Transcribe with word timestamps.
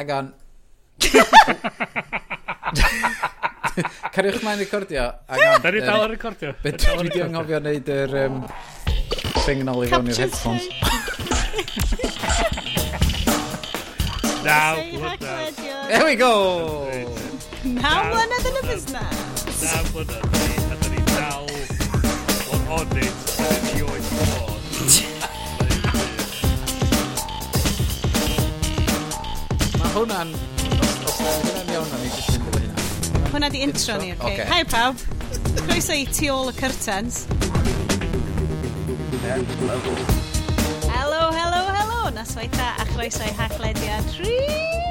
ag 0.00 0.10
on. 0.10 0.32
Cariwch 4.14 4.42
mae'n 4.44 4.60
recordio. 4.62 5.08
Da 5.28 5.70
ni 5.74 5.80
dal 5.82 6.04
yn 6.06 6.12
recordio. 6.14 6.54
Dwi 6.62 6.96
wedi 7.02 7.22
anghofio 7.24 7.58
wneud 7.62 7.88
yr 7.96 8.12
um, 8.24 8.36
signal 9.44 9.82
i 9.84 9.90
fewn 9.92 10.10
i'r 10.12 10.20
headphones. 10.24 10.66
Now, 14.44 14.76
There 15.88 16.04
we 16.04 16.16
go! 16.20 16.84
Now, 17.64 18.12
blynedd 18.12 18.48
yn 18.50 18.58
y 18.60 18.64
busnes. 18.68 19.24
Now, 19.62 19.80
blynedd. 19.88 20.24
A 20.68 20.76
da 20.76 20.88
ni 20.92 21.00
dal 21.14 21.48
on 22.78 22.98
it. 23.00 23.36
Yn 23.48 23.70
i 23.72 23.86
oes 23.88 24.43
hwnna'n... 29.94 30.30
Hwnna'n 30.34 31.68
iawn 31.70 31.92
o'n 31.94 32.02
i 32.02 32.08
jyst 32.10 32.34
yn 32.34 32.46
dweud 32.48 32.64
hynna. 32.64 33.28
Hwnna 33.30 33.50
di 33.54 33.62
intro 33.62 33.98
ni, 34.00 34.10
oce. 34.16 34.32
Okay. 34.32 34.46
Hi 34.50 34.66
pawb. 34.66 34.98
Croeso 35.60 35.94
i 35.94 36.06
tu 36.10 36.30
ôl 36.34 36.50
y 36.50 36.54
curtains. 36.58 37.24
Hello, 40.90 41.30
hello, 41.30 41.62
hello. 41.70 42.10
Noswaitha 42.14 42.74
a 42.78 42.88
chroeso 42.90 43.22
i 43.22 43.34
haglediad 43.38 44.10
3. 44.18 44.83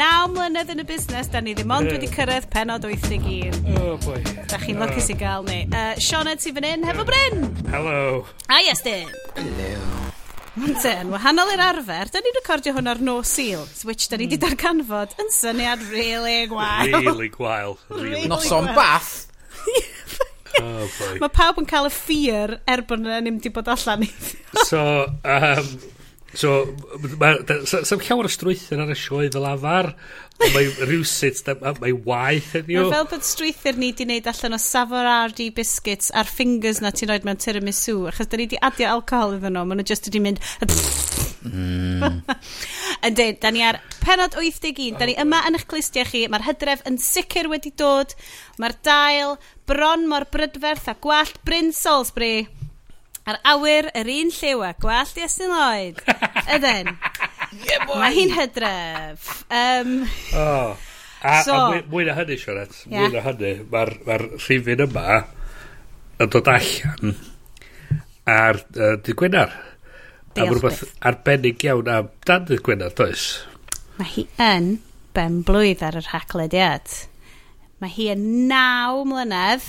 naw 0.00 0.28
mlynedd 0.32 0.70
yn 0.72 0.80
y 0.80 0.84
busnes, 0.88 1.28
da 1.32 1.42
ni 1.44 1.52
ddim 1.56 1.72
ond 1.74 1.90
wedi 1.92 2.08
cyrraedd 2.08 2.46
penod 2.52 2.86
81. 2.88 3.58
Oh 3.76 3.96
boy. 4.04 4.20
Da 4.48 4.60
chi'n 4.62 4.78
oh. 4.78 4.86
lwcus 4.86 5.10
i 5.12 5.16
gael 5.20 5.44
ni. 5.48 5.64
Uh, 5.68 5.92
Sione, 6.00 6.36
ti 6.40 6.54
fan 6.56 6.66
hyn 6.68 6.86
hefo 6.88 7.04
Bryn? 7.08 7.44
Hello. 7.68 8.22
A 8.48 8.56
ah, 8.56 8.62
yes. 8.64 8.80
Hello. 8.86 10.00
Ten, 10.80 11.12
wahanol 11.12 11.52
i'r 11.52 11.62
arfer, 11.62 12.10
da 12.12 12.22
ni'n 12.24 12.38
recordio 12.40 12.74
hwn 12.76 12.90
ar 12.90 13.02
no 13.04 13.20
seal, 13.26 13.62
which 13.86 14.08
da 14.10 14.18
ni 14.18 14.26
wedi 14.26 14.38
hmm. 14.38 14.48
darganfod 14.48 15.14
yn 15.20 15.30
syniad 15.34 15.84
really 15.92 16.48
gwael. 16.50 16.96
Really 16.96 17.30
gwael. 17.36 17.76
Really 18.02 18.28
Noson 18.30 18.72
bath. 18.76 19.26
Oh 20.60 20.82
Mae 21.22 21.30
pawb 21.30 21.60
yn 21.62 21.66
cael 21.70 21.86
y 21.86 21.90
ffyr 21.94 22.56
er 22.68 22.80
bod 22.84 23.04
ni'n 23.04 23.22
mynd 23.22 23.44
i 23.46 23.52
bod 23.54 23.68
allan. 23.70 24.02
i. 24.02 24.08
so, 24.66 24.80
um, 25.36 25.68
So, 26.32 26.76
sa'm 27.66 28.02
llawer 28.06 28.28
o 28.28 28.30
strwythyr 28.30 28.78
ar 28.84 28.92
y 28.92 28.96
sioe 28.98 29.30
fel 29.34 29.46
afar, 29.50 29.88
ond 30.38 30.52
mae 30.54 30.68
rhywsut, 30.86 31.40
mae 31.82 31.94
waith 32.06 32.52
heddiw. 32.54 32.84
Mae 32.84 32.94
fel 32.94 33.08
bod 33.10 33.26
strwythyr 33.26 33.80
ni 33.80 33.90
di 33.98 34.06
wneud 34.06 34.28
allan 34.30 34.54
o 34.54 34.60
Savarardi 34.62 35.48
biscuits 35.56 36.12
a'r 36.14 36.30
fingers 36.30 36.78
na 36.84 36.94
ti'n 36.94 37.10
rhoi 37.10 37.24
mewn 37.26 37.40
tiramisu, 37.42 37.96
achos 38.12 38.30
da 38.30 38.38
ni 38.38 38.46
di 38.52 38.60
adio 38.62 38.92
alcohol 38.92 39.34
iddyn 39.40 39.58
nhw, 39.58 39.66
maen 39.66 39.82
nhw 39.82 39.88
jyst 39.90 40.06
wedi 40.06 40.22
mynd... 40.28 40.38
Mm. 41.40 42.20
Yndyn, 43.08 43.40
da 43.42 43.50
ni 43.50 43.66
ar 43.66 43.80
penod 44.04 44.38
81, 44.38 45.00
da 45.00 45.10
ni 45.10 45.18
yma 45.18 45.42
yn 45.48 45.58
eich 45.58 45.66
clustiau 45.66 46.06
chi, 46.06 46.26
mae'r 46.30 46.46
hydref 46.46 46.86
yn 46.86 47.00
sicr 47.02 47.50
wedi 47.50 47.74
dod, 47.74 48.14
mae'r 48.62 48.78
dail, 48.86 49.38
bron 49.66 50.06
mor 50.06 50.28
brydferth 50.30 50.92
a 50.92 50.98
gwallt 51.00 51.42
Bryn 51.48 51.74
Salisbury 51.74 52.44
Ar 53.28 53.40
awyr 53.52 53.90
yr 53.96 54.08
un 54.14 54.30
lliw 54.32 54.62
a 54.64 54.70
gwallt 54.80 55.18
i 55.20 55.24
Estyn 55.26 55.52
Lloyd. 55.52 56.00
Ydyn. 56.56 56.94
yeah, 57.66 57.88
Mae 57.90 58.14
hi'n 58.16 58.32
hydref. 58.36 59.26
Um, 59.52 59.98
oh. 60.38 60.78
A, 61.20 61.42
so, 61.44 61.52
a 61.52 61.82
mwy 61.90 62.06
na 62.08 62.14
hynny, 62.16 62.38
Sionet, 62.40 62.78
yeah. 62.86 63.04
mwy 63.04 63.12
na 63.12 63.24
hynny, 63.26 63.52
mae'r 63.68 63.90
ma 64.06 64.16
rhifin 64.22 64.80
yma 64.86 65.18
yn 66.20 66.30
dod 66.32 66.48
allan 66.48 67.12
ar 68.30 68.62
uh, 68.62 68.94
dy 69.04 69.16
Gwynar. 69.20 69.52
A 70.30 70.46
mae 70.46 70.54
rhywbeth 70.54 70.86
arbennig 71.10 71.66
iawn 71.66 71.90
am 71.92 72.08
dan 72.24 72.46
dy 72.48 72.56
Gwynar, 72.64 72.94
does? 72.96 73.26
Mae 73.98 74.08
hi 74.14 74.24
yn 74.40 74.72
ben 75.16 75.42
blwydd 75.44 75.84
ar 75.84 75.98
yr 76.00 76.08
haglediad. 76.14 76.88
Mae 77.84 77.92
hi 77.92 78.08
yn 78.14 78.24
naw 78.48 79.04
mlynedd 79.08 79.68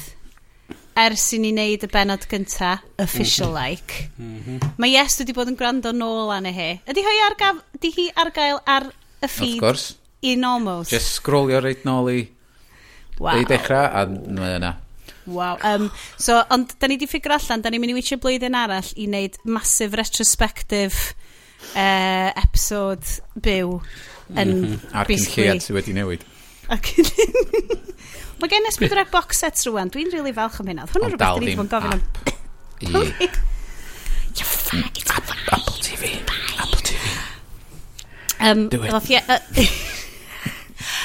ers 0.97 1.25
i 1.35 1.40
ni 1.40 1.52
wneud 1.53 1.85
y 1.85 1.90
benod 1.91 2.25
gynta, 2.29 2.75
official-like, 3.00 4.09
mhm. 4.18 4.28
mm 4.28 4.44
-hmm. 4.46 4.74
mae 4.78 4.91
Yes 4.91 5.19
wedi 5.19 5.34
bod 5.34 5.47
yn 5.47 5.57
gwrando 5.59 5.94
nôl 5.96 6.31
anna 6.35 6.52
hi. 6.52 6.81
Ydy 6.88 7.06
hi 7.06 7.18
ar, 7.28 7.35
gaf, 7.40 7.63
ydy 7.79 7.91
hi 7.96 8.12
ar 8.16 8.31
gael 8.35 8.62
ar 8.66 8.91
y 9.22 9.28
feed? 9.28 9.56
Of 9.56 9.59
course. 9.59 9.96
In 10.22 10.44
almost. 10.44 10.91
Just 10.91 11.18
scrollio 11.18 11.62
reit 11.62 11.84
nôl 11.84 12.12
i, 12.12 12.29
wow. 13.19 13.40
i 13.40 13.46
dechrau, 13.46 13.85
a 13.88 14.06
mae 14.06 14.57
yna. 14.59 14.75
Wow. 15.25 15.57
Um, 15.63 15.91
so, 16.18 16.44
ond, 16.50 16.75
da 16.79 16.88
ni 16.88 16.97
wedi 16.97 17.08
ffigur 17.08 17.34
allan, 17.38 17.62
da 17.62 17.69
ni'n 17.69 17.81
mynd 17.81 17.94
i 17.94 17.97
wytio 17.97 18.18
blwyddyn 18.22 18.58
arall 18.58 18.91
i 18.97 19.08
wneud 19.08 19.38
massive 19.46 19.97
retrospective 19.97 21.13
uh, 21.75 22.31
episode 22.35 23.22
byw. 23.35 23.79
Yn 24.31 24.50
mm 24.50 24.66
-hmm. 24.66 24.94
A'r 24.94 25.12
cynlliad 25.12 25.63
sydd 25.63 25.78
wedi 25.78 25.96
newid. 25.96 26.25
Ac 26.69 26.94
yn... 26.97 27.09
Mae 28.41 28.50
gen 28.50 28.66
S4 28.72 29.06
box 29.13 29.44
sets 29.44 29.68
rwan. 29.69 29.91
Dwi'n 29.94 30.09
really 30.16 30.34
falch 30.34 30.59
am 30.63 30.69
hynna. 30.72 30.88
Hwnnw 30.90 31.12
rhywbeth 31.12 31.38
dyn 31.38 31.46
ni 31.46 31.52
ddim 31.52 31.66
yn 31.66 31.72
gofyn 31.72 31.97
am. 31.97 32.02
You 34.31 34.46
faggot. 34.47 35.12
Apple 35.12 35.78
TV. 35.84 36.22
Apple 36.57 36.81
TV. 36.81 37.03
Um, 38.40 38.69
Do 38.69 38.84
it. 38.84 39.09
Ie, 39.09 39.69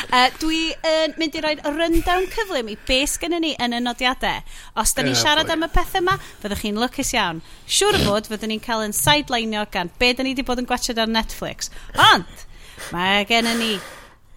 Uh, 0.07 0.31
dwi 0.41 0.71
yn 0.87 1.13
uh, 1.13 1.17
mynd 1.19 1.35
i 1.37 1.41
roi 1.43 1.53
rundown 1.65 2.29
cyflym 2.33 2.71
i 2.73 2.77
be 2.89 3.01
sgynny 3.11 3.41
ni 3.43 3.51
yn 3.61 3.75
y 3.77 3.81
nodiadau. 3.83 4.45
Os 4.79 4.95
da 4.97 5.05
ni'n 5.05 5.17
oh, 5.17 5.21
siarad 5.21 5.51
boy. 5.51 5.57
am 5.59 5.67
y 5.67 5.69
pethau 5.75 6.01
yma, 6.01 6.15
fyddwch 6.41 6.63
chi'n 6.63 6.79
lwcus 6.81 7.11
iawn. 7.17 7.43
Siwr 7.67 7.99
o 7.99 8.05
fod, 8.07 8.31
fyddwn 8.31 8.55
ni'n 8.55 8.63
cael 8.65 8.87
yn 8.87 8.97
sidelineo 8.97 9.67
gan 9.75 9.91
be 9.99 10.13
da 10.15 10.25
ni 10.25 10.33
wedi 10.33 10.47
bod 10.47 10.63
yn 10.63 10.71
gwachod 10.71 11.03
ar 11.03 11.11
Netflix. 11.11 11.69
Ond, 12.13 12.47
mae 12.95 13.27
gen 13.29 13.51
ni 13.59 13.75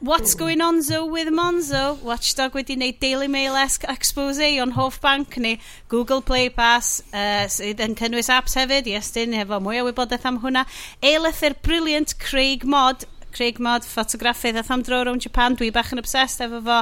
What's 0.01 0.33
going 0.33 0.61
on 0.61 0.81
zo 0.81 1.05
with 1.05 1.27
Monzo? 1.27 2.01
Watchdog 2.01 2.53
wedi 2.55 2.77
wneud 2.77 3.01
Daily 3.01 3.27
Mail-esque 3.27 3.83
expose 3.91 4.47
o'n 4.63 4.71
hoff 4.77 5.01
banc 5.03 5.35
ni. 5.43 5.57
Google 5.91 6.21
Play 6.21 6.47
Pass 6.47 7.01
uh, 7.11 7.49
sydd 7.51 7.83
yn 7.83 7.97
cynnwys 7.99 8.31
apps 8.31 8.55
hefyd. 8.55 8.87
Iestyn 8.87 9.35
efo 9.35 9.59
mwy 9.59 9.81
o 9.81 9.89
wybodaeth 9.89 10.23
am 10.29 10.39
hwnna. 10.45 10.63
Eilythyr 11.03 11.57
brilliant 11.67 12.15
Craig 12.23 12.63
Mod 12.63 13.03
Craig 13.35 13.59
Mod, 13.59 13.83
ffotograffydd 13.85 14.57
a 14.57 14.63
am 14.73 14.81
dro 14.83 15.03
rownd 15.03 15.23
Japan, 15.27 15.55
dwi 15.59 15.69
bach 15.73 15.91
yn 15.93 16.01
obsessed 16.01 16.41
efo 16.43 16.61
fo, 16.65 16.79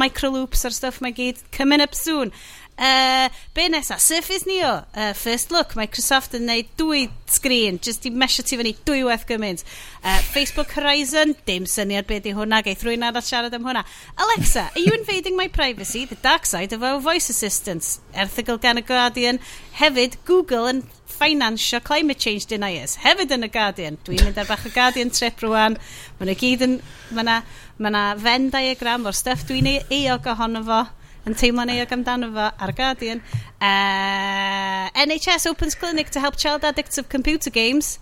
microloops 0.00 0.64
ar 0.66 0.74
stuff 0.74 1.02
mae 1.04 1.14
gyd, 1.14 1.44
coming 1.54 1.84
up 1.84 1.94
soon. 1.94 2.32
Uh, 2.78 3.28
be 3.54 3.68
nesa? 3.68 3.98
Surface 3.98 4.46
Neo. 4.46 4.84
Uh, 4.94 5.12
first 5.12 5.50
look, 5.50 5.74
Microsoft 5.74 6.36
yn 6.38 6.44
neud 6.46 6.68
dwy 6.78 7.08
sgrin, 7.26 7.80
jyst 7.82 8.04
i 8.06 8.12
mesio 8.14 8.44
ti 8.46 8.54
fyny 8.60 8.70
dwy 8.86 9.00
weth 9.08 9.24
gymaint. 9.26 9.64
Uh, 9.98 10.20
Facebook 10.30 10.70
Horizon, 10.76 11.34
dim 11.48 11.66
syniad 11.66 12.06
be 12.06 12.20
di 12.22 12.36
hwnna, 12.36 12.60
geith 12.62 12.84
rwy'n 12.86 13.02
arall 13.08 13.24
siarad 13.26 13.56
am 13.58 13.66
hwnna. 13.66 13.82
Alexa, 14.22 14.68
are 14.70 14.84
you 14.84 14.94
invading 14.94 15.34
my 15.36 15.48
privacy? 15.48 16.04
The 16.04 16.20
dark 16.22 16.46
side 16.46 16.72
of 16.72 16.84
our 16.86 17.00
voice 17.02 17.28
assistants. 17.34 17.98
Erthigol 18.14 18.60
gan 18.62 18.78
y 18.78 18.86
Guardian. 18.86 19.42
Hefyd, 19.80 20.20
Google 20.28 20.70
yn 20.70 20.84
finansio 21.18 21.80
climate 21.82 22.22
change 22.22 22.46
deniers. 22.46 22.94
Hefyd 23.02 23.34
yn 23.34 23.48
y 23.48 23.50
Guardian. 23.50 23.98
Dwi'n 24.06 24.22
mynd 24.22 24.38
ar 24.38 24.46
bach 24.46 24.68
y 24.68 24.72
Guardian 24.76 25.10
trip 25.10 25.42
rwan. 25.42 25.80
Mae'n 26.20 26.38
gyd 26.38 26.62
yn... 26.68 26.78
Mae 27.10 27.24
yna 27.26 27.40
ma, 27.82 27.90
na, 27.90 28.04
Venn 28.22 28.52
diagram 28.54 29.06
o'r 29.08 29.18
stuff 29.18 29.42
dwi'n 29.48 29.66
eog 29.74 30.30
ohono 30.30 30.62
fo 30.66 30.84
yn 31.28 31.36
teimlo 31.38 31.66
neuog 31.68 31.92
amdano 31.94 32.32
fo 32.34 32.48
ar 32.48 32.74
Guardian. 32.76 33.22
Eh, 33.60 33.68
uh, 33.68 35.06
NHS 35.06 35.48
opens 35.50 35.76
clinic 35.78 36.10
to 36.10 36.20
help 36.20 36.36
child 36.36 36.64
addicts 36.64 36.98
of 36.98 37.08
computer 37.08 37.50
games. 37.50 37.98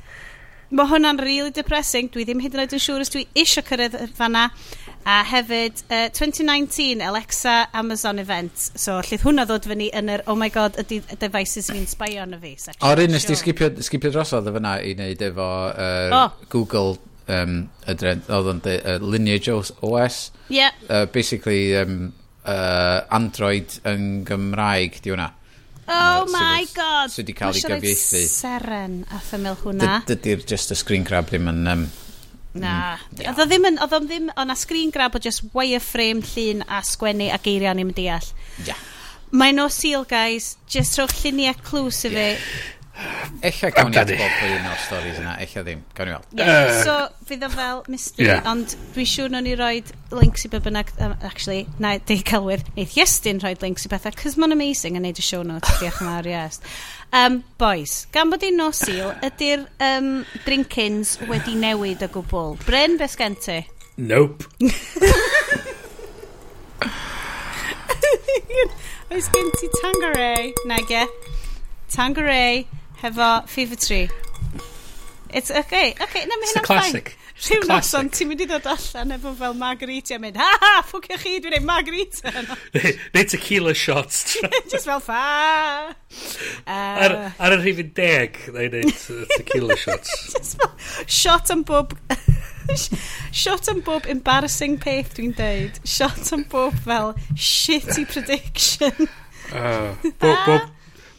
Mae 0.70 0.88
hwnna'n 0.90 1.20
really 1.22 1.52
depressing. 1.54 2.10
Dwi 2.10 2.24
ddim 2.26 2.42
hyd 2.42 2.56
yn 2.56 2.64
oed 2.64 2.74
yn 2.74 2.82
siŵr 2.82 3.04
os 3.04 3.12
dwi 3.14 3.26
isio 3.38 3.62
cyrraedd 3.66 3.94
fanna. 4.18 4.48
A 5.06 5.20
hefyd, 5.22 5.84
eh, 5.94 6.08
uh, 6.08 6.14
2019 6.18 7.02
Alexa 7.06 7.68
Amazon 7.78 8.18
event. 8.18 8.64
So, 8.74 8.98
llydd 9.06 9.22
hwnna 9.22 9.44
ddod 9.46 9.68
fyny 9.70 9.86
yn 9.94 10.10
yr, 10.10 10.24
oh 10.26 10.34
my 10.38 10.48
god, 10.50 10.80
ydy 10.82 10.98
devices 11.22 11.70
fi'n 11.70 11.86
sbio 11.86 12.24
arno 12.24 12.40
fi. 12.42 12.56
O'r 12.88 13.04
un 13.04 13.14
nes 13.14 13.28
ti 13.28 13.38
sgipio, 13.38 13.70
sgipio 13.86 14.10
drosodd 14.10 14.50
y 14.50 14.56
fyna 14.58 14.74
i 14.82 14.96
wneud 14.98 15.22
efo 15.28 15.46
uh, 15.70 16.16
oh. 16.24 16.40
Google 16.50 16.96
um, 17.30 17.60
ydren, 17.86 18.26
oedd 18.26 18.50
yn 18.56 18.62
uh, 18.74 18.98
Lineage 19.06 19.54
OS. 19.54 20.32
Yeah. 20.50 20.74
Uh, 20.90 21.06
basically, 21.06 21.76
um, 21.78 22.10
uh, 22.46 23.02
Android 23.16 23.76
yn 23.88 24.24
Gymraeg, 24.26 25.00
di 25.04 25.12
hwnna. 25.12 25.28
Oh 25.86 25.92
uh, 25.92 26.24
my 26.32 26.64
sydd, 26.64 26.74
god! 26.74 27.12
Sydd 27.12 27.22
wedi 27.22 27.36
cael 27.38 27.58
ei 27.58 27.62
gyfieithu. 27.62 28.24
seren 28.30 28.98
a 29.14 29.20
ffymil 29.22 29.58
hwnna. 29.62 30.00
Dydy'r 30.08 30.42
just 30.48 30.74
y 30.74 30.78
screen 30.78 31.06
grab 31.06 31.30
ddim 31.30 31.50
yn... 31.52 31.62
Um, 31.70 31.86
Na. 32.56 32.96
Mm, 33.12 33.26
oedd 33.28 33.42
o 33.42 33.46
ddim 33.50 33.68
yn... 33.68 33.80
Oedd 33.84 33.94
o 33.94 34.00
ddim... 34.06 34.30
Oedd 34.32 34.50
na 34.50 34.56
screen 34.58 34.90
grab 34.94 35.14
o 35.18 35.22
just 35.22 35.44
wireframe 35.54 36.24
llun 36.32 36.64
a 36.66 36.80
sgwennu 36.86 37.28
a 37.34 37.38
geiriau 37.42 37.76
ni'n 37.76 37.92
deall. 37.96 38.30
Ia. 38.64 38.72
Yeah. 38.72 38.86
Mae 39.36 39.52
no 39.52 39.66
seal, 39.68 40.06
guys. 40.08 40.54
Just 40.70 40.96
rhowch 40.98 41.20
lluniau 41.20 41.58
clws 41.66 42.04
i 42.08 42.14
fi. 42.14 42.26
Yeah. 42.32 42.74
Ella 43.44 43.70
gawn 43.76 43.90
ni 43.92 43.98
atbod 44.00 44.36
pwy 44.38 44.52
un 44.56 44.68
o'r 44.70 44.78
storys 44.80 45.18
yna, 45.20 45.34
ella 45.44 45.62
ddim, 45.66 45.82
gawn 45.96 46.08
ni 46.08 46.14
weld. 46.14 46.28
Yeah. 46.38 46.70
So, 46.86 46.94
fydd 47.28 47.44
o 47.44 47.50
fel 47.52 47.82
mystery, 47.92 48.28
yeah. 48.30 48.46
ond 48.48 48.72
dwi'n 48.94 49.08
siŵr 49.10 49.34
nhw'n 49.34 49.48
i 49.50 49.54
roi 49.60 49.74
links 50.16 50.46
i 50.46 50.50
beth 50.52 50.64
bynnag, 50.64 50.92
um, 51.04 51.12
actually, 51.28 51.66
na, 51.82 51.96
di 52.08 52.16
celwydd, 52.26 52.64
neith 52.78 52.96
Iestyn 52.96 53.42
rhoi 53.42 53.52
links 53.60 53.84
i 53.84 53.92
bethau, 53.92 54.16
cos 54.16 54.38
ma'n 54.40 54.56
amazing 54.56 54.96
yn 54.96 55.04
neud 55.04 55.20
y 55.20 55.24
show 55.26 55.42
notes, 55.44 55.76
diolch 55.80 56.00
yn 56.00 56.08
fawr 56.08 56.30
Iest. 56.32 56.60
Um, 57.16 57.34
boys, 57.60 58.06
gan 58.16 58.32
bod 58.32 58.46
i'n 58.46 58.56
nosil, 58.58 59.12
ydy'r 59.28 59.66
um, 59.90 60.10
drinkins 60.46 61.18
wedi 61.28 61.54
newid 61.60 62.00
o 62.06 62.08
gwbl. 62.16 62.56
Bryn, 62.64 62.96
beth 63.00 63.18
gen 63.20 63.36
ti? 63.44 63.60
Nope. 64.00 64.48
Oes 69.12 69.28
gen 69.32 69.48
ti 69.60 69.68
Tangeray, 69.78 70.50
nage? 70.66 71.04
Tangeray, 71.92 72.66
hefo 73.02 73.46
Fever 73.48 73.76
Tree. 73.76 74.08
It's 75.34 75.50
okay, 75.50 75.94
okay, 76.00 76.24
na 76.24 76.36
mae 76.38 76.52
hynna'n 76.52 76.64
classic. 76.66 77.16
Rhyw 77.36 77.66
noson, 77.68 78.06
ti'n 78.08 78.30
mynd 78.30 78.40
i 78.40 78.46
ddod 78.48 78.64
allan 78.72 79.12
efo 79.12 79.34
fel 79.36 79.56
margarita 79.60 80.14
a 80.16 80.20
mynd, 80.22 80.38
ha 80.40 80.46
ha, 80.62 80.70
ffwcio 80.88 81.18
chi, 81.20 81.34
dwi'n 81.44 81.58
ei 81.58 81.64
margarita. 81.68 82.30
Neu 83.14 83.26
tequila 83.28 83.74
shots. 83.76 84.38
Just 84.72 84.88
fel 84.88 85.02
fa. 85.04 85.18
Uh, 86.64 86.70
ar, 86.70 87.16
ar 87.36 87.56
y 87.58 87.58
rhifin 87.60 87.90
deg, 87.98 88.38
neu 88.54 88.70
neud 88.72 88.88
uh, 88.88 89.18
tequila 89.34 89.76
shots. 89.76 90.14
Just 90.32 90.56
fel, 90.62 90.72
shot 91.04 91.52
am 91.52 91.66
bob... 91.68 91.92
shot 93.36 93.68
am 93.68 93.82
bob 93.84 94.08
embarrassing 94.10 94.78
peth 94.80 95.12
dwi'n 95.18 95.36
deud. 95.36 95.76
Shot 95.84 96.32
am 96.32 96.46
bob 96.48 96.80
fel 96.88 97.12
shitty 97.34 98.06
prediction. 98.14 99.10
uh, 99.52 99.92
bob, 100.24 100.40
bob, 100.48 100.72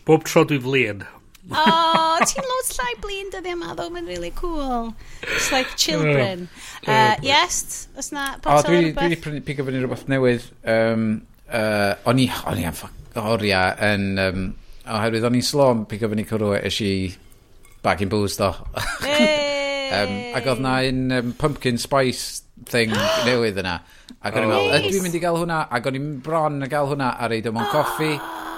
bob 0.09 0.25
tro 0.25 0.47
dwi'n 0.50 0.65
flin, 0.65 1.06
O, 1.47 1.63
oh, 1.63 2.17
ti'n 2.27 2.44
loads 2.44 2.73
llai 2.75 2.94
blin 3.03 3.31
dyddi 3.31 3.53
yma, 3.55 3.71
ddo, 3.77 3.88
mae'n 3.94 4.07
really 4.09 4.33
cool. 4.35 4.94
It's 5.23 5.51
like 5.53 5.77
children. 5.79 6.49
Oh, 6.83 6.91
uh, 6.91 7.15
yes, 7.23 7.88
os 7.97 8.11
na, 8.11 8.33
botol 8.41 8.59
oh, 8.59 8.67
dwi, 8.67 8.81
rhywbeth? 8.81 8.99
Dwi 8.99 9.09
wedi 9.13 9.21
prynu 9.23 9.44
pig 9.47 9.61
fyny 9.63 9.81
rhywbeth 9.81 10.07
newydd. 10.11 10.47
Um, 10.67 11.09
uh, 11.47 11.94
o'n 12.09 12.23
i, 12.23 12.29
o'n 12.51 12.63
i 12.63 12.67
am 12.67 12.81
oriau 13.23 13.91
yn... 13.91 14.07
Um, 14.23 14.47
oherwydd 14.88 15.27
o'n 15.27 15.35
i'n 15.35 15.44
slom 15.45 15.85
pig 15.89 16.03
fyny 16.03 16.23
cwrw 16.27 16.53
eisiau 16.61 17.11
bag 17.83 18.03
in 18.03 18.11
booze, 18.11 18.38
do. 18.39 18.51
Hey. 19.07 20.03
um, 20.03 20.15
ac 20.35 20.47
oedd 20.51 20.59
na 20.63 20.73
un 20.83 21.03
um, 21.15 21.29
pumpkin 21.39 21.77
spice 21.79 22.41
thing 22.67 22.91
newydd 23.27 23.59
yna. 23.63 23.77
Ac 24.19 24.35
o'n 24.35 24.47
i'n 24.47 24.51
meddwl, 24.51 24.73
ydw 24.81 24.97
i'n 24.99 25.05
mynd 25.05 25.15
i 25.15 25.21
gael 25.23 25.39
hwnna? 25.39 25.61
Ac 25.71 25.88
o'n 25.88 25.99
i'n 25.99 26.09
bron 26.25 26.59
yn 26.59 26.71
gael 26.71 26.91
hwnna 26.91 27.13
a 27.15 27.29
reid 27.31 27.47
o 27.47 27.55
mewn 27.55 27.71
coffi. 27.75 28.11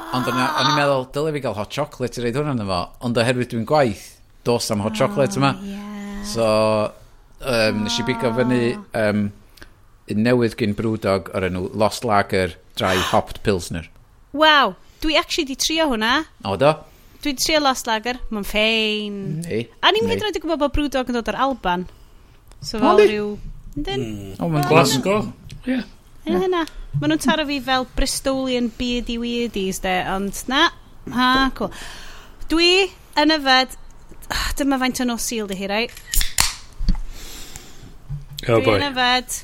Ond 0.10 0.26
o'n 0.26 0.40
i'n 0.40 0.72
meddwl, 0.74 1.04
dylai 1.14 1.34
fi 1.36 1.42
gael 1.44 1.58
hot 1.58 1.74
chocolate 1.74 2.18
i 2.18 2.24
reid 2.24 2.38
hwnna 2.40 2.56
yna 2.56 2.66
fo. 2.66 2.80
Ond 3.06 3.20
oherwydd 3.22 3.52
dwi'n 3.52 3.68
gwaith, 3.70 4.06
dos 4.48 4.70
am 4.74 4.82
hot 4.82 4.98
chocolate 4.98 5.38
yma. 5.38 5.52
Yeah. 5.62 6.24
So, 6.26 6.48
um, 7.46 7.84
nes 7.86 8.00
i 8.02 8.06
bigo 8.08 8.32
fyny 8.36 8.64
um, 8.98 9.28
un 10.10 10.24
newydd 10.26 10.58
gyn 10.60 10.74
brwdog 10.78 11.30
o'r 11.38 11.46
enw 11.52 11.68
Lost 11.78 12.08
Lager 12.08 12.56
Dry 12.80 12.96
Hopped 13.12 13.44
Pilsner. 13.46 13.86
Wow, 14.34 14.76
dwi 15.04 15.20
actually 15.20 15.52
di 15.52 15.60
trio 15.60 15.92
hwnna. 15.94 16.16
O 16.50 16.56
do? 16.60 16.74
Dwi 17.22 17.36
di 17.36 17.46
trio 17.46 17.62
Lost 17.62 17.90
Lager, 17.90 18.18
mae'n 18.34 18.50
ffein. 18.50 19.22
Nei. 19.46 19.64
A 19.86 19.94
ni'n 19.94 20.10
hyd 20.10 20.24
yn 20.24 20.32
oed 20.32 20.42
yn 20.42 20.46
gwybod 20.48 20.64
bod 20.66 20.76
Brewdog 20.80 21.14
yn 21.14 21.20
dod 21.20 21.30
o'r 21.30 21.42
Alban. 21.46 21.86
So 22.66 22.82
fel 22.82 23.06
rhyw... 23.06 23.32
Yndyn? 23.78 24.04
Hmm. 24.04 24.36
O, 24.42 24.50
mae'n 24.50 24.66
Glasgow. 24.68 25.30
Ie. 25.70 25.84
Yn 26.26 26.42
hynna. 26.48 26.66
Maen 26.98 27.14
nhw'n 27.14 27.22
taro 27.24 27.46
fi 27.48 27.60
fel 27.64 27.86
Bristolian 27.96 28.72
beardy 28.80 29.20
weirdies 29.22 29.82
de, 29.86 29.94
ond 30.10 30.42
na, 30.52 30.66
ha, 31.14 31.30
cool. 31.58 31.70
Dwi 32.50 32.90
yn 33.22 33.36
yfed, 33.38 33.78
dyma 34.60 34.82
faint 34.82 35.04
yn 35.06 35.14
o 35.14 35.20
seal 35.22 35.48
di 35.52 35.60
hi, 35.60 35.70
rai. 35.70 35.86
Oh 38.48 38.58
dwi 38.58 38.66
boy. 38.66 38.80
yn 38.80 38.90
yfed... 38.90 39.44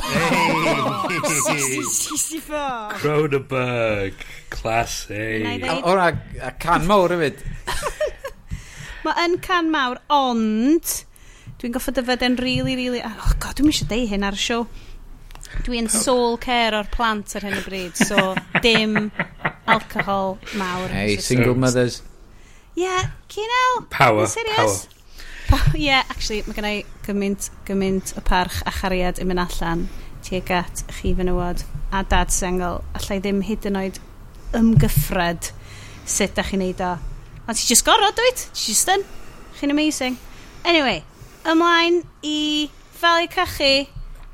Hey! 0.00 0.60
Cronenberg, 3.00 4.14
class 4.48 5.06
A. 5.10 5.80
O 5.82 5.94
na, 5.94 6.12
a 6.42 6.52
can 6.58 6.86
mawr 6.86 7.14
hefyd. 7.14 7.40
Mae 9.04 9.24
yn 9.26 9.38
can 9.44 9.70
mawr, 9.72 10.00
ond... 10.12 10.92
Dwi'n 11.60 11.74
goffa 11.74 11.92
dyfod 11.96 12.22
yn 12.24 12.38
rili, 12.40 12.74
really, 12.76 12.76
rili... 12.76 13.00
Really, 13.00 13.20
oh 13.20 13.34
god, 13.42 13.58
dwi'n 13.58 13.72
eisiau 13.72 13.90
deu 13.90 14.06
hyn 14.08 14.26
ar 14.26 14.38
y 14.38 14.40
siow. 14.40 14.64
Dwi'n 15.66 15.90
soul 15.92 16.38
care 16.40 16.78
o'r 16.78 16.88
plant 16.92 17.34
ar 17.36 17.44
hyn 17.46 17.58
o 17.58 17.64
bryd, 17.66 17.98
so 17.98 18.34
dim 18.64 19.10
alcohol 19.66 20.38
mawr. 20.58 20.88
Hey, 20.88 21.16
single 21.16 21.54
mothers. 21.54 22.02
Yeah, 22.74 23.10
Cynel. 23.28 23.86
Power, 23.90 24.26
power. 24.26 24.76
Yeah, 25.74 26.04
actually, 26.08 26.44
mae 26.46 26.54
gennau 26.54 26.84
gymaint, 27.06 27.50
gymaint 27.66 28.14
o 28.16 28.22
parch 28.22 28.60
a 28.66 28.70
chariad 28.70 29.18
i 29.18 29.26
mynd 29.26 29.42
allan 29.42 29.88
tuag 30.22 30.50
at 30.54 30.84
chi 30.94 31.12
fenywod 31.18 31.64
a 31.92 32.04
dad 32.06 32.30
sengl. 32.34 32.80
Alla 32.94 33.18
i 33.18 33.22
ddim 33.22 33.42
hyd 33.46 33.66
yn 33.70 33.78
oed 33.80 34.00
ymgyffred 34.56 35.50
sut 36.06 36.36
da 36.38 36.44
chi'n 36.46 36.62
neud 36.62 36.82
o. 36.86 36.92
Ond 37.46 37.58
ti'n 37.58 37.70
just 37.72 37.86
gorfod, 37.86 38.14
dwyt? 38.18 38.46
Ti'n 38.54 38.68
just 38.70 38.92
yn. 38.94 39.06
Chi'n 39.58 39.74
amazing. 39.74 40.18
Anyway, 40.64 41.02
ymlaen 41.48 42.04
i 42.22 42.70
falu 43.00 43.26
cachu 43.32 43.88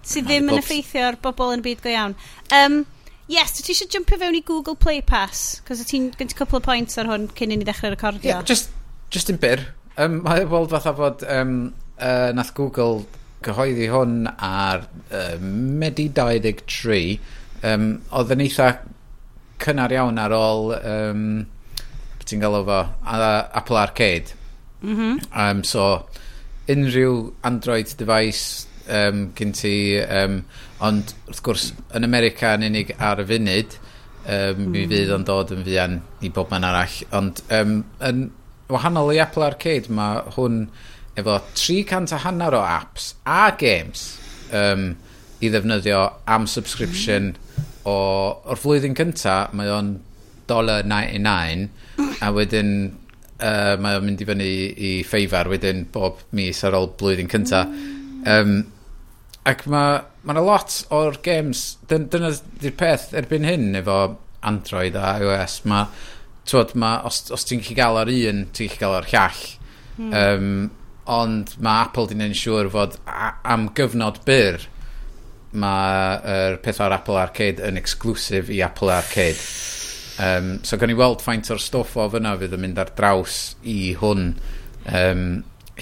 Sydd 0.07 0.29
ddim 0.29 0.53
yn 0.53 0.61
effeithio 0.61 1.09
ar 1.09 1.19
bobl 1.23 1.55
yn 1.55 1.65
y 1.65 1.67
byd 1.71 1.83
go 1.83 1.91
iawn. 1.95 2.15
Um, 2.55 2.85
Yes, 3.27 3.57
ti 3.57 3.73
eisiau 3.73 3.91
jumpio 3.91 4.21
fewn 4.21 4.37
i 4.39 4.43
Google 4.47 4.77
Play 4.79 5.01
Pass? 5.03 5.59
Cos 5.67 5.81
ti'n 5.91 6.13
gynt 6.15 6.37
couple 6.39 6.61
o 6.61 6.63
points 6.63 6.95
ar 7.01 7.09
hwn 7.11 7.25
cyn 7.35 7.51
i 7.51 7.57
ni 7.59 7.67
ddechrau 7.67 7.91
recordio. 7.91 8.37
Yeah, 8.37 8.45
just, 8.47 8.71
just 9.11 9.33
yn 9.33 9.41
byr. 9.43 9.65
Um, 9.99 10.21
mae 10.23 10.45
weld 10.47 10.71
fatha 10.71 10.93
fod 10.95 11.25
um, 11.27 11.57
uh, 11.99 12.31
nath 12.37 12.53
Google 12.55 13.03
gyhoeddi 13.43 13.89
hwn 13.91 14.29
ar 14.31 14.87
uh, 14.87 15.35
Medi 15.43 16.07
23. 16.15 17.19
Um, 17.67 17.89
oedd 18.15 18.31
yn 18.37 18.45
eitha 18.47 18.71
cynnar 19.65 19.97
iawn 19.97 20.23
ar 20.23 20.37
ôl 20.37 20.77
um, 20.79 21.27
ti'n 22.27 22.43
galw 22.43 22.63
fo 22.69 22.79
Apple 23.03 23.83
Arcade. 23.83 24.39
Mm 24.87 24.95
-hmm. 24.95 25.19
um, 25.35 25.65
so 25.65 26.07
unrhyw 26.71 27.33
Android 27.43 27.91
device 27.99 28.69
um, 28.93 29.27
gyn 29.37 29.53
ti, 29.57 29.75
um, 30.03 30.41
ond 30.85 31.15
wrth 31.29 31.43
gwrs, 31.47 31.71
yn 31.97 32.07
America 32.07 32.55
yn 32.57 32.67
unig 32.69 32.93
ar 32.97 33.23
y 33.23 33.29
funud, 33.29 33.79
um, 34.25 34.33
mm. 34.33 34.67
mi 34.73 34.83
hmm. 34.83 34.93
fydd 34.93 35.15
o'n 35.17 35.27
dod 35.29 35.55
yn 35.57 35.65
fuan 35.67 36.01
i 36.25 36.33
bob 36.35 36.53
man 36.53 36.67
arall, 36.69 36.99
ond 37.17 37.43
um, 37.55 37.79
yn 38.05 38.29
wahanol 38.73 39.15
i 39.15 39.23
Apple 39.23 39.47
Arcade, 39.47 39.93
mae 39.95 40.23
hwn 40.37 40.67
efo 41.17 41.39
300 41.55 42.13
a 42.13 42.21
hanner 42.27 42.57
o 42.59 42.61
apps 42.61 43.15
a 43.25 43.49
games 43.57 44.09
um, 44.53 44.91
i 45.41 45.49
ddefnyddio 45.53 46.03
am 46.33 46.45
subscription 46.51 47.33
o, 47.87 47.95
o'r 47.95 48.61
flwyddyn 48.61 48.97
cynta, 48.99 49.47
mae 49.57 49.71
o'n 49.73 49.97
$99 50.47 52.23
a 52.23 52.31
wedyn 52.35 52.71
uh, 53.41 53.75
mae 53.83 53.99
o'n 53.99 54.07
mynd 54.07 54.23
i 54.23 54.29
fyny 54.29 54.49
i 54.89 54.93
ffeifar 55.07 55.51
wedyn 55.51 55.85
bob 55.93 56.23
mis 56.37 56.63
ar 56.67 56.77
ôl 56.79 56.93
blwyddyn 56.99 57.31
cynta. 57.33 57.65
Um, 58.27 58.59
Ac 59.47 59.67
mae 59.71 60.01
ma 60.27 60.35
'na 60.35 60.43
lot 60.43 60.81
o'r 60.91 61.21
games, 61.23 61.77
dyn, 61.87 62.09
dyna 62.11 62.33
di'r 62.63 62.75
peth 62.79 63.13
erbyn 63.15 63.47
hyn 63.47 63.79
efo 63.79 64.17
Android 64.47 64.97
a 64.99 65.13
iOS, 65.23 65.61
mae 65.71 65.87
twod, 66.47 66.75
ma, 66.79 66.97
os, 67.07 67.25
os 67.35 67.47
ti'n 67.47 67.63
gallu 67.63 67.77
gael 67.79 68.01
ar 68.03 68.11
un, 68.11 68.43
ti'n 68.55 68.73
gallu 68.73 68.81
gael 68.83 68.97
ar 68.99 69.09
llall. 69.13 69.45
Mm. 69.97 70.11
Um, 70.23 70.51
ond 71.07 71.55
mae 71.63 71.85
Apple 71.87 72.11
di'n 72.11 72.25
neud 72.25 72.35
siŵr 72.39 72.71
fod 72.75 72.99
a, 73.07 73.37
am 73.47 73.69
gyfnod 73.79 74.21
byr 74.27 74.67
mae'r 75.57 76.27
er 76.29 76.59
peth 76.65 76.83
o'r 76.85 76.95
Apple 76.99 77.19
Arcade 77.21 77.63
yn 77.65 77.79
exclusive 77.81 78.53
i 78.53 78.61
Apple 78.67 78.93
Arcade. 78.93 79.41
Um, 80.23 80.57
so 80.65 80.79
gan 80.81 80.91
i 80.93 80.97
weld 80.97 81.23
faint 81.25 81.51
o'r 81.53 81.61
stwff 81.63 81.97
o 82.01 82.09
fyna 82.13 82.35
fydd 82.41 82.57
yn 82.57 82.65
mynd 82.65 82.81
ar 82.83 82.93
draws 82.99 83.41
i 83.63 83.95
hwn. 84.01 84.33
Um, 84.87 85.27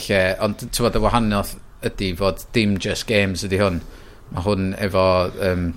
lle, 0.04 0.22
ond 0.42 0.60
ti'n 0.60 0.86
bod 0.86 0.98
y 0.98 1.04
wahaniaeth 1.04 1.54
ydy 1.90 2.12
fod 2.18 2.44
dim 2.56 2.76
just 2.80 3.06
games 3.10 3.44
ydy 3.46 3.60
hwn. 3.60 3.80
Mae 4.34 4.44
hwn 4.46 4.72
efo 4.86 5.06
um, 5.50 5.68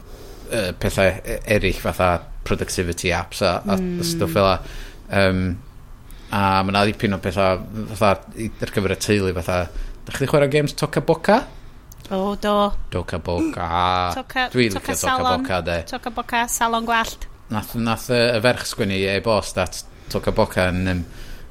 uh, 0.52 0.72
pethau 0.80 1.12
e-, 1.20 1.40
eraill 1.58 1.80
fatha 1.84 2.12
productivity 2.48 3.12
apps 3.16 3.44
a, 3.44 3.58
a 3.66 3.76
mm. 3.76 4.00
stwff 4.08 4.38
fel 4.38 4.50
a. 4.54 4.58
Um, 5.22 5.44
a 6.32 6.64
mae 6.64 6.74
yna 6.74 6.86
ddipyn 6.88 7.16
o 7.16 7.22
pethau 7.24 7.62
fatha 7.94 8.16
ar 8.48 8.74
gyfer 8.74 8.96
y 8.96 9.00
teulu 9.08 9.36
fatha. 9.38 9.62
Da 10.08 10.16
chdi 10.16 10.30
chwarae 10.32 10.52
games 10.52 10.76
Toca 10.80 11.04
Boca? 11.04 11.42
O, 12.10 12.18
oh, 12.18 12.36
do. 12.40 12.56
Toca 12.92 13.20
Boca. 13.20 13.68
Toca, 14.16 14.48
Dwi 14.54 14.70
toca, 14.72 14.96
salon, 14.96 15.44
Boca, 15.44 15.62
de. 15.62 15.82
Toca 15.90 16.12
Boca, 16.16 16.46
salon 16.48 16.88
gwallt. 16.88 17.28
Nath, 17.52 17.76
nath 17.76 18.08
y 18.16 18.22
ferch 18.44 18.64
sgwini 18.70 19.02
e-bost 19.12 19.60
at 19.60 19.82
Toca 20.12 20.32
Boca 20.36 20.70
yn 20.72 20.88
um, 20.92 21.02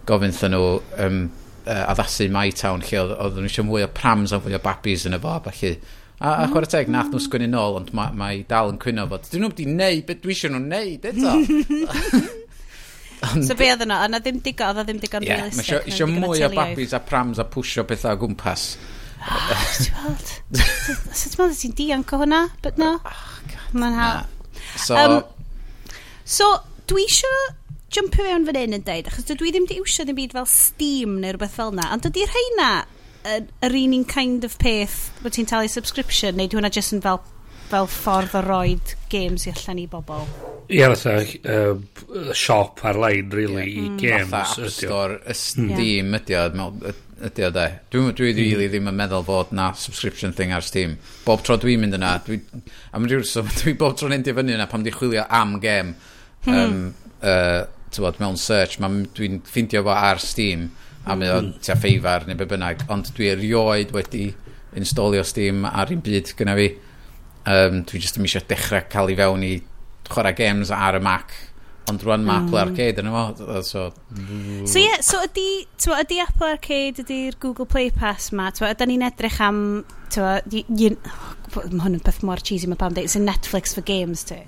gofyn 0.08 0.32
thyn 0.32 0.56
nhw 0.56 0.70
um, 1.04 1.20
uh, 1.66 1.84
addasu 1.92 2.30
My 2.32 2.54
Town 2.56 2.84
lle 2.86 3.02
oedd 3.02 3.14
oedd 3.18 3.38
nhw 3.42 3.50
eisiau 3.50 3.68
mwy 3.68 3.84
o 3.86 3.92
prams 3.92 4.34
a 4.34 4.40
fwy 4.42 4.56
o 4.56 4.62
babis 4.64 5.06
yn 5.08 5.18
y 5.18 5.22
fo, 5.22 5.36
felly... 5.50 5.76
A, 6.16 6.30
a 6.30 6.46
mm. 6.46 6.52
chwarae 6.54 6.70
teg, 6.72 6.88
nath 6.88 7.10
nhw 7.12 7.20
sgwini 7.20 7.50
nôl, 7.52 7.74
ond 7.76 7.90
mae 7.92 8.14
ma 8.16 8.30
dal 8.48 8.70
yn 8.72 8.78
cwyno 8.80 9.04
fod. 9.10 9.26
Dyn 9.28 9.42
nhw 9.44 9.50
wedi 9.52 9.66
neud 9.68 10.06
beth 10.08 10.22
dwi 10.22 10.32
eisiau 10.32 10.54
nhw 10.54 10.62
neud, 10.64 11.08
eto. 11.12 11.34
So 13.16 13.56
be 13.56 13.68
oedd 13.72 13.82
yno? 13.82 13.96
Yna 14.06 14.20
ddim 14.22 14.38
digon, 14.44 14.76
oedd 14.76 14.86
ddim 14.86 14.98
digon 15.02 15.24
yeah, 15.24 15.40
realistic. 15.40 15.72
Mae 15.72 15.90
eisiau 15.90 16.10
mwy 16.10 16.44
o 16.46 16.50
babis 16.52 16.92
a 16.94 17.00
prams 17.02 17.40
a 17.42 17.46
pwsio 17.48 17.84
pethau 17.88 18.16
o 18.16 18.20
gwmpas. 18.22 18.66
Ah, 19.26 19.62
ti'n 19.80 19.96
gweld? 19.96 20.32
Ti'n 20.52 21.38
meddwl 21.40 21.56
ti'n 21.62 21.76
dianc 21.80 22.12
o 22.12 22.20
hwnna? 22.20 22.42
But 22.62 22.80
no. 22.80 22.92
Oh, 23.00 23.22
God, 23.50 23.78
Mae'n 23.80 23.96
ha. 23.96 24.10
So, 24.76 24.98
um, 25.00 25.16
so 26.28 26.50
dwi 26.90 27.06
eisiau 27.08 27.40
jumpio 27.94 28.26
fewn 28.26 28.46
fan 28.48 28.58
hyn 28.58 28.76
yn 28.76 28.84
dweud, 28.86 29.08
achos 29.10 29.28
dwi 29.30 29.52
ddim 29.54 29.68
di 29.70 29.78
iwsio 29.80 30.06
ddim 30.06 30.18
byd 30.18 30.34
fel 30.36 30.50
Steam 30.50 31.20
neu 31.22 31.34
rhywbeth 31.34 31.56
fel 31.56 31.72
na, 31.76 31.88
ond 31.94 32.04
dydy 32.06 32.26
rheina 32.26 32.70
yr, 33.26 33.46
yr 33.66 33.78
un 33.82 33.96
un 34.00 34.04
kind 34.10 34.44
of 34.46 34.58
peth 34.62 34.98
bod 35.22 35.36
ti'n 35.36 35.48
talu 35.50 35.70
subscription, 35.70 36.36
neu 36.38 36.50
dwi 36.50 36.60
hwnna 36.60 36.72
jyst 36.74 36.96
yn 36.96 37.02
fel, 37.04 37.22
fel 37.70 37.88
ffordd 37.90 38.36
o 38.38 38.42
roed 38.46 38.94
games 39.12 39.46
i 39.46 39.54
allan 39.54 39.82
i 39.82 39.88
bobl? 39.90 40.26
Ie, 40.66 40.80
yeah, 40.80 40.94
fatha 40.98 41.22
uh, 41.54 42.32
shop 42.34 42.82
ar-lein, 42.84 43.30
really, 43.30 43.68
yeah. 43.70 43.84
i 43.84 43.88
mm. 43.88 43.98
games. 44.02 44.30
Fatha 44.30 44.64
App 44.66 44.74
Store, 44.74 45.18
Steam 45.38 46.10
yeah. 46.10 46.18
ydi 46.18 46.38
o, 46.40 46.48
mm. 46.50 47.04
ydi 47.30 47.46
o 47.46 47.52
de. 47.54 47.68
Dwi, 47.94 48.02
dwi 48.18 48.32
mm. 48.32 48.40
really 48.40 48.66
ddim 48.72 48.90
yn 48.90 48.98
meddwl 48.98 49.22
fod 49.28 49.54
na 49.54 49.70
subscription 49.78 50.34
thing 50.34 50.54
ar 50.56 50.66
Steam. 50.66 50.98
Bob 51.26 51.46
tro 51.46 51.58
dwi'n 51.62 51.84
mynd 51.84 51.98
yna, 52.00 52.16
dwi, 52.26 52.40
am 52.98 53.06
rhywbeth, 53.06 53.30
so, 53.30 53.46
dwi 53.62 53.76
bob 53.78 53.94
tro'n 53.98 54.18
endio 54.18 54.34
fyny 54.34 54.56
yna 54.58 54.66
pam 54.70 54.82
di 54.86 54.94
chwilio 54.94 55.26
am 55.30 55.56
gem. 55.62 55.94
Um, 56.46 56.82
uh, 57.22 57.64
tywod, 57.96 58.20
mewn 58.22 58.38
search, 58.40 58.78
dwi'n 58.78 59.40
ffindio 59.46 59.82
fo 59.86 59.94
ar 59.96 60.20
Steam, 60.22 60.68
a 61.06 61.16
mae 61.16 61.30
o 61.32 61.40
mm. 61.42 61.54
tia 61.62 61.76
ffeifar 61.78 62.26
neu 62.26 62.38
be 62.38 62.48
bynnag, 62.50 62.84
ond 62.92 63.10
dwi 63.16 63.30
erioed 63.32 63.94
wedi 63.94 64.28
installio 64.76 65.24
Steam 65.26 65.64
ar 65.68 65.92
un 65.94 66.02
byd 66.04 66.32
gyda 66.36 66.56
fi. 66.58 66.70
Um, 67.46 67.82
dwi 67.86 68.00
jyst 68.02 68.18
yn 68.18 68.26
eisiau 68.26 68.46
dechrau 68.50 68.88
cael 68.90 69.12
ei 69.12 69.18
fewn 69.18 69.44
i 69.46 69.52
chwarae 70.10 70.34
games 70.36 70.72
ar 70.74 70.98
y 70.98 71.02
Mac, 71.02 71.34
ond 71.90 72.02
rwan 72.02 72.24
mae 72.26 72.40
mm. 72.40 72.48
Apple 72.48 72.62
Arcade 72.64 73.02
yn 73.02 73.10
efo. 73.12 73.62
So, 73.62 73.84
so 74.66 74.82
yeah, 74.82 74.98
so 75.06 75.22
ydy, 75.22 75.46
twa, 75.82 76.00
ydy 76.02 76.18
Apple 76.24 76.50
Arcade, 76.50 77.04
ydy'r 77.04 77.38
Google 77.42 77.68
Play 77.70 77.92
Pass 77.94 78.32
ma, 78.34 78.50
twa, 78.54 78.72
ydy 78.74 78.90
ni'n 78.90 79.06
edrych 79.06 79.38
am, 79.46 79.60
twa, 80.10 80.40
y- 80.50 80.66
un, 80.90 80.98
oh, 81.06 81.32
mae 81.70 81.84
hwn 81.84 82.00
yn 82.00 82.04
beth 82.06 82.24
mor 82.26 82.42
cheesy 82.42 82.70
mae 82.70 82.80
pam 82.80 82.96
dweud, 82.96 83.06
it's 83.06 83.18
a 83.18 83.22
Netflix 83.22 83.76
for 83.78 83.86
games, 83.86 84.26
ti. 84.26 84.42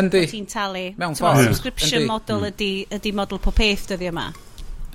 Yndi. 0.00 0.24
Ti'n 0.30 0.48
talu. 0.50 0.86
Mewn 1.00 1.16
ffordd. 1.18 1.44
Subscription 1.48 2.08
model 2.08 2.42
mm. 2.42 2.50
ydy, 2.52 2.72
ydy 2.98 3.14
model 3.16 3.40
pob 3.42 3.56
peth 3.58 3.86
dyddi 3.92 4.10
yma. 4.10 4.28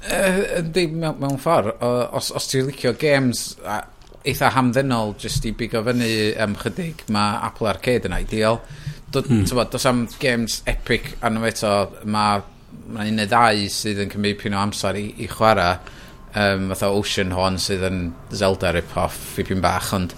Eh, 0.07 0.43
yndi, 0.62 0.86
mewn 0.95 1.39
ffordd. 1.41 1.75
Os, 2.17 2.31
os 2.36 2.50
ti'n 2.51 2.69
licio 2.69 2.93
games 3.00 3.53
a, 3.63 3.81
eitha 4.27 4.51
hamddenol 4.55 5.15
jyst 5.19 5.48
i 5.48 5.53
bigo 5.57 5.81
fyny 5.86 6.12
um, 6.43 6.55
chydig, 6.59 7.05
mae 7.13 7.39
Apple 7.50 7.69
Arcade 7.71 8.09
yn 8.09 8.17
ideal. 8.19 8.62
Do, 9.09 9.24
Mm. 9.25 9.69
Does 9.71 9.86
am 9.89 10.07
games 10.19 10.62
epic 10.67 11.15
anno 11.25 11.41
eto, 11.48 11.89
mae 12.05 12.43
ma 12.93 13.05
un 13.05 13.15
neu 13.17 13.29
ddau 13.29 13.63
sydd 13.74 14.03
yn 14.03 14.12
cymryd 14.13 14.38
pyn 14.41 14.53
o 14.53 14.59
amser 14.62 14.98
i, 15.00 15.07
i 15.17 15.29
chwarae. 15.29 15.79
Um, 16.38 16.67
fatha 16.69 16.91
Ocean 16.93 17.33
Horn 17.33 17.57
sydd 17.57 17.81
yn 17.88 18.03
Zelda 18.29 18.69
rip-off 18.75 19.39
i 19.41 19.45
pyn 19.48 19.63
bach, 19.65 19.89
ond... 19.98 20.13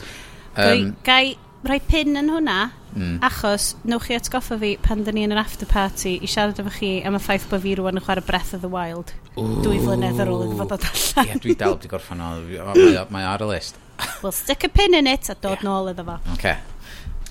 Um, 0.59 0.89
Gai 1.07 1.37
rhoi 1.67 1.79
pin 1.87 2.17
yn 2.17 2.31
hwnna, 2.33 2.57
mm. 2.95 3.19
achos 3.25 3.71
newch 3.87 4.07
chi 4.09 4.17
atgoffa 4.17 4.57
fi 4.61 4.71
pan 4.81 5.03
dyn 5.05 5.17
ni 5.17 5.25
yn 5.27 5.35
yr 5.35 5.41
after 5.43 5.69
party 5.69 6.15
i 6.17 6.29
siarad 6.29 6.59
efo 6.63 6.73
chi 6.77 6.91
am 7.05 7.17
y 7.17 7.21
ffaith 7.21 7.47
bod 7.51 7.63
fi 7.65 7.75
rwan 7.79 7.99
yn 7.99 8.05
chwarae 8.05 8.25
Breath 8.25 8.55
of 8.57 8.65
the 8.65 8.71
Wild. 8.71 9.13
Ooh. 9.37 9.61
Dwy 9.65 9.79
flynedd 9.83 10.21
ar 10.23 10.31
ôl 10.33 10.47
yn 10.47 10.57
fod 10.59 10.75
o 10.75 10.79
allan. 10.79 11.27
Ie, 11.27 11.29
yeah, 11.29 11.41
dwi 11.45 11.57
dal 11.59 11.77
wedi 11.77 11.91
gorffan 11.91 12.23
o. 12.25 12.33
Mae, 12.71 13.05
mae 13.13 13.29
ar 13.29 13.45
y 13.45 13.51
list. 13.53 13.79
we'll 14.23 14.31
stick 14.31 14.63
a 14.63 14.69
pin 14.69 14.93
in 14.93 15.07
it 15.07 15.29
a 15.29 15.35
dod 15.35 15.59
yeah. 15.59 15.67
nôl 15.67 15.91
iddo 15.91 16.05
fo. 16.07 16.19
Okay. 16.33 16.57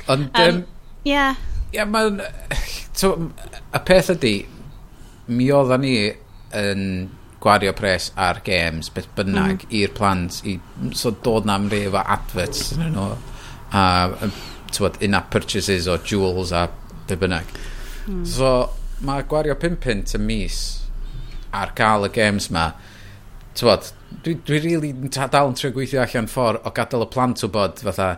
Ond, 0.08 0.30
um, 0.34 0.42
um, 0.42 0.64
yeah. 1.04 1.34
Ie, 1.70 1.78
yeah, 1.78 1.88
mae'n... 1.88 2.20
So, 3.00 3.14
y 3.72 3.80
peth 3.86 4.10
ydy, 4.12 4.34
mi 5.30 5.46
oedden 5.54 5.84
ni 5.84 5.94
yn 6.58 6.82
gwario 7.40 7.72
pres 7.76 8.10
ar 8.20 8.42
games, 8.44 8.90
beth 8.92 9.08
bynnag, 9.16 9.64
mm. 9.64 9.74
i'r 9.78 9.92
plant, 9.96 10.40
i 10.44 10.58
so 10.98 11.14
dod 11.24 11.48
na 11.48 11.56
mrif 11.62 11.88
efo 11.88 12.02
adverts 12.16 12.72
yn 12.76 12.90
nhw 12.92 13.06
a 13.72 14.30
tywod, 14.74 15.00
in-app 15.02 15.30
purchases 15.30 15.88
o 15.88 15.96
jewels 15.98 16.52
a 16.52 16.68
be 17.08 17.16
bynnag. 17.16 17.48
Mm. 18.06 18.26
So, 18.26 18.70
mae 19.06 19.24
gwario 19.28 19.56
5 19.58 19.80
pint 19.80 20.14
y 20.16 20.22
mis 20.22 20.60
ar 21.56 21.72
gael 21.78 22.06
y 22.06 22.12
games 22.14 22.50
ma, 22.54 22.70
tywod, 23.58 23.92
dwi, 24.24 24.36
dwi 24.46 24.60
really 24.66 24.92
dal 24.92 25.50
yn 25.50 25.56
trio 25.58 25.72
gweithio 25.74 26.04
allan 26.04 26.30
ffordd 26.30 26.62
o 26.66 26.74
gadael 26.76 27.06
y 27.06 27.10
plant 27.14 27.42
wybod 27.46 27.82
fatha, 27.86 28.12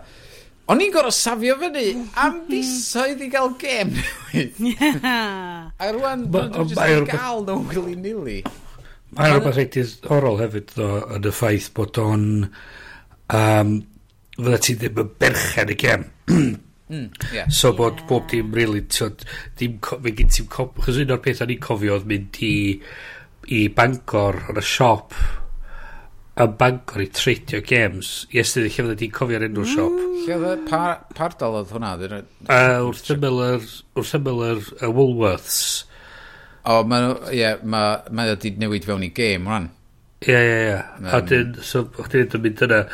O'n 0.71 0.79
i'n 0.79 0.93
gorau 0.95 1.11
safio 1.13 1.57
fyny 1.59 1.89
am 1.91 2.37
hmm. 2.37 2.43
fisoedd 2.47 3.23
i 3.25 3.29
gael 3.33 3.51
gêm 3.61 3.91
newydd. 3.99 5.01
A 5.83 5.89
rwan, 5.93 6.29
dwi'n 6.31 6.69
just 6.71 6.79
gael 7.11 7.43
nhw 7.49 7.57
gwili 7.73 7.97
nili. 7.99 8.37
Mae'n 9.13 9.35
rhywbeth 9.35 9.59
reit 9.59 10.07
orol 10.15 10.39
hefyd, 10.41 10.71
ddo, 10.77 10.87
yn 11.19 11.27
y 11.29 11.33
ffaith 11.35 11.67
bod 11.77 11.99
o'n... 12.01 12.29
Um, 13.33 13.75
fydda 14.37 14.61
ti 14.65 14.77
ddim 14.81 15.03
yn 15.03 15.11
berchen 15.21 15.73
y 15.73 15.77
gem. 15.79 16.07
mm. 16.93 17.51
So 17.53 17.73
bod 17.77 18.01
yeah. 18.01 18.07
bob 18.09 18.31
dim 18.31 18.53
really, 18.53 18.85
so, 18.89 19.11
dim, 19.59 19.79
fe 19.83 20.15
gyd 20.17 20.33
ti'n 20.33 20.49
cofio, 20.53 20.87
chos 20.87 21.03
un 21.03 21.15
o'r 21.15 21.23
pethau 21.25 21.51
ni'n 21.51 21.63
cofio 21.63 21.99
oedd 21.99 22.09
mynd 22.09 22.41
i, 22.47 22.57
i 23.53 23.63
Bangor, 23.77 24.41
yn 24.53 24.61
y 24.61 24.65
siop, 24.67 25.17
yn 26.43 26.57
Bangor 26.61 27.05
i 27.05 27.09
tredio 27.13 27.61
games. 27.67 28.15
Yes, 28.33 28.55
dwi 28.57 28.67
lle 28.67 28.75
fydda 28.77 28.99
ti'n 29.03 29.15
cofio'r 29.21 29.47
enw'r 29.49 29.69
mm. 29.69 29.73
siop. 29.75 30.01
Lle 30.23 30.41
fydda, 30.41 30.57
pa, 30.71 30.83
pa 31.13 31.29
ardal 31.29 31.61
oedd 31.61 31.77
hwnna? 31.77 32.23
Uh, 32.49 32.89
wrth 32.89 33.15
ymyl 33.17 33.45
yr, 33.51 33.71
wrth 33.99 34.17
ymyl 34.21 34.45
yr 34.49 34.65
uh, 34.81 34.89
Woolworths. 34.89 35.63
O, 36.63 36.79
oh, 36.79 36.83
mae 36.87 37.35
yeah, 37.35 37.59
ma, 37.67 37.87
ma 38.15 38.29
wedi 38.31 38.53
newid 38.55 38.85
fewn 38.87 39.03
i 39.03 39.09
game, 39.13 39.51
rhan. 39.51 39.73
Ie, 40.23 40.37
ie, 40.39 40.59
ie. 40.71 41.09
A 41.11 41.19
dyn, 41.27 41.57
so, 41.67 41.83
chdi'n 41.97 42.39
mynd 42.45 42.61
yna, 42.69 42.85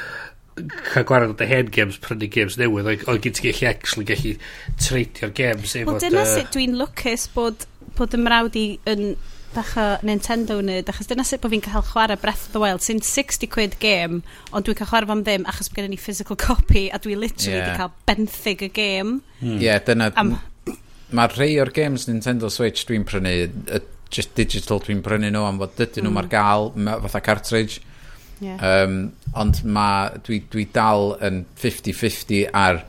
cael 0.91 1.07
gwared 1.09 1.33
o 1.33 1.39
dy 1.39 1.49
hen 1.49 1.73
games 1.75 1.99
prynu 2.03 2.29
games 2.35 2.59
newydd 2.61 2.93
oedd 2.95 3.25
gyd 3.25 3.39
ti'n 3.39 3.49
gallu 3.49 3.71
actually 3.71 4.07
gallu 4.09 4.37
treidio'r 4.85 5.35
games 5.37 5.75
efo 5.79 5.95
Wel 5.95 6.05
dyna 6.05 6.25
sut 6.29 6.55
dwi'n 6.55 6.79
lwcus 6.81 7.27
bod, 7.35 7.67
bod 7.99 8.17
y 8.17 8.23
mrawd 8.23 8.59
i 8.59 8.69
yn 8.91 9.13
bach 9.55 9.75
o 9.81 9.87
Nintendo 10.05 10.59
nid 10.65 10.91
achos 10.93 11.09
dyna 11.09 11.25
sut 11.27 11.43
bod 11.43 11.55
fi'n 11.55 11.65
cael 11.65 11.85
chwarae 11.87 12.19
Breath 12.21 12.49
of 12.49 12.57
the 12.57 12.63
Wild 12.63 12.85
sy'n 12.85 13.01
60 13.05 13.49
quid 13.53 13.79
game 13.83 14.21
ond 14.53 14.67
dwi'n 14.67 14.79
cael 14.79 14.91
chwarae 14.91 15.11
fo'n 15.11 15.25
ddim 15.25 15.47
achos 15.49 15.71
bod 15.73 15.81
gen 15.83 15.97
i 15.97 16.01
physical 16.01 16.39
copy 16.49 16.89
a 16.93 17.01
dwi 17.03 17.17
literally 17.17 17.59
yeah. 17.59 17.73
di 17.73 17.81
cael 17.81 17.95
benthyg 18.11 18.67
y 18.69 18.73
game 18.73 19.21
hmm. 19.41 19.47
Ie, 19.47 19.55
mm. 19.55 19.63
yeah, 19.65 19.81
dyna 19.85 20.11
Am... 20.21 20.35
mae 21.17 21.33
rhai 21.33 21.55
o'r 21.63 21.73
games 21.75 22.09
Nintendo 22.11 22.53
Switch 22.53 22.85
dwi'n 22.89 23.07
prynu 23.09 23.35
just 24.13 24.35
digital 24.37 24.81
dwi'n 24.85 25.01
prynu 25.05 25.33
nhw 25.33 25.45
am 25.49 25.61
fod 25.63 25.77
dydyn 25.81 26.09
nhw 26.09 26.15
mm. 26.15 26.21
ar 26.23 26.33
gael 26.33 26.71
fatha 27.07 27.25
cartridge 27.25 27.81
Yeah. 28.41 28.59
Um, 28.63 28.99
ond 29.35 29.63
ma, 29.67 30.11
dwi, 30.25 30.43
dwi 30.51 30.69
dal 30.75 31.17
yn 31.27 31.43
50-50 31.59 32.45
ar 32.55 32.85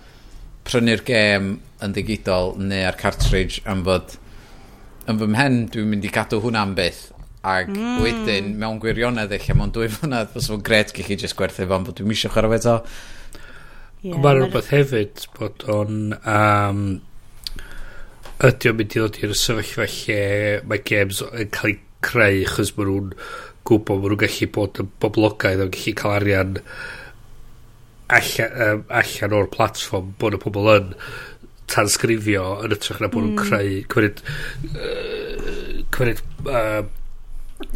prynu'r 0.68 1.02
gêm 1.06 1.56
yn 1.84 1.96
digidol 1.96 2.54
neu 2.62 2.84
ar 2.86 2.98
cartridge 3.00 3.64
am 3.70 3.82
fod 3.88 4.18
yn 5.10 5.18
fy 5.18 5.30
mhen 5.34 5.64
dwi'n 5.74 5.90
mynd 5.90 6.06
i 6.06 6.12
gadw 6.14 6.42
am 6.60 6.76
byth 6.78 7.08
ac 7.50 7.72
mm. 7.72 8.02
wedyn 8.04 8.54
mewn 8.60 8.82
gwirionedd 8.84 9.34
eich 9.34 9.50
mewn 9.56 9.72
dwy 9.74 9.88
fwynedd 9.94 10.34
fos 10.34 10.50
fo'n 10.52 10.64
gret 10.66 10.94
gych 10.96 11.08
chi 11.08 11.18
jyst 11.24 11.38
gwerthu 11.40 11.68
fo'n 11.70 11.88
bod 11.88 11.98
dwi'n 11.98 12.12
misio 12.12 12.32
chwarae 12.34 12.60
eto 12.60 12.76
yeah, 14.04 14.18
Mae'n 14.20 14.42
rhywbeth 14.44 14.74
hefyd 14.76 15.26
bod 15.38 15.66
o'n 15.72 16.18
um, 16.20 16.82
ydy 18.46 18.72
o'n 18.72 18.78
mynd 18.80 18.98
i 18.98 19.02
ddod 19.02 19.22
i'r 19.24 19.38
sefyllfa 19.40 19.88
lle 19.96 20.24
mae 20.68 20.84
games 20.92 21.24
yn 21.32 21.54
cael 21.56 21.74
eu 21.74 21.86
creu 22.06 22.44
chos 22.48 22.76
maen 22.78 22.92
nhw'n 22.92 23.10
gwybod 23.70 24.04
bod 24.04 24.14
nhw'n 24.14 24.22
gallu 24.26 24.50
bod 24.58 24.82
yn 24.84 24.94
boblogaidd 25.04 25.66
o'n 25.66 25.74
gallu 25.76 25.96
cael 26.02 26.16
arian 26.20 26.56
allan, 28.20 28.56
um, 28.66 28.86
allan 29.02 29.36
o'r 29.40 29.52
platform 29.54 30.14
bod 30.22 30.38
y 30.38 30.42
pobl 30.44 30.72
yn 30.76 30.94
tansgrifio 31.70 32.46
yn 32.66 32.74
ytrach 32.78 33.02
na 33.04 33.12
bod 33.14 33.28
nhw'n 33.28 33.36
mm. 33.36 33.44
creu 33.44 33.84
cymryd 33.94 34.24
uh, 34.74 35.84
cymryd 35.96 36.24
uh, 36.50 36.82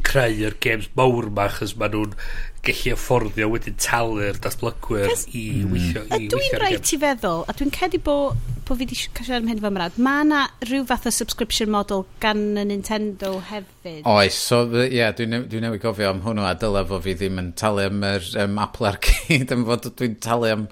creu'r 0.07 0.57
games 0.63 0.89
mawr 0.97 1.29
ma 1.37 1.49
chys 1.53 1.75
maen 1.79 1.93
nhw'n 1.97 2.17
gallu 2.63 2.95
afforddio 2.95 3.49
wedyn 3.51 3.77
talu'r 3.83 4.39
datblygwyr 4.43 5.11
i 5.11 5.43
weithio 5.67 6.03
i 6.07 6.07
mm. 6.07 6.17
i 6.17 6.17
weithio 6.17 6.35
dwi'n 6.37 6.59
rhaid 6.61 6.93
i 6.95 6.99
feddwl 7.05 7.45
a 7.45 7.55
dwi'n 7.59 7.73
cedi 7.75 7.99
bod 8.09 8.52
bod 8.67 8.79
fi 8.79 8.85
wedi 8.85 8.97
cael 9.15 9.27
siarad 9.27 9.43
am 9.43 9.49
hyn 9.51 9.61
fy 9.63 9.71
mrad, 9.73 9.97
mae 10.05 10.23
yna 10.23 10.41
rhyw 10.67 10.85
fath 10.89 11.07
o 11.09 11.13
subscription 11.13 11.71
model 11.73 12.05
gan 12.23 12.41
y 12.59 12.63
Nintendo 12.69 13.33
hefyd. 13.49 14.05
Oes, 14.09 14.37
so 14.37 14.61
ie, 14.71 14.87
yeah, 14.97 15.11
dwi'n 15.15 15.47
dwi, 15.51 15.61
newid 15.63 15.83
gofio 15.83 16.11
am 16.11 16.21
hwnnw 16.25 16.45
a 16.47 16.53
dyla 16.59 16.85
fo 16.89 17.01
fi 17.03 17.15
ddim 17.19 17.41
yn 17.41 17.51
talu 17.59 17.83
am 17.87 18.03
yr 18.07 18.29
um, 18.45 18.59
Apple 18.63 18.89
Arcade, 18.91 19.51
am 19.55 19.65
fod 19.67 19.89
dwi'n 19.91 20.19
talu 20.23 20.51
am 20.51 20.67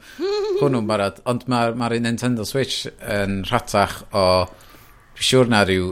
hwnnw'n 0.61 0.89
barod, 0.89 1.19
ond 1.29 1.47
mae'r 1.51 1.75
ma, 1.75 1.89
ma 1.89 2.01
Nintendo 2.01 2.47
Switch 2.47 2.85
yn 3.01 3.41
rhatach 3.49 4.01
o, 4.11 4.25
dwi'n 5.17 5.29
siŵr 5.31 5.51
na 5.51 5.65
rhyw 5.67 5.91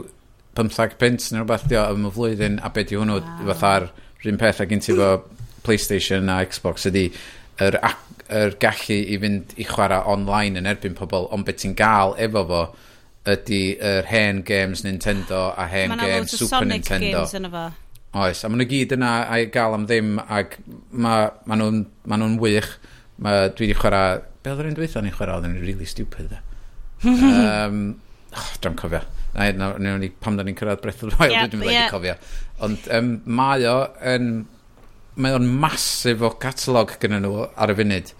15 0.58 0.96
pence 1.00 1.30
neu 1.30 1.44
rhywbeth 1.44 1.68
dio 1.70 1.84
am 1.86 2.08
y 2.08 2.14
flwyddyn 2.14 2.58
a 2.64 2.72
beth 2.74 2.94
yw 2.94 3.04
hwnnw 3.04 3.20
wow. 3.20 3.50
fatha'r 3.52 3.90
rhywun 4.22 4.40
peth 4.40 4.62
a 4.62 4.66
gen 4.70 4.82
ti 4.84 4.96
fo 4.96 5.12
PlayStation 5.64 6.32
a 6.32 6.40
Xbox 6.48 6.88
ydy 6.90 7.10
yr 7.60 7.76
app 7.84 8.09
yr 8.30 8.56
gallu 8.62 8.96
i 9.00 9.18
fynd 9.22 9.54
i 9.60 9.66
chwarae 9.68 10.06
online 10.10 10.60
yn 10.60 10.70
erbyn 10.70 10.96
pobl, 10.98 11.28
ond 11.34 11.46
beth 11.48 11.62
ti'n 11.64 11.76
gael 11.78 12.16
efo 12.18 12.46
fo 12.48 12.62
ydy 13.28 13.60
ydy'r 13.76 14.08
hen 14.08 14.40
games 14.48 14.82
Nintendo 14.86 15.50
a 15.52 15.66
hen 15.68 15.92
games 16.00 16.32
Super 16.32 16.60
Sonic 16.60 16.86
Nintendo. 16.86 17.24
Games 17.24 17.36
yn 17.36 17.48
efo. 17.50 17.64
Oes, 18.20 18.40
a 18.42 18.48
maen 18.50 18.64
nhw 18.64 18.70
gyd 18.72 18.94
yna 18.96 19.10
a'i 19.30 19.50
gael 19.54 19.76
am 19.76 19.84
ddim 19.86 20.16
ac 20.24 20.56
maen 20.90 21.36
ma 21.46 21.58
nhw'n 21.60 21.82
ma 22.10 22.18
nhw 22.18 22.30
wych. 22.42 22.70
Ma, 23.20 23.34
dwi 23.52 23.68
wedi 23.68 23.76
chwarae... 23.76 24.22
Be 24.40 24.54
oedd 24.54 24.62
yr 24.62 24.70
un 24.70 24.76
dweithio 24.78 25.02
ni'n 25.04 25.12
chwarae? 25.14 25.36
Oedd 25.36 25.46
yn 25.50 25.58
really 25.60 25.86
stupid. 25.86 26.32
um, 27.04 27.82
oh, 28.32 28.46
Dwi'n 28.64 28.78
cofio. 28.80 29.02
Na, 29.34 29.50
na, 29.52 29.68
na, 29.76 29.92
na, 30.00 30.08
pam 30.24 30.38
da 30.38 30.46
ni'n 30.46 30.56
cyrraedd 30.58 30.80
Breath 30.82 31.04
of 31.04 31.12
the 31.12 31.20
Wild, 31.20 31.36
yep, 31.36 31.52
dwi'n 31.52 31.66
yeah. 31.68 31.84
wedi 31.84 31.92
cofio. 31.92 32.16
Ond 32.66 32.88
um, 32.96 33.12
mae 33.28 33.68
o 33.68 33.76
yn... 34.14 34.32
Mae 35.20 35.34
o'n 35.36 35.46
masif 35.60 36.22
o 36.24 36.30
catalog 36.40 36.94
gyda 37.02 37.18
nhw 37.20 37.44
ar 37.60 37.74
y 37.74 37.76
funud 37.76 38.12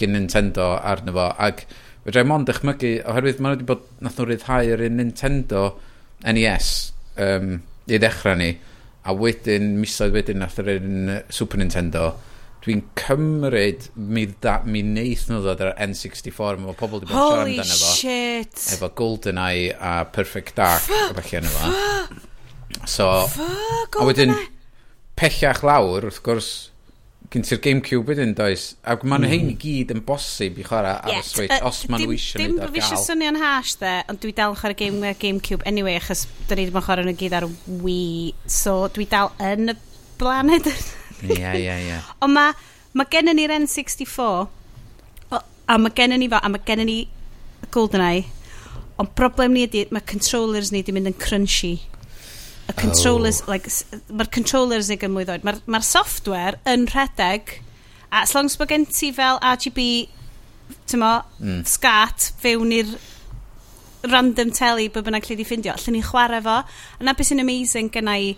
gyn 0.00 0.14
Nintendo 0.16 0.74
arno 0.80 1.14
fo, 1.16 1.30
ac 1.46 1.64
fedrai 2.04 2.26
mond 2.28 2.48
dychmygu, 2.50 2.92
oherwydd 3.10 3.40
maen 3.40 3.54
nhw 3.54 3.60
wedi 3.60 3.70
bod, 3.70 3.88
nath 4.04 4.20
nhw 4.20 4.28
ryddhau 4.28 4.74
yr 4.74 4.84
un 4.88 5.00
Nintendo 5.00 5.64
NES 6.24 6.70
um, 7.20 7.56
i 7.88 8.00
ddechrau 8.00 8.38
ni, 8.40 8.52
a 9.04 9.16
wedyn, 9.16 9.74
misoedd 9.80 10.14
wedyn 10.16 10.40
nath 10.42 10.60
yr 10.62 10.74
un 10.76 11.18
Super 11.32 11.60
Nintendo, 11.60 12.12
dwi'n 12.64 12.80
cymryd 12.96 13.90
mi, 14.00 14.24
da, 14.40 14.58
mi 14.64 14.80
neith 14.86 15.26
nhw 15.28 15.42
ddod 15.44 15.62
ar 15.66 15.74
N64 15.84 16.60
mae 16.62 16.76
pobl 16.78 17.02
wedi 17.02 17.10
bod 17.10 17.18
yn 17.18 17.20
siarad 17.20 17.50
amdano 17.50 17.76
fo 17.76 17.90
shit. 17.98 18.62
efo 18.72 18.88
GoldenEye 18.96 19.74
a 19.76 19.96
Perfect 20.08 20.54
Dark 20.56 20.88
a 20.88 21.10
falle 21.18 21.42
yna 21.42 21.52
fo. 21.52 21.72
so 22.88 23.08
Fy, 23.34 23.50
a 24.00 24.06
wedyn 24.08 24.32
pellach 25.20 25.60
lawr 25.66 26.08
wrth 26.08 26.22
gwrs 26.24 26.48
gen 27.34 27.44
ti'r 27.46 27.60
Gamecube 27.62 28.12
wedyn, 28.12 28.34
does? 28.38 28.70
Ac 28.86 29.02
maen 29.04 29.24
nhw 29.24 29.28
mm. 29.28 29.34
hein 29.34 29.52
i 29.52 29.56
gyd 29.60 29.94
yn 29.94 30.02
bosib 30.06 30.58
i 30.60 30.66
chwarae 30.66 30.94
ar 30.94 31.10
y 31.10 31.14
yeah, 31.16 31.26
Switch, 31.26 31.54
uh, 31.54 31.68
os 31.68 31.80
maen 31.90 32.04
nhw 32.04 32.14
eisiau 32.14 32.40
neud 32.40 32.60
ar 32.62 32.70
gael. 32.70 32.74
Dim 32.74 32.84
bod 32.84 32.90
fi 32.90 33.00
swnio'n 33.04 33.40
hash, 33.42 33.74
de, 33.82 33.94
ond 34.12 34.20
dwi 34.22 34.34
dal 34.38 34.54
yn 34.54 34.60
chwarae 34.60 34.78
game, 34.78 35.14
Gamecube 35.20 35.66
anyway, 35.68 35.98
achos 36.00 36.26
dyn 36.48 36.62
ni 36.62 36.68
ddim 36.68 36.78
yn 36.80 36.86
chwarae 36.86 37.08
nhw 37.08 37.16
gyd 37.20 37.38
ar 37.40 37.48
Wii, 37.84 38.34
so 38.58 38.76
dwi 38.94 39.08
dal 39.10 39.32
yn 39.42 39.74
y 39.74 39.78
blaned. 40.20 40.70
Ie, 41.24 41.40
ie, 41.40 41.78
ie. 41.90 41.98
Ond 42.24 42.36
mae 42.36 42.54
ma 42.94 43.08
gen 43.10 43.32
ni'r 43.34 43.56
N64, 43.58 44.46
a 45.66 45.78
mae 45.80 45.94
gen 45.96 46.14
ni 46.20 46.28
fo, 46.30 46.38
a 46.38 46.50
mae 46.52 46.62
gen 46.66 46.84
ni 46.86 46.98
GoldenEye, 47.74 48.24
ond 49.00 49.10
problem 49.18 49.56
ni 49.56 49.64
ydy, 49.66 49.88
mae 49.94 50.04
controllers 50.06 50.70
ni 50.70 50.82
wedi 50.82 50.94
mynd 50.94 51.10
yn 51.10 51.18
crunchy 51.18 51.74
y 52.68 52.72
controllers, 52.72 53.42
oh. 53.42 53.50
like, 53.52 53.70
mae'r 54.08 54.30
controllers 54.32 54.90
i 54.92 54.98
gymwyd 55.00 55.32
oed. 55.32 55.46
Mae'r 55.46 55.60
ma 55.70 55.80
software 55.84 56.60
yn 56.70 56.86
rhedeg, 56.92 57.58
a 58.10 58.22
as 58.22 58.34
long 58.36 58.48
as 58.50 58.56
bod 58.56 58.70
gen 58.72 58.86
ti 58.88 59.10
fel 59.12 59.40
RGB, 59.42 59.88
tymo, 60.88 61.14
mm. 61.40 61.62
scat, 61.68 62.30
fewn 62.40 62.72
i'r 62.74 62.94
random 64.10 64.52
telly 64.52 64.90
bod 64.92 65.06
bynnag 65.06 65.28
lle 65.28 65.38
di 65.40 65.46
ffindio, 65.46 65.76
lle 65.80 65.96
ni 65.96 66.02
chwarae 66.04 66.42
fo. 66.44 66.60
A 66.98 67.06
na 67.06 67.16
beth 67.16 67.30
sy'n 67.30 67.42
amazing 67.44 67.90
gyna 67.92 68.16
i 68.20 68.34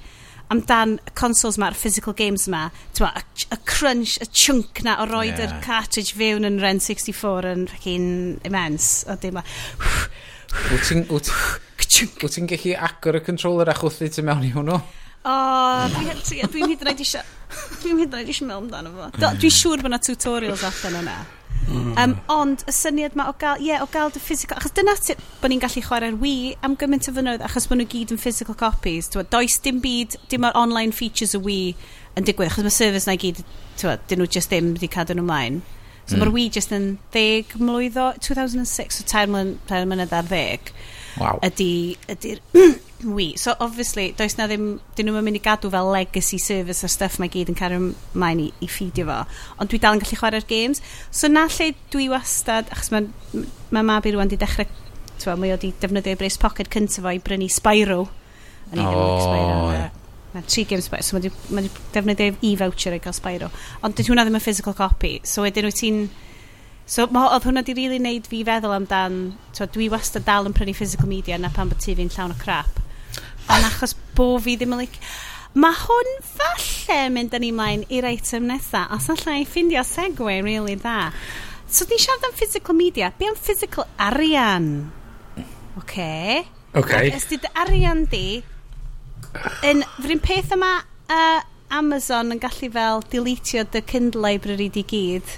amdan 0.52 0.96
y 1.02 1.14
consoles 1.18 1.58
ma, 1.58 1.72
y 1.74 1.78
physical 1.78 2.14
games 2.14 2.46
ma, 2.50 2.68
tyma, 2.94 3.12
y, 3.18 3.46
y 3.50 3.58
crunch, 3.66 4.16
y 4.22 4.28
chunk 4.30 4.82
na 4.86 4.98
o 5.02 5.08
roed 5.10 5.34
yeah. 5.34 5.46
yr 5.48 5.58
cartridge 5.64 6.14
fewn 6.18 6.46
yn 6.46 6.60
Ren 6.62 6.82
64 6.82 7.50
yn 7.52 7.66
rhaid 7.72 8.46
immense. 8.46 9.06
O, 9.10 9.18
dim 9.22 9.38
ma. 9.38 9.46
Wyt 10.52 10.86
ti'n... 10.88 11.06
Wyt 11.10 12.34
ti'n 12.34 12.50
gallu 12.50 12.76
agor 12.88 13.18
y 13.20 13.24
controller 13.24 13.72
a 13.72 13.76
chwthu 13.76 14.10
ti 14.12 14.24
mewn 14.26 14.44
i 14.46 14.52
hwnnw? 14.54 14.76
O, 15.26 15.32
dwi'n 15.94 16.20
dwi 16.22 16.68
hyd 16.68 16.84
yn 16.84 16.92
oed 16.92 17.02
eisiau... 17.02 17.24
Dwi'n 17.82 18.02
hyd 18.02 18.12
yn 18.12 18.20
oed 18.20 18.30
eisiau 18.30 18.46
meddwl 18.48 18.62
amdano 18.62 18.92
fo. 18.94 19.08
Dwi'n 19.16 19.40
mm. 19.40 19.56
siŵr 19.60 19.82
bod 19.82 19.92
yna 19.92 20.02
tutorials 20.04 20.64
allan 20.68 21.00
yna. 21.02 21.16
Um, 21.66 22.12
ond 22.30 22.62
y 22.68 22.72
syniad 22.74 23.16
ma 23.18 23.26
o 23.30 23.34
gael, 23.40 23.58
ie, 23.58 23.72
yeah, 23.72 23.82
o 23.82 23.88
gael 23.90 24.12
dy 24.14 24.20
physical... 24.22 24.58
Achos 24.60 24.74
dyna 24.76 24.94
ti, 25.02 25.16
bod 25.40 25.50
ni'n 25.50 25.62
gallu 25.62 25.82
chwarae'r 25.82 26.18
Wii 26.20 26.52
am 26.66 26.76
gymaint 26.78 27.08
o 27.10 27.14
fynod, 27.16 27.42
achos 27.42 27.66
bod 27.66 27.80
nhw 27.80 27.88
gyd 27.90 28.12
yn 28.14 28.20
physical 28.22 28.54
copies. 28.58 29.10
Dwa, 29.10 29.24
does 29.32 29.58
dim 29.64 29.80
byd, 29.82 30.14
dim 30.30 30.46
o'r 30.46 30.58
online 30.58 30.94
features 30.94 31.34
y 31.34 31.40
Wii 31.42 31.72
yn 32.20 32.28
digwydd, 32.28 32.52
achos 32.52 32.68
mae 32.68 32.76
service 32.76 33.08
na 33.08 33.16
i 33.16 33.22
gyd, 33.24 33.42
twa, 33.80 33.96
dyn 34.06 34.22
nhw 34.22 34.28
just 34.36 34.52
ddim 34.52 34.76
wedi 34.76 34.90
cadw 34.92 35.16
nhw 35.16 35.26
mlaen. 35.26 35.58
So 36.06 36.14
mm. 36.14 36.22
mae'r 36.22 36.34
Wii 36.34 36.50
just 36.54 36.74
yn 36.74 36.96
10 37.14 37.56
mlwydd 37.58 37.98
o 37.98 38.10
2006, 38.22 39.00
so 39.00 39.06
tair 39.10 39.30
mlynedd 39.30 40.14
ar 40.14 40.28
ddeg. 40.30 40.70
Wow. 41.16 41.40
Ydy, 41.46 41.96
ydy'r 42.12 42.42
Wii. 43.04 43.38
So 43.38 43.54
obviously, 43.60 44.12
does 44.16 44.36
na 44.38 44.46
ddim, 44.48 44.78
dyn 44.96 45.10
nhw'n 45.10 45.24
mynd 45.26 45.40
i 45.40 45.42
gadw 45.42 45.70
fel 45.72 45.90
legacy 45.92 46.38
service 46.42 46.86
a 46.86 46.90
stuff 46.92 47.18
mae 47.20 47.32
gyd 47.32 47.50
yn 47.52 47.58
cario 47.58 47.90
mlaen 48.14 48.44
i, 48.46 48.48
i 48.62 48.70
ffidio 48.70 49.08
fo. 49.08 49.18
Ond 49.58 49.72
dwi 49.72 49.82
dal 49.82 49.98
yn 49.98 50.04
gallu 50.04 50.20
chwarae'r 50.20 50.48
games. 50.48 50.82
So 51.10 51.30
na 51.32 51.46
lle 51.50 51.72
dwi 51.92 52.08
wastad, 52.12 52.70
achos 52.72 52.92
mae 52.94 53.10
ma 53.74 53.84
mab 53.86 54.06
i 54.06 54.14
rwan 54.14 54.30
di 54.32 54.38
dechrau, 54.40 54.70
twa, 55.18 55.36
mae 55.40 55.56
o 55.56 55.60
di 55.60 55.72
defnyddio 55.80 56.16
i 56.16 56.20
Brace 56.20 56.40
Pocket 56.40 56.70
cyntaf 56.72 57.02
fo 57.02 57.12
i 57.12 57.22
brynu 57.22 57.50
Spyro. 57.52 58.02
O'n 58.70 58.78
i 58.78 58.82
ddim 58.82 58.92
yn 58.92 59.06
oh, 59.06 59.22
Spyro 59.26 60.05
na, 60.36 60.44
tri 60.44 60.66
games 60.68 60.86
Spyro, 60.90 61.02
so 61.02 61.16
mae 61.16 61.26
wedi 61.26 61.70
defnyddio 61.94 62.36
e-voucher 62.44 62.96
i 62.96 63.02
cael 63.02 63.16
Spyro. 63.16 63.50
Ond 63.82 63.96
dyd 63.96 64.10
hwnna 64.12 64.26
ddim 64.26 64.38
yn 64.38 64.44
physical 64.44 64.76
copy, 64.78 65.16
so 65.24 65.46
wedyn 65.46 65.68
wyt 65.70 65.80
ti'n... 65.82 66.06
So 66.86 67.08
ma, 67.10 67.24
oedd 67.34 67.48
hwnna 67.48 67.64
di 67.66 67.74
really 67.74 67.98
neud 67.98 68.28
fi 68.30 68.44
feddwl 68.46 68.76
amdan, 68.76 69.16
so, 69.56 69.66
dwi 69.74 69.88
wastad 69.90 70.22
dal 70.28 70.46
yn 70.46 70.54
prynu 70.54 70.76
physical 70.78 71.10
media 71.10 71.34
na 71.40 71.50
pan 71.50 71.72
bod 71.72 71.80
ti 71.82 71.96
fi'n 71.98 72.12
llawn 72.14 72.36
o 72.36 72.38
crap. 72.38 72.78
Ond 73.50 73.66
achos 73.66 73.96
bo 74.14 74.36
fi 74.42 74.54
ddim 74.60 74.76
yn 74.76 74.84
lic... 74.84 75.00
Mae 75.56 75.72
hwn 75.72 76.08
falle 76.20 76.96
mynd 77.14 77.32
yn 77.32 77.40
ni 77.40 77.48
mlaen 77.56 77.86
i'r 77.88 78.04
item 78.10 78.44
nesa, 78.50 78.82
os 78.92 79.06
allai 79.08 79.38
ffindio 79.48 79.80
segwe 79.88 80.34
really 80.44 80.74
dda. 80.76 81.08
So 81.64 81.86
ni'n 81.88 82.02
siarad 82.02 82.26
am 82.28 82.34
physical 82.36 82.76
media, 82.76 83.08
be 83.16 83.30
am 83.30 83.38
physical 83.40 83.86
arian? 83.96 84.66
Oce. 85.80 85.80
Okay. 85.80 86.44
Oce. 86.44 86.52
Okay. 86.76 87.08
Ac 87.08 87.16
ysdyd 87.22 87.48
arian 87.56 88.04
di, 88.12 88.42
yn, 89.66 89.82
fyrin 90.00 90.22
peth 90.24 90.54
yma 90.56 90.72
uh, 90.82 91.40
Amazon 91.74 92.34
yn 92.34 92.42
gallu 92.42 92.70
fel 92.72 93.02
deletio 93.12 93.66
dy 93.72 93.82
Kindle 93.86 94.22
library 94.26 94.70
di 94.72 94.84
gyd 94.86 95.36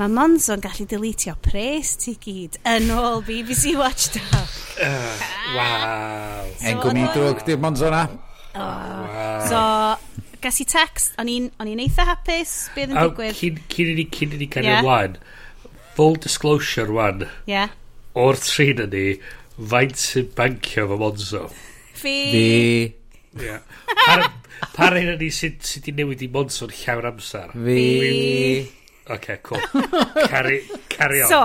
mae 0.00 0.08
Monzo'n 0.08 0.62
gallu 0.64 0.86
deletio 0.88 1.34
pres 1.44 1.96
ti 2.00 2.14
gyd 2.20 2.56
yn 2.68 2.88
ôl 2.94 3.20
BBC 3.26 3.74
Watchdog. 3.76 4.54
Uh, 4.80 5.18
wow. 5.56 6.46
E'n 6.62 6.78
so, 6.78 6.80
gwmni 6.80 7.04
drwg 7.12 7.42
di'r 7.48 7.60
Monzo 7.60 7.90
na. 7.92 8.06
Oh. 8.52 8.62
Wow. 8.62 9.44
So, 9.48 10.30
gas 10.44 10.62
i 10.64 10.66
text, 10.68 11.12
o'n 11.20 11.28
i'n 11.28 11.84
eitha 11.84 12.06
hapus, 12.08 12.54
beth 12.76 12.88
yn 12.88 12.96
digwydd. 12.96 13.36
Cyn, 13.36 13.60
cyn 13.74 13.92
i 13.92 13.98
ni, 14.00 14.08
cyn 14.16 14.32
i 14.32 14.40
ni 14.40 14.48
cael 14.52 14.70
yeah. 14.70 14.80
ymlaen, 14.80 15.20
full 15.98 16.16
disclosure 16.16 16.88
wan, 16.96 17.26
yeah. 17.50 17.76
o'r 18.16 18.40
trin 18.40 18.80
yn 18.86 18.96
ni, 18.96 19.06
faint 19.60 20.00
sy'n 20.00 20.32
bancio 20.38 20.88
fo 20.88 21.00
Monzo? 21.04 21.44
Fi. 21.92 22.16
Fi. 22.32 22.48
Par 24.06 24.28
Pa 24.76 24.88
rhaid 24.92 25.18
ni 25.20 25.28
sydd 25.34 25.64
sy 25.66 25.80
wedi 25.80 25.96
newid 25.98 26.22
i 26.22 26.28
monson 26.32 26.70
llawer 26.82 27.10
amser? 27.10 27.50
Fi. 27.52 28.62
OK, 29.10 29.38
cool. 29.42 29.58
Carry, 30.30 30.62
carry 30.88 31.22
on. 31.22 31.28
So, 31.28 31.40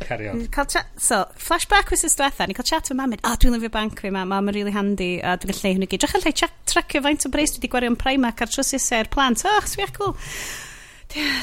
carry 0.00 0.28
on. 0.28 0.42
Cael 0.52 0.66
chat, 0.66 0.88
so, 0.98 1.22
flashback 1.38 1.92
wrth 1.94 2.02
diwetha, 2.18 2.48
ni'n 2.50 2.58
cael 2.58 2.66
chat 2.66 2.90
efo 2.90 2.96
mam 2.98 3.14
a 3.14 3.20
oh, 3.22 3.36
dwi'n 3.38 3.54
lyfio 3.54 3.70
banc 3.76 4.02
fi, 4.02 4.10
mam, 4.10 4.32
mam 4.32 4.50
yn 4.50 4.56
really 4.58 4.74
handy, 4.74 5.12
a 5.22 5.36
dwi'n 5.38 5.54
gallu 5.54 5.72
hwnnw 5.76 5.90
gyd. 5.92 6.02
Drach 6.02 6.16
yn 6.18 6.26
lle 6.26 6.50
tracio 6.72 7.02
faint 7.06 7.28
o 7.28 7.32
bres, 7.32 7.54
dwi 7.54 7.62
wedi 7.62 7.72
gwario'n 7.76 7.98
Primark 8.00 8.42
ar 8.42 8.50
trwsus 8.50 8.90
e'r 8.98 9.12
plant. 9.12 9.46
Och, 9.46 9.70
swi 9.70 9.86
cool. 9.96 10.16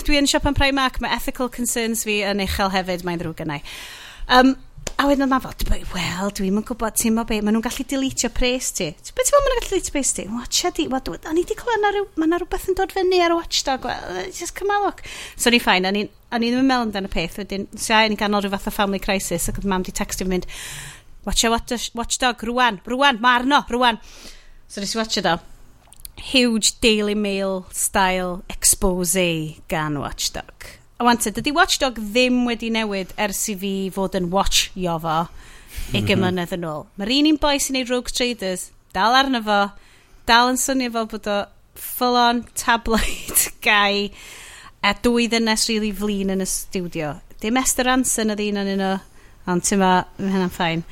Dwi 0.03 0.19
yn 0.19 0.27
siop 0.29 0.51
yn 0.51 0.59
Primark, 0.59 0.99
mae 1.01 1.15
ethical 1.15 1.49
concerns 1.49 2.03
fi 2.05 2.19
yn 2.27 2.43
uchel 2.43 2.73
hefyd, 2.75 3.07
mae'n 3.07 3.23
ddrwg 3.23 3.45
yna. 3.47 3.61
Um, 4.27 4.57
A 5.03 5.07
wedyn 5.09 5.25
oedd 5.25 5.31
ma 5.33 5.39
fod, 5.41 5.63
wel, 5.67 6.29
dwi'n 6.37 6.59
yn 6.59 6.63
gwybod, 6.63 6.95
ti'n 6.95 7.15
mo 7.17 7.23
be, 7.27 7.39
maen 7.43 7.55
nhw'n 7.57 7.63
gallu 7.65 7.83
deletio 7.89 8.29
pres 8.31 8.69
ti. 8.77 8.85
Beth 8.93 9.25
ti'n 9.27 9.35
mo 9.35 9.39
maen 9.41 9.51
nhw'n 9.51 9.63
gallu 9.63 9.71
deletio 9.73 9.93
pres 9.95 10.11
ti? 10.15 10.23
Watcha 10.31 10.69
di, 10.77 10.85
wa, 10.91 10.99
o'n 11.01 11.39
i 11.41 11.43
di 11.49 11.57
clywed 11.59 11.81
na, 11.81 11.89
ryw, 11.91 12.05
ma 12.21 12.27
na 12.29 12.37
rhywbeth 12.39 12.69
yn 12.71 12.77
dod 12.77 12.93
fyny 12.95 13.19
ar 13.25 13.33
Watchdog, 13.35 13.87
well, 13.89 14.19
just 14.29 14.55
come 14.55 14.71
a 14.71 14.77
look. 14.83 15.01
So 15.35 15.51
ni 15.51 15.59
ffain, 15.63 15.89
o'n 15.89 15.97
i 15.99 16.05
ddim 16.05 16.61
yn 16.61 16.69
meddwl 16.69 16.85
amdano 16.87 17.11
peth, 17.11 17.39
wedyn, 17.41 17.65
so 17.73 17.97
a 17.97 18.05
ni 18.07 18.19
ganol 18.19 18.45
rhyw 18.45 18.53
fath 18.53 18.69
o 18.69 18.75
family 18.75 19.01
crisis, 19.03 19.49
ac 19.49 19.59
oedd 19.59 19.67
mam 19.73 19.83
di 19.83 19.95
textio 19.97 20.29
mynd, 20.29 20.47
watcha 21.25 21.51
Watchdog, 21.51 22.45
rwan, 22.51 22.79
rwan, 22.87 23.19
ma 23.23 23.33
arno, 23.41 23.63
rwan. 23.73 23.99
So 24.69 24.79
nes 24.79 24.93
i 24.93 25.01
watcha 25.01 25.25
do. 25.25 25.35
Huge 26.29 26.77
Daily 26.85 27.17
Mail 27.17 27.65
style 27.73 28.43
expose 28.53 29.57
gan 29.67 29.99
Watchdog 29.99 30.82
Wan 31.01 31.17
te, 31.17 31.31
dydy 31.33 31.51
Watchdog 31.55 31.97
ddim 31.97 32.43
wedi 32.47 32.69
newid 32.71 33.13
ers 33.19 33.41
i 33.51 33.55
fi 33.59 33.73
fod 33.93 34.13
yn 34.15 34.29
watch 34.31 34.69
fo 34.73 35.17
ugen 35.93 36.19
mhm. 36.19 36.21
mlynedd 36.21 36.53
yn 36.55 36.67
ôl. 36.69 36.85
Mae'r 36.97 37.11
un 37.17 37.31
un 37.33 37.39
boi 37.41 37.57
sy'n 37.59 37.79
neud 37.79 37.89
Rogue 37.91 38.13
Traders, 38.13 38.69
dal 38.93 39.17
arno 39.17 39.41
fo, 39.43 39.59
dal 40.29 40.53
yn 40.53 40.59
swnio 40.61 40.93
fel 40.93 41.09
bod 41.11 41.27
o 41.27 41.39
full-on 41.75 42.43
tabloid 42.59 43.47
gai 43.65 44.13
a 44.83 44.93
dwy 45.03 45.27
ddynes 45.31 45.67
really 45.71 45.91
flin 45.95 46.31
yn 46.33 46.43
y 46.43 46.47
studio. 46.49 47.17
Dim 47.41 47.57
Esther 47.59 47.89
Anson 47.91 48.31
oedd 48.31 48.45
un 48.45 48.61
o'n 48.61 48.71
un 48.75 48.85
o, 48.85 48.93
ond 49.51 49.65
ti'n 49.65 49.81
ma, 49.81 49.91
mae 50.19 50.35
hynna'n 50.35 50.53
ffain. 50.53 50.85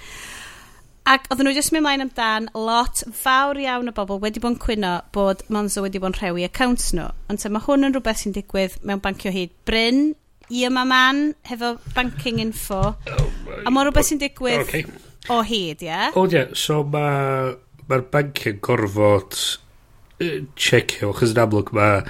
Ac 1.09 1.25
oedden 1.33 1.47
nhw 1.49 1.55
jyst 1.55 1.71
mynd 1.73 1.81
mlaen 1.81 2.03
amdan, 2.03 2.47
lot 2.53 3.01
fawr 3.17 3.57
iawn 3.57 3.89
o 3.89 3.93
bobl 3.97 4.19
wedi 4.21 4.41
bod 4.41 4.53
yn 4.53 4.59
cwyno 4.61 4.91
bod 5.15 5.41
Monzo 5.49 5.81
wedi 5.81 5.99
bod 6.01 6.13
yn 6.13 6.17
rhewi 6.19 6.45
accounts 6.45 6.91
nhw. 6.93 7.07
Ond 7.31 7.41
te, 7.41 7.49
mae 7.49 7.63
hwn 7.65 7.87
yn 7.87 7.95
rhywbeth 7.95 8.21
sy'n 8.21 8.35
digwydd 8.35 8.77
mewn 8.85 9.01
bancio 9.01 9.33
hyd 9.33 9.55
Bryn, 9.65 10.11
i 10.53 10.61
yma 10.67 10.85
man, 10.85 11.23
hefo 11.49 11.73
banking 11.95 12.41
info. 12.43 12.81
Oh, 12.93 13.27
a 13.65 13.73
mae 13.73 13.87
rhywbeth 13.87 14.11
sy'n 14.11 14.21
digwydd 14.21 14.61
okay. 14.67 14.85
o 15.33 15.41
hyd, 15.41 15.81
ie? 15.81 15.89
Yeah? 15.89 16.13
O, 16.13 16.21
oh, 16.21 16.29
ie. 16.29 16.37
Yeah. 16.37 16.53
So 16.53 16.83
mae'r 16.85 17.57
ma, 17.89 17.97
ma 17.97 18.01
banking 18.13 18.61
gorfod 18.61 19.39
uh, 20.21 20.35
checio, 20.53 21.15
achos 21.15 21.33
yn 21.33 21.45
amlwg 21.47 21.73
mae 21.77 22.03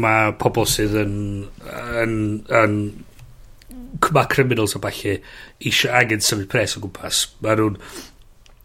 ma 0.00 0.14
pobl 0.40 0.64
sydd 0.66 0.96
yn, 1.04 1.18
yn, 1.68 2.14
yn, 2.48 2.54
yn 2.64 2.78
mae 4.14 4.30
criminals 4.30 4.76
o 4.76 4.82
falle 4.82 5.18
eisiau 5.60 5.94
angen 5.98 6.22
symud 6.24 6.48
pres 6.50 6.76
o 6.78 6.84
gwmpas. 6.84 7.24
Mae 7.44 7.58
nhw'n... 7.60 7.78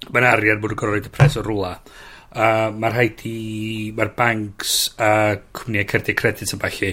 Mae'n 0.09 0.25
arian 0.25 0.61
bod 0.61 0.71
nhw'n 0.71 0.79
gorfod 0.79 0.95
rhaid 0.95 1.09
y 1.09 1.13
pres 1.13 1.37
o 1.37 1.43
rwla. 1.45 1.73
Uh, 2.29 2.69
mae'r 2.75 2.95
rhaid 2.95 3.23
i... 3.29 3.37
Mae'r 3.97 4.13
banks 4.17 4.75
a 4.97 5.11
uh, 5.11 5.37
cwmnïau 5.59 5.89
cerdiau 5.93 6.19
credit 6.19 6.55
yn 6.55 6.63
falle 6.63 6.91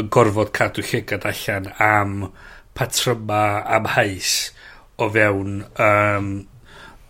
yn 0.00 0.12
gorfod 0.14 0.52
cadw 0.56 0.84
llygad 0.86 1.26
allan 1.30 1.68
am 1.82 2.16
patryma 2.78 3.42
am 3.76 3.90
hais 3.96 4.36
o 5.02 5.08
fewn 5.12 5.60
um, 5.86 6.30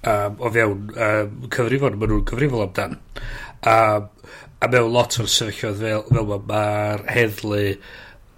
um, 0.03 0.41
o 0.41 0.53
fewn 0.55 0.89
um, 0.97 1.37
cyfrifon. 1.53 1.99
Mae 2.01 2.13
nhw'n 2.13 2.27
cyfrifol 2.31 2.67
amdan. 2.67 2.99
Um, 3.63 4.09
a 4.63 4.69
mewn 4.71 4.93
lot 4.95 5.19
o'r 5.19 5.31
sefyllfa 5.31 5.75
fel, 5.81 6.05
fel 6.07 6.33
mae'r 6.49 7.05
heddlu 7.11 7.63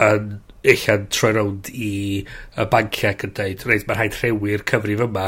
yn 0.05 0.29
ella'n 0.73 1.07
troi 1.13 1.33
rownd 1.37 1.71
i 1.73 1.93
y 2.25 2.67
banciau 2.73 3.13
ac 3.13 3.25
yn 3.27 3.35
dweud, 3.37 3.65
reit, 3.69 3.87
mae'n 3.89 3.99
rhaid 4.01 4.19
rhewi'r 4.19 4.67
cyfrif 4.71 5.05
yma, 5.07 5.27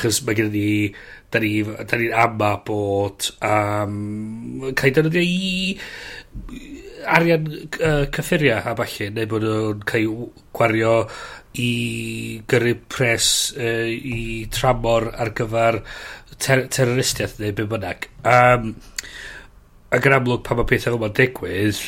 chys 0.00 0.22
mae 0.26 0.38
gen 0.38 0.52
ni, 0.54 0.68
da 1.32 1.42
ni'n 1.44 1.72
ni, 1.76 2.00
ni 2.02 2.12
ama 2.24 2.54
bod 2.66 3.30
um, 3.44 4.70
cael 4.72 4.94
defnyddio 4.96 5.24
i 5.24 5.88
arian 7.08 7.48
uh, 7.48 8.06
cyffuria 8.14 8.62
a 8.62 8.74
falle, 8.78 9.10
neu 9.14 9.28
bod 9.30 9.44
nhw'n 9.44 9.84
cael 9.88 10.14
gwario 10.56 10.94
i 11.58 11.72
gyrru 12.48 12.74
pres 12.92 13.32
uh, 13.56 13.88
i 13.88 14.46
tramor 14.52 15.10
ar 15.14 15.32
gyfer 15.36 15.82
ter 16.38 16.66
terroristiaeth 16.72 17.38
neu 17.42 17.54
beth 17.56 17.70
bynnag. 17.74 18.08
Um, 18.28 18.72
ac 19.94 20.08
yn 20.08 20.16
amlwg 20.18 20.44
pan 20.46 20.60
mae 20.60 20.68
pethau 20.68 20.94
fel 20.94 21.02
mae'n 21.02 21.16
digwydd, 21.18 21.82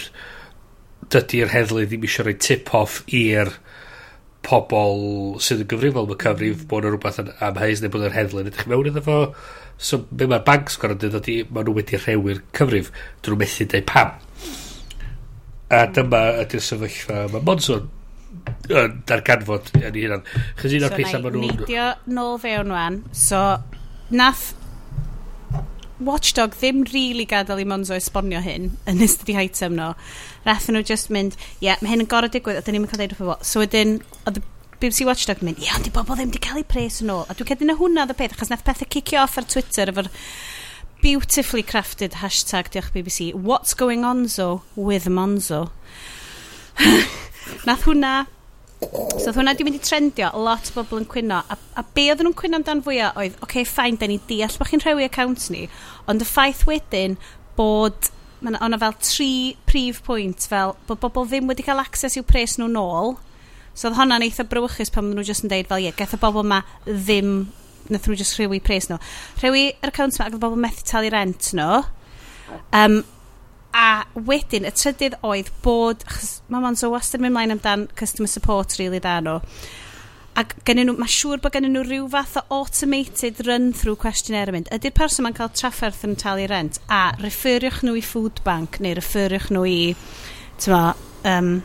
dydy'r 1.14 1.52
heddlu 1.54 1.84
ddim 1.86 2.06
eisiau 2.06 2.26
rhoi 2.26 2.36
tip-off 2.46 3.00
i'r 3.16 3.52
pobl 4.46 5.38
sydd 5.44 5.64
yn 5.64 5.70
gyfrifol 5.70 6.08
mae 6.08 6.20
cyfrif 6.20 6.62
mm. 6.62 6.68
bod 6.70 6.86
yna 6.86 6.94
rhywbeth 6.94 7.20
am 7.22 7.32
amheus 7.50 7.82
neu 7.82 7.92
bod 7.92 8.06
yr 8.08 8.16
heddlu'n 8.16 8.50
edrych 8.50 8.68
mewn 8.70 8.90
iddo 8.90 9.04
fo. 9.04 9.18
So 9.80 10.02
be 10.10 10.28
mae'r 10.30 10.44
banks 10.46 10.78
gorau 10.80 10.98
dweud 11.00 11.18
ydy 11.20 11.36
maen 11.48 11.68
nhw 11.68 11.76
wedi 11.76 12.00
rhewi'r 12.00 12.42
cyfrif 12.56 12.92
dyn 13.20 13.34
nhw 13.34 13.40
methu 13.42 13.68
dweud 13.68 13.88
pam. 13.90 14.14
A 15.70 15.84
dyma 15.96 16.22
ydy'r 16.44 16.64
sefyllfa 16.66 17.26
mae 17.34 17.44
Monson 17.46 17.88
yn 18.70 18.96
darganfod 19.08 19.72
yn 19.74 19.86
ei 19.90 20.06
hunan. 20.06 20.24
Chys 20.60 20.78
un 20.78 20.88
o'r 20.88 20.96
pethau 20.96 21.24
maen 21.24 21.36
nhw'n 21.36 21.60
neidio 21.60 21.86
nôl 22.16 22.40
fewn 22.42 22.74
wan 22.74 23.02
so 23.16 23.42
nath 24.14 24.50
Watchdog 26.00 26.54
ddim 26.56 26.84
really 26.92 27.26
gadael 27.28 27.60
i 27.60 27.66
Monzo 27.68 27.96
esbonio 27.96 28.40
hyn 28.44 28.70
yn 28.88 29.02
ystod 29.04 29.30
i 29.32 29.36
item 29.42 29.76
no. 29.76 29.90
Rathen 30.46 30.78
nhw 30.78 30.84
just 30.88 31.10
mynd, 31.12 31.36
ie, 31.58 31.68
yeah, 31.68 31.82
mae 31.82 31.92
hyn 31.92 32.04
yn 32.06 32.08
gorau 32.10 32.32
digwydd, 32.32 32.60
a 32.60 32.64
dyn 32.64 32.78
ni'n 32.78 32.88
cael 32.90 33.04
deud 33.04 33.16
o. 33.20 33.36
So 33.44 33.60
wedyn, 33.62 33.98
oedd 34.24 34.40
BBC 34.80 35.04
Watchdog 35.04 35.42
yn 35.42 35.50
mynd, 35.50 35.60
ie, 35.60 35.68
yeah, 35.68 35.76
ond 35.76 35.90
i 35.90 35.92
bobl 35.92 36.16
ddim 36.16 36.32
wedi 36.32 36.40
cael 36.46 36.62
ei 36.62 36.66
pres 36.68 37.02
yn 37.04 37.12
ôl. 37.12 37.26
A 37.28 37.36
dwi'n 37.36 37.52
cedyn 37.52 37.68
na 37.72 37.76
hwnna 37.76 38.06
oedd 38.06 38.14
y 38.14 38.18
peth, 38.22 38.38
achos 38.38 38.52
nath 38.52 38.64
pethau 38.64 38.88
cicio 38.96 39.20
off 39.20 39.36
ar 39.36 39.48
Twitter 39.50 39.92
efo'r 39.92 40.08
beautifully 41.04 41.62
crafted 41.62 42.20
hashtag, 42.24 42.72
diolch 42.72 42.92
BBC, 42.96 43.32
what's 43.34 43.74
going 43.74 44.04
on 44.04 44.26
zo 44.28 44.62
with 44.76 45.08
Monzo. 45.08 45.68
nath 47.68 47.84
hwnna 47.84 48.14
So 48.80 49.28
oedd 49.28 49.36
hwnna 49.36 49.52
wedi 49.52 49.66
mynd 49.66 49.76
i 49.76 49.82
trendio, 49.84 50.30
lot 50.40 50.70
o 50.70 50.78
bobl 50.78 51.02
yn 51.02 51.08
cwyno. 51.10 51.42
A, 51.52 51.56
a 51.76 51.82
be 51.96 52.06
oedden 52.08 52.30
nhw'n 52.30 52.36
cwyno 52.38 52.60
amdan 52.60 52.80
fwyaf 52.84 53.18
oedd, 53.20 53.34
oce, 53.36 53.44
okay, 53.44 53.66
ffain, 53.68 53.98
da 54.00 54.08
ni 54.08 54.16
deall 54.30 54.56
bod 54.56 54.70
chi'n 54.70 54.82
rhewi 54.84 55.04
account 55.04 55.50
ni, 55.52 55.66
ond 56.08 56.24
y 56.24 56.28
ffaith 56.28 56.62
wedyn 56.68 57.18
bod, 57.58 58.08
mae 58.40 58.56
yna 58.56 58.80
fel 58.80 58.96
tri 59.04 59.30
prif 59.68 60.00
pwynt, 60.06 60.48
fel 60.48 60.72
bod 60.88 61.02
bobl 61.04 61.28
ddim 61.28 61.52
wedi 61.52 61.66
cael 61.66 61.82
access 61.82 62.16
i'w 62.16 62.24
pres 62.24 62.56
nhw 62.56 62.70
nôl. 62.72 63.18
So 63.76 63.90
oedd 63.90 64.00
hwnna'n 64.00 64.24
eitha 64.24 64.48
brywychus 64.48 64.92
pan 64.94 65.06
maen 65.06 65.20
nhw 65.20 65.28
jyst 65.28 65.44
yn 65.44 65.52
deud 65.52 65.68
fel, 65.68 65.84
ie, 65.84 65.90
yeah, 65.90 65.98
geth 66.00 66.16
y 66.16 66.22
bobl 66.24 66.46
yma 66.46 66.62
ddim, 66.88 67.34
nath 67.92 68.08
nhw 68.08 68.16
jyst 68.16 68.40
rhewi 68.40 68.62
pres 68.64 68.88
nhw. 68.88 68.96
Rhewi 69.44 69.68
yr 69.76 69.92
account 69.92 70.16
yma 70.16 70.30
ac 70.30 70.38
oedd 70.38 70.44
bobl 70.48 70.64
methu 70.64 70.88
talu 70.88 71.12
rent 71.12 71.52
nhw. 71.52 71.82
Um, 72.72 73.02
A 73.76 74.04
wedyn, 74.14 74.66
y 74.66 74.72
trydydd 74.74 75.18
oedd 75.26 75.50
bod... 75.64 76.02
Mae 76.50 76.62
Monzo 76.64 76.90
wastad 76.90 77.20
yn 77.20 77.28
mynd 77.28 77.36
mlaen 77.36 77.54
amdan 77.54 77.86
customer 77.98 78.30
support 78.30 78.74
really, 78.80 78.98
da 79.02 79.20
nhw. 79.22 79.38
A 80.38 80.44
gennyn 80.66 80.88
nhw, 80.90 80.96
mae 80.98 81.10
siŵr 81.10 81.42
bod 81.42 81.54
gennyn 81.54 81.74
nhw 81.76 81.84
rhyw 81.86 82.08
fath 82.10 82.36
o 82.40 82.44
automated 82.60 83.42
run-through 83.46 83.98
questionnaire 84.02 84.50
yn 84.50 84.58
mynd. 84.58 84.70
Ydy'r 84.74 84.96
person 84.96 85.26
ma'n 85.26 85.36
cael 85.38 85.52
trafferth 85.54 86.04
yn 86.06 86.18
talu 86.18 86.46
rent? 86.50 86.80
A 86.90 87.10
referiwch 87.22 87.82
nhw 87.86 87.98
i 88.00 88.04
food 88.04 88.42
bank 88.46 88.80
neu 88.82 88.96
referiwch 88.98 89.50
nhw 89.54 89.66
i, 89.70 89.80
tyma, 90.62 90.84
um, 91.30 91.58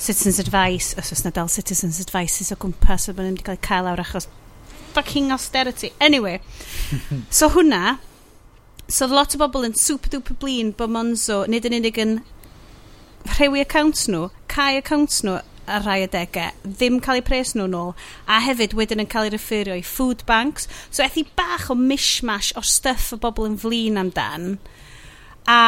Citizens 0.00 0.40
Advice, 0.40 0.94
os 0.96 1.12
oes 1.12 1.26
na 1.26 1.32
dal 1.36 1.48
Citizens 1.52 2.00
advice 2.00 2.46
o 2.54 2.56
gwmpas 2.56 3.10
o 3.10 3.12
bod 3.12 3.26
nhw 3.26 3.34
wedi 3.34 3.48
cael 3.50 3.60
cael 3.66 3.88
awr 3.90 4.00
achos 4.00 4.30
fucking 4.94 5.32
austerity. 5.32 5.92
Anyway, 6.00 6.40
so 7.30 7.50
hwnna, 7.52 7.98
so 8.90 9.06
oedd 9.06 9.14
lot 9.14 9.36
o 9.36 9.40
bobl 9.40 9.68
yn 9.68 9.76
super 9.78 10.10
duper 10.12 10.36
blin 10.42 10.74
bod 10.76 10.90
Monzo 10.90 11.44
nid 11.50 11.68
yn 11.68 11.78
unig 11.78 12.00
yn 12.02 12.18
rhewi 13.36 13.62
accounts 13.62 14.08
nhw, 14.10 14.28
cael 14.50 14.80
accounts 14.80 15.22
nhw 15.26 15.38
ar 15.70 15.84
rhai 15.84 16.00
adegau, 16.02 16.50
ddim 16.64 16.98
cael 17.04 17.20
eu 17.20 17.24
pres 17.26 17.52
nhw 17.54 17.68
nôl, 17.70 17.92
a 18.26 18.40
hefyd 18.42 18.74
wedyn 18.78 19.04
yn 19.04 19.10
cael 19.10 19.28
eu 19.28 19.34
referio 19.36 19.76
i 19.78 19.84
food 19.86 20.24
banks. 20.26 20.66
So 20.90 21.04
ethi 21.04 21.26
bach 21.38 21.68
o 21.70 21.76
mishmash 21.78 22.50
o 22.58 22.64
stuff 22.66 23.12
o 23.14 23.20
bobl 23.22 23.46
yn 23.46 23.58
flin 23.60 24.00
amdan. 24.00 24.56
A 25.46 25.60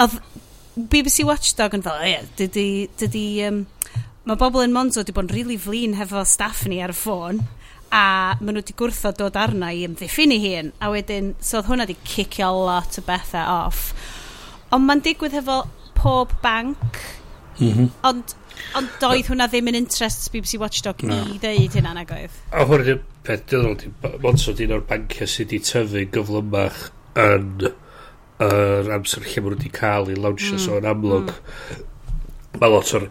oedd 0.00 0.18
BBC 0.76 1.24
Watchdog 1.28 1.76
yn 1.76 1.86
fel, 1.86 1.96
o 1.96 2.10
ie, 2.10 2.20
dydy, 2.38 2.68
dydy, 3.00 3.24
um, 3.48 3.64
mae 4.28 4.40
bobl 4.40 4.64
yn 4.66 4.76
Monzo 4.76 5.02
wedi 5.02 5.16
bod 5.16 5.30
yn 5.30 5.34
really 5.38 5.58
flin 5.60 5.96
hefo 5.98 6.24
staff 6.28 6.66
ni 6.68 6.82
ar 6.84 6.92
y 6.92 6.96
ffôn 6.96 7.42
a 7.90 8.36
maen 8.38 8.54
nhw 8.54 8.62
wedi 8.62 8.76
gwrthod 8.78 9.18
dod 9.18 9.38
arna 9.40 9.72
i 9.74 9.84
ymddiffyn 9.86 10.34
i 10.34 10.40
hun 10.44 10.72
a 10.78 10.90
wedyn 10.94 11.32
so 11.42 11.58
oedd 11.58 11.70
hwnna 11.70 11.86
wedi 11.88 12.12
cicio 12.12 12.50
lot 12.66 12.98
o 13.00 13.06
bethau 13.06 13.54
off 13.66 13.88
ond 14.70 14.86
mae'n 14.86 15.02
digwydd 15.06 15.38
efo 15.42 15.62
pob 15.98 16.36
banc 16.44 17.00
mm 17.58 17.72
-hmm. 17.72 17.90
ond 18.10 18.36
ond 18.78 18.96
doedd 19.02 19.30
hwnna 19.32 19.48
ddim 19.50 19.70
yn 19.72 19.78
interest 19.80 20.30
BBC 20.32 20.60
Watchdog 20.62 21.02
no. 21.08 21.18
i 21.34 21.38
ddeud 21.42 21.76
hynna 21.78 21.94
nag 21.96 22.14
oedd 22.14 22.38
a 22.54 22.64
hwnna 22.68 22.86
ydy'r 22.86 23.02
peth 23.26 23.44
diddorol 23.50 24.22
Monson 24.22 24.64
un 24.66 24.76
o'r 24.78 24.86
banciau 24.90 25.30
sydd 25.34 25.50
wedi 25.50 25.62
tyfu 25.66 26.06
gyflymach 26.16 26.82
yn 27.20 27.70
yr 28.40 28.86
er 28.86 28.94
amser 28.96 29.26
lle 29.26 29.42
maen 29.42 29.56
nhw 29.56 29.58
wedi 29.58 29.72
cael 29.80 30.12
ei 30.12 30.18
launchio 30.18 30.56
mm. 30.56 30.62
so 30.64 30.78
yn 30.78 30.86
mm. 30.86 30.92
amlwg 30.94 31.32
mm. 31.34 32.60
mae 32.62 32.72
lot 32.72 32.92
o'r 32.98 33.08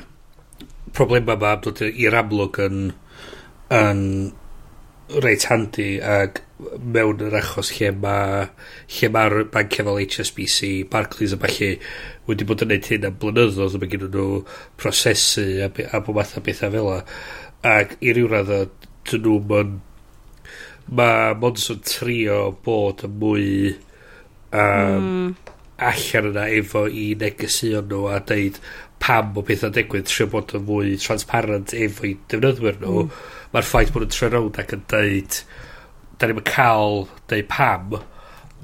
problemau 0.98 1.40
ma 1.40 1.54
dod 1.64 1.82
i'r 1.88 2.18
amlwg 2.20 2.60
yn 2.66 2.84
yn 3.70 4.00
reit 5.24 5.44
handi 5.50 5.98
ac 6.06 6.40
mewn 6.78 7.22
yr 7.26 7.36
achos 7.40 7.72
lle 7.76 7.90
mae 8.02 8.44
lle 8.94 9.10
mae'r 9.14 9.36
banc 9.52 9.76
fel 9.80 9.98
HSBC, 10.04 10.70
Barclays 10.90 11.34
a 11.34 11.38
falle 11.40 11.70
wedi 12.28 12.46
bod 12.46 12.64
yn 12.64 12.70
neud 12.74 12.90
hyn 12.92 13.06
am 13.08 13.16
blynyddoedd 13.22 13.76
a 13.78 13.82
mae 13.82 13.92
gen 13.92 14.06
nhw 14.06 14.26
prosesu 14.80 15.46
a, 15.66 15.70
a 15.70 16.02
bod 16.06 16.18
math 16.18 16.36
o 16.38 16.44
bethau 16.46 16.74
fel 16.74 16.90
ac 17.70 17.96
i 18.00 18.14
ryw 18.14 18.30
radd 18.30 18.52
dyn 19.10 19.24
nhw 19.24 19.38
mon 19.50 19.78
mae 21.00 21.34
Monson 21.40 21.82
trio 21.86 22.42
bod 22.66 23.02
yn 23.06 23.18
mwy 23.22 23.48
um, 23.70 25.08
mm. 25.08 25.34
allan 25.90 26.30
yna 26.30 26.46
efo 26.60 26.86
i 26.86 27.10
negesuon 27.18 27.90
nhw 27.90 28.06
a 28.14 28.22
deud 28.30 28.62
pam 29.02 29.34
o 29.38 29.44
bethau 29.46 29.74
digwydd 29.74 30.08
trio 30.10 30.30
bod 30.30 30.54
yn 30.58 30.66
fwy 30.70 30.96
transparent 31.02 31.74
efo 31.74 32.06
i 32.06 32.16
defnyddwyr 32.30 32.82
nhw. 32.84 33.06
Mm 33.08 33.38
mae'r 33.54 33.66
ffaith 33.66 33.92
bod 33.94 34.06
yn 34.06 34.14
tre 34.14 34.30
rownd 34.30 34.60
ac 34.62 34.74
yn 34.76 34.86
deud 34.90 35.40
da 36.20 36.28
ni'n 36.28 36.42
cael 36.46 37.06
deud 37.30 37.48
pam 37.50 37.96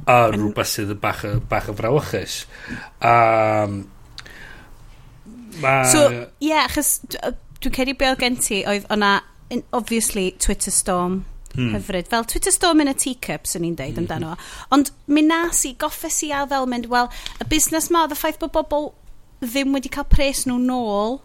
a 0.07 0.17
mhm. 0.29 0.35
rhywbeth 0.37 0.73
sydd 0.73 0.93
yn 0.95 1.01
bach, 1.03 1.23
bach 1.51 1.71
yn 1.73 1.79
frawychus. 1.79 2.43
Um, 3.01 3.79
ma... 5.63 5.79
So, 5.91 6.05
ie, 6.13 6.51
yeah, 6.51 6.67
achos 6.69 7.01
dwi'n 7.07 7.75
cedi 7.79 7.97
beth 7.99 8.21
gen 8.21 8.37
ti 8.41 8.61
oedd 8.69 8.87
o'na, 8.93 9.17
obviously, 9.75 10.29
Twitter 10.43 10.75
storm 10.75 11.25
hmm. 11.55 11.73
hyfryd. 11.75 12.11
Fel 12.13 12.29
Twitter 12.29 12.55
storm 12.55 12.85
yn 12.85 12.93
y 12.93 12.97
teacup, 13.01 13.49
sy'n 13.49 13.65
ni'n 13.65 13.79
deud 13.79 14.03
amdano. 14.03 14.35
Mhm. 14.37 14.69
Ond 14.77 14.93
mi 15.11 15.25
nas 15.27 15.65
i, 15.67 15.75
goffes 15.81 16.21
i 16.27 16.31
a 16.35 16.45
fel 16.51 16.69
mynd, 16.71 16.91
wel, 16.93 17.11
y 17.41 17.49
busnes 17.51 17.91
ma, 17.91 18.05
oedd 18.05 18.15
y 18.15 18.21
ffaith 18.21 18.41
bod 18.43 18.55
bobl 18.55 18.93
ddim 19.43 19.75
wedi 19.77 19.91
cael 19.93 20.07
pres 20.13 20.45
nhw 20.47 20.61
nôl, 20.63 21.19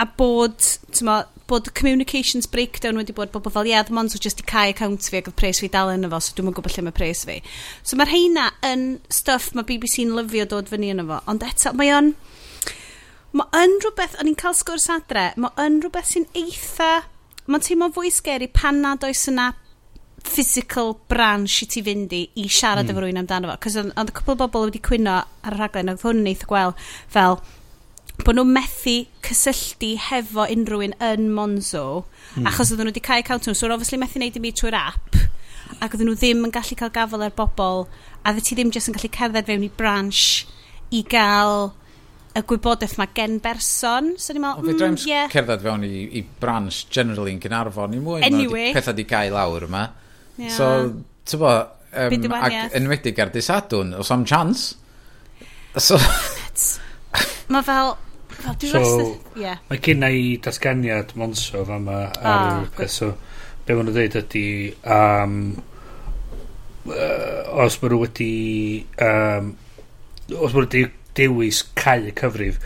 a 0.00 0.06
bod, 0.18 0.58
ti'n 0.90 1.08
bod 1.50 1.70
communications 1.78 2.46
breakdown 2.50 2.98
wedi 3.00 3.14
bod 3.16 3.32
bobl 3.34 3.52
fel 3.52 3.68
ie, 3.68 3.72
yeah, 3.74 3.84
ddim 3.86 4.10
just 4.12 4.40
i 4.40 4.46
cael 4.48 4.72
account 4.72 5.08
fi 5.08 5.20
ac 5.20 5.30
oedd 5.30 5.38
pres 5.38 5.62
fi 5.62 5.70
dal 5.72 5.92
yn 5.92 6.06
efo, 6.08 6.20
so 6.20 6.36
dwi'n 6.36 6.54
gwybod 6.56 6.76
lle 6.76 6.86
mae 6.86 6.96
pres 6.96 7.24
fi. 7.28 7.40
So 7.82 7.98
mae'r 7.98 8.12
heina 8.12 8.50
yn 8.66 9.00
stuff 9.10 9.52
mae 9.54 9.66
BBC'n 9.68 10.14
lyfio 10.16 10.46
dod 10.50 10.70
fyny 10.72 10.92
yn 10.94 11.04
efo, 11.04 11.22
ond 11.26 11.46
eto 11.46 11.74
mae 11.78 11.94
o'n... 11.96 12.12
Mae 13.32 13.62
yn 13.64 13.78
rhywbeth, 13.80 14.18
o'n 14.20 14.28
i'n 14.28 14.36
cael 14.36 14.52
sgwrs 14.58 14.90
adre, 14.92 15.30
mae 15.40 15.54
yn 15.64 15.80
rhywbeth 15.80 16.10
sy'n 16.12 16.28
eitha... 16.36 16.92
Mae'n 17.42 17.64
teimlo 17.64 17.88
fwy 17.96 18.12
sgeri 18.14 18.46
pan 18.54 18.78
nad 18.84 19.02
oes 19.02 19.24
yna 19.32 19.48
physical 20.22 20.92
branch 21.10 21.62
i 21.64 21.66
ti 21.66 21.82
fynd 21.82 22.12
i 22.14 22.20
i 22.38 22.44
siarad 22.46 22.86
mm. 22.86 22.92
efo 22.92 23.02
rwy'n 23.02 23.18
amdano 23.22 23.50
fo. 23.50 23.56
Cos 23.64 23.78
oedd 23.80 24.12
y 24.12 24.14
cwpl 24.18 24.36
o 24.36 24.38
bobl 24.44 24.68
wedi 24.68 24.82
cwyno 24.84 25.16
ar 25.24 25.56
y 25.56 25.58
rhaglen, 25.58 25.90
oedd 25.92 26.04
hwn 26.06 26.22
yn 26.22 26.30
eitha 26.30 26.48
gweld 26.50 26.86
fel 27.12 27.40
bod 28.26 28.38
nhw'n 28.38 28.54
methu 28.54 28.96
cysylltu 29.24 29.92
hefo 30.08 30.46
unrhyw 30.52 30.86
un 30.88 30.96
yn 31.08 31.28
Monzo, 31.36 32.04
mm. 32.36 32.48
achos 32.50 32.72
oedden 32.72 32.88
nhw 32.88 32.94
wedi 32.94 33.04
cael 33.04 33.22
account 33.24 33.46
nhw, 33.48 33.56
so 33.56 33.70
obviously 33.70 34.00
methu 34.00 34.20
wneud 34.20 34.38
i 34.38 34.42
mi 34.42 34.52
trwy'r 34.56 34.78
app, 34.78 35.20
ac 35.78 35.94
oedden 35.94 36.10
nhw 36.10 36.16
ddim 36.18 36.42
yn 36.48 36.54
gallu 36.54 36.78
cael 36.78 36.92
gafel 36.94 37.24
ar 37.26 37.36
bobl, 37.36 37.86
a 38.22 38.34
dde 38.34 38.44
ti 38.46 38.58
ddim 38.58 38.72
jyst 38.74 38.90
yn 38.90 38.96
gallu 38.98 39.12
cerdded 39.16 39.48
fewn 39.48 39.64
i 39.66 39.70
branch 39.78 40.24
i 40.92 41.00
gael 41.08 41.72
y 42.32 42.42
gwybodaeth 42.48 42.96
mae 43.00 43.10
gen 43.16 43.38
berson. 43.44 44.14
So 44.20 44.32
ni'n 44.32 44.44
meddwl, 44.44 44.64
fe 44.66 44.72
mm, 44.72 44.80
dreams 44.80 45.06
yeah. 45.08 45.32
cerdded 45.32 45.64
fewn 45.64 45.84
i, 45.88 46.04
i 46.18 46.22
branch 46.40 46.86
generally 46.92 47.34
yn 47.34 47.40
Gynarfon 47.42 47.96
i 47.96 48.00
mwy. 48.02 48.22
Anyway. 48.28 48.70
Di, 48.70 48.76
pethau 48.76 48.96
di 48.96 49.06
gael 49.08 49.36
lawr 49.36 49.66
yma. 49.68 49.86
Yeah. 50.38 50.54
So, 50.54 50.68
ti'n 51.28 51.42
bo, 51.42 51.52
um, 51.92 52.30
ac 52.38 52.78
enwedig 52.78 53.20
ar 53.20 53.32
disadwn, 53.34 53.92
os 53.98 54.12
am 54.14 54.24
chance. 54.28 54.76
So... 55.76 55.98
mae 57.52 57.64
fel, 57.66 57.96
So, 58.60 59.18
yeah. 59.38 59.60
mae 59.68 59.80
gen 59.82 60.04
i 60.06 60.38
datganiad 60.42 61.14
monso 61.18 61.64
fa 61.68 61.78
yma 61.80 61.98
ar 62.10 62.66
ah, 62.66 62.86
So, 62.90 63.12
be 63.66 63.76
maen 63.76 63.86
nhw'n 63.88 63.96
dweud 63.96 64.16
ydy, 64.22 64.46
um, 64.96 65.36
uh, 66.90 67.64
os 67.64 67.78
maen 67.82 67.94
nhw 67.94 68.00
wedi, 68.02 68.32
um, 69.06 69.52
os 70.32 70.54
maen 70.54 70.56
nhw 70.56 70.64
wedi 70.66 70.84
dewis 71.18 71.62
cael 71.78 72.08
y 72.10 72.14
cyfrif, 72.18 72.58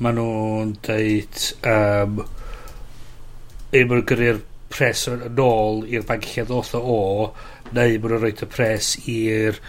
maen 0.00 0.20
nhw'n 0.20 0.76
dweud, 0.86 1.42
um, 1.72 2.22
un 2.22 3.74
maen 3.74 3.92
nhw'n 3.92 4.06
gyrru'r 4.12 4.40
pres 4.72 5.06
yn 5.10 5.42
ôl 5.42 5.84
i'r 5.88 6.06
bank 6.08 6.30
lle 6.32 6.46
ddoth 6.48 6.74
o, 6.78 6.98
neu 7.72 7.76
maen 7.76 8.00
nhw'n 8.00 8.24
rhoi 8.24 8.32
y 8.32 8.50
pres 8.54 8.94
i'r 9.04 9.60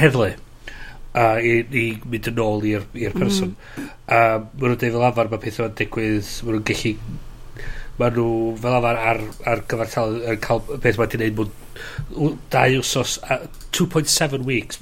heddlu 0.00 0.32
a 1.16 1.26
i, 1.40 1.52
i 1.64 1.84
mynd 2.04 2.28
yn 2.30 2.42
ôl 2.42 2.66
i'r 2.68 2.84
mm. 2.92 3.14
person. 3.16 3.54
Mm. 3.56 3.86
A 4.06 4.18
maen 4.42 4.66
nhw'n 4.66 4.80
dweud 4.82 4.96
fel 4.98 5.06
arfer 5.08 5.30
mae 5.32 5.42
pethau 5.46 5.70
yn 5.70 5.78
digwydd, 5.78 6.34
maen 6.44 6.58
nhw'n 6.58 6.68
gallu... 6.72 6.92
Maen 7.96 8.18
nhw 8.18 8.28
fel 8.60 8.76
arfer 8.76 9.00
ar, 9.12 9.22
ar 9.48 9.62
gyfartal 9.70 10.18
yn 10.34 10.42
cael 10.44 10.60
beth 10.84 11.00
mae'n 11.00 11.14
gwneud 11.14 11.40
mwyn 11.40 12.36
dau 12.52 12.78
wsos, 12.82 13.16
2.7 13.76 14.44
weeks. 14.44 14.80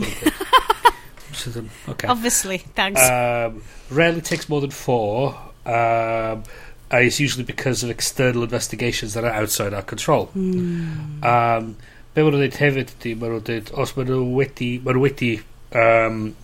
Sydd 1.38 1.60
yn, 1.62 1.70
okay. 1.90 2.10
Obviously, 2.10 2.58
thanks. 2.78 3.02
Um, 3.02 3.62
rarely 3.90 4.20
takes 4.20 4.48
more 4.48 4.60
than 4.60 4.74
four. 4.74 5.34
Um, 5.66 6.44
and 6.90 7.06
it's 7.06 7.18
usually 7.18 7.44
because 7.44 7.82
of 7.82 7.90
external 7.90 8.42
investigations 8.42 9.14
that 9.14 9.24
are 9.24 9.32
outside 9.32 9.74
our 9.74 9.82
control. 9.82 10.28
Mm. 10.36 11.24
Um, 11.24 11.74
be 12.14 12.22
maen 12.22 12.34
nhw'n 12.34 12.44
dweud 12.44 12.60
hefyd 12.60 12.92
ydy, 12.98 13.16
maen 13.18 13.32
nhw'n 13.34 13.46
dweud, 13.48 13.74
os 13.82 13.94
maen 13.96 14.10
nhw 14.12 14.20
wedi, 14.36 14.68
maen 14.82 14.98
nhw 14.98 15.02
wedi 15.08 15.32
um, 15.74 16.36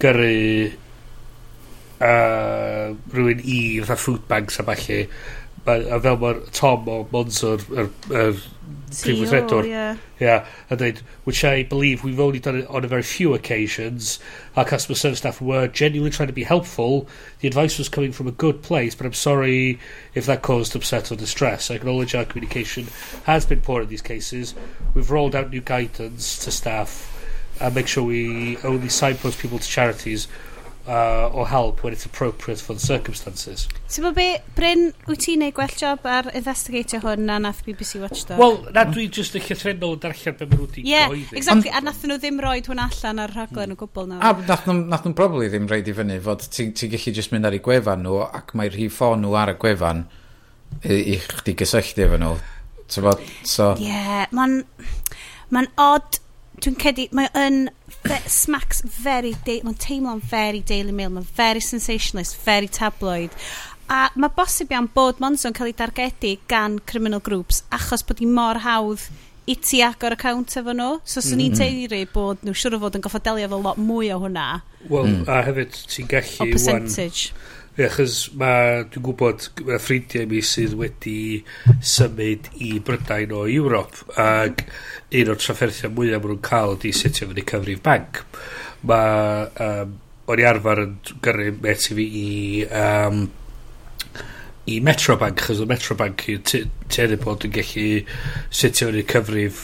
gyrru 0.00 0.72
uh, 2.00 2.94
rhywun 3.14 3.42
i 3.42 3.58
fatha 3.80 3.96
food 3.96 4.28
banks 4.28 4.60
a 4.60 4.66
falle, 5.68 5.88
a 5.90 6.00
fel 6.00 6.18
mae'r 6.22 6.44
Tom 6.54 6.88
o 6.88 7.02
Monzo'r 7.12 7.64
er, 7.76 7.90
er, 8.10 8.38
prif 8.88 9.18
weithredwr, 9.20 9.66
yeah. 9.68 9.96
Yeah, 10.18 10.46
and 10.70 10.80
they, 10.80 10.94
which 11.24 11.44
I 11.44 11.62
believe 11.62 12.02
we've 12.02 12.18
only 12.18 12.40
done 12.40 12.56
it 12.56 12.66
on 12.68 12.84
a 12.84 12.88
very 12.88 13.02
few 13.02 13.34
occasions. 13.34 14.18
Our 14.56 14.64
customer 14.64 14.96
service 14.96 15.18
staff 15.18 15.40
were 15.40 15.68
genuinely 15.68 16.10
trying 16.10 16.28
to 16.28 16.32
be 16.32 16.44
helpful. 16.44 17.06
The 17.40 17.48
advice 17.48 17.78
was 17.78 17.88
coming 17.88 18.12
from 18.12 18.26
a 18.26 18.32
good 18.32 18.62
place, 18.62 18.94
but 18.94 19.06
I'm 19.06 19.12
sorry 19.12 19.78
if 20.14 20.26
that 20.26 20.42
caused 20.42 20.74
upset 20.74 21.12
or 21.12 21.16
distress. 21.16 21.70
I 21.70 21.74
acknowledge 21.74 22.14
our 22.14 22.24
communication 22.24 22.88
has 23.24 23.46
been 23.46 23.60
poor 23.60 23.82
in 23.82 23.88
these 23.88 24.02
cases. 24.02 24.54
We've 24.94 25.10
rolled 25.10 25.36
out 25.36 25.50
new 25.50 25.60
guidance 25.60 26.38
to 26.44 26.50
staff 26.50 27.17
and 27.60 27.74
make 27.74 27.88
sure 27.88 28.04
we 28.04 28.56
only 28.64 28.88
signpost 28.88 29.38
people 29.38 29.58
to 29.58 29.66
charities 29.66 30.28
uh, 30.88 31.28
or 31.28 31.46
help 31.46 31.82
when 31.84 31.92
it's 31.92 32.06
appropriate 32.06 32.58
for 32.58 32.72
the 32.72 32.80
circumstances. 32.80 33.68
Ti'n 33.92 34.04
bod 34.06 34.14
be, 34.16 34.26
Bryn, 34.56 34.86
wyt 35.08 35.20
ti'n 35.20 35.42
neud 35.44 35.54
gwell 35.56 35.74
job 35.76 36.06
ar 36.08 36.30
investigatio 36.38 37.02
hwn 37.02 37.26
na 37.28 37.36
nath 37.44 37.60
BBC 37.66 38.00
Watchdog? 38.00 38.40
Wel, 38.40 38.56
na 38.72 38.86
dwi 38.88 39.08
just 39.12 39.36
y 39.36 39.42
llythrenol 39.44 39.98
yn 39.98 40.04
darllen 40.04 40.38
be 40.38 40.46
maen 40.48 40.54
nhw 40.56 40.64
wedi 40.64 40.84
yeah, 40.88 41.10
goeddi. 41.12 41.36
exactly, 41.40 41.72
a 41.72 41.82
nath 41.84 42.06
nhw 42.08 42.16
ddim 42.22 42.40
roed 42.44 42.70
hwn 42.72 42.80
allan 42.86 43.20
ar 43.24 43.34
rhaglen 43.36 43.74
o 43.74 43.78
gwbl 43.82 44.08
na. 44.08 44.20
A 44.24 44.32
nath 44.38 44.64
nhw, 44.68 44.78
nath 44.94 45.04
nhw 45.04 45.16
probably 45.18 45.50
ddim 45.52 45.68
roed 45.68 45.90
i 45.92 45.96
fyny 45.98 46.20
fod 46.24 46.46
ti'n 46.56 46.72
ti 46.78 46.88
gallu 46.94 47.14
just 47.20 47.34
mynd 47.34 47.50
ar 47.50 47.58
ei 47.58 47.64
gwefan 47.68 48.06
nhw 48.06 48.22
ac 48.24 48.56
mae'r 48.56 48.78
rhi 48.78 48.88
ffôn 48.94 49.20
nhw 49.26 49.36
ar 49.42 49.52
y 49.52 49.58
gwefan 49.60 50.06
i, 50.80 50.96
i 50.96 51.18
chdi 51.26 51.56
gysylltu 51.64 52.06
efo 52.06 52.22
nhw. 52.22 52.38
So, 52.88 53.12
so... 53.44 53.74
Yeah, 53.82 54.24
mae'n... 54.32 54.62
Mae'n 55.52 55.68
odd 55.80 56.18
dwi'n 56.62 56.76
cedi, 56.80 57.08
mae 57.16 57.30
yn 57.38 57.68
fe, 57.88 58.18
smacks 58.30 58.82
very, 59.02 59.34
mae'n 59.46 59.78
teimlo'n 59.80 60.22
very 60.30 60.60
Daily 60.66 60.94
Mail, 60.94 61.12
mae'n 61.14 61.28
very 61.38 61.62
sensationalist, 61.64 62.38
very 62.44 62.68
tabloid. 62.68 63.34
A 63.88 64.08
mae 64.20 64.32
bosib 64.36 64.72
iawn 64.74 64.90
bod 64.92 65.22
Monzo'n 65.22 65.54
cael 65.56 65.70
ei 65.70 65.76
dargedu 65.76 66.34
gan 66.50 66.76
criminal 66.90 67.22
groups 67.24 67.62
achos 67.72 68.04
bod 68.04 68.20
hi 68.20 68.28
mor 68.28 68.60
hawdd 68.60 69.06
i 69.48 69.54
ti 69.64 69.80
agor 69.80 70.12
account 70.12 70.58
efo 70.60 70.74
nhw. 70.76 70.98
So, 71.08 71.22
swn 71.24 71.40
i'n 71.40 71.54
mm-hmm. 71.54 71.86
teiri 71.88 72.02
bod 72.12 72.44
nhw 72.44 72.52
siwr 72.52 72.76
o 72.76 72.82
fod 72.82 72.98
yn 72.98 73.04
goffa 73.06 73.22
delio 73.24 73.48
efo 73.48 73.60
lot 73.64 73.80
mwy 73.80 74.10
o 74.12 74.18
hwnna. 74.26 74.48
Wel, 74.90 75.08
mm. 75.08 75.22
a 75.24 75.40
hefyd 75.46 75.78
ti'n 75.94 76.10
gallu... 76.10 76.42
O 76.44 76.50
percentage. 76.52 77.32
Wan, 77.32 77.46
Ie, 77.78 77.86
chys 77.94 78.14
mae, 78.34 78.80
dwi'n 78.90 79.04
gwybod, 79.06 79.44
mae 79.68 79.78
ffrindiau 79.78 80.26
mi 80.26 80.40
sydd 80.42 80.72
wedi 80.80 81.44
symud 81.78 82.48
i 82.58 82.72
Brydain 82.82 83.30
o 83.38 83.44
Ewrop, 83.46 84.00
ac 84.18 84.64
mm 84.66 84.97
un 85.08 85.32
o'r 85.32 85.40
trafferthiau 85.40 85.94
mwyaf 85.94 86.20
maen 86.20 86.34
nhw'n 86.34 86.44
cael 86.44 86.76
ydi 86.76 86.92
setio 86.96 87.30
fyny 87.30 87.44
cyfrif 87.48 87.82
banc. 87.84 88.22
Mae, 88.88 89.48
um, 89.64 89.96
o'n 90.28 90.42
i 90.42 90.46
arfer 90.48 90.82
yn 90.84 90.94
gyrru 91.24 91.50
met 91.64 91.88
i 91.88 91.96
fi 91.96 92.06
i, 92.20 92.30
um, 92.82 93.22
i 94.68 94.78
Metrobank, 94.84 95.40
chos 95.46 95.62
o 95.64 95.68
Metrobank 95.68 96.26
i 96.28 96.38
teddi 96.44 97.16
bod 97.22 97.46
yn 97.48 97.54
gallu 97.56 97.88
setio 98.50 98.90
fyny 98.90 99.06
cyfrif 99.08 99.62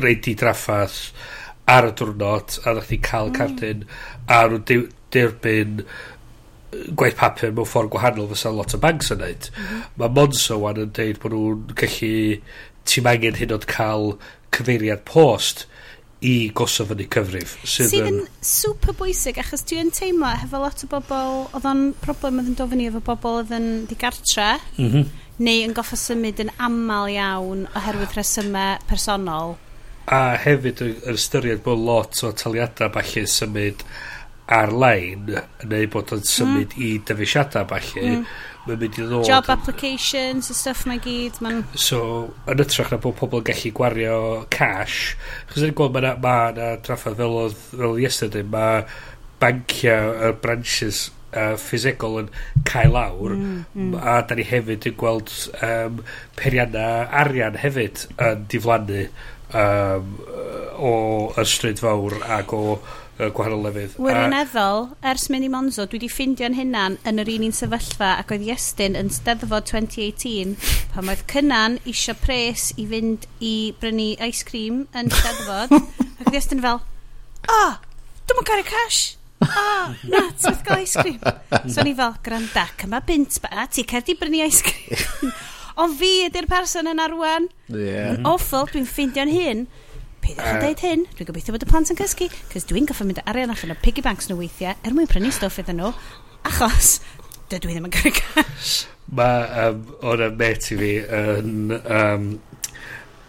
reid 0.00 0.28
i 0.30 0.36
draffaeth 0.38 1.00
ar 1.70 1.90
y 1.90 1.94
diwrnod 1.98 2.60
a 2.64 2.76
ddech 2.76 2.92
chi 2.92 3.00
cael 3.04 3.32
mm. 3.32 3.36
cardyn 3.36 3.84
a 4.32 4.42
nhw'n 4.48 4.86
derbyn 5.14 5.82
gwaith 6.98 7.16
papur 7.18 7.52
mewn 7.54 7.68
ffordd 7.68 7.92
gwahanol 7.92 8.30
fysa 8.30 8.52
lot 8.54 8.74
o 8.76 8.80
banks 8.80 9.12
yn 9.14 9.20
neud. 9.22 9.50
Mm-hmm. 9.50 9.82
Mm. 9.82 10.00
Mae 10.00 10.14
Monzo 10.16 10.58
wan 10.62 10.80
yn 10.82 10.96
deud 10.96 11.20
bod 11.22 11.36
nhw'n 11.36 11.76
gallu 11.82 12.14
ti'n 12.86 13.10
angen 13.10 13.38
hyn 13.40 13.54
o'n 13.56 13.68
cael 13.70 14.12
cyfeiriad 14.56 15.04
post 15.08 15.66
i 16.24 16.50
gosod 16.56 16.88
fyny 16.90 17.06
cyfrif. 17.12 17.54
Sydd, 17.68 17.90
sydd 17.92 18.08
yn 18.08 18.22
super 18.44 18.96
bwysig, 18.96 19.38
achos 19.42 19.64
dwi 19.68 19.82
yn 19.82 19.92
teimlo 19.94 20.30
hefo 20.40 20.62
lot 20.62 20.82
o 20.86 20.88
bobl, 20.90 21.44
oedd 21.52 21.68
o'n 21.68 21.84
problem 22.02 22.40
oedd 22.40 22.50
yn 22.52 22.58
dod 22.58 22.72
fyny 22.72 22.88
efo 22.88 23.02
bobl 23.04 23.42
oedd 23.42 23.52
yn 23.56 23.68
digartre, 23.90 24.56
mm 24.78 24.90
-hmm. 24.90 25.12
neu 25.44 25.62
yn 25.66 25.76
goffa 25.76 26.00
symud 26.00 26.40
yn 26.46 26.52
aml 26.56 27.12
iawn 27.12 27.66
oherwydd 27.76 28.16
rhesymau 28.16 28.80
personol. 28.88 29.56
A 30.06 30.38
hefyd 30.40 30.84
yr 30.86 31.16
ystyried 31.18 31.64
bod 31.66 31.82
lot 31.84 32.22
o 32.24 32.32
taliadau 32.32 32.92
falle 32.94 33.26
symud 33.28 33.86
ar-lein, 34.56 35.32
neu 35.66 35.88
bod 35.90 36.12
o'n 36.14 36.22
symud 36.24 36.76
mm. 36.76 36.82
i 36.86 36.92
dyfeisiadau 37.04 37.68
falle, 37.72 38.10
mm 38.12 38.52
mae'n 38.66 38.80
mynd 38.82 39.00
i 39.00 39.06
ddod. 39.06 39.26
Job 39.28 39.50
applications, 39.54 40.50
y 40.52 40.56
stuff 40.58 40.84
mae 40.90 41.02
gyd. 41.02 41.40
Man... 41.44 41.64
So, 41.78 42.00
yn 42.50 42.62
ytrach 42.66 42.92
na 42.94 43.00
bod 43.02 43.18
pobl 43.18 43.42
yn 43.42 43.48
gallu 43.50 43.74
gwario 43.76 44.20
cash, 44.54 45.16
chos 45.50 45.66
yn 45.66 45.76
gweld 45.76 45.96
mae'n 45.96 46.22
ma, 46.22 46.38
na, 46.56 46.72
ma 46.76 47.02
fel 47.02 47.38
oedd 47.42 47.60
fel 47.72 48.00
yesterday, 48.02 48.46
mae 48.56 48.86
banciau, 49.42 50.16
y 50.28 50.32
branches 50.42 51.06
uh, 51.36 51.54
ffisegol 51.60 52.20
yn 52.22 52.30
cael 52.68 52.94
lawr 52.96 53.36
mm, 53.36 53.56
mm. 53.74 53.96
a 54.00 54.18
da 54.26 54.36
ni 54.38 54.46
hefyd 54.46 54.88
yn 54.90 54.98
gweld 55.00 55.32
um, 55.64 56.02
perianna 56.38 56.86
arian 57.22 57.58
hefyd 57.60 58.06
yn 58.16 58.46
diflannu 58.52 59.06
um, 59.56 60.14
o 60.76 60.94
ystryd 61.42 61.82
fawr 61.82 62.18
ac 62.38 62.54
o 62.56 62.62
uh, 63.18 63.30
gwahanol 63.34 63.64
lefydd. 63.66 63.96
Wirioneddol, 64.02 64.88
a... 64.92 65.10
ers 65.12 65.26
mynd 65.32 65.46
i 65.46 65.50
Monzo, 65.52 65.86
dwi 65.86 66.00
wedi 66.00 66.10
ffindio'n 66.12 66.56
hunan 66.58 66.98
yn 67.08 67.22
yr 67.22 67.32
un 67.36 67.46
un 67.48 67.56
sefyllfa 67.56 68.12
ac 68.20 68.32
oedd 68.34 68.46
Iestyn 68.46 68.98
yn 68.98 69.10
steddfod 69.14 69.68
2018 69.72 70.54
pan 70.94 71.12
oedd 71.12 71.24
cynnan 71.32 71.78
isio 71.88 72.16
pres 72.22 72.70
i 72.76 72.86
fynd 72.90 73.28
i 73.40 73.54
brynu 73.80 74.12
ice 74.28 74.46
cream 74.48 74.84
yn 74.96 75.12
steddfod 75.12 75.76
ac 76.20 76.26
oedd 76.28 76.40
Iestyn 76.40 76.64
fel, 76.64 76.82
oh, 77.52 77.76
dwi'n 78.26 78.40
mwyn 78.40 78.50
cario 78.52 78.68
cash. 78.68 79.04
Oh, 79.44 79.92
na, 80.08 80.22
ti'n 80.32 80.54
mynd 80.54 80.64
gael 80.64 80.84
ice 80.84 81.02
cream. 81.02 81.20
So 81.68 81.84
ni 81.84 81.92
fel, 81.96 82.16
granda, 82.24 82.68
cyma 82.80 83.02
bint 83.06 83.40
ba, 83.44 83.68
ti 83.72 83.84
cerdi 83.88 84.16
brynu 84.18 84.44
ice 84.46 84.64
cream. 84.66 85.32
Ond 85.82 85.92
fi 85.98 86.08
ydy'r 86.24 86.46
person 86.48 86.88
yna 86.88 87.10
rwan. 87.12 87.50
Yeah. 87.68 88.16
Awful, 88.24 88.64
dwi'n 88.70 88.88
ffeindio'n 88.88 89.32
hyn 89.32 89.66
peidiwch 90.26 90.50
a 90.50 90.58
deud 90.62 90.82
hyn, 90.82 91.06
dwi'n 91.14 91.30
gobeithio 91.30 91.54
bod 91.54 91.64
y 91.64 91.70
plant 91.70 91.92
yn 91.92 91.98
cysgu, 92.00 92.28
cys 92.50 92.66
dwi'n 92.70 92.88
goffa 92.90 93.06
mynd 93.06 93.22
arian 93.24 93.52
allan 93.54 93.74
o 93.76 93.78
piggy 93.82 94.04
banks 94.04 94.26
nhw 94.30 94.40
weithiau 94.40 94.74
er 94.82 94.96
mwyn 94.96 95.08
prynu 95.10 95.30
stwff 95.34 95.62
iddyn 95.62 95.78
nhw, 95.80 95.92
achos 96.50 96.96
dydw 97.52 97.70
i 97.70 97.76
ddim 97.76 97.88
yn 97.88 97.94
gyrru 97.94 98.12
cash. 98.18 98.74
Mae 99.16 99.66
um, 99.68 99.82
o'n 100.10 100.24
y 100.26 100.30
met 100.40 100.70
i 100.74 100.78
fi 100.80 100.92
yn 101.20 101.76
um, 101.78 102.30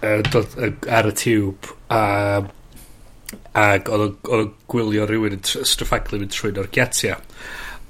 uh, 0.02 0.22
dod, 0.32 0.56
uh, 0.58 0.72
ar 0.98 1.12
y 1.12 1.14
tiwb 1.22 1.70
a 1.94 2.04
ac 3.58 3.90
oedd 3.92 4.30
o'n 4.34 4.52
gwylio 4.72 5.06
rhywun 5.06 5.38
yn 5.38 5.46
straffaglu 5.46 6.22
mynd 6.22 6.34
trwy'n 6.34 6.62
o'r 6.62 6.70
giatia 6.74 7.18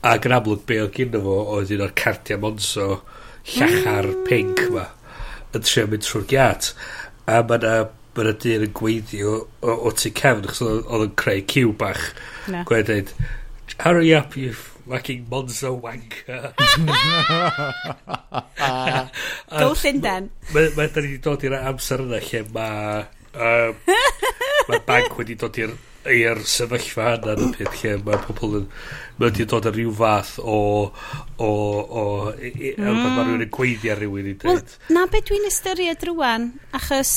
ac 0.08 0.28
yn 0.28 0.36
amlwg 0.38 0.64
be 0.70 0.80
oedd 0.84 0.96
gyda 0.96 1.22
fo 1.24 1.38
oedd 1.56 1.74
un 1.76 1.84
o'r 1.86 1.96
cardia 2.00 2.40
monso 2.42 2.88
llachar 3.54 4.08
mm. 4.08 4.24
pink 4.28 4.64
ma 4.74 4.88
yn 5.56 5.66
trio 5.68 5.86
mynd 5.92 6.06
trwy'r 6.08 6.28
giat 6.32 6.72
a 7.28 7.42
mae 7.44 7.60
yna 7.60 7.76
mae'r 8.18 8.34
dyn 8.44 8.66
yn 8.68 8.74
gweithio 8.78 9.36
o, 9.38 9.76
o, 9.76 9.94
tu 9.94 10.12
cefn, 10.18 10.48
achos 10.48 10.64
oedd 10.68 11.06
yn 11.08 11.14
creu 11.22 11.46
cyw 11.54 11.76
bach. 11.78 12.10
Na. 12.52 12.64
Gwedyd, 12.68 13.14
hurry 13.84 14.14
up, 14.18 14.38
you 14.38 14.56
fucking 14.88 15.26
monzo 15.30 15.82
wanker. 15.82 16.54
Go 19.60 19.74
Llundain. 19.74 20.30
Mae 20.54 20.70
ma, 20.76 20.88
da 20.88 21.02
ni 21.04 21.12
wedi 21.12 21.22
dod 21.24 21.44
i'r 21.48 21.56
amser 21.60 22.00
yna 22.06 22.20
lle 22.24 22.42
mae 22.56 23.04
um, 23.36 23.74
mae 24.70 24.80
banc 24.88 25.12
wedi 25.20 25.36
dod 25.40 25.56
i'r 25.62 25.74
i'r 26.08 26.40
sefyllfa 26.48 27.06
yna 27.18 27.32
yn 27.36 27.44
y 27.50 27.52
peth 27.58 27.76
lle 27.82 27.92
mae 28.08 28.20
pobl 28.28 28.52
yn 28.62 28.68
mae 29.18 29.28
wedi 29.28 29.44
dod 29.50 29.68
â 29.68 29.72
rhyw 29.76 29.92
fath 29.98 30.34
o 30.40 30.44
o 31.44 31.50
o 31.50 32.04
mm. 32.32 32.80
mae 32.80 33.26
rhywun 33.26 33.44
yn 33.44 33.52
gweiddi 33.58 33.88
ar 33.92 34.00
rhywun 34.02 34.32
i 34.32 34.34
dweud 34.40 34.54
well, 34.54 34.78
na 34.96 35.02
beth 35.12 35.28
dwi'n 35.30 35.50
ystyried 35.50 36.02
rwan 36.08 36.44
achos 36.80 37.12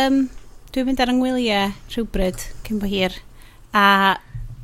um, 0.00 0.20
dwi'n 0.74 0.88
mynd 0.88 1.02
ar 1.02 1.12
yngwyliau 1.12 1.72
rhywbryd 1.92 2.46
cyn 2.66 2.80
bo 2.82 2.88
hir 2.90 3.16
a 3.76 3.86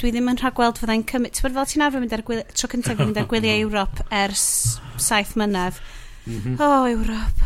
dwi 0.02 0.10
ddim 0.10 0.30
yn 0.32 0.38
rhagweld 0.40 0.80
fyddai'n 0.82 1.04
cymryd... 1.06 1.34
Ti'n 1.36 1.54
fel 1.54 1.68
ti'n 1.70 1.84
arfer 1.86 2.02
mynd 2.02 2.14
ar 2.16 2.24
gwyliau... 2.26 2.54
Tro 2.58 2.70
cyntaf 2.72 2.98
fi'n 2.98 3.10
mynd 3.12 3.20
ar 3.22 3.28
gwyliau 3.30 3.66
Ewrop 3.66 4.02
ers 4.18 4.44
saith 4.98 5.36
mynydd. 5.38 5.78
Mm 6.26 6.40
-hmm. 6.40 6.56
O, 6.58 6.66
oh, 6.66 6.88
Ewrop. 6.90 7.44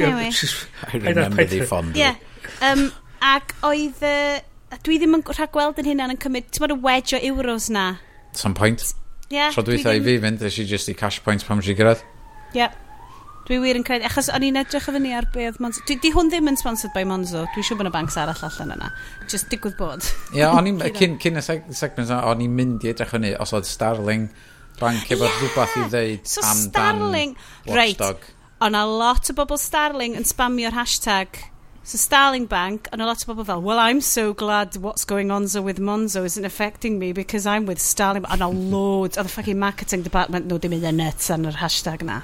Anyway. 0.00 0.30
I 0.92 0.96
remember 0.98 1.44
the 1.44 1.66
fond. 1.66 1.96
Yeah. 1.96 2.16
Um, 2.60 2.90
ac 3.22 3.54
oedd... 3.62 4.02
Uh, 4.02 4.40
dwi 4.86 4.98
ddim 4.98 5.18
yn 5.18 5.24
rhagweld 5.26 5.78
yn 5.82 5.92
hynna'n 5.92 6.16
yn 6.16 6.22
cymryd... 6.24 6.50
Ti'n 6.50 6.66
bod 6.66 6.74
y 6.74 6.80
wedge 6.88 7.18
o 7.18 7.22
euros 7.30 7.70
na? 7.70 7.86
Some 8.34 8.54
point. 8.54 8.82
Yeah, 9.30 9.54
Tro 9.54 9.62
dwi'n 9.62 9.86
i 9.86 10.02
fi 10.02 10.18
fynd, 10.18 10.42
eisiau 10.42 10.66
just 10.66 10.90
i 10.90 10.96
cash 10.98 11.20
points 11.22 11.46
pam 11.46 11.62
si 11.62 11.76
gyrraedd. 11.78 12.02
Yeah. 12.54 12.74
Dwi 13.48 13.58
wir 13.62 13.78
yn 13.78 13.84
credu, 13.86 14.06
achos 14.06 14.28
o'n 14.30 14.44
i'n 14.46 14.58
edrych 14.60 14.86
o 14.90 14.94
fyny 14.94 15.14
ar 15.16 15.26
be 15.34 15.46
oedd 15.48 15.58
Monzo. 15.64 15.82
Di, 15.88 15.96
di 16.02 16.12
hwn 16.14 16.28
ddim 16.30 16.50
yn 16.52 16.58
sponsored 16.60 16.92
by 16.94 17.02
Monzo, 17.08 17.46
dwi'n 17.54 17.66
siŵr 17.66 17.80
bod 17.80 17.88
yna 17.88 17.94
banks 17.94 18.18
arall 18.20 18.44
allan 18.46 18.74
yna. 18.76 18.90
Just 19.30 19.50
digwydd 19.52 19.78
bod. 19.80 20.06
Ie, 20.30 20.42
yeah, 20.42 20.54
o'n 20.54 20.68
i'n, 20.70 20.80
cyn, 20.98 21.16
cyn 21.22 21.40
y 21.40 21.44
segment 21.44 22.06
yna, 22.06 22.20
o'n 22.30 22.44
i'n 22.44 22.56
mynd 22.60 22.86
i 22.86 22.92
edrych 22.92 23.14
fyny, 23.16 23.32
os 23.42 23.54
oedd 23.56 23.68
Starling 23.68 24.28
bank 24.80 25.10
efo 25.12 25.26
yeah! 25.26 25.40
rhywbeth 25.40 25.76
i 25.76 25.86
ddeud 25.92 26.28
so 26.28 26.44
am 26.46 26.60
Starling, 26.66 27.34
dan 27.34 27.74
Watchdog. 27.74 28.26
Right. 28.28 28.36
O'n 28.60 28.76
a 28.76 28.84
lot 28.86 29.32
o 29.32 29.36
bobl 29.36 29.58
Starling 29.60 30.18
yn 30.20 30.28
spamio'r 30.28 30.76
hashtag 30.76 31.46
So 31.82 31.96
Starling 31.96 32.44
Bank, 32.44 32.88
and 32.92 33.00
a 33.00 33.06
lot 33.06 33.20
of 33.20 33.26
people 33.26 33.42
felt, 33.42 33.64
well, 33.64 33.78
I'm 33.78 34.02
so 34.02 34.34
glad 34.34 34.76
what's 34.76 35.06
going 35.06 35.30
on 35.30 35.48
so 35.48 35.62
with 35.62 35.78
Monzo 35.78 36.24
isn't 36.24 36.44
affecting 36.44 36.98
me 36.98 37.12
because 37.12 37.46
I'm 37.46 37.64
with 37.64 37.80
Starling, 37.80 38.26
and 38.28 38.42
a 38.42 38.48
load 38.48 39.16
of 39.16 39.26
the 39.26 39.32
fucking 39.32 39.58
marketing 39.58 40.02
department 40.02 40.46
no 40.46 40.58
dim 40.58 40.76
yn 40.76 41.00
nuts 41.00 41.30
yn 41.32 41.48
yr 41.48 41.56
hashtag 41.62 42.04
na. 42.04 42.20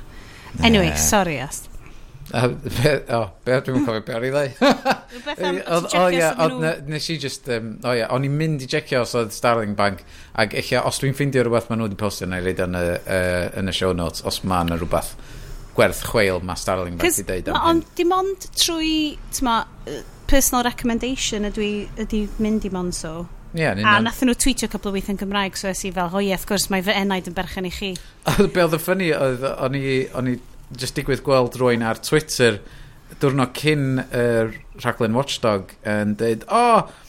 Anyway, 0.62 0.94
sorry 0.96 1.38
Ast. 1.38 1.70
Uh, 2.34 2.48
be, 2.48 2.92
o 3.14 3.20
be, 3.46 3.58
dwi'n 3.62 3.84
cofio 3.86 4.02
be 4.02 4.14
ar 4.16 4.24
i 4.26 4.30
ddau. 4.34 4.48
Rhywbeth 5.12 5.42
am, 5.46 5.60
o 5.94 6.00
ia, 6.10 6.32
nes 6.90 7.06
i 7.14 7.18
just, 7.22 7.46
um, 7.54 7.76
o 7.86 7.92
ia, 7.94 8.08
o'n 8.14 8.26
i'n 8.26 8.34
mynd 8.40 8.64
i 8.66 8.68
checio 8.70 9.04
os 9.04 9.14
oedd 9.18 9.30
Starling 9.34 9.76
Bank, 9.78 10.02
ac 10.42 10.56
eich 10.58 10.72
os 10.80 10.98
dwi'n 11.02 11.14
ffeindio 11.14 11.44
rhywbeth 11.46 11.70
maen 11.70 11.80
nhw 11.80 11.86
wedi 11.86 12.00
postio 12.00 12.26
neu 12.30 12.42
reid 12.42 12.62
yn 12.64 12.74
y, 12.74 12.82
uh, 12.98 13.46
yn 13.62 13.70
y 13.70 13.76
show 13.78 13.94
notes, 13.94 14.24
os 14.26 14.40
maen 14.42 14.72
nhw 14.72 14.80
rhywbeth 14.80 15.14
gwerth 15.76 16.02
chweil 16.08 16.42
mae 16.42 16.58
Starling 16.58 16.98
Bank 16.98 17.06
wedi 17.06 17.28
deud 17.30 17.52
am 17.52 17.60
hyn. 17.60 17.70
Ond 17.70 17.94
dim 18.00 18.16
ond 18.16 18.50
trwy, 18.58 18.92
tyma, 19.36 19.60
personal 20.26 20.66
recommendation 20.66 21.46
ydw 21.46 21.62
i, 21.62 21.72
ydy 22.08 22.24
mynd 22.42 22.66
i 22.66 22.74
mon 22.74 22.90
so. 22.96 23.20
Yeah, 23.56 23.72
a 23.72 24.00
nathyn 24.04 24.28
nhw 24.28 24.36
tweetio 24.36 24.68
cwbl 24.68 24.90
o 24.90 24.94
weith 24.96 25.08
yn 25.08 25.18
Gymraeg, 25.20 25.56
so 25.56 25.70
es 25.70 25.80
i 25.88 25.92
fel, 25.94 26.10
o 26.12 26.20
ie, 26.20 26.32
wrth 26.34 26.44
gwrs, 26.50 26.68
mae 26.72 26.84
fy 26.84 26.92
enaid 27.00 27.30
yn 27.30 27.36
berchen 27.36 27.68
i 27.68 27.72
chi. 27.72 27.94
Be 28.54 28.64
oedd 28.64 28.76
y 28.76 28.80
ffynnu, 28.82 29.08
o'n 29.16 29.78
i, 29.78 29.84
o'n 30.18 30.28
i 30.34 30.34
just 30.76 30.98
digwydd 30.98 31.24
gweld 31.24 31.56
rwy'n 31.56 31.84
ar 31.86 32.02
Twitter, 32.04 32.60
diwrnod 33.22 33.54
cyn 33.56 34.02
uh, 34.04 34.52
rhaglen 34.82 35.16
Watchdog, 35.16 35.72
yn 35.88 36.16
dweud, 36.20 36.44
o, 36.52 36.64
oh, 36.66 37.06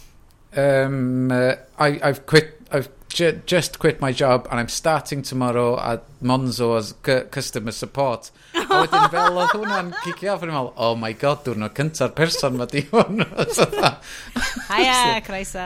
um, 0.63 1.33
uh, 1.35 1.57
I, 1.83 1.97
I've 1.99 2.23
quit, 2.29 2.55
I've 2.71 2.87
ju 3.17 3.31
just 3.45 3.79
quit 3.79 4.01
my 4.01 4.11
job 4.11 4.47
and 4.51 4.59
I'm 4.59 4.69
starting 4.69 5.21
tomorrow 5.21 5.79
at 5.79 6.03
Monzo 6.21 6.77
as 6.77 6.93
customer 7.31 7.71
support. 7.71 8.31
A 8.53 8.81
wedyn 8.81 9.09
fel 9.13 9.37
oedd 9.37 9.53
hwnna'n 9.55 9.91
cicio 10.03 10.33
off, 10.33 10.43
o'n 10.43 10.51
meddwl, 10.51 10.71
oh 10.75 10.95
my 10.99 11.13
god, 11.17 11.43
diwrnod 11.45 11.73
cynta'r 11.77 12.13
person 12.17 12.57
ma 12.59 12.67
di 12.69 12.83
hwn. 12.91 13.23
Haia, 14.71 14.97
croeso. 15.27 15.65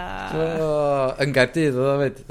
Yn 1.24 1.36
gardydd 1.36 1.80
oedd 1.80 1.92
o 1.92 1.98
fyd. 2.04 2.22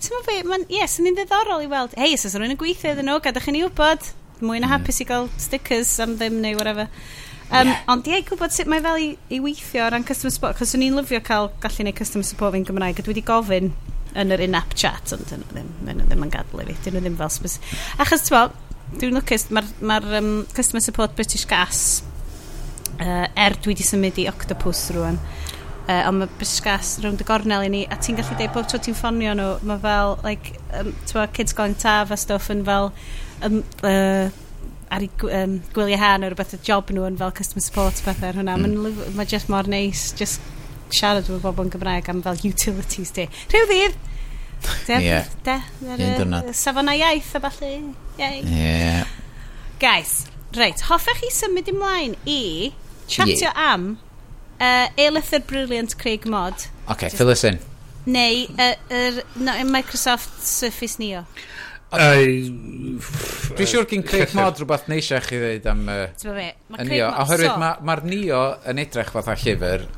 Ti'n 0.00 0.14
meddwl 0.16 0.26
fe, 0.26 0.38
mae'n, 0.48 0.66
yes, 0.72 0.98
yn 1.02 1.10
ddiddorol 1.18 1.66
i 1.66 1.70
weld, 1.70 1.96
hei, 2.00 2.14
os 2.16 2.24
oes 2.26 2.38
rhywun 2.38 2.54
yn 2.56 2.60
gweithio 2.60 2.94
iddyn 2.94 3.10
nhw, 3.10 3.20
gadwch 3.24 3.50
i 3.50 3.56
ni 3.56 3.64
wybod, 3.66 4.12
mwy 4.40 4.62
na 4.62 4.70
hmm. 4.70 4.76
hapus 4.78 5.02
i 5.02 5.08
gael 5.08 5.28
stickers 5.36 5.92
am 6.00 6.16
ddim 6.16 6.40
neu 6.40 6.56
whatever. 6.56 6.88
Um, 7.50 7.66
yeah. 7.66 7.82
Ond 7.90 8.06
ie, 8.06 8.20
gwybod 8.26 8.52
sut 8.54 8.68
mae 8.70 8.82
fel 8.84 9.00
i, 9.02 9.06
i 9.34 9.40
weithio 9.42 9.82
o 9.82 9.90
ran 9.90 10.04
customer 10.06 10.30
support, 10.30 10.58
cos 10.58 10.76
o'n 10.76 10.84
i'n 10.86 10.94
lyfio 10.94 11.18
cael 11.26 11.48
gallu 11.62 11.86
neud 11.86 11.96
customer 11.98 12.26
support 12.26 12.54
fi'n 12.54 12.66
Gymraeg, 12.68 13.00
a 13.00 13.02
dwi 13.02 13.10
wedi 13.10 13.24
gofyn 13.26 13.72
yn 14.20 14.34
yr 14.34 14.42
in-app 14.46 14.74
chat, 14.78 15.10
ond 15.16 15.26
dyn 15.26 15.42
nhw 15.42 15.54
ddim, 15.56 15.70
dyn 15.82 15.98
nhw 15.98 16.06
ddim 16.06 16.26
yn 16.26 16.30
gadlu 16.34 16.66
fi, 16.68 16.76
dyn 16.84 16.94
nhw 16.96 17.02
ddim 17.04 17.16
fel 17.18 17.32
spes. 17.34 17.56
Achos 18.02 18.22
ti'n 18.26 18.36
bod, 18.36 18.54
dwi'n 19.00 19.18
lwcus, 19.18 19.48
mae'r 19.54 19.70
ma 19.86 19.98
um, 20.20 20.30
customer 20.54 20.84
support 20.84 21.16
British 21.18 21.46
Gas, 21.50 21.80
uh, 23.00 23.26
er 23.34 23.58
dwi 23.58 23.74
wedi 23.74 23.86
symud 23.86 24.20
i 24.22 24.26
Octopus 24.30 24.84
rwan, 24.94 25.18
uh, 25.88 26.04
ond 26.08 26.22
mae 26.22 26.30
British 26.36 26.62
Gas 26.66 26.92
rownd 27.02 27.22
y 27.22 27.26
gornel 27.26 27.66
i 27.66 27.72
ni, 27.74 27.82
a 27.90 27.98
ti'n 27.98 28.18
gallu 28.18 28.38
deud 28.38 28.54
bob 28.54 28.70
tro 28.70 28.78
ti'n 28.82 28.98
ffonio 28.98 29.34
nhw, 29.38 29.48
mae 29.66 29.82
fel, 29.82 30.16
like, 30.26 30.54
um, 30.70 30.94
ti'n 31.02 31.18
bod, 31.18 31.34
kids 31.34 31.58
going 31.58 31.74
taf 31.82 32.14
a 32.14 32.20
stuff 32.20 32.46
yn 32.54 32.62
fel, 32.66 32.92
um, 33.46 33.58
uh, 33.82 34.30
ar 34.90 35.04
ei 35.06 35.10
um, 35.40 35.58
gwyliau 35.74 36.00
hen 36.00 36.26
o 36.26 36.30
rhywbeth 36.30 36.56
y 36.56 36.60
job 36.66 36.90
nhw 36.90 37.06
yn 37.08 37.18
fel 37.20 37.34
customer 37.36 37.64
support 37.64 38.02
pethau 38.04 38.30
ar 38.32 38.40
hwnna. 38.40 38.56
Mm. 38.58 38.80
Mae 38.82 39.14
ma 39.18 39.26
just 39.28 39.50
mor 39.52 39.68
neis, 39.70 40.10
just 40.18 40.42
siarad 40.90 41.28
efo 41.28 41.38
bobl 41.44 41.68
yn 41.68 41.72
Gymraeg 41.74 42.10
am 42.10 42.22
fel 42.26 42.40
utilities 42.50 43.14
di. 43.16 43.28
Rhyw 43.52 43.68
ddydd, 43.70 43.96
de, 44.88 44.98
yeah. 45.04 45.30
de, 45.46 45.56
de, 46.18 46.54
safona 46.56 46.96
iaith 46.98 47.32
a 47.38 47.42
falle. 47.46 47.72
Yeah. 48.18 49.06
Guys, 49.80 50.26
reit, 50.58 50.82
hoffech 50.90 51.22
chi 51.22 51.32
symud 51.32 51.70
ymlaen 51.70 52.18
i 52.28 52.42
chatio 53.06 53.48
yeah. 53.48 53.72
am 53.72 53.90
uh, 54.60 54.88
Eilythyr 54.98 55.46
Brilliant 55.46 55.96
Craig 55.98 56.26
Mod. 56.26 56.66
OK, 56.88 57.06
just, 57.06 57.16
fill 57.16 57.30
us 57.30 57.44
in. 57.44 57.60
Neu 58.06 58.46
uh, 58.58 58.74
er, 58.90 59.22
no, 59.36 59.54
Microsoft 59.70 60.42
Surface 60.42 60.98
Neo. 60.98 61.24
Dwi'n 61.90 63.66
siŵr 63.66 63.88
gyn 63.90 64.04
Craig 64.06 64.34
Mod 64.38 64.60
rhywbeth 64.60 64.86
neisiach 64.90 65.26
i 65.34 65.40
ddweud 65.40 65.66
am 65.72 65.82
uh, 65.90 66.04
y 66.78 66.86
Nio. 66.86 67.08
Oherwydd 67.24 67.56
mae'r 67.58 67.82
ma 67.82 67.96
Nio 68.06 68.42
yn 68.70 68.82
edrych 68.84 69.10
fatha 69.16 69.34
llyfr, 69.40 69.88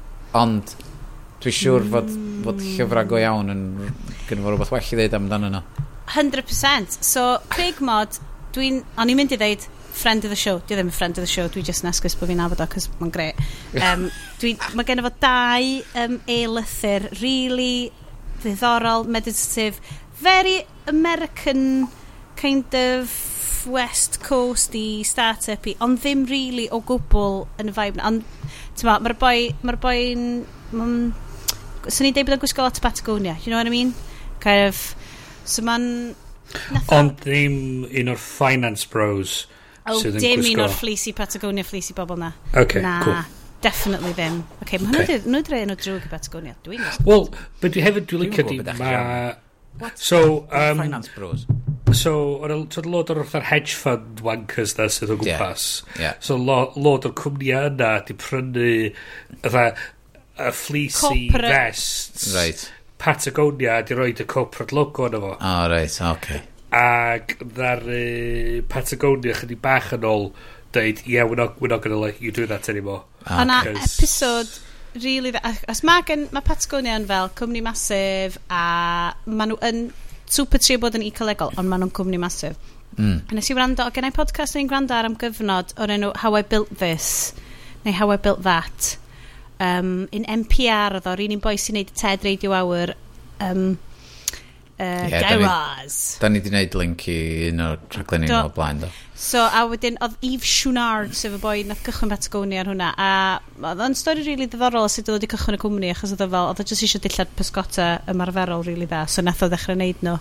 ond 0.41 0.73
dwi'n 1.43 1.59
siŵr 1.59 1.87
fod, 1.93 2.11
fod 2.47 2.65
llyfrau 2.65 3.11
go 3.11 3.21
iawn 3.21 3.53
yn 3.53 3.63
gynnu 4.31 4.49
rhywbeth 4.49 4.73
well 4.73 4.89
i 4.89 4.97
ddweud 4.97 5.19
amdano 5.21 5.53
nhw. 5.53 5.63
100%. 6.13 6.99
So, 7.05 7.39
Craig 7.53 7.81
Mod, 7.85 8.19
dwi'n... 8.57 8.83
O'n 9.01 9.13
i'n 9.13 9.19
mynd 9.19 9.37
i 9.37 9.41
ddweud 9.41 9.69
friend 9.93 10.25
of 10.25 10.33
the 10.33 10.37
show. 10.37 10.59
Dwi 10.65 10.77
ddim 10.79 10.89
yn 10.89 10.97
friend 10.97 11.19
of 11.21 11.27
the 11.27 11.31
show. 11.31 11.49
Dwi 11.53 11.65
just 11.67 11.85
yn 11.85 11.93
bod 11.93 12.31
fi'n 12.31 12.41
nabod 12.41 12.61
o, 12.65 12.69
cos 12.73 12.89
mae'n 13.01 13.13
gre. 13.13 13.33
Um, 13.77 14.09
dwi, 14.41 14.57
mae 14.77 14.89
gen 14.89 15.03
i 15.03 15.05
fo 15.05 15.13
dau 15.21 15.75
um, 16.05 16.17
e-lythyr 16.37 17.11
really 17.21 17.93
ddiddorol, 18.43 19.07
meditative, 19.13 19.79
very 20.23 20.63
American 20.87 21.89
kind 22.37 22.75
of 22.75 23.67
West 23.67 24.23
coast 24.23 24.75
i 24.75 25.03
start 25.03 25.49
up 25.49 25.67
i 25.71 25.75
ond 25.85 26.01
ddim 26.03 26.25
really 26.31 26.69
o 26.75 26.81
gwbl 26.83 27.45
yn 27.63 27.71
y 27.71 27.75
vibe 27.77 27.99
na. 27.99 28.09
Ond, 28.11 28.25
ti'n 28.79 28.89
ma, 28.89 28.97
mae'r 29.03 29.19
boi, 29.19 29.37
mae'r 29.63 29.79
boi'n... 29.83 30.25
Mm, 30.73 31.13
Swn 31.83 32.09
i'n 32.09 32.15
deud 32.15 32.29
bod 32.29 32.37
o'n 32.37 32.43
gwisgo 32.43 32.63
lot 32.63 32.79
o 32.79 32.83
Patagonia, 32.83 33.37
you 33.43 33.51
know 33.51 33.59
what 33.59 33.67
I 33.67 33.75
mean? 33.75 33.95
Kind 34.43 34.69
of... 34.69 34.83
So 35.45 35.65
ma'n... 35.67 35.87
Ond 36.95 37.15
ddim 37.23 37.57
un 37.87 38.11
o'r 38.13 38.21
finance 38.21 38.87
bros 38.91 39.45
oh, 39.89 39.97
sydd 39.99 40.19
yn 40.19 40.27
dim 40.27 40.45
un 40.53 40.65
o'r 40.67 40.75
fleecy 40.75 41.15
Patagonia, 41.17 41.67
fleecy 41.67 41.97
bobl 41.99 42.19
na. 42.21 42.33
Okay, 42.55 42.83
na. 42.85 42.99
cool. 43.07 43.23
Definitely 43.63 44.11
ddim. 44.19 44.43
Okay, 44.65 44.83
mae 44.83 45.05
okay. 45.05 45.23
nhw'n 45.23 45.39
nhw 45.39 45.47
dreu 45.47 45.67
nhw 45.71 45.79
drwg 45.79 46.07
i 46.07 46.13
Patagonia. 46.13 46.59
Dwi'n 46.67 46.83
Wel, 47.07 47.29
but 47.63 47.75
dwi 47.75 47.87
hefyd 47.87 48.11
dwi'n 48.11 48.27
licio 48.27 48.47
di 48.51 48.59
ma... 48.79 48.93
What? 49.79 49.99
So, 49.99 50.47
um, 50.51 50.79
Finance 50.79 51.09
bros. 51.15 51.47
So, 51.93 52.13
oedd 52.45 52.87
lot 52.89 53.11
o'r 53.13 53.21
wrtha'r 53.21 53.49
hedge 53.51 53.75
fund 53.77 54.23
wankers 54.25 54.77
na 54.79 54.87
sydd 54.93 55.13
o 55.13 55.17
gwmpas. 55.21 55.65
Yeah, 55.97 56.03
yeah. 56.03 56.15
So, 56.25 56.37
lot 56.37 56.77
o'r 56.79 57.17
cwmnïau 57.19 57.73
yna 57.73 57.91
di 58.09 58.17
prynu 58.17 58.69
fatha 59.43 59.67
a 60.39 60.53
fleecy 60.53 61.29
Corporate. 61.29 61.53
vests. 61.53 62.35
Right. 62.35 62.65
Patagonia 63.03 63.83
di 63.85 63.95
roed 63.99 64.23
y 64.23 64.27
corporate 64.31 64.73
logo 64.73 65.09
yna 65.11 65.21
fo. 65.21 65.37
Ah, 65.41 65.65
oh, 65.65 65.71
right, 65.73 66.01
okay. 66.15 66.43
Ac 66.73 67.37
dda'r 67.43 67.85
uh, 67.91 68.59
Patagonia 68.73 69.37
chydig 69.37 69.61
bach 69.61 69.93
yn 69.99 70.07
ôl 70.09 70.31
dweud, 70.73 71.03
yeah, 71.05 71.25
we're 71.29 71.37
not, 71.37 71.61
we're 71.61 71.69
not 71.69 71.83
going 71.83 71.93
to 71.93 72.01
let 72.01 72.23
you 72.23 72.33
do 72.33 72.47
that 72.47 72.69
anymore. 72.73 73.05
Ah, 73.27 73.43
okay. 73.43 73.75
Yna 73.75 73.83
episode 73.83 74.49
really... 74.95 75.33
Os 75.71 75.83
mae, 75.87 76.05
gen, 76.09 76.27
mae 76.35 76.45
Patagonia'n 76.47 77.07
fel 77.09 77.31
cwmni 77.39 77.63
masif 77.65 78.39
a 78.53 78.63
maen 79.27 79.53
nhw 79.53 79.59
yn 79.69 79.85
super 80.33 80.63
trio 80.63 80.81
bod 80.83 80.97
yn 80.99 81.07
ecolegol, 81.07 81.53
ond 81.57 81.69
maen 81.69 81.85
nhw'n 81.85 81.95
cwmni 81.97 82.21
masif. 82.23 82.59
Mm. 82.97 83.23
A 83.29 83.37
nes 83.37 83.49
i 83.49 83.57
wrando, 83.57 83.87
gen 83.95 84.09
i 84.09 84.13
podcast 84.15 84.57
ni'n 84.57 84.69
gwrando 84.69 84.97
ar 84.97 85.09
am 85.09 85.17
gyfnod 85.21 85.73
o'r 85.81 85.95
enw 85.95 86.13
How 86.23 86.37
I 86.37 86.43
Built 86.45 86.75
This, 86.81 87.33
neu 87.87 87.97
How 87.97 88.13
I 88.13 88.19
Built 88.21 88.43
That. 88.45 88.97
Um, 89.63 90.09
in 90.13 90.27
NPR 90.27 90.99
oedd 90.99 91.09
o'r 91.09 91.23
un 91.23 91.37
un 91.37 91.43
boi 91.45 91.55
sy'n 91.61 91.79
neud 91.79 91.93
TED 91.95 92.25
Radio 92.27 92.53
Hour 92.57 92.97
um, 93.47 93.77
uh, 94.83 95.07
yeah, 95.09 95.23
Guy 95.23 95.45
Raz. 95.45 95.97
Da 96.21 96.29
ni 96.29 96.41
wedi 96.41 96.51
gwneud 96.51 96.77
link 96.81 97.07
i 97.13 97.17
un 97.53 97.63
o'r 97.63 97.81
rhaglenni 97.95 98.31
o'r 98.35 98.53
blaen, 98.57 98.83
do. 98.83 98.91
So, 99.23 99.39
a 99.39 99.63
wedyn, 99.71 100.01
oedd 100.03 100.17
Eve 100.27 100.49
Shunard, 100.49 101.13
sef 101.15 101.37
y 101.37 101.39
boi, 101.39 101.55
nath 101.69 101.85
cychwyn 101.87 102.11
Patagonia 102.11 102.65
ar 102.65 102.71
hwnna, 102.73 102.89
a 102.99 103.11
oedd 103.71 103.83
o'n 103.87 103.95
stori 103.99 104.25
rili 104.25 104.33
really 104.33 104.49
ddiddorol 104.51 104.89
sut 104.91 105.07
oedd 105.07 105.21
wedi 105.21 105.31
cychwyn 105.31 105.59
y 105.59 105.61
cwmni, 105.63 105.93
achos 105.95 106.15
oedd 106.17 106.25
o 106.25 106.29
fel, 106.33 106.49
oedd 106.51 106.63
o 106.65 106.67
jyst 106.67 106.87
eisiau 106.89 107.05
dillad 107.05 107.31
pysgota 107.39 107.87
ymarferol 108.11 108.65
rili 108.67 108.81
really 108.81 108.91
dda, 108.91 109.05
so 109.07 109.23
nath 109.23 109.45
o 109.47 109.51
ddechrau 109.53 109.79
wneud 109.79 110.03
nhw, 110.03 110.17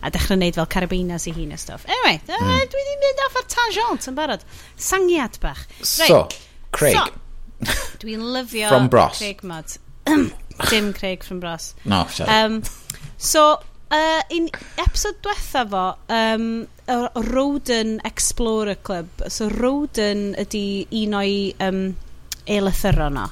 a 0.00 0.14
dechrau 0.14 0.40
wneud 0.40 0.56
fel 0.56 0.70
carabinas 0.72 1.28
i 1.28 1.36
hun 1.36 1.52
a 1.52 1.60
stuff. 1.60 1.84
Anyway, 1.84 2.22
mm. 2.24 2.48
uh, 2.56 2.64
dwi 2.72 2.80
wedi 2.80 2.96
mynd 3.04 3.22
off 3.26 3.38
ar 3.42 3.46
tangent 3.52 4.08
yn 4.08 4.16
barod. 4.16 4.48
Sangiad 4.88 5.40
bach. 5.44 5.66
Right. 5.76 5.92
So, 5.92 6.22
Craig. 6.72 6.96
So, 6.96 7.76
dwi'n 8.00 8.24
lyfio... 8.24 8.72
From 8.72 8.88
Bros. 8.88 9.20
Craig 9.20 9.44
Mod. 9.44 9.76
Dim 10.70 10.92
Craig 10.96 11.24
from 11.24 11.40
Bros. 11.40 11.74
No, 11.84 12.06
sorry. 12.08 12.30
Um, 12.30 12.62
so, 13.18 13.60
Uh, 13.86 14.18
un 14.34 14.48
episod 14.82 15.14
diwetha 15.22 15.62
fo, 15.70 15.96
um, 16.10 16.66
Roden 17.14 18.00
Explorer 18.04 18.74
Club. 18.82 19.22
So 19.28 19.46
Roden 19.48 20.32
ydy 20.42 20.88
un 21.04 21.14
o'i 21.14 21.36
um, 21.62 21.84
eilythyro 22.50 23.06
no. 23.14 23.28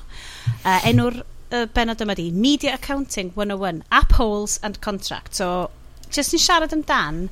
Uh, 0.62 0.78
enw'r 0.86 1.18
uh, 1.18 1.64
benod 1.74 2.06
yma 2.06 2.14
di, 2.14 2.28
Media 2.30 2.76
Accounting 2.78 3.32
101, 3.34 3.82
App 3.90 4.14
Holes 4.20 4.60
and 4.62 4.78
Contract. 4.78 5.34
So, 5.34 5.50
jyst 6.14 6.36
ni'n 6.36 6.46
siarad 6.46 6.78
amdan 6.78 7.24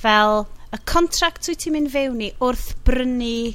fel 0.00 0.46
y 0.72 0.80
contract 0.88 1.52
wyt 1.52 1.60
ti'n 1.66 1.76
mynd 1.76 1.92
fewn 1.92 2.24
i 2.24 2.32
wrth 2.40 2.72
brynu 2.88 3.52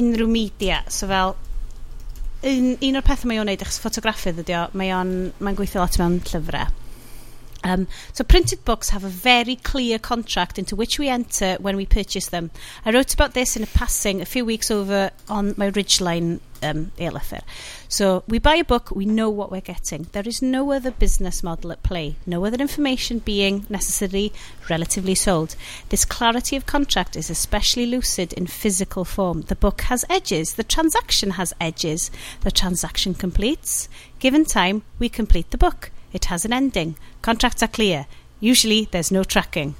unrhyw 0.00 0.32
media. 0.32 0.80
So 0.88 1.12
fel, 1.12 1.36
un, 2.48 2.72
un 2.80 2.96
o'r 2.96 3.04
pethau 3.04 3.28
mae 3.28 3.44
o'n 3.44 3.52
neud 3.52 3.68
achos 3.68 3.82
ffotograffydd 3.84 4.40
ydy 4.46 4.62
o, 4.64 4.68
mae 4.72 4.96
o'n 4.96 5.18
mae'n 5.44 5.60
gweithio 5.60 5.84
lot 5.84 6.00
mewn 6.00 6.22
llyfrau 6.24 6.79
Um, 7.62 7.88
so 8.12 8.24
printed 8.24 8.64
books 8.64 8.90
have 8.90 9.04
a 9.04 9.08
very 9.08 9.56
clear 9.56 9.98
contract 9.98 10.58
into 10.58 10.76
which 10.76 10.98
we 10.98 11.08
enter 11.08 11.56
when 11.60 11.76
we 11.76 11.86
purchase 11.86 12.28
them. 12.28 12.50
I 12.84 12.90
wrote 12.90 13.12
about 13.12 13.34
this 13.34 13.56
in 13.56 13.62
a 13.62 13.66
passing 13.66 14.20
a 14.20 14.26
few 14.26 14.44
weeks 14.44 14.70
over 14.70 15.10
on 15.28 15.54
my 15.56 15.70
Ridgeline 15.70 16.40
um, 16.62 16.92
eilithyr. 16.98 17.42
So 17.88 18.22
we 18.28 18.38
buy 18.38 18.56
a 18.56 18.64
book, 18.64 18.90
we 18.90 19.04
know 19.04 19.30
what 19.30 19.50
we're 19.50 19.60
getting. 19.60 20.06
There 20.12 20.26
is 20.26 20.42
no 20.42 20.72
other 20.72 20.90
business 20.90 21.42
model 21.42 21.72
at 21.72 21.82
play, 21.82 22.16
no 22.26 22.44
other 22.44 22.58
information 22.58 23.18
being 23.18 23.66
necessarily 23.68 24.32
relatively 24.68 25.14
sold. 25.14 25.56
This 25.88 26.04
clarity 26.04 26.56
of 26.56 26.66
contract 26.66 27.16
is 27.16 27.30
especially 27.30 27.86
lucid 27.86 28.32
in 28.34 28.46
physical 28.46 29.04
form. 29.04 29.42
The 29.42 29.56
book 29.56 29.82
has 29.82 30.04
edges, 30.08 30.54
the 30.54 30.64
transaction 30.64 31.30
has 31.32 31.54
edges. 31.60 32.10
The 32.42 32.50
transaction 32.50 33.14
completes. 33.14 33.88
Given 34.18 34.44
time, 34.44 34.82
we 34.98 35.08
complete 35.08 35.50
the 35.50 35.58
book. 35.58 35.90
It 36.12 36.26
has 36.26 36.44
an 36.44 36.52
ending. 36.52 36.96
Contracts 37.22 37.62
are 37.62 37.68
clear. 37.68 38.06
Usually 38.40 38.88
there's 38.90 39.10
no 39.10 39.22
tracking. 39.24 39.74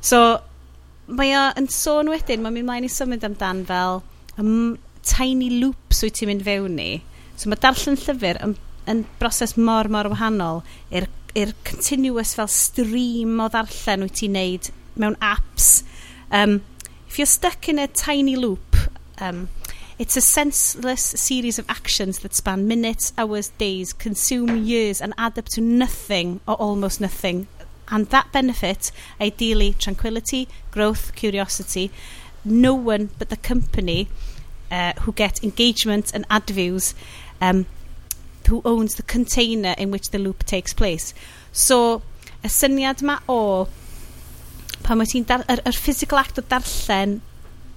So, 0.00 0.40
mae 1.10 1.34
o 1.36 1.44
yn 1.58 1.68
sôn 1.72 2.10
wedyn, 2.12 2.42
mae'n 2.44 2.54
mynd 2.54 2.68
mlaen 2.68 2.86
i 2.86 2.92
symud 2.92 3.24
amdan 3.26 3.64
fel 3.68 4.02
um, 4.38 4.78
tiny 5.06 5.50
loops 5.60 6.04
wyt 6.04 6.18
ti'n 6.18 6.30
mynd 6.30 6.44
fewn 6.46 6.76
ni. 6.78 6.90
So 7.36 7.50
mae 7.50 7.60
darllen 7.60 7.98
llyfr 7.98 8.40
yn, 8.44 8.54
yn 8.90 9.04
broses 9.20 9.56
mor, 9.58 9.90
mor 9.92 10.10
wahanol 10.12 10.62
i'r 10.94 11.08
i'r 11.38 11.52
continuous 11.66 12.34
fel 12.34 12.50
stream 12.50 13.38
o 13.42 13.48
ddarllen 13.52 14.06
wyt 14.06 14.18
ti'n 14.20 14.36
neud 14.38 14.70
mewn 15.00 15.18
apps. 15.22 15.82
Um, 16.30 16.60
if 17.08 17.18
you're 17.18 17.30
stuck 17.30 17.68
in 17.68 17.78
a 17.78 17.88
tiny 17.88 18.36
loop, 18.36 18.76
um, 19.20 19.48
It's 20.00 20.16
a 20.16 20.22
senseless 20.22 21.02
series 21.02 21.58
of 21.58 21.68
actions 21.68 22.20
that 22.20 22.34
span 22.34 22.66
minutes, 22.66 23.12
hours, 23.18 23.50
days, 23.58 23.92
consume 23.92 24.64
years 24.64 24.98
and 25.02 25.12
add 25.18 25.38
up 25.38 25.44
to 25.50 25.60
nothing 25.60 26.40
or 26.48 26.54
almost 26.54 27.02
nothing. 27.02 27.48
And 27.88 28.06
that 28.06 28.32
benefit, 28.32 28.92
ideally 29.20 29.74
tranquility, 29.74 30.48
growth, 30.70 31.14
curiosity, 31.14 31.90
no 32.46 32.74
one 32.74 33.10
but 33.18 33.28
the 33.28 33.36
company 33.36 34.08
uh, 34.70 34.94
who 35.00 35.12
get 35.12 35.44
engagement 35.44 36.14
and 36.14 36.24
ad 36.30 36.48
views 36.48 36.94
um, 37.42 37.66
who 38.48 38.62
owns 38.64 38.94
the 38.94 39.02
container 39.02 39.74
in 39.76 39.90
which 39.90 40.12
the 40.12 40.18
loop 40.18 40.46
takes 40.46 40.72
place. 40.72 41.12
So, 41.52 42.00
y 42.42 42.48
syniad 42.48 43.02
ma 43.02 43.18
o 43.28 43.68
pan 44.80 44.96
mae 44.96 45.12
ti'n 45.12 45.28
yr, 45.28 45.60
yr 45.60 45.76
physical 45.76 46.24
act 46.24 46.40
o 46.40 46.42
darllen 46.48 47.20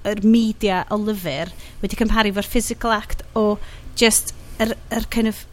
yr 0.10 0.24
media 0.26 0.84
o 0.92 1.00
lyfr 1.00 1.52
wedi 1.82 2.00
cymharu 2.00 2.34
fo'r 2.36 2.50
physical 2.56 2.96
act 2.96 3.24
o 3.40 3.58
just 4.00 4.34
yr, 4.62 4.76
yr 4.92 5.08
kind 5.14 5.32
of 5.32 5.44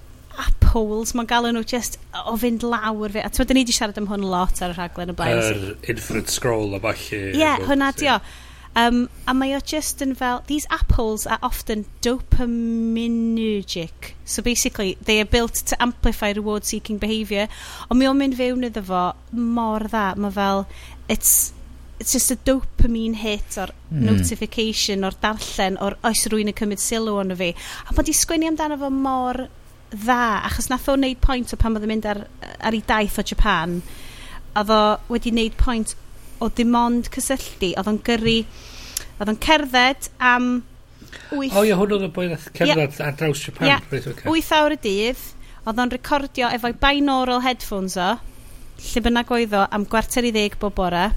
apples 0.40 1.14
mae'n 1.16 1.28
galw 1.30 1.51
nhw 1.53 1.64
just 1.66 1.98
o 2.26 2.36
fynd 2.40 2.64
lawr 2.66 3.14
fi 3.14 3.24
a 3.24 3.32
ti'n 3.32 3.55
ni 3.55 3.64
wedi 3.64 3.76
siarad 3.76 3.98
am 4.01 4.11
hwn 4.11 4.28
lot 4.32 4.62
ar 4.62 4.74
y 4.74 4.76
rhaglen 4.76 5.12
y 5.12 5.16
blaen. 5.18 5.40
Yr 5.40 5.57
er, 5.57 5.74
infinite 5.94 6.32
scroll 6.32 6.76
a 6.76 6.80
falle 6.82 7.18
ie 7.18 7.40
yeah, 7.40 7.59
hwnna 7.66 7.90
di 7.96 8.11
o. 8.12 8.20
Um, 8.78 9.09
a 9.26 9.34
mae 9.34 9.57
o 9.57 9.61
just 9.66 9.98
yn 10.05 10.12
fel 10.14 10.44
these 10.46 10.68
apples 10.70 11.26
are 11.26 11.40
often 11.42 11.86
dopaminergic. 12.07 14.12
So 14.24 14.44
basically 14.46 14.96
they 15.03 15.18
are 15.20 15.26
built 15.26 15.55
to 15.72 15.82
amplify 15.82 16.30
reward 16.36 16.64
seeking 16.64 17.01
behaviour 17.03 17.48
ond 17.88 17.98
mi 17.98 18.07
o'n 18.07 18.20
mynd 18.20 18.38
fewn 18.38 18.68
iddo 18.70 18.84
fo 18.86 19.05
mor 19.32 19.88
dda. 19.90 20.14
Mae 20.22 20.38
fel 20.38 20.68
it's 21.09 21.51
it's 22.01 22.12
just 22.12 22.30
a 22.30 22.36
dopamine 22.48 23.14
hit 23.14 23.59
o'r 23.61 23.70
mm. 23.92 24.05
notification, 24.09 25.05
o'r 25.05 25.16
darllen, 25.20 25.76
o'r 25.84 25.98
oes 26.09 26.24
rwy'n 26.32 26.48
yn 26.51 26.57
cymryd 26.57 26.80
sylw 26.80 27.18
ond 27.20 27.36
fi. 27.36 27.51
A 27.86 27.96
bod 27.96 28.09
i 28.09 28.14
sgwini 28.16 28.48
amdano 28.48 28.78
fo 28.80 28.88
mor 28.94 29.44
dda, 29.92 30.22
achos 30.48 30.70
nath 30.72 30.88
o 30.88 30.96
wneud 30.96 31.20
pwynt 31.20 31.53
o 31.53 31.61
pan 31.61 31.76
oedd 31.76 31.84
yn 31.84 31.92
mynd 31.92 32.09
ar, 32.09 32.22
ar 32.57 32.76
ei 32.76 32.82
daith 32.88 33.20
o 33.20 33.26
Japan, 33.32 33.80
a 34.57 34.64
o 34.64 34.80
wedi 35.12 35.34
wneud 35.34 35.61
pwynt 35.61 35.94
o 36.40 36.48
dim 36.48 36.74
ond 36.80 37.12
cysylltu, 37.12 37.74
oedd 37.76 37.92
o'n 37.92 38.03
gyrru, 38.09 38.38
oedd 39.18 39.34
o'n 39.34 39.42
cerdded 39.44 40.09
am... 40.32 40.51
Wyth... 41.36 41.53
O 41.53 41.68
ie, 41.68 41.76
hwn 41.76 41.96
oedd 41.98 42.09
o'n 42.09 42.16
boi 42.16 42.28
cerdded 42.32 42.70
yeah. 42.72 43.01
ar 43.11 43.16
draws 43.20 43.44
Japan. 43.44 43.74
Yeah. 43.74 43.88
Right, 43.92 44.12
okay. 44.14 44.30
8 44.40 44.55
awr 44.57 44.78
y 44.78 44.84
dydd, 44.88 45.26
oedd 45.66 45.84
o'n 45.84 45.98
recordio 46.01 46.48
efo'i 46.57 46.80
binaural 46.80 47.44
headphones 47.44 48.01
o, 48.01 48.14
lle 48.88 49.03
bynnag 49.05 49.36
oedd 49.36 49.59
o, 49.59 49.66
am 49.68 49.84
gwarter 49.90 50.24
i 50.24 50.32
ddeg 50.32 50.57
bob 50.62 50.80
bore, 50.80 51.11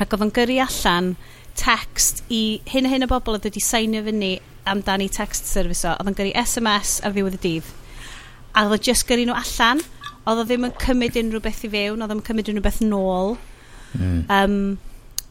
ac 0.00 0.14
oedd 0.14 0.26
o'n 0.26 0.34
gyrru 0.34 0.58
allan 0.64 1.14
text 1.58 2.22
i 2.32 2.60
hyn 2.72 2.88
a 2.88 2.92
hyn 2.92 3.06
o 3.06 3.10
bobl 3.10 3.36
oedd 3.36 3.48
wedi 3.48 3.62
seinio 3.64 4.02
fyny 4.06 4.34
amdani 4.68 5.08
text 5.12 5.48
service 5.50 5.84
o, 5.84 5.94
oedd 5.96 6.12
o'n 6.12 6.18
gyrru 6.18 6.32
SMS 6.44 7.00
ar 7.04 7.14
ddiwedd 7.14 7.38
y 7.38 7.42
dydd. 7.42 7.72
A 8.52 8.64
oedd 8.64 8.76
o 8.78 8.80
just 8.90 9.06
gyrru 9.08 9.26
nhw 9.28 9.36
allan, 9.36 9.82
oedd 10.22 10.42
o 10.42 10.46
ddim 10.46 10.68
yn 10.68 10.74
cymryd 10.82 11.18
unrhyw 11.20 11.44
beth 11.44 11.64
i 11.66 11.72
fewn, 11.72 12.04
oedd 12.04 12.14
o'n 12.14 12.24
cymryd 12.28 12.52
unrhyw 12.52 12.66
beth 12.66 12.80
nôl. 12.86 13.36
Mm. 13.98 14.18
Um, 14.32 14.58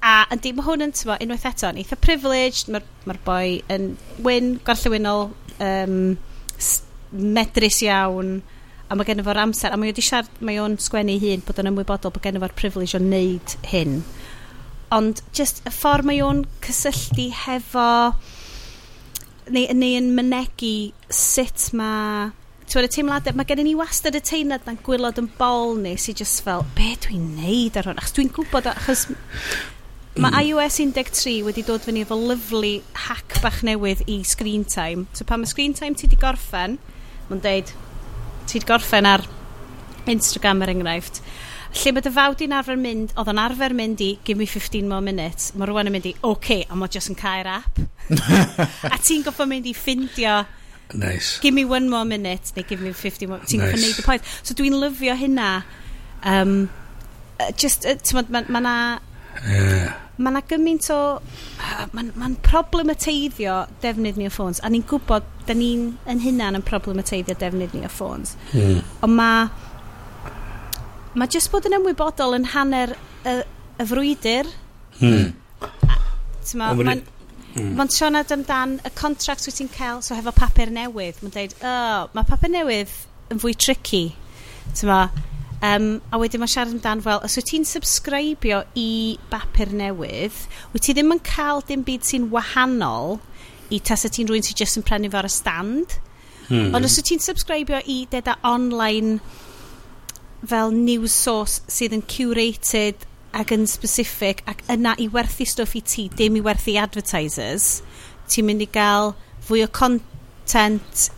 a 0.06 0.16
yndi, 0.34 0.54
mae 0.58 0.66
hwn 0.68 0.86
yn, 0.88 0.96
tyfo, 0.98 1.18
unwaith 1.22 1.48
eto, 1.52 1.70
yn 1.70 1.82
eitha 1.82 1.98
privileged, 2.02 2.72
mae'r 2.74 2.88
ma, 3.10 3.18
boi 3.26 3.62
yn 3.72 3.92
wyn, 4.26 4.56
gorllewinol, 4.68 5.30
um, 5.62 6.00
medrus 7.12 7.82
iawn, 7.86 8.40
a 8.92 8.98
mae 8.98 9.08
gennym 9.08 9.26
fo'r 9.28 9.40
amser, 9.46 9.72
a 9.72 9.80
mae 9.80 10.60
o'n 10.60 10.80
sgwennu 10.82 11.16
hun 11.22 11.46
bod 11.48 11.62
o'n 11.62 11.72
ymwybodol 11.72 12.12
bod 12.12 12.26
gennym 12.26 12.44
fo'r 12.44 12.58
privilege 12.58 12.98
o 12.98 13.02
wneud 13.04 13.56
hyn 13.72 14.02
ond 14.92 15.24
just 15.38 15.64
y 15.68 15.72
ffordd 15.74 16.08
mae 16.08 16.22
o'n 16.26 16.44
cysylltu 16.66 17.30
hefo 17.46 17.88
neu, 19.52 19.66
neu 19.74 19.98
yn 20.02 20.14
mynegu 20.18 20.76
sut 21.08 21.72
mae 21.78 22.30
Ti'n 22.72 22.86
y 22.88 22.88
teimladau, 22.88 23.36
mae 23.36 23.44
gen 23.50 23.60
i 23.60 23.64
ni 23.66 23.72
wastad 23.76 24.16
y 24.16 24.22
teimlad 24.24 24.64
na'n 24.64 24.78
gwylod 24.86 25.18
yn 25.20 25.26
bol 25.36 25.74
ni 25.76 25.98
sy'n 26.00 26.16
just 26.16 26.40
fel, 26.46 26.62
be 26.78 26.94
dwi'n 27.04 27.26
neud 27.36 27.76
ar 27.76 27.90
hwn? 27.90 27.98
Achos 28.00 28.14
dwi'n 28.16 28.30
gwybod, 28.32 28.70
achos 28.72 29.02
mae 30.16 30.32
mm. 30.32 30.38
iOS 30.46 30.78
13 30.80 31.42
wedi 31.50 31.66
dod 31.68 31.84
fyny 31.84 32.06
efo 32.06 32.16
lyflu 32.16 32.78
hack 33.10 33.36
bach 33.44 33.60
newydd 33.68 34.06
i 34.08 34.22
screen 34.24 34.64
time. 34.64 35.04
So 35.12 35.28
pan 35.28 35.44
mae 35.44 35.52
screen 35.52 35.76
time 35.76 36.00
ti 36.00 36.08
di 36.08 36.16
gorffen, 36.22 36.78
mae'n 37.28 37.44
deud, 37.44 37.76
ti 38.48 38.64
di 38.64 38.72
gorffen 38.72 39.10
ar 39.10 39.28
Instagram 40.08 40.64
er 40.64 40.72
enghraifft, 40.72 41.20
Lle 41.72 41.94
mae 41.96 42.04
dy 42.04 42.12
fawdi'n 42.12 42.56
arfer 42.56 42.80
mynd, 42.80 43.14
oedd 43.16 43.30
o'n 43.32 43.40
arfer 43.40 43.74
mynd 43.76 44.02
i, 44.04 44.14
give 44.28 44.40
me 44.40 44.48
15 44.50 44.90
more 44.92 45.04
minutes, 45.04 45.54
mae 45.56 45.70
rwan 45.70 45.88
yn 45.88 45.96
mynd 45.96 46.10
i, 46.10 46.16
oce, 46.20 46.32
okay, 46.34 46.66
a 46.68 46.76
mae 46.76 46.92
jyst 46.92 47.14
yn 47.14 47.20
cael 47.20 47.48
app. 47.48 47.80
a 48.94 48.98
ti'n 49.00 49.24
goffa 49.24 49.48
mynd 49.48 49.70
i 49.72 49.76
ffindio 49.78 50.42
Nice. 50.94 51.40
Give 51.40 51.54
me 51.54 51.66
one 51.66 51.90
more 51.90 52.06
minute, 52.06 52.52
neu 52.56 52.68
give 52.68 52.82
me 52.82 52.92
50 52.92 53.28
more... 53.28 53.40
Ti'n 53.40 53.62
nice. 53.64 53.80
neud 53.80 54.00
y 54.02 54.06
pwynt. 54.06 54.28
So 54.44 54.56
dwi'n 54.58 54.76
lyfio 54.82 55.16
hynna. 55.18 55.64
Um, 56.28 56.70
just, 57.56 57.86
uh, 57.86 57.96
ti'n 57.96 58.28
ma, 58.32 58.44
ma 58.50 58.64
na... 58.64 58.76
Yeah. 59.48 59.96
Mae 60.22 60.34
yna 60.34 60.44
gymaint 60.46 60.90
o... 60.94 61.00
Mae'n 61.96 62.12
ma, 62.12 62.28
ma 62.28 62.32
problemateiddio 62.46 63.56
defnydd 63.84 64.20
ni 64.20 64.28
o 64.28 64.34
ffôns. 64.34 64.62
A 64.62 64.72
ni'n 64.72 64.86
gwybod, 64.90 65.28
da 65.48 65.56
ni'n 65.58 65.88
yn 66.12 66.24
hynna'n 66.26 66.60
yn 66.60 66.68
problemateiddio 66.68 67.38
defnydd 67.40 67.78
ni 67.78 67.86
o 67.88 67.92
ffôns. 67.92 68.36
Mm. 68.52 68.82
Ond 69.08 69.18
mae 69.18 69.48
mae 71.16 71.32
jyst 71.32 71.52
bod 71.52 71.68
yn 71.68 71.78
ymwybodol 71.80 72.38
yn 72.38 72.48
hanner 72.54 72.96
y, 73.28 73.40
y 73.82 73.88
frwydr. 73.90 74.52
Hmm. 75.00 75.32
Mae'n 76.58 76.86
ma 76.88 76.96
mm. 76.96 77.74
ma 77.76 77.86
sionad 77.92 78.32
amdan 78.34 78.78
y 78.88 78.92
contract 78.98 79.46
wyt 79.48 79.60
ti'n 79.60 79.72
cael, 79.74 80.02
so 80.06 80.16
hefo 80.18 80.34
papur 80.36 80.72
newydd. 80.74 81.20
Mae'n 81.22 81.36
dweud, 81.36 81.58
oh, 81.68 82.08
mae 82.16 82.28
papur 82.28 82.52
newydd 82.54 82.94
yn 83.34 83.42
fwy 83.42 83.56
tricky. 83.60 84.04
Tyma, 84.78 85.02
um, 85.68 85.90
a 86.12 86.20
wedyn 86.22 86.44
mae 86.44 86.52
siarad 86.52 86.76
amdan 86.76 87.04
fel, 87.04 87.22
os 87.26 87.38
wyt 87.40 87.50
ti'n 87.52 87.68
subscribio 87.68 88.64
i 88.80 89.18
bapur 89.32 89.74
newydd, 89.76 90.40
wyt 90.74 90.88
ti 90.88 90.96
ddim 90.96 91.14
yn 91.18 91.24
cael 91.28 91.64
dim 91.68 91.86
byd 91.88 92.08
sy'n 92.08 92.30
wahanol 92.34 93.20
i 93.72 93.80
tas 93.84 94.08
y 94.08 94.14
ti'n 94.16 94.32
rwy'n 94.32 94.48
sy'n 94.48 94.60
just 94.64 94.80
yn 94.80 94.88
prynu 94.88 95.12
fo'r 95.14 95.30
stand. 95.32 96.00
Hmm. 96.48 96.72
Ond 96.76 96.88
os 96.88 96.98
wyt 97.00 97.12
ti'n 97.12 97.24
subscribio 97.24 97.84
i 97.88 98.04
deda 98.12 98.40
online 98.48 99.20
fel 100.48 100.74
news 100.74 101.14
source 101.14 101.62
sydd 101.72 101.96
yn 101.98 102.04
curated 102.10 103.08
ac 103.38 103.54
yn 103.56 103.68
specific 103.70 104.42
ac 104.50 104.64
yna 104.72 104.96
i 105.00 105.08
werthu 105.12 105.46
stwff 105.48 105.78
i 105.78 105.82
ti, 105.86 106.08
dim 106.18 106.38
i 106.40 106.44
werthu 106.44 106.76
advertisers, 106.82 107.82
ti'n 108.32 108.48
mynd 108.48 108.66
i 108.66 108.70
gael 108.72 109.14
fwy 109.48 109.64
o 109.66 109.70
content 109.72 111.10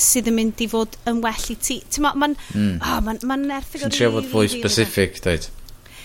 sydd 0.00 0.30
yn 0.30 0.36
mynd 0.38 0.62
i 0.64 0.68
fod 0.70 0.96
yn 1.10 1.20
well 1.24 1.48
i 1.52 1.56
ti. 1.60 1.80
Ti'n 1.92 2.04
ma, 2.06 2.14
ma'n, 2.18 2.36
mm. 2.54 2.76
oh, 2.80 3.00
ma'n, 3.06 3.20
ma'n 3.28 3.48
erthig. 3.58 3.84
Ti'n 3.84 3.94
trio 3.94 4.12
fod 4.16 4.30
fwy 4.30 4.48
specific, 4.52 5.20
dweud. 5.24 5.48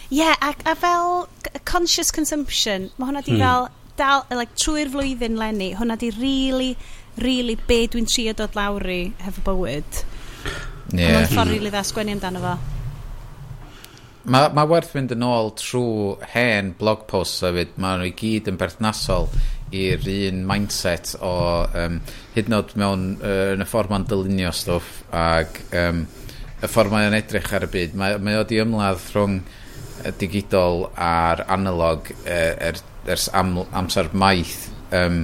Ie, 0.09 0.19
yeah, 0.19 0.35
a, 0.43 0.51
a 0.69 0.75
fel 0.77 1.25
conscious 1.65 2.11
consumption, 2.13 2.89
mae 2.97 3.09
hwnna 3.09 3.23
di 3.25 3.33
hmm. 3.33 3.41
fel, 3.41 3.69
dal, 3.97 4.25
like, 4.37 4.53
trwy'r 4.61 4.91
flwyddyn 4.93 5.39
lenni, 5.39 5.71
hwnna 5.79 5.97
di 6.01 6.11
really, 6.19 6.75
really 7.23 7.55
be 7.69 7.85
dwi'n 7.89 8.09
trio 8.11 8.35
dod 8.37 8.57
lawr 8.59 8.85
i 8.91 9.01
hefo 9.23 9.45
bywyd 9.47 10.03
yeah. 10.93 11.19
mae'n 11.19 11.29
ffordd 11.31 11.53
rili 11.53 11.73
dda 11.73 11.83
sgwennu 11.88 12.17
amdano 12.17 12.41
fo 12.45 12.55
Mae 14.25 14.49
ma 14.57 14.63
werth 14.65 14.89
fynd 14.89 15.11
yn 15.13 15.21
ôl 15.21 15.51
trwy 15.53 16.15
hen 16.31 16.71
blog 16.79 17.03
posts 17.05 17.43
hefyd. 17.45 17.75
Mae 17.77 17.99
nhw 17.99 18.07
i 18.09 18.13
gyd 18.17 18.47
yn 18.49 18.55
berthnasol 18.57 19.27
i'r 19.75 20.01
un 20.09 20.39
mindset 20.49 21.11
o 21.21 21.33
um, 21.77 21.99
hyd 22.33 22.49
yn 22.49 22.55
oed 22.57 22.73
mewn 22.81 23.03
uh, 23.19 23.53
yn 23.53 23.61
y 23.61 23.67
ffordd 23.69 23.93
mae'n 23.93 24.07
dylunio 24.09 24.49
stwff 24.55 25.03
ac 25.13 25.59
um, 25.77 26.01
y 26.57 26.69
ffordd 26.71 26.95
mae'n 26.95 27.17
edrych 27.19 27.53
ar 27.53 27.67
y 27.67 27.69
byd. 27.75 27.93
Mae, 28.01 28.17
mae 28.17 28.39
o 28.41 28.47
di 28.49 28.57
ymladd 28.63 29.05
rhwng 29.13 29.38
digidol 30.17 30.88
a'r 30.97 31.45
analog 31.53 32.09
uh, 32.23 32.53
er, 32.69 32.81
ers 33.05 33.29
am, 33.38 33.59
amser 33.77 34.09
maith 34.17 34.71
um, 34.89 35.21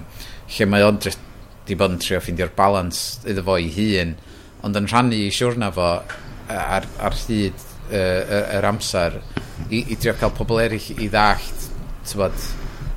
lle 0.51 0.70
mae 0.70 0.86
o'n 0.86 1.01
di 1.01 1.78
bod 1.78 1.95
yn 1.95 2.01
trio 2.01 2.22
ffeindio'r 2.22 2.53
balans 2.57 3.22
iddo 3.26 3.45
fo 3.49 3.57
i 3.57 3.70
hun 3.74 4.14
ond 4.66 4.78
yn 4.78 4.89
rhannu 4.89 5.18
i 5.18 5.32
siwrna 5.34 5.72
fo 5.74 5.89
ar, 6.51 6.88
ar 6.99 7.18
hyd 7.24 7.57
uh, 7.57 7.95
yr 7.95 8.59
er 8.59 8.70
amser 8.70 9.18
i, 9.70 9.82
i 9.82 9.97
drio 9.97 10.14
cael 10.20 10.34
pobl 10.36 10.62
eraill 10.64 10.91
i 10.97 11.09
ddallt 11.12 11.68
tybod, 12.09 12.38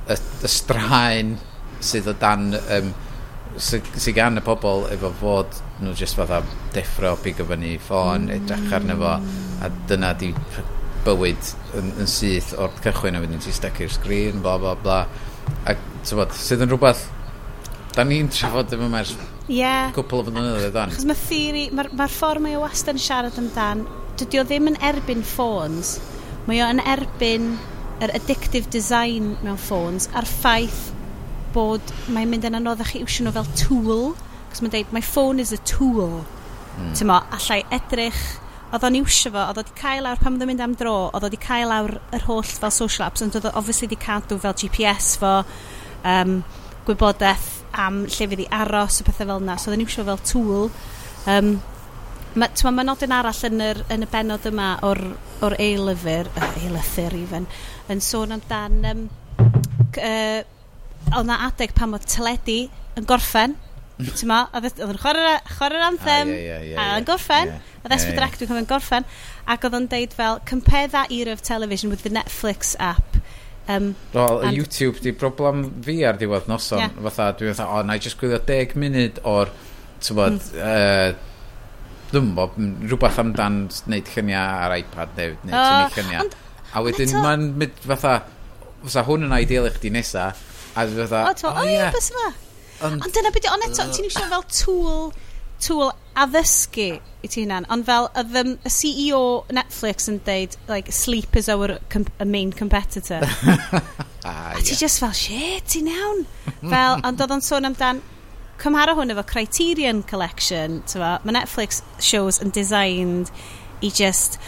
y, 0.09 0.17
y 0.17 0.51
straen 0.51 1.35
sydd 1.85 2.09
o 2.11 2.15
dan 2.19 2.51
um, 2.59 2.93
sydd 3.55 3.87
sy 4.01 4.13
gan 4.15 4.39
y 4.39 4.43
pobl 4.45 4.87
efo 4.91 5.11
fod 5.19 5.59
nhw 5.79 5.93
jyst 5.97 6.17
fatha 6.19 6.41
deffro 6.75 7.15
bigo 7.23 7.45
fyny 7.47 7.75
ffôn 7.81 8.29
edrych 8.33 8.73
arno 8.75 8.97
fo 8.99 9.13
a 9.63 9.71
dyna 9.89 10.13
di 10.19 10.33
bywyd 11.05 11.51
yn, 11.79 11.91
yn 12.01 12.09
syth 12.09 12.53
o'r 12.57 12.73
cychwyn 12.83 13.17
a 13.17 13.21
fynd 13.23 13.37
yn 13.37 13.43
sy'n 13.45 13.59
steci'r 13.59 13.93
sgrin 13.93 14.41
bla 14.43 14.57
bla 14.61 14.73
bla. 14.79 15.03
A 15.69 15.75
tybod 16.05 16.33
sydd 16.35 16.65
yn 16.65 16.71
rhywbeth 16.73 17.05
Da 17.95 18.03
ni'n 18.03 18.27
trafod 18.33 18.73
efo 18.75 18.89
mae'r 18.91 19.11
yeah. 19.47 19.93
cwpl 19.95 20.19
o 20.19 20.25
flynyddoedd 20.27 20.73
dan. 20.75 20.91
Chos 20.91 21.07
mae 21.07 21.19
theori, 21.19 21.69
mae'r 21.75 21.93
ma, 21.95 22.09
ffordd 22.11 22.43
mae 22.43 22.57
o 22.57 22.63
wastad 22.65 22.97
yn 22.97 23.05
siarad 23.05 23.39
amdan, 23.39 23.85
dydy 24.19 24.41
o 24.41 24.43
ddim 24.47 24.67
yn 24.73 24.77
erbyn 24.83 25.23
ffôns, 25.23 25.95
mae 26.49 26.59
o 26.63 26.67
yn 26.73 26.83
erbyn 26.83 27.53
yr 28.03 28.11
addictive 28.17 28.67
design 28.73 29.35
mewn 29.45 29.59
ffôns 29.61 30.09
a'r 30.11 30.27
ffaith 30.27 30.89
bod 31.55 31.93
mae'n 32.11 32.33
mynd 32.33 32.49
yn 32.49 32.59
anoddach 32.59 32.97
i 32.97 33.03
iwsio 33.05 33.23
nhw 33.23 33.35
fel 33.37 33.51
tool, 33.61 34.09
cos 34.51 34.63
mae'n 34.63 34.75
deud, 34.75 34.91
my 34.95 35.03
phone 35.03 35.39
is 35.39 35.55
a 35.55 35.61
tool. 35.63 36.25
Mm. 36.75 36.91
ti'n 36.99 37.07
mo 37.07 37.21
allai 37.31 37.61
edrych 37.71 38.19
oedd 38.75 38.83
o'n 38.83 38.97
iwsio 38.99 39.31
fo, 39.31 39.39
oedd 39.39 39.61
o 39.61 39.63
wedi 39.63 39.79
cael 39.79 40.03
lawr 40.03 40.19
pan 40.19 40.35
oedd 40.35 40.43
o'n 40.43 40.51
mynd 40.51 40.63
am 40.65 40.75
dro, 40.75 40.95
oedd 41.13 41.23
o 41.23 41.29
wedi 41.29 41.39
cael 41.39 41.71
lawr 41.71 41.95
yr 42.17 42.25
holl 42.27 42.43
fel 42.43 42.73
social 42.75 43.07
apps, 43.07 43.23
ond 43.23 43.37
oedd 43.39 43.47
o 43.47 43.53
obviously 43.55 43.87
wedi 43.87 44.01
cadw 44.03 44.35
fel 44.43 44.57
GPS 44.59 45.13
fo, 45.21 45.37
um, 46.03 46.41
gwybodaeth 46.87 47.54
am 47.81 48.03
lle 48.07 48.27
fydd 48.31 48.43
i 48.45 48.49
aros 48.55 49.01
a 49.01 49.07
pethau 49.07 49.29
fel 49.29 49.43
yna. 49.43 49.57
So, 49.59 49.69
oedden 49.69 49.83
ni'n 49.83 49.89
iwsio 49.89 50.05
fel 50.07 50.21
tŵl. 50.31 50.69
Um, 51.31 51.55
Mae 52.35 52.51
ma, 52.67 52.71
ma 52.75 52.83
nodyn 52.83 53.13
arall 53.15 53.45
yn, 53.47 53.61
yr, 53.63 53.77
yn 53.95 54.03
y 54.03 54.07
benod 54.11 54.43
yma 54.49 54.73
o'r, 54.83 54.99
or 55.47 55.53
eilyfyr, 55.55 56.27
uh, 56.35 56.49
eilythyr 56.65 57.15
even, 57.15 57.47
yn 57.87 58.03
sôn 58.03 58.35
amdan... 58.35 58.81
Um, 58.89 59.05
uh, 60.01 60.41
oedd 61.13 61.29
na 61.29 61.37
adeg 61.45 61.71
pan 61.77 61.93
oedd 61.95 62.07
teledu 62.09 62.65
yn 62.99 63.07
gorffen, 63.07 63.55
ti'n 64.01 64.27
ma, 64.27 64.41
oedd 64.57 64.81
yn 64.83 64.99
chwarae'r 64.99 65.77
anthem, 65.85 66.33
a 66.75 66.89
yn 66.97 67.07
gorffen, 67.07 67.53
oedd 67.83 67.95
Esfyd 67.95 68.19
Rac 68.19 68.35
dwi'n 68.39 68.51
cofio'n 68.51 68.69
gorffen, 68.69 69.07
ac 69.47 69.67
oedd 69.67 69.77
o'n 69.79 69.87
deud 69.91 70.15
fel, 70.17 70.41
compare 70.49 70.89
that 70.91 71.13
era 71.15 71.31
of 71.31 71.43
television 71.45 71.93
with 71.93 72.03
the 72.03 72.11
Netflix 72.11 72.75
app 72.79 73.19
Um, 73.67 73.95
Wel, 74.13 74.41
and... 74.41 74.57
YouTube 74.57 75.01
di 75.01 75.11
broblem 75.17 75.63
fi 75.85 75.97
ar 76.05 76.19
diwedd 76.21 76.49
noson. 76.49 76.83
Yeah. 76.83 76.97
Fatha, 77.07 77.31
dwi'n 77.39 77.55
fatha, 77.57 77.69
o, 77.71 77.79
oh, 77.79 77.85
na 77.87 77.97
i 77.97 78.03
just 78.03 78.19
gwylio 78.21 78.39
10 78.45 78.77
munud 78.81 79.21
o'r, 79.25 79.51
ti'n 80.05 80.19
bod, 80.19 80.37
mm. 80.37 80.61
uh, 80.61 82.11
ddim 82.11 82.31
bo, 82.37 82.47
rhywbeth 82.85 83.21
amdan 83.23 83.59
wneud 83.87 84.13
lluniau 84.13 84.65
ar 84.67 84.77
iPad 84.77 85.17
neu 85.19 85.37
wneud 85.41 85.59
uh, 85.59 85.97
lluniau. 85.97 86.31
A 86.75 86.85
wedyn 86.85 87.13
to... 87.13 87.21
mae'n 87.25 87.51
mynd 87.61 87.85
fatha, 87.85 88.15
fatha 88.85 89.05
hwn 89.09 89.29
yn 89.29 89.37
ideal 89.39 89.69
i 89.69 89.73
chdi 89.75 89.93
nesa, 89.97 90.31
a 90.31 90.89
fatha, 90.93 91.25
o, 91.25 91.37
to, 91.41 91.49
o, 91.49 91.69
ie, 91.69 91.79
o, 91.89 92.03
yma. 92.13 92.33
Ond 92.85 92.99
o, 92.99 93.07
o, 93.07 93.07
o, 93.09 93.31
o, 93.31 93.85
o, 93.95 94.41
o, 94.41 94.89
o, 94.89 94.97
o, 94.99 95.34
tŵl 95.63 95.91
addysgu 96.15 96.89
i 97.25 97.29
ti 97.29 97.43
hunan, 97.43 97.65
ond 97.73 97.85
fel 97.87 98.09
y, 98.13 98.23
the, 98.31 98.43
y 98.65 98.71
CEO 98.71 99.21
Netflix 99.55 100.09
yn 100.11 100.19
deud, 100.25 100.55
like, 100.69 100.91
sleep 100.93 101.35
is 101.35 101.49
our 101.49 101.77
com 101.89 102.05
main 102.25 102.51
competitor. 102.53 103.21
a 103.23 103.85
ah, 104.25 104.51
a 104.55 104.61
ti 104.61 104.75
just 104.75 105.01
fel, 105.01 105.15
shit, 105.15 105.65
ti'n 105.73 105.89
iawn. 105.91 106.25
fel, 106.61 107.01
ond 107.01 107.23
oedd 107.23 107.35
o'n 107.35 107.45
sôn 107.45 107.69
amdan, 107.71 108.03
cymhara 108.61 108.95
hwn 108.95 109.11
efo 109.13 109.25
Criterion 109.27 110.03
Collection, 110.07 110.81
tyfa, 110.89 111.17
mae 111.25 111.39
Netflix 111.39 111.81
shows 111.99 112.41
yn 112.43 112.53
designed 112.55 113.33
i 113.83 113.91
just... 113.91 114.39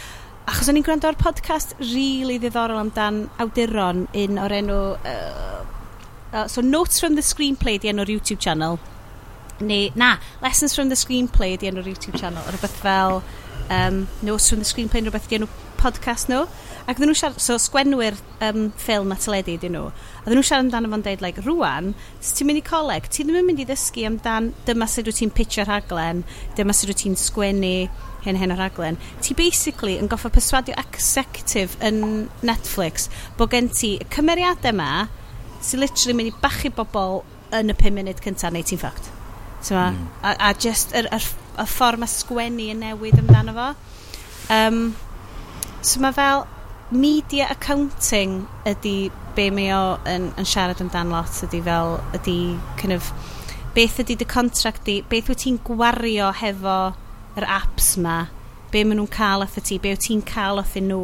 Achos 0.48 0.70
o'n 0.70 0.78
i'n 0.80 0.84
gwrando 0.86 1.10
ar 1.10 1.18
podcast 1.20 1.74
really 1.82 2.38
ddiddorol 2.40 2.80
amdan 2.80 3.26
awduron 3.42 4.06
un 4.16 4.38
o'r 4.40 4.54
enw... 4.62 4.78
Uh, 5.04 5.58
uh, 6.32 6.46
so 6.48 6.64
Notes 6.64 7.02
from 7.02 7.18
the 7.18 7.24
Screenplay 7.26 7.76
di 7.80 7.92
enw'r 7.92 8.08
YouTube 8.08 8.40
channel 8.40 8.80
neu, 9.60 9.90
na, 9.94 10.16
Lessons 10.42 10.74
from 10.74 10.88
the 10.88 10.98
Screenplay 10.98 11.58
di 11.58 11.70
enw'r 11.70 11.86
YouTube 11.88 12.18
channel, 12.18 12.42
o 12.46 12.54
rhywbeth 12.54 12.78
fel 12.82 13.22
um, 13.70 14.06
Notes 14.22 14.48
from 14.50 14.60
the 14.62 14.68
Screenplay, 14.68 15.02
rhywbeth 15.04 15.28
di 15.28 15.38
enw 15.38 15.48
podcast 15.78 16.30
nhw. 16.30 16.46
Ac 16.88 17.00
nhw 17.02 17.14
siarad, 17.16 17.38
so 17.42 17.58
sgwenwyr 17.60 18.16
um, 18.44 18.68
ffilm 18.80 19.12
a 19.14 19.18
teledu 19.20 19.58
dyn 19.62 19.76
nhw. 19.76 19.90
A 20.24 20.32
nhw 20.32 20.42
siarad 20.42 20.66
amdano 20.66 20.90
fo'n 20.92 21.04
deud, 21.06 21.22
like, 21.24 21.44
rwan, 21.46 21.92
os 22.18 22.32
ti'n 22.36 22.48
mynd 22.48 22.62
i 22.62 22.64
coleg, 22.66 23.08
ti 23.12 23.26
ddim 23.26 23.38
yn 23.42 23.48
mynd 23.48 23.62
i 23.62 23.68
ddysgu 23.68 24.06
amdan 24.08 24.52
dyma 24.66 24.88
sut 24.90 25.10
wyt 25.10 25.20
ti'n 25.20 25.34
pitch 25.34 25.60
ar 25.62 25.70
rhaglen, 25.70 26.24
dyma 26.58 26.76
sut 26.76 26.92
wyt 26.92 27.02
ti'n 27.04 27.18
sgwennu 27.20 27.74
hyn 28.24 28.40
hyn 28.40 28.54
o'r 28.54 28.62
raglen. 28.64 28.98
Ti 29.24 29.36
basically 29.38 29.98
yn 30.00 30.10
goffa 30.10 30.32
perswadio 30.34 30.76
executive 30.80 31.78
yn 31.84 32.28
Netflix 32.46 33.08
bod 33.38 33.52
gen 33.54 33.70
ti 33.72 33.96
y 34.02 34.08
cymeriadau 34.14 34.74
yma 34.74 34.90
sy'n 35.62 35.84
literally 35.84 36.16
mynd 36.18 36.32
i 36.32 36.40
bachu 36.42 36.72
bobl 36.74 37.22
yn 37.54 37.72
y 37.72 37.78
5 37.78 37.96
munud 38.00 38.24
cyntaf 38.24 38.54
neu 38.54 38.66
ti'n 38.66 38.82
ffact. 38.82 39.17
Mm. 39.64 40.06
A, 40.22 40.34
a 40.50 40.54
just 40.54 40.94
y, 40.94 41.02
y, 41.04 41.20
y 41.58 41.66
ffordd 41.66 42.00
mae 42.02 42.10
sgwennu 42.12 42.68
yn 42.72 42.84
newid 42.84 43.18
amdano 43.20 43.54
fo. 43.56 43.68
Um, 44.54 44.94
so 45.82 46.00
mae 46.00 46.14
fel 46.16 46.46
media 46.90 47.48
accounting 47.50 48.46
ydy 48.68 49.10
be 49.36 49.50
mae 49.54 49.72
o 49.76 49.82
yn, 50.08 50.30
yn 50.40 50.48
siarad 50.48 50.80
amdano 50.82 51.18
lot 51.18 51.42
ydy 51.46 51.60
fel 51.66 51.98
ydy 52.16 52.38
kind 52.80 52.96
of, 52.96 53.10
beth 53.76 54.00
ydy 54.02 54.16
dy 54.18 54.26
contract 54.28 54.86
di 54.88 55.00
beth 55.10 55.28
wyt 55.30 55.44
ti'n 55.44 55.58
gwario 55.66 56.32
hefo 56.34 56.78
yr 57.38 57.46
apps 57.58 57.96
ma 58.02 58.20
be 58.72 58.84
maen 58.84 58.98
nhw'n 59.00 59.10
cael 59.12 59.44
atho 59.44 59.62
ti 59.64 59.78
be 59.82 59.92
wyt 59.94 60.06
ti'n 60.06 60.22
cael 60.26 60.62
atho 60.62 60.82
nhw 60.84 61.02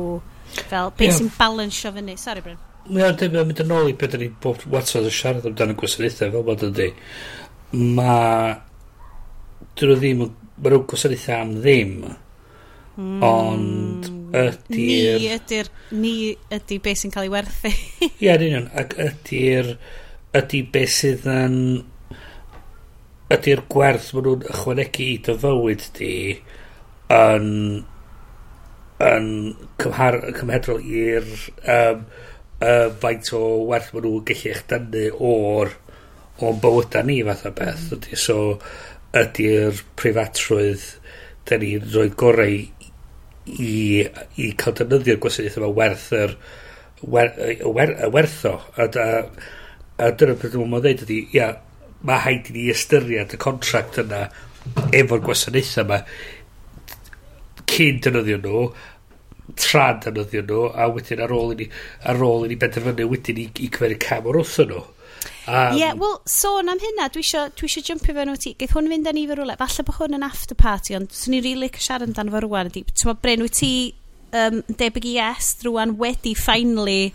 fel 0.54 0.90
beth 0.96 1.10
yeah. 1.10 1.18
sy'n 1.18 1.34
balansio 1.36 1.92
fyny 1.94 2.16
sorry 2.20 2.44
Bryn 2.44 2.62
Mae 2.84 3.06
o'n 3.06 3.16
dweud 3.16 3.36
mynd 3.48 3.62
yn 3.62 3.70
ôl 3.72 3.86
i 3.88 3.94
beth 3.96 4.16
ni 4.20 4.26
bob 4.28 4.58
watsodd 4.58 4.74
whatsoever 4.74 5.14
siarad 5.18 5.46
amdano 5.48 5.76
gwasanaethau 5.80 6.32
fel 6.34 6.44
bod 6.48 6.64
ydy 6.66 6.90
mae 7.74 8.54
Dyn 9.74 9.90
nhw 9.90 9.98
ddim... 9.98 10.20
Mae 10.54 10.70
nhw'n 10.70 10.84
gwasanaethau 10.90 11.40
am 11.40 11.54
ddim. 11.58 11.94
Mm. 12.94 13.22
Ond 13.26 14.10
ydy'r... 14.38 15.16
Ni 15.18 15.30
ydy'r... 15.34 15.70
Ni 15.98 16.12
ydy 16.54 16.78
beth 16.84 17.00
sy'n 17.00 17.14
cael 17.14 17.26
ei 17.26 17.32
werthu. 17.32 17.72
Ie, 18.06 18.28
yn 18.36 18.44
union. 18.46 18.68
Ac 18.78 18.94
ydy'r... 19.02 19.72
Ydy 20.38 20.62
beth 20.74 20.94
sydd 21.00 21.26
yn... 21.30 21.56
Ydy'r 23.34 23.64
gwerth 23.72 24.12
maen 24.14 24.28
nhw'n 24.28 24.46
ychwanegu 24.52 25.08
i 25.08 25.18
dy 25.26 25.34
fywyd 25.42 25.88
di 25.98 26.12
yn 27.14 27.48
yn 29.04 29.26
cymhar, 29.82 30.20
cymhedrol 30.36 30.84
i'r 30.86 31.24
um, 31.74 32.04
uh, 32.62 32.86
faint 33.02 33.32
o 33.34 33.40
werth 33.72 33.90
maen 33.94 34.06
nhw'n 34.06 34.26
gallu 34.28 34.52
eich 34.52 34.62
dynnu 34.70 35.08
o'r 35.18 35.74
o'n 36.42 36.60
bywyda 36.62 37.04
ni 37.06 37.20
fath 37.26 37.46
o 37.46 37.54
beth 37.54 37.86
mm. 37.90 37.98
ydy 37.98 38.18
so 38.18 38.38
ydy'r 39.14 39.82
preifatrwydd 40.00 40.86
da 41.48 41.58
ni'n 41.60 41.84
rhoi 41.92 42.10
gorau 42.18 42.56
i, 43.44 43.74
i 44.40 44.48
cael 44.58 44.76
defnyddio'r 44.80 45.20
gwasanaeth 45.22 45.58
yma 45.60 45.70
werth 45.78 46.08
yr 46.16 46.34
wer, 47.02 47.30
wer, 47.76 47.92
wertho 48.14 48.56
a, 48.74 48.88
a, 48.88 49.06
a 50.00 50.10
dyna 50.10 50.38
beth 50.40 50.56
dwi'n 50.56 50.70
mwyn 50.72 50.84
dweud 50.86 51.04
ydy 51.06 51.20
ia, 51.36 51.50
mae 52.02 52.24
haid 52.24 52.50
i 52.50 52.56
ni 52.56 52.70
ystyried 52.72 53.36
y 53.36 53.40
contract 53.44 54.00
yna 54.02 54.24
efo'r 54.96 55.22
gwasanaeth 55.28 55.76
yma 55.84 56.00
cyn 57.70 58.00
defnyddio 58.02 58.40
nhw 58.40 58.64
tra 59.60 59.86
defnyddio 60.02 60.42
nhw 60.48 60.66
a 60.72 60.88
wedyn 60.96 61.22
ar 61.24 61.36
ôl 61.36 61.54
i 61.54 61.60
ni 61.62 61.70
ar 62.10 62.26
ôl 62.26 62.46
i 62.46 62.50
ni 62.50 62.58
benderfynu 62.60 63.08
wedyn 63.12 63.40
i, 63.44 63.48
i 63.60 63.70
cymeru 63.76 64.00
cam 64.02 64.28
o'r 64.30 64.40
wrth 64.40 64.58
nhw. 64.64 64.82
Um, 65.46 65.76
yeah, 65.76 65.92
well, 65.92 66.22
sôn 66.30 66.70
am 66.72 66.80
hynna, 66.80 67.10
dwi 67.12 67.20
isio, 67.20 67.48
dwi 67.52 67.68
isio 67.68 67.84
jumpio 67.84 68.14
fewn 68.16 68.32
o 68.32 68.36
ti. 68.40 68.54
Geith 68.58 68.72
hwn 68.76 68.88
fynd 68.92 69.10
â 69.10 69.12
ni 69.12 69.26
fy 69.28 69.36
rwle. 69.36 69.58
Falle 69.60 69.84
bod 69.84 69.98
hwn 69.98 70.16
yn 70.18 70.24
after 70.24 70.56
party, 70.56 70.96
ond 70.96 71.12
swn 71.12 71.36
i'n 71.36 71.44
rili 71.44 71.68
really 71.68 71.84
siarad 71.84 72.08
amdano 72.08 72.32
fo 72.32 72.44
rwan. 72.46 72.72
Ti'n 72.72 73.10
ma, 73.10 73.16
Bryn, 73.20 73.44
wyt 73.44 73.58
ti 73.60 73.74
um, 74.32 74.62
debyg 74.80 75.10
i 75.10 75.16
yes 75.18 75.54
rwan 75.66 75.98
wedi 76.00 76.34
finally 76.38 77.12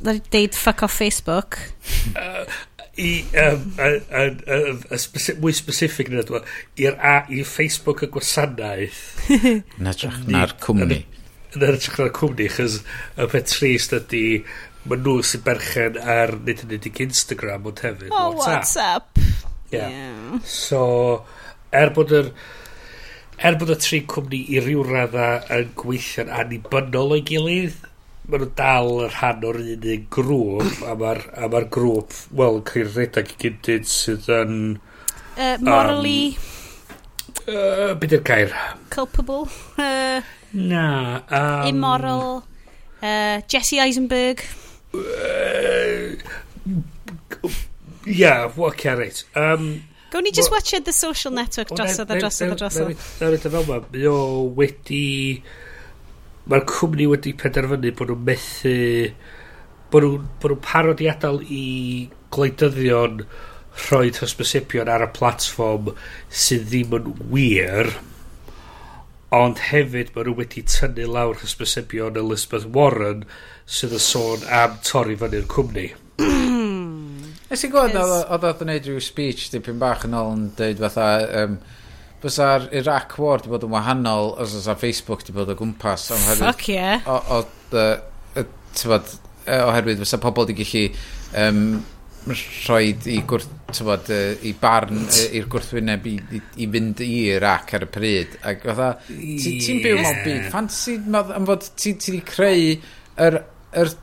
deud 0.00 0.54
fuck 0.54 0.82
off 0.82 0.98
Facebook? 0.98 1.58
i, 2.96 3.24
um, 3.36 3.74
a, 3.78 3.88
a, 4.10 4.22
a, 4.46 4.76
a 4.90 4.98
specific, 4.98 5.42
mwy 5.42 5.52
specific 5.56 6.08
na 6.12 6.24
dwi, 6.26 6.40
i'r 6.80 6.96
a, 6.96 7.18
i 7.32 7.42
Facebook 7.44 8.04
y 8.06 8.10
gwasanaeth. 8.12 9.02
na 9.82 9.92
drach 9.96 10.22
na'r 10.30 10.56
cwmni. 10.62 11.02
Na 11.56 11.72
drach 11.74 11.98
na'r 12.00 12.12
cwmni, 12.16 12.48
chys 12.52 12.80
y 13.16 13.28
peth 13.32 13.52
trist 13.52 13.96
ydy 13.96 14.24
mae 14.90 15.00
nhw 15.02 15.16
sy'n 15.26 15.42
berchen 15.46 15.98
ar 15.98 16.36
nid 16.46 16.62
yn 16.64 16.76
unig 16.78 17.00
Instagram 17.06 17.66
ond 17.70 17.82
hefyd 17.84 18.12
oh, 18.12 18.36
WhatsApp. 18.38 19.10
WhatsApp. 19.16 19.42
Yeah. 19.72 19.90
yeah. 19.90 20.38
So, 20.46 20.80
er 21.74 21.92
bod 21.96 22.14
yr 22.14 22.30
er 23.36 23.58
bod 23.60 23.74
y 23.74 23.76
tri 23.82 24.00
cwmni 24.08 24.40
i 24.54 24.62
ryw 24.64 24.84
radda 24.86 25.28
yn 25.58 25.72
gweithio'n 25.76 26.32
annibynnol 26.32 27.16
o'i 27.18 27.24
gilydd, 27.26 27.78
maen 28.26 28.42
nhw 28.42 28.50
dal 28.58 28.92
y 29.04 29.08
rhan 29.10 29.44
o'r 29.50 29.60
un 29.62 29.88
un 29.94 30.06
grŵp, 30.16 30.82
a 30.88 30.96
mae'r 30.98 31.22
ma, 31.52 31.68
grŵp, 31.76 32.16
wel, 32.40 32.60
yn 32.62 32.68
cael 32.70 32.92
redag 32.94 33.32
i 33.34 33.40
gyntyd 33.44 33.90
sydd 33.90 34.30
yn... 34.40 34.54
Uh, 35.36 35.56
morally... 35.60 36.20
Um, 37.44 37.52
uh, 37.52 37.94
Byd 38.00 38.16
yw'r 38.16 38.26
gair? 38.26 38.56
Culpable. 38.94 39.44
Uh, 39.76 40.24
Na. 40.56 41.20
Um, 41.28 41.66
immoral. 41.68 42.44
Uh, 43.02 43.42
Jesse 43.52 43.82
Eisenberg. 43.82 44.40
Yeah, 48.06 48.48
what 48.54 48.76
can 48.76 49.00
it? 49.02 49.24
Um, 49.34 49.82
Gawn 50.10 50.22
ni 50.22 50.30
just 50.30 50.50
watch 50.50 50.70
The 50.70 50.92
Social 50.92 51.32
Network 51.32 51.68
drosodd 51.68 52.10
a 52.10 52.20
drosodd 52.20 52.52
a 52.52 52.56
drosodd. 52.56 52.94
Nawr 53.20 53.34
edrych 53.34 53.52
fel 53.56 53.66
ma, 53.66 53.80
mae 53.92 54.06
o 54.10 54.20
wedi... 54.56 55.42
Mae'r 56.46 56.62
cwmni 56.70 57.08
wedi 57.10 57.34
penderfynu 57.34 57.90
bod 57.98 58.12
nhw'n 58.12 58.22
methu... 58.28 58.76
Bod 59.90 60.06
nhw'n 60.06 60.60
parod 60.62 61.02
i 61.02 61.10
adael 61.10 61.42
i 61.50 61.64
gwleidyddion 62.34 63.24
rhoi 63.86 64.12
hysbysebion 64.14 64.88
ar 64.88 65.04
y 65.04 65.10
platform 65.16 65.90
sydd 66.30 66.70
ddim 66.70 66.94
yn 66.96 67.10
wir 67.34 67.90
ond 69.36 69.58
hefyd 69.68 70.14
mae 70.14 70.24
nhw 70.24 70.36
wedi 70.38 70.62
tynnu 70.70 71.06
lawr 71.10 71.42
hysbysebion 71.42 72.18
Elizabeth 72.20 72.66
Warren 72.76 73.24
sydd 73.66 73.96
yn 73.98 74.02
sôn 74.02 74.44
am 74.54 74.76
torri 74.86 75.16
fyny'r 75.18 75.48
cwmni. 75.50 75.88
Nes 77.50 77.62
i 77.62 77.70
gwybod 77.70 77.98
oedd 77.98 78.46
oedd 78.46 78.62
yn 78.64 78.72
neud 78.72 78.86
rhyw 78.90 79.02
speech 79.02 79.48
dipyn 79.52 79.80
bach 79.82 80.06
yn 80.08 80.16
ôl 80.18 80.36
yn 80.36 80.46
dweud 80.58 80.86
fatha... 80.86 81.10
Um, 81.42 81.58
Bysa'r 82.16 82.70
Iraq 82.74 83.18
War 83.20 83.42
di 83.44 83.50
bod 83.52 83.66
yn 83.66 83.74
wahanol 83.74 84.30
os 84.40 84.54
oes 84.56 84.64
ar 84.72 84.78
Facebook 84.80 85.20
di 85.26 85.34
bod 85.36 85.50
o 85.52 85.54
gwmpas. 85.54 86.06
oherwydd, 86.14 86.46
Fuck 86.46 86.70
yeah. 86.72 87.04
O, 87.12 87.18
o, 87.36 87.42
o, 87.76 88.46
o, 88.96 88.98
oherwydd 89.68 90.00
fysa 90.00 90.18
pobl 90.22 90.48
di 90.48 90.56
gallu 90.56 90.86
um, 91.42 91.60
rhoi 92.26 92.94
i, 93.12 93.18
gwrth, 93.28 93.50
tywod, 93.70 94.08
i 94.48 94.54
barn 94.58 95.04
i'r 95.06 95.46
gwrthwyneb 95.52 96.08
i, 96.10 96.14
i, 96.38 96.40
i, 96.64 96.70
fynd 96.72 97.02
i 97.04 97.10
Iraq 97.36 97.76
ar 97.78 97.86
y 97.86 97.90
pryd 97.94 98.38
ac 98.42 98.64
fatha 98.66 98.88
ti'n 99.06 99.60
ti 99.62 99.76
byw 99.84 100.00
mewn 100.00 100.22
byd 100.24 100.48
fantasy 100.54 100.96
am 101.12 101.46
fod 101.46 101.68
ti 101.78 101.94
wedi 102.00 102.22
creu 102.26 102.72
yr 103.26 103.38
yr 103.76 103.94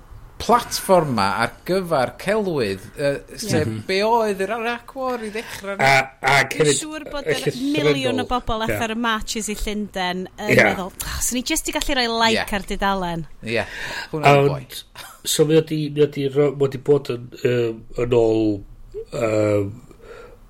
platform 0.43 1.13
ma 1.15 1.27
ar 1.43 1.53
gyfer 1.67 2.11
celwydd, 2.19 2.83
uh, 2.97 3.13
sef 3.37 3.53
yeah. 3.53 3.77
be 3.87 3.99
oedd 4.03 4.41
yr 4.43 4.51
Iraq 4.57 4.91
War 4.97 5.21
i 5.23 5.29
ddechrau. 5.31 5.77
A, 5.77 5.93
a 6.19 6.33
Dwi'n 6.51 6.73
siŵr 6.79 7.05
bod 7.13 7.29
yr 7.31 7.45
miliwn 7.61 8.23
o 8.23 8.27
bobl 8.27 8.65
yeah. 8.67 8.83
ar 8.83 8.95
y 8.95 8.97
matches 8.99 9.47
i 9.53 9.55
Llundain 9.61 10.25
yn 10.27 10.51
yeah. 10.51 10.71
meddwl, 10.71 10.91
ah, 10.91 11.13
oh, 11.13 11.21
so 11.23 11.37
ni 11.37 11.45
jyst 11.47 11.71
i 11.71 11.75
gallu 11.77 11.95
rhoi 11.99 12.09
like 12.11 12.41
yeah. 12.41 12.57
ar 12.57 12.67
dudalen. 12.67 13.25
Ie, 13.45 13.55
yeah. 13.59 13.79
hwnna'n 14.11 14.51
boi. 14.51 14.61
So 15.23 15.45
mi 15.47 15.55
wedi 15.55 16.79
bod 16.83 17.07
yn, 17.13 17.29
um, 17.47 17.77
yn 18.03 18.15
ôl 18.17 18.41
um, 19.15 19.69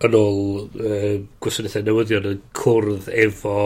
yn 0.04 0.18
ôl 0.18 0.40
um, 0.64 1.28
gwasanaethau 1.44 1.86
newyddion 1.86 2.26
yn 2.32 2.42
cwrdd 2.58 3.12
efo 3.28 3.60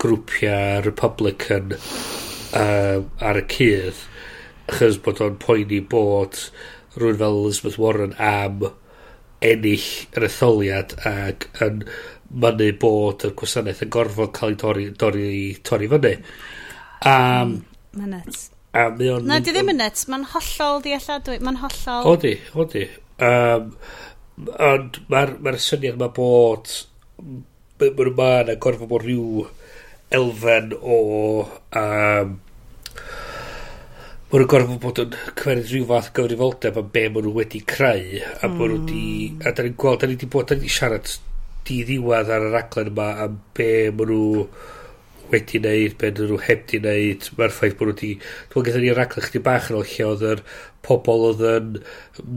grwpiau 0.00 0.84
Republican 0.86 1.74
um, 1.74 3.10
ar 3.18 3.42
y 3.42 3.44
cydd 3.50 4.06
achos 4.70 5.00
bod 5.04 5.22
o'n 5.24 5.38
poeni 5.42 5.80
bod 5.94 6.38
rhywun 6.96 7.18
fel 7.20 7.40
Elizabeth 7.42 7.78
Warren 7.82 8.14
am 8.18 8.64
ennill 9.40 9.88
yr 10.16 10.26
etholiad 10.28 10.94
ac 11.08 11.48
yn 11.64 11.84
mynnu 12.30 12.70
bod 12.82 13.26
y 13.26 13.32
gwasanaeth 13.36 13.84
yn 13.86 13.92
gorfod 13.94 14.32
cael 14.36 14.54
ei 14.54 14.60
torri, 14.62 14.86
torri, 14.98 15.30
torri 15.66 15.90
fyny. 15.90 16.14
Oh 17.00 17.10
um, 17.10 17.54
Mae'n 17.96 18.12
nuts. 18.14 18.42
A 18.70 18.84
mae 18.94 19.08
o'n... 19.10 19.24
Na, 19.26 19.40
di 19.42 19.50
ddim 19.54 19.72
yn 19.72 19.80
nuts. 19.82 20.04
Mae'n 20.10 20.28
hollol 20.30 20.84
ddealladwy. 20.84 21.40
Mae'n 21.42 21.58
hollol... 21.64 22.04
Odi, 22.12 22.36
odi. 22.62 22.84
Um, 23.26 23.72
ond 24.62 25.00
mae'r 25.10 25.34
ma 25.42 25.54
syniad 25.58 25.98
mae 26.00 26.14
bod... 26.14 26.70
Mae'n 27.80 28.14
ma 28.14 28.30
yna 28.44 28.56
gorfod 28.62 28.92
bod 28.92 29.06
rhyw 29.06 29.48
elfen 30.20 30.76
o... 30.78 31.00
Um, 31.80 32.38
maen 34.30 34.44
nhw'n 34.44 34.50
gorfod 34.50 34.76
bod 34.78 34.98
yn 35.02 35.14
cymeryd 35.40 35.70
rhyw 35.72 35.86
fath 35.88 36.08
gyfrifoldeb 36.14 36.76
am 36.78 36.90
be 36.94 37.00
maen 37.10 37.24
nhw 37.26 37.32
wedi 37.34 37.60
creu 37.66 38.20
a 38.22 38.46
mm. 38.46 38.52
maen 38.60 38.68
nhw 38.70 38.76
wedi 38.76 39.06
hmm. 39.26 39.40
a 39.42 39.50
da 39.50 39.64
ni'n 39.66 39.78
gweld, 39.82 39.98
da 39.98 40.06
ni 40.06 40.14
wedi 40.14 40.28
bod, 40.30 40.46
da 40.46 40.54
ni 40.54 40.62
wedi 40.62 40.74
siarad 40.76 41.14
di 41.66 41.78
ddiwedd 41.88 42.30
ar 42.30 42.46
y 42.46 42.52
raglen 42.52 42.92
yma 42.92 43.06
am 43.24 43.40
be 43.58 43.72
maen 43.90 44.12
nhw 44.12 44.28
wedi 45.32 45.58
wneud, 45.58 45.96
be 45.98 46.12
maen 46.12 46.30
nhw 46.30 46.38
heb 46.46 46.62
di 46.70 46.78
wneud 46.78 47.26
mae'r 47.40 47.56
ffaith 47.56 47.74
bod 47.80 47.90
nhw 47.90 47.96
wedi 47.96 48.12
dwi'n 48.52 48.68
gyda 48.68 48.84
ni 48.84 48.92
raglen 49.00 49.26
chdi 49.26 49.42
bach 49.50 49.66
yn 49.72 49.80
o 49.80 49.82
lle 49.82 50.06
oedd 50.12 50.24
yr 50.30 50.44
pobl 50.86 51.26
oedd 51.32 51.44
yn 51.50 51.74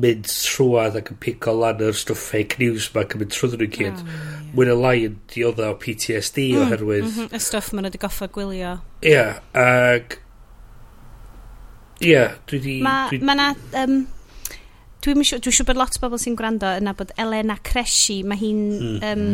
mynd 0.07 0.33
trwad 0.33 0.97
ac 0.97 1.13
yn 1.13 1.21
pico 1.27 1.53
lan 1.59 1.85
yr 1.91 2.01
stwff 2.01 2.25
fake 2.33 2.57
news 2.63 2.89
ma 2.97 3.05
ac 3.05 3.13
yn 3.13 3.21
mynd 3.21 3.37
trwyddyn 3.37 3.61
nhw 3.67 3.69
gyd 3.77 4.01
hmm, 4.01 4.09
oh, 4.09 4.33
yeah. 4.33 4.49
mwy 4.57 4.69
na 4.71 4.79
lai 4.81 4.95
yn 5.11 5.21
diodda 5.29 5.69
o 5.69 5.77
PTSD 5.85 6.49
mm, 6.55 6.65
oherwydd 6.65 7.05
mm 7.05 7.15
-hmm, 7.19 7.37
y 7.37 7.45
stwff 7.51 7.69
maen 7.69 7.85
nhw 7.85 7.93
wedi 7.93 8.01
goffa 8.07 8.31
gwylio 8.33 8.75
ie 9.05 9.13
yeah, 9.13 9.41
ac 9.53 10.17
Ie, 12.03 12.25
dwi 12.49 12.59
di... 12.63 12.75
Ma, 12.83 12.97
dwi... 13.09 13.21
ma 13.25 13.37
na... 13.37 13.53
Um, 13.79 14.03
dwi'n 15.03 15.25
siw, 15.27 15.41
dwi 15.43 15.53
siw 15.55 15.67
bod 15.67 15.79
lot 15.79 15.97
o 15.97 16.03
bobl 16.03 16.21
sy'n 16.21 16.37
gwrando 16.39 16.69
yna 16.79 16.93
bod 16.97 17.11
Elena 17.19 17.57
Cresci, 17.65 18.21
mae 18.27 18.39
hi'n 18.39 18.61
mm. 18.79 18.99
um, 19.09 19.25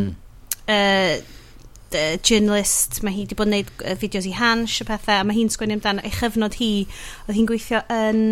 uh, 0.73 2.15
journalist, 2.25 3.01
mae 3.05 3.15
hi 3.15 3.25
wedi 3.25 3.37
bod 3.37 3.49
yn 3.49 3.57
gwneud 3.57 3.83
uh, 3.83 3.97
fideos 3.99 4.29
i 4.29 4.33
Hans 4.37 4.79
a 4.81 4.87
pethau, 4.87 5.21
a 5.21 5.27
mae 5.27 5.37
hi'n 5.37 5.51
sgwennu 5.53 5.77
amdano 5.77 6.05
ei 6.05 6.13
chyfnod 6.13 6.57
hi, 6.61 6.71
oedd 7.27 7.37
hi'n 7.37 7.49
gweithio 7.49 7.83
yn 7.93 8.23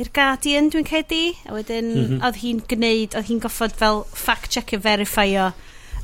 i'r 0.00 0.12
Guardian, 0.16 0.70
dwi'n 0.72 0.86
cedi, 0.88 1.24
a 1.46 1.54
wedyn 1.54 1.90
mm 1.90 2.04
-hmm. 2.04 2.22
oedd 2.26 2.40
hi'n 2.40 2.62
gwneud, 2.70 3.18
oedd 3.18 3.28
hi'n 3.28 3.42
goffod 3.42 3.74
fel 3.76 4.04
fact-checker, 4.16 4.80
verifio 4.82 5.50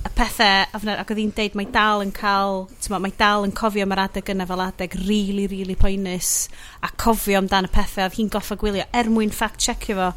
y 0.06 0.12
pethau 0.16 0.64
ac 0.76 1.10
oedd 1.10 1.20
hi'n 1.20 1.34
deud 1.36 1.56
mae 1.58 1.68
dal 1.74 2.04
yn 2.04 2.12
cael 2.14 2.64
ma, 2.92 3.00
mae 3.02 3.14
dal 3.18 3.46
yn 3.46 3.54
cofio 3.56 3.86
mae'r 3.88 4.04
adeg 4.06 4.32
yna 4.34 4.46
fel 4.48 4.62
adeg 4.62 4.96
really 5.06 5.46
really 5.50 5.76
poenus 5.78 6.48
a 6.86 6.90
cofio 7.02 7.40
amdan 7.40 7.68
y 7.68 7.72
pethau 7.74 8.06
oedd 8.06 8.18
hi'n 8.18 8.30
goffa 8.32 8.58
gwylio 8.60 8.86
er 8.94 9.10
mwyn 9.12 9.34
fact 9.34 9.62
checkio 9.62 9.98
fo. 9.98 10.10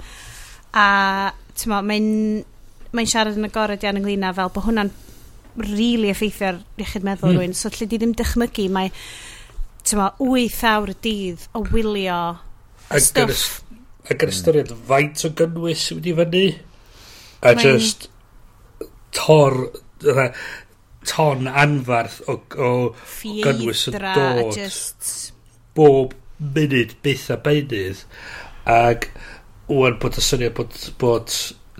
A 0.77 0.87
ma, 1.67 1.81
mae'n 1.81 2.09
mae'n 2.95 3.09
siarad 3.09 3.37
yn 3.37 3.47
agored 3.49 3.83
iawn 3.85 4.01
ynglyn 4.01 4.27
â 4.27 4.33
fel 4.37 4.51
bod 4.53 4.67
hwnna'n 4.67 4.91
really 5.59 6.11
effeithio 6.13 6.53
ar 6.53 6.61
iechyd 6.79 7.05
meddwl 7.05 7.33
mm. 7.33 7.39
rwy'n 7.39 7.57
so 7.57 7.71
lle 7.73 7.89
di 7.89 7.99
ddim 7.99 8.13
dychmygu 8.17 8.67
mae 8.73 8.93
ti'n 9.85 9.99
ma, 9.99 10.11
8 10.21 10.61
awr 10.69 10.93
y 10.93 10.97
dydd 11.05 11.49
o 11.57 11.63
wylio 11.73 12.19
stwff 12.89 13.59
ac 14.09 14.25
yn 14.25 14.31
ystyried 14.33 14.71
faint 14.89 15.25
o 15.27 15.33
gynnwys 15.37 15.89
wedi 15.93 16.15
fyny? 16.17 16.45
A 17.45 17.53
just 17.55 18.09
tor 19.15 19.57
ra, 20.05 20.29
ton 21.07 21.47
anfarth 21.47 22.21
o, 22.27 22.39
o 22.55 22.71
Fiedra, 22.93 23.53
gynnwys 23.53 23.87
yn 23.91 23.99
dod 24.03 24.57
just... 24.57 25.11
bob 25.77 26.15
munud 26.39 26.95
byth 27.05 27.29
a 27.33 27.39
beinydd 27.45 28.03
ac 28.69 29.09
wwan 29.69 29.97
bod 30.01 30.17
y 30.19 30.25
syniad 30.25 30.55
bod, 30.57 30.75
bod 31.01 31.33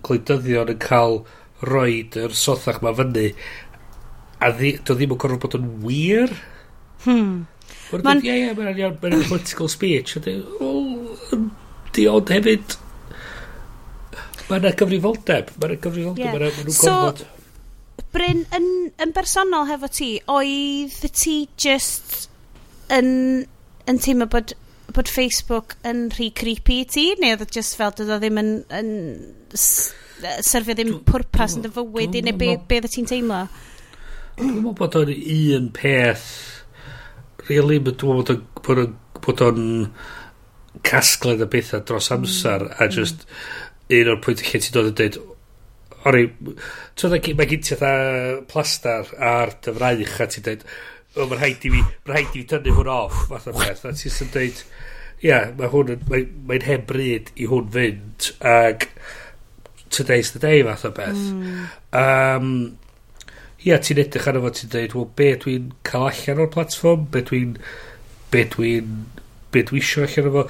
gwleidyddion 0.06 0.74
yn 0.76 0.82
cael 0.84 1.22
roed 1.66 2.18
yr 2.20 2.36
sothach 2.38 2.82
ma 2.84 2.94
fyny 2.96 3.32
a 4.40 4.52
ddi, 4.56 4.76
do 4.88 4.96
ddim 4.96 5.16
yn 5.16 5.22
gorfod 5.22 5.46
bod 5.46 5.58
yn 5.60 5.72
wir 5.86 6.36
hmm. 7.06 7.40
Mae'n... 7.90 8.22
Ie, 8.22 8.36
ie, 8.46 8.52
mae'n 8.54 9.00
political 9.02 9.70
speech. 9.72 10.20
Ydy, 10.20 10.36
o, 10.62 10.70
di 11.96 12.06
ond 12.10 12.30
hefyd 12.30 12.76
Mae 14.50 14.62
yna 14.64 14.72
gyfrifoldeb. 14.74 15.52
Mae 15.60 15.70
yna 15.70 15.82
gyfrifoldeb. 15.84 16.24
Yeah. 16.24 16.34
Mae 16.34 16.50
nhw'n 16.50 16.74
so, 16.74 16.94
gorfod. 16.94 17.28
Bryn, 18.10 18.42
yn, 18.58 18.66
yn 19.04 19.14
bersonol 19.14 19.68
hefo 19.70 19.90
ti, 19.94 20.10
oedd 20.32 20.98
ti 21.14 21.36
just 21.62 22.30
yn, 22.94 23.12
yn 23.90 24.02
teimlo 24.02 24.26
bod, 24.32 24.56
bod 24.96 25.12
Facebook 25.12 25.76
yn 25.86 26.08
rhy 26.16 26.32
creepy 26.34 26.80
i 26.82 26.88
ti? 26.90 27.06
Neu 27.22 27.36
oedd 27.36 27.46
e 27.46 27.50
just 27.60 27.78
fel, 27.78 27.94
dod 27.94 28.10
o 28.16 28.18
ddim 28.22 28.42
yn, 28.42 28.54
yn 28.74 28.94
syrfio 29.54 30.78
ddim 30.78 30.96
pwrpas 31.06 31.60
yn 31.60 31.68
dy 31.68 31.74
fywyd 31.76 32.18
i? 32.18 32.26
Neu 32.26 32.40
be, 32.40 32.56
be 32.66 32.82
oedd 32.82 32.90
e 32.90 32.94
ti'n 32.96 33.12
teimlo? 33.12 33.44
Dwi'n 34.40 34.56
meddwl 34.56 34.78
bod 34.80 34.98
o'n 34.98 35.14
un 35.14 35.70
peth 35.76 36.26
really, 37.50 37.78
dwi'n 37.84 38.24
meddwl 38.24 38.42
bod 39.20 39.46
o'n 39.46 39.64
casgled 40.86 41.42
y 41.44 41.50
bethau 41.52 41.84
dros 41.86 42.10
amser 42.16 42.70
a 42.80 42.88
just 42.90 43.28
mm 43.28 43.69
un 43.90 44.14
o'r 44.14 44.24
pwynt 44.24 44.46
lle 44.46 44.62
ti'n 44.62 44.76
dod 44.76 44.92
yn 44.92 44.98
dweud 45.00 45.20
ori, 46.08 46.28
mae 46.40 47.50
gen 47.50 47.64
ti 47.64 47.76
fatha 47.76 48.40
plastar 48.50 49.10
ar 49.20 49.56
dy 49.64 49.74
fraich 49.76 50.22
a 50.24 50.28
ti'n 50.32 50.46
dweud, 50.46 50.66
o, 51.16 51.26
mae'n 51.26 51.40
rhaid 51.42 51.66
i 51.68 51.74
fi, 51.74 51.82
mae'n 51.82 52.14
rhaid 52.14 52.30
i 52.30 52.36
fi 52.38 52.46
tynnu 52.54 52.76
hwn 52.78 52.92
off, 52.94 53.26
fath 53.32 53.50
o 53.52 53.56
beth, 53.58 53.84
a 53.84 53.94
ti'n 53.94 54.16
sy'n 54.16 54.32
dweud, 54.36 54.64
ia, 55.26 55.40
mae 55.60 55.72
hwn 55.74 55.96
yn, 55.96 56.06
mae'n 56.12 56.30
mae 56.50 56.64
hen 56.68 56.86
bryd 56.90 57.34
i 57.36 57.50
hwn 57.50 57.72
fynd, 57.76 58.30
ag 58.46 58.88
today's 59.90 60.32
the 60.36 60.42
day, 60.44 60.64
fath 60.64 60.88
o 60.88 60.94
beth. 60.96 61.24
Mm. 61.34 61.64
Um, 62.00 62.52
ia, 63.66 63.80
ti'n 63.84 64.04
edrych 64.06 64.30
arno 64.32 64.46
fo, 64.46 64.54
ti'n 64.56 64.74
dweud, 64.76 64.96
wel, 64.96 65.14
be 65.20 65.32
dwi'n 65.44 65.72
cael 65.88 66.10
allan 66.14 66.44
o'r 66.46 66.54
platform, 66.54 67.08
be 67.12 67.26
dwi'n, 67.28 67.56
be 68.32 68.46
dwi'n, 68.56 69.00
be 69.52 69.66
dwi 69.68 69.82
eisiau 69.84 70.08
allan 70.08 70.30
o 70.30 70.36
fo, 70.38 70.46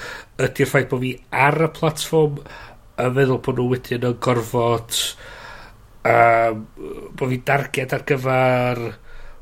ydy'r 0.45 0.69
ffaith 0.69 0.89
bod 0.91 1.05
fi 1.07 1.15
ar 1.47 1.63
y 1.65 1.71
platform, 1.79 2.41
a 2.99 3.09
feddwl 3.15 3.41
bod 3.45 3.59
nhw 3.59 3.67
wedyn 3.73 4.07
yn 4.09 4.17
gorfod 4.23 4.97
um, 6.09 6.65
bod 7.15 7.31
fi 7.31 7.39
darged 7.47 7.95
ar 7.95 8.05
gyfer 8.09 8.83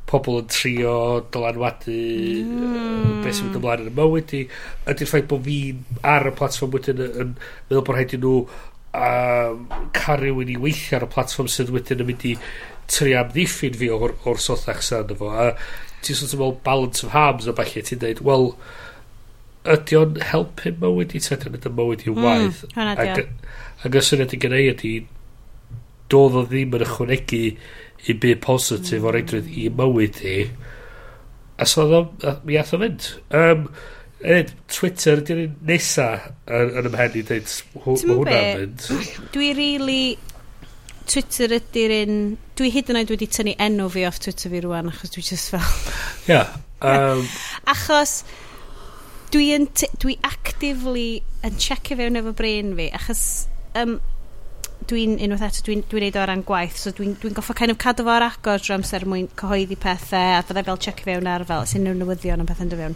pobl 0.07 0.39
yn 0.41 0.47
trio 0.51 0.93
dylanwadu 1.33 1.97
mm. 2.45 3.19
beth 3.25 3.35
sy'n 3.35 3.49
mynd 3.49 3.59
ymlaen 3.59 3.83
yn 3.83 3.91
y 3.91 3.95
mywyd 3.97 4.33
i 4.37 4.43
ydy'r 4.93 5.11
ffaith 5.11 5.27
bod 5.33 5.43
fi 5.47 5.59
ar 6.15 6.29
y 6.29 6.33
platform 6.37 6.73
wedyn 6.77 7.03
yn, 7.03 7.19
yn 7.23 7.35
meddwl 7.35 7.83
bod 7.83 7.97
rhaid 7.97 8.15
i 8.15 8.21
nhw 8.23 8.37
um, 9.01 9.67
cario 9.97 10.39
i 10.43 10.55
weithio 10.55 10.99
ar 10.99 11.07
y 11.09 11.11
platform 11.17 11.51
sydd 11.51 11.73
wedyn 11.75 12.05
yn 12.05 12.11
mynd 12.11 12.27
i 12.29 12.35
trio 12.87 13.19
amddiffyn 13.19 13.75
fi 13.75 13.91
o'r, 13.91 14.15
or 14.23 14.39
sothach 14.39 14.83
sy'n 14.85 15.11
efo 15.15 15.33
a 15.33 15.51
ti'n 16.05 16.15
sort 16.15 16.37
of 16.37 16.43
all 16.45 16.59
balance 16.63 17.03
of 17.03 17.11
harms 17.11 17.49
o 17.49 17.55
falle 17.57 17.83
ti'n 17.83 18.03
dweud 18.03 18.23
wel 18.27 18.51
ydy 19.67 19.97
o'n 19.99 20.19
helpu 20.29 20.71
mywyd 20.79 21.15
i, 21.17 21.21
ta 21.23 21.35
ydy 21.35 21.59
o'n 21.67 21.75
mywyd 21.75 22.05
i'n 22.07 22.19
waith 22.23 22.63
mm, 22.69 22.91
ac, 23.03 23.25
Ac 23.85 23.97
y 23.97 24.03
syniad 24.03 24.33
i 24.33 24.39
gynnau 24.41 24.71
ydy, 24.71 24.93
doedd 26.09 26.39
o 26.39 26.45
ddim 26.47 26.73
yn 26.77 26.85
ychwanegu 26.87 27.43
i 28.07 28.15
byd 28.23 28.41
positif 28.45 29.05
o'r 29.05 29.19
edrych 29.19 29.51
i 29.51 29.67
mywyd 29.73 30.23
i. 30.25 30.39
A 31.57 31.65
so 31.69 31.85
oedd 31.85 32.25
mi 32.47 32.57
ath 32.61 32.73
o 32.77 32.81
fynd. 32.81 33.11
Um, 33.37 33.67
Ed, 34.17 34.49
Twitter 34.73 35.19
ydy'r 35.21 35.43
un 35.43 35.57
nesa 35.69 36.07
yn, 36.49 36.71
yn 36.79 36.87
ymhen 36.89 37.17
i 37.19 37.21
dweud 37.27 37.51
mae 37.75 38.15
hwnna'n 38.15 38.47
mynd. 38.63 38.87
Dwi 39.35 39.51
really... 39.57 40.01
Twitter 41.07 41.53
ydy'r 41.55 41.93
un... 42.01 42.15
Dwi 42.59 42.71
hyd 42.73 42.89
yn 42.91 42.99
oed 42.99 43.11
wedi 43.13 43.29
tynnu 43.31 43.53
enw 43.63 43.85
fi 43.93 44.07
off 44.09 44.17
Twitter 44.23 44.51
fi 44.51 44.59
rwan 44.65 44.89
achos 44.91 45.13
dwi 45.13 45.23
just 45.23 45.53
fel... 45.53 45.69
Ia. 46.33 46.41
Um... 46.81 47.21
achos 47.75 48.17
dwi, 49.31 49.51
yn 49.55 49.69
dwi 50.01 50.17
actively 50.27 51.21
yn 51.45 51.61
checio 51.61 51.99
fewn 52.01 52.19
efo 52.19 52.33
brain 52.35 52.73
fi 52.79 52.89
achos 52.97 53.23
um, 53.75 53.97
dwi'n 54.87 55.17
unwaith 55.23 55.43
eto, 55.49 55.63
dwi'n 55.67 55.81
dwi 55.89 56.01
neud 56.03 56.17
o 56.17 56.21
ar 56.21 56.29
ran 56.31 56.43
gwaith, 56.47 56.77
so 56.79 56.93
dwi'n 56.95 57.17
dwi 57.19 57.33
goffa 57.35 57.55
kind 57.57 57.73
of 57.73 57.79
cadw 57.81 58.05
fo 58.07 58.13
ar 58.13 58.25
agor 58.27 58.61
drwy 58.61 58.75
amser 58.77 59.05
mwyn 59.09 59.27
cyhoeddi 59.39 59.75
pethau, 59.83 60.37
a 60.37 60.45
fydda 60.47 60.63
fel 60.67 60.79
check 60.85 61.01
fewn 61.05 61.27
ar 61.27 61.43
fel, 61.49 61.65
sy'n 61.67 61.83
nhw'n 61.83 61.99
newyddion 62.03 62.43
am 62.43 62.47
pethau'n 62.47 62.71
dyfewn. 62.71 62.95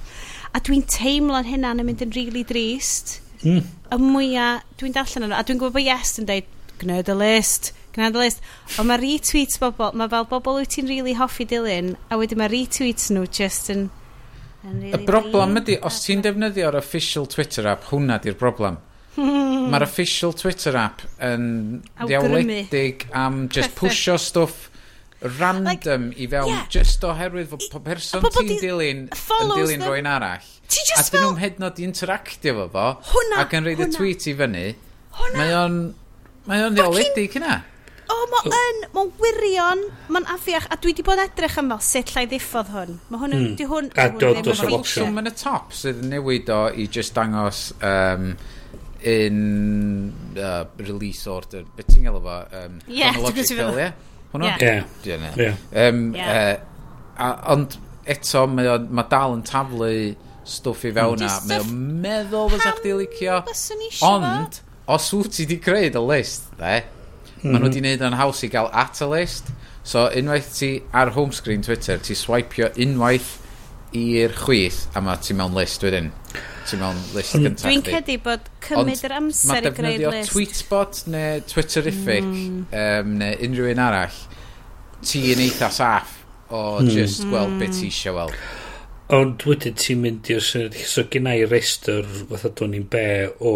A 0.56 0.62
dwi'n 0.64 0.86
teimlo'n 0.88 1.50
hynna'n 1.50 1.84
yn 1.84 1.90
mynd 1.90 2.04
yn 2.06 2.14
rili 2.16 2.30
really 2.30 2.46
drist. 2.48 3.18
Mm. 3.42 3.66
Y 3.92 4.00
mwyaf, 4.00 4.68
dwi'n 4.80 4.96
darllen 4.96 5.28
yno, 5.28 5.38
a 5.38 5.46
dwi'n 5.48 5.60
gwybod 5.60 5.80
bod 5.80 5.88
yes 5.88 6.14
yn 6.22 6.30
deud, 6.30 6.52
gwneud 6.82 7.12
y 7.12 7.16
list, 7.18 7.72
gwneud 7.96 8.20
y 8.20 8.24
list. 8.24 8.46
Ond 8.78 8.92
mae 8.92 9.02
retweets 9.02 9.60
bobl, 9.62 9.90
mae 9.98 10.12
fel 10.14 10.30
bobl 10.30 10.62
wyt 10.62 10.72
ti'n 10.78 10.88
rili 10.88 11.02
really 11.02 11.18
hoffi 11.20 11.48
dilyn, 11.50 11.96
a 12.08 12.20
wedyn 12.22 12.40
mae 12.40 12.54
retweets 12.54 13.10
nhw 13.12 13.26
just 13.28 13.74
yn... 13.74 13.90
yn 14.64 14.78
really 14.78 15.02
y 15.02 15.10
broblem 15.10 15.60
ydy, 15.60 15.82
os 15.84 16.00
ti'n 16.06 16.24
defnyddio'r 16.24 16.80
official 16.80 17.28
Twitter 17.28 17.68
app, 17.74 17.90
hwnna 17.92 18.22
di'r 18.22 18.40
broblem 18.40 18.80
Hmm. 19.16 19.68
Mae'r 19.74 19.84
official 19.84 20.32
Twitter 20.40 20.78
app 20.80 21.04
yn 21.28 21.82
ddiawledig 22.00 23.10
am 23.18 23.48
just 23.52 23.76
pwsio 23.76 24.16
stwff 24.22 24.70
random 25.22 25.66
like, 25.66 26.18
i 26.18 26.28
fewn 26.32 26.48
yeah. 26.50 26.64
just 26.72 27.04
oherwydd 27.06 27.52
fod 27.52 27.66
po 27.70 27.82
person 27.86 28.24
ti'n 28.26 28.56
dilyn 28.56 29.04
yn 29.12 29.52
dilyn 29.54 29.84
rwy'n 29.86 30.08
arall 30.10 30.48
a 30.98 31.04
dyn 31.04 31.26
nhw'n 31.26 31.42
hyd 31.42 31.60
nod 31.62 31.82
i 31.82 31.86
interactio 31.86 32.56
fo 32.58 32.70
fo 32.74 32.86
hwnna, 33.12 33.44
ac 33.44 33.54
yn 33.60 33.68
reid 33.68 33.84
y 33.86 33.90
tweet 33.94 34.30
i 34.32 34.34
fyny 34.40 34.64
mae 35.36 35.52
o'n 35.60 35.76
mae 36.48 36.64
o'n 36.66 36.78
ddiawledig 36.78 37.38
hynna. 37.38 37.60
O 38.12 38.16
oh, 38.16 38.40
yn 38.50 38.80
mae'n 38.96 39.12
wirion 39.22 39.84
mae'n 40.12 40.26
afiach 40.34 40.66
a 40.74 40.78
dwi 40.82 40.96
di 40.98 41.06
bod 41.06 41.22
edrych 41.22 41.60
am 41.62 41.70
fel 41.76 41.84
sut 41.86 42.12
llai 42.16 42.26
ddiffodd 42.32 42.72
hwn. 42.74 42.98
Mae 43.12 43.22
hwn 43.22 43.36
hmm. 43.38 43.54
di 43.60 43.68
hwn 43.70 43.92
a 43.94 44.08
dod 44.16 44.50
os 44.52 44.64
o 44.66 44.72
opsiwn. 44.80 45.14
Mae'n 45.16 45.30
y 45.32 45.36
top 45.38 45.76
sydd 45.78 46.02
yn 46.02 46.16
newid 46.16 46.50
o 46.52 46.64
i 46.74 46.88
just 46.92 47.16
dangos 47.16 47.70
um, 47.78 48.34
in 49.04 50.14
uh, 50.38 50.66
release 50.78 51.28
order. 51.28 51.64
Beth 51.76 51.90
ti'n 51.92 52.08
gael 52.08 52.20
o 52.20 52.24
fa? 52.26 52.40
Um, 52.64 52.80
yeah, 52.88 53.14
chronological, 53.14 53.80
ie? 53.80 53.92
Hwna? 54.32 54.52
Yeah. 54.62 54.84
Yeah. 55.04 55.56
Um, 55.74 56.04
yeah. 56.16 56.60
Uh, 57.18 57.36
ond 57.54 57.78
eto, 58.10 58.46
mae, 58.50 58.78
mae 58.90 59.08
dal 59.12 59.36
yn 59.38 59.44
taflu 59.48 59.92
stwff 60.48 60.86
i 60.88 60.94
fewn 60.96 61.22
na. 61.22 61.34
Mae 61.50 61.62
o'n 61.64 61.74
meddwl 62.04 62.54
fysa 62.56 62.76
chdi 62.80 62.96
licio. 62.98 63.42
Ond, 64.08 64.62
os 64.92 65.10
wyt 65.16 65.36
ti 65.36 65.46
wedi 65.46 65.60
creu 65.64 65.90
y 65.90 66.06
list, 66.08 66.50
de, 66.60 66.80
mm 66.82 67.42
-hmm. 67.42 67.52
maen 67.52 67.52
nhw 67.52 67.58
mhm. 67.58 67.68
wedi 67.68 67.84
gwneud 67.84 68.08
yn 68.10 68.18
haws 68.22 68.44
i 68.46 68.52
gael 68.54 68.72
at 68.74 69.02
y 69.02 69.10
list. 69.12 69.52
So, 69.84 70.08
unwaith 70.14 70.50
ti 70.58 70.72
ar 70.94 71.14
home 71.16 71.34
screen 71.34 71.62
Twitter, 71.66 71.98
ti 71.98 72.16
swipio 72.16 72.70
unwaith 72.78 73.40
i'r 73.98 74.34
chwith 74.46 74.86
a 74.96 75.02
mae 75.02 75.20
ti 75.22 75.34
mewn 75.34 75.56
list 75.58 75.84
wedyn 75.84 76.12
ti 76.68 76.80
mewn 76.80 77.00
list 77.16 77.36
gyntaf 77.38 77.68
Dwi'n 77.68 77.84
cedi 77.86 78.18
bod 78.24 78.48
cymryd 78.64 79.04
yr 79.08 79.18
amser 79.18 79.68
i 79.68 79.74
greu 79.76 80.08
list. 80.14 80.32
Tweetbot 80.32 81.04
neu 81.12 81.44
Twitterific 81.50 82.26
mm. 82.28 82.64
um, 82.72 83.14
neu 83.20 83.38
unrhyw 83.48 83.70
un 83.74 83.84
arall, 83.84 84.18
ti'n 85.06 85.46
eitha 85.48 85.72
saff 85.74 86.18
o 86.52 86.82
mm. 86.82 86.92
just 86.92 87.26
gweld 87.28 87.56
mm. 87.56 87.62
beth 87.62 87.78
ti 87.78 87.86
hmm. 87.86 87.94
eisiau 87.94 88.18
weld. 88.18 88.42
Ond 89.12 89.44
wedyn 89.48 89.76
ti'n 89.76 90.04
mynd 90.04 90.30
i'r 90.32 90.44
syniad, 90.46 90.76
so 90.88 91.04
gen 91.12 91.28
i 91.28 91.42
restr, 91.44 92.06
fatha 92.30 92.52
dwi'n 92.56 92.78
i'n 92.80 92.88
be, 92.92 93.06
o 93.44 93.54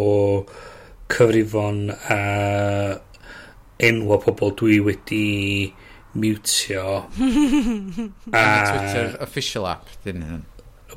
cyfrifon 1.12 1.86
a 2.12 2.20
enwa 3.86 4.20
pobl 4.24 4.52
dwi 4.60 4.82
wedi 4.84 5.26
mutio. 6.16 7.06
a... 8.36 8.44
Twitter 8.72 9.16
official 9.24 9.68
app, 9.72 9.92
dyn 10.04 10.24
nhw. 10.24 10.42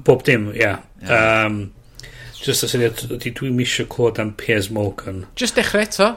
Bob 0.07 0.23
dim, 0.27 0.51
ia. 0.55 0.63
Yeah. 0.63 0.85
Yeah. 1.03 1.47
Um, 1.47 1.73
just 2.39 2.65
y 2.65 2.71
syniad, 2.71 3.05
ydy 3.15 3.33
dwi'n 3.37 3.57
misio 3.59 3.87
clod 3.91 4.19
am 4.23 4.33
Piers 4.39 4.71
Morgan. 4.75 5.27
Just 5.39 5.59
dechrau 5.59 5.85
eto. 5.85 6.11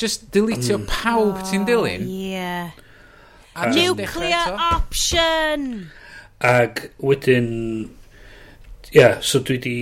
Just 0.00 0.30
deletio 0.34 0.78
mm. 0.80 0.86
pawb 0.90 1.36
oh, 1.36 1.48
ti'n 1.48 1.66
dilyn. 1.68 2.06
Yeah. 2.08 2.70
A 3.54 3.68
um, 3.68 3.74
Nuclear 3.76 4.56
option! 4.72 5.90
Ac 6.40 6.88
wedyn... 7.02 7.90
Ia, 8.92 9.00
yeah, 9.00 9.20
so 9.20 9.40
dwi 9.40 9.58
di... 9.62 9.76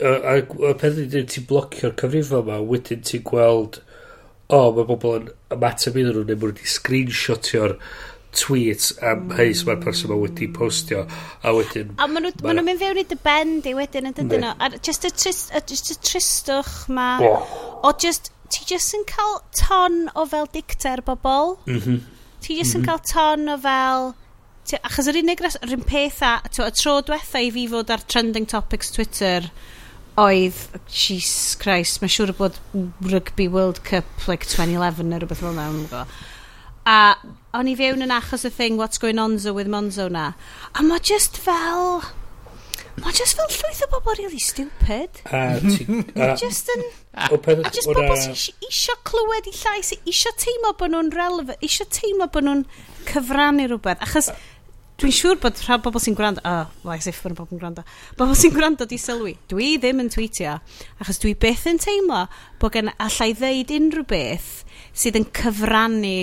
A, 0.00 0.38
a 0.40 0.74
peth 0.78 1.02
ydy 1.04 1.24
ti'n 1.30 1.46
blocio'r 1.50 1.96
cyfrifo 1.98 2.42
yma, 2.44 2.60
wedyn 2.64 3.04
ti'n 3.06 3.24
gweld... 3.26 3.82
O, 4.48 4.56
oh, 4.56 4.70
mae 4.72 4.86
bobl 4.88 5.18
yn 5.18 5.26
ymateb 5.52 5.98
iddyn 6.00 6.14
nhw, 6.14 6.22
neu 6.24 6.38
mwyn 6.40 6.54
wedi 6.54 6.70
screenshotio'r 6.72 7.74
tweets 8.38 8.92
am 9.02 9.26
mm. 9.26 9.36
heis 9.38 9.64
mae'r 9.66 9.80
person 9.82 10.12
mae 10.12 10.22
wedi 10.22 10.48
postio 10.54 11.04
a 11.42 11.54
wedyn 11.56 11.94
a 11.96 12.08
maen 12.10 12.28
nhw'n 12.28 12.44
ma 12.46 12.54
nhw 12.56 12.66
mynd 12.68 12.82
fewn 12.82 13.02
i 13.02 13.06
dy 13.10 13.18
bend 13.24 13.68
i 13.68 13.74
wedyn 13.78 14.10
yn 14.10 14.16
dydyn 14.18 14.44
nhw 14.46 14.54
a 14.58 14.70
just 14.78 15.06
y, 15.08 15.12
trist, 15.14 15.54
a 15.54 15.62
just 15.72 15.92
y 15.94 15.98
tristwch 16.10 16.76
ma 16.94 17.08
oh. 17.24 17.56
o 17.88 17.94
just 18.04 18.32
ti 18.52 18.64
just 18.68 18.94
yn 18.96 19.04
cael 19.08 19.40
ton 19.56 20.06
o 20.14 20.24
fel 20.28 20.48
dicter 20.54 21.02
bobl 21.04 21.56
mm 21.66 21.80
-hmm. 21.80 22.00
ti 22.40 22.58
just 22.60 22.76
mm 22.76 22.80
-hmm. 22.80 22.80
yn 22.80 22.82
mhm. 22.82 22.88
cael 22.88 23.02
ton 23.12 23.48
o 23.54 23.58
fel 23.66 24.12
ti, 24.68 24.78
achos 24.82 25.10
yr 25.10 25.20
unig 25.22 25.42
res 25.44 25.58
yr 25.62 25.74
un 25.78 25.84
peth 25.88 26.22
a 26.26 26.38
y 26.46 26.70
tro 26.82 27.00
diwetha 27.00 27.42
i 27.44 27.50
fi 27.54 27.66
fod 27.72 27.92
ar 27.94 28.04
trending 28.14 28.48
topics 28.48 28.92
Twitter 28.94 29.50
oedd 30.18 30.58
Jesus 30.90 31.54
Christ 31.62 32.02
mae'n 32.02 32.14
siŵr 32.14 32.34
bod 32.38 32.58
Rugby 33.12 33.46
World 33.48 33.84
Cup 33.86 34.26
like 34.30 34.48
2011 34.48 35.06
neu 35.12 35.22
rhywbeth 35.22 35.44
fel 35.44 35.54
na 35.54 35.68
A 36.88 37.18
o'n 37.58 37.68
i 37.68 37.74
fewn 37.76 38.04
yn 38.04 38.12
achos 38.14 38.46
y 38.48 38.50
thing 38.54 38.78
What's 38.80 39.00
Going 39.02 39.20
Onzo 39.20 39.52
with 39.52 39.68
Monzo 39.68 40.08
na. 40.08 40.32
A 40.72 40.84
mae 40.84 41.02
just 41.04 41.36
fel... 41.36 42.00
Mae 42.98 43.14
just 43.14 43.36
fel 43.38 43.50
llwyth 43.52 43.82
o 43.84 43.88
bobl 43.92 44.16
really 44.18 44.40
stupid. 44.42 45.20
A 45.28 45.60
ti... 45.60 45.84
just 46.40 46.70
yn... 46.74 46.86
A 47.12 47.28
just 47.68 47.90
bobl 47.90 48.16
sy'n 48.16 48.38
isio 48.70 48.96
clywed 49.06 49.50
i 49.50 49.54
llais, 49.58 49.92
isio 50.08 50.32
teimlo 50.40 50.72
bod 50.80 50.94
nhw'n 50.94 51.12
relevant, 51.14 51.60
isio 51.66 51.86
teimlo 51.92 52.30
bod 52.32 52.48
nhw'n 52.48 52.64
cyfrannu 53.10 53.68
rhywbeth. 53.68 54.02
Achos 54.08 54.32
dwi'n 54.98 55.14
siŵr 55.14 55.38
bod 55.44 55.60
rhan 55.66 55.84
bobl 55.84 56.02
sy'n 56.02 56.16
gwrando, 56.18 56.42
o, 56.42 56.56
oh, 56.64 56.88
well, 56.88 57.12
if 57.12 57.22
bod 57.22 57.36
bobl 57.38 57.54
yn 57.54 57.62
gwrando, 57.62 57.84
bobl 58.18 58.34
sy'n 58.38 58.56
gwrando 58.56 58.88
di 58.88 58.98
sylwi, 58.98 59.36
dwi 59.52 59.74
ddim 59.78 60.02
yn 60.02 60.10
tweetio, 60.14 60.56
achos 60.98 61.20
dwi 61.22 61.36
beth 61.38 61.68
yn 61.70 61.78
teimlo 61.84 62.24
bod 62.58 62.74
gen 62.74 62.90
allai 62.96 63.30
ddeud 63.36 63.76
unrhyw 63.76 64.08
beth 64.10 64.52
sydd 64.96 65.20
yn 65.20 65.28
cyfrannu 65.36 66.18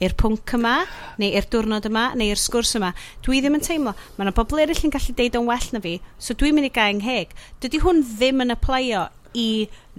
i'r 0.00 0.14
pwnc 0.18 0.54
yma, 0.56 0.74
neu 1.20 1.36
i'r 1.36 1.46
diwrnod 1.52 1.86
yma, 1.90 2.06
neu 2.16 2.32
i'r 2.32 2.40
sgwrs 2.40 2.72
yma. 2.78 2.92
Dwi 3.24 3.42
ddim 3.42 3.58
yn 3.58 3.64
teimlo, 3.64 3.94
mae 4.16 4.26
yna 4.26 4.34
bobl 4.36 4.62
eraill 4.62 4.84
yn 4.88 4.94
gallu 4.94 5.14
deud 5.18 5.38
o'n 5.38 5.48
well 5.50 5.70
na 5.74 5.82
fi, 5.84 5.96
so 6.18 6.36
dwi'n 6.40 6.56
mynd 6.56 6.70
i 6.70 6.74
gael 6.74 6.96
yngheg. 6.96 7.34
Dydy 7.60 7.82
hwn 7.84 8.04
ddim 8.14 8.44
yn 8.46 8.56
apleio 8.56 9.06
i 9.36 9.48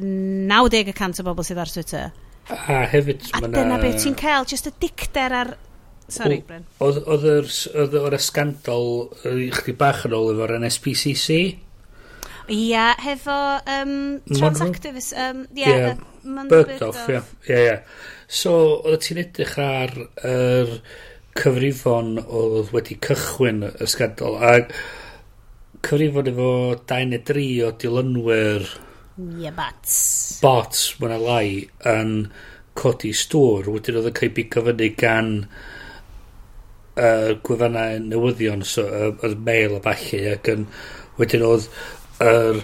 90% 0.02 1.22
o 1.22 1.28
bobl 1.28 1.46
sydd 1.48 1.62
ar 1.62 1.74
Twitter. 1.74 2.10
A 2.52 2.82
hefyd... 2.92 3.28
A 3.38 3.44
dyna 3.46 3.76
na... 3.76 3.82
beth 3.82 4.02
ti'n 4.02 4.18
cael, 4.20 4.48
just 4.50 4.70
y 4.70 4.74
dicter 4.82 5.38
ar... 5.38 5.56
Sorry, 6.12 6.42
o, 6.42 6.48
Bryn. 6.50 6.66
Oedd 6.84 7.28
yr, 7.30 7.52
oedd 7.86 8.00
o'r 8.02 8.18
scandal 8.20 8.88
chdi 9.22 9.76
bach 9.80 10.08
yn 10.10 10.16
ôl 10.18 10.34
efo'r 10.34 10.58
NSPCC? 10.58 11.38
Ia, 12.52 12.90
hefo 13.06 13.38
um, 13.78 13.94
transactivist... 14.34 15.14
Um, 15.14 15.46
yeah, 15.56 15.94
yeah. 15.94 16.08
Birdoff, 16.24 17.08
ie. 17.10 17.22
Ie, 17.50 17.60
ie. 17.66 17.78
So, 18.32 18.54
oedd 18.86 19.02
ti'n 19.06 19.22
edrych 19.24 19.58
ar 19.62 19.96
yr 20.28 20.76
cyfrifon 21.38 22.18
oedd 22.22 22.72
wedi 22.76 22.98
cychwyn 23.04 23.66
y 23.70 23.88
sgadol, 23.90 24.38
a 24.38 24.54
cyfrifon 25.82 26.30
efo 26.32 26.52
2 26.92 27.10
neu 27.10 27.24
3 27.28 27.46
o 27.66 27.74
dilynwyr... 27.82 28.70
Ie, 29.22 29.52
bats. 29.56 29.96
bots. 30.44 30.86
mwyn 31.02 31.16
a 31.16 31.20
lai, 31.22 31.48
yn 31.90 32.16
codi 32.78 33.12
stŵr. 33.18 33.70
Wedyn 33.74 34.00
oedd 34.00 34.12
yn 34.12 34.18
cael 34.18 34.34
bigo 34.38 34.64
fyny 34.70 34.92
gan 35.00 35.34
uh, 36.96 37.34
gwefannau 37.44 38.00
newyddion, 38.06 38.64
so, 38.68 38.86
uh, 38.86 39.12
yr 39.28 39.36
mail 39.50 39.78
a 39.80 39.84
falle, 39.90 40.22
ac 40.38 40.54
yn, 40.54 40.70
wedyn 41.20 41.46
oedd 41.50 41.68
yr 42.22 42.62
er, 42.62 42.64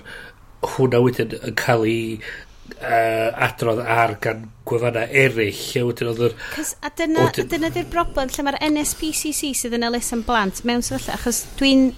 hwnna 0.68 1.01
wedyn 1.03 1.36
yn 1.38 1.55
cael 1.60 1.86
ei 1.88 2.18
uh, 2.76 3.45
adrodd 3.47 3.82
ar 3.82 4.15
gan 4.24 4.45
gwefanna 4.68 5.05
eraill 5.07 5.61
lle 5.61 5.84
wedyn 5.88 6.11
oedd 6.11 6.24
yr... 6.30 6.36
A 6.84 6.91
dyna, 6.97 7.28
odyn... 7.28 7.49
dyna 7.51 7.72
di'r 7.74 7.89
broblem 7.91 8.32
lle 8.34 8.45
mae'r 8.47 8.59
NSPCC 8.70 9.53
sydd 9.57 9.78
yn 9.78 9.88
elusen 9.88 10.24
blant 10.28 10.63
mewn 10.68 10.86
sefyllfa 10.86 11.18
achos 11.18 11.43
dwi'n 11.59 11.89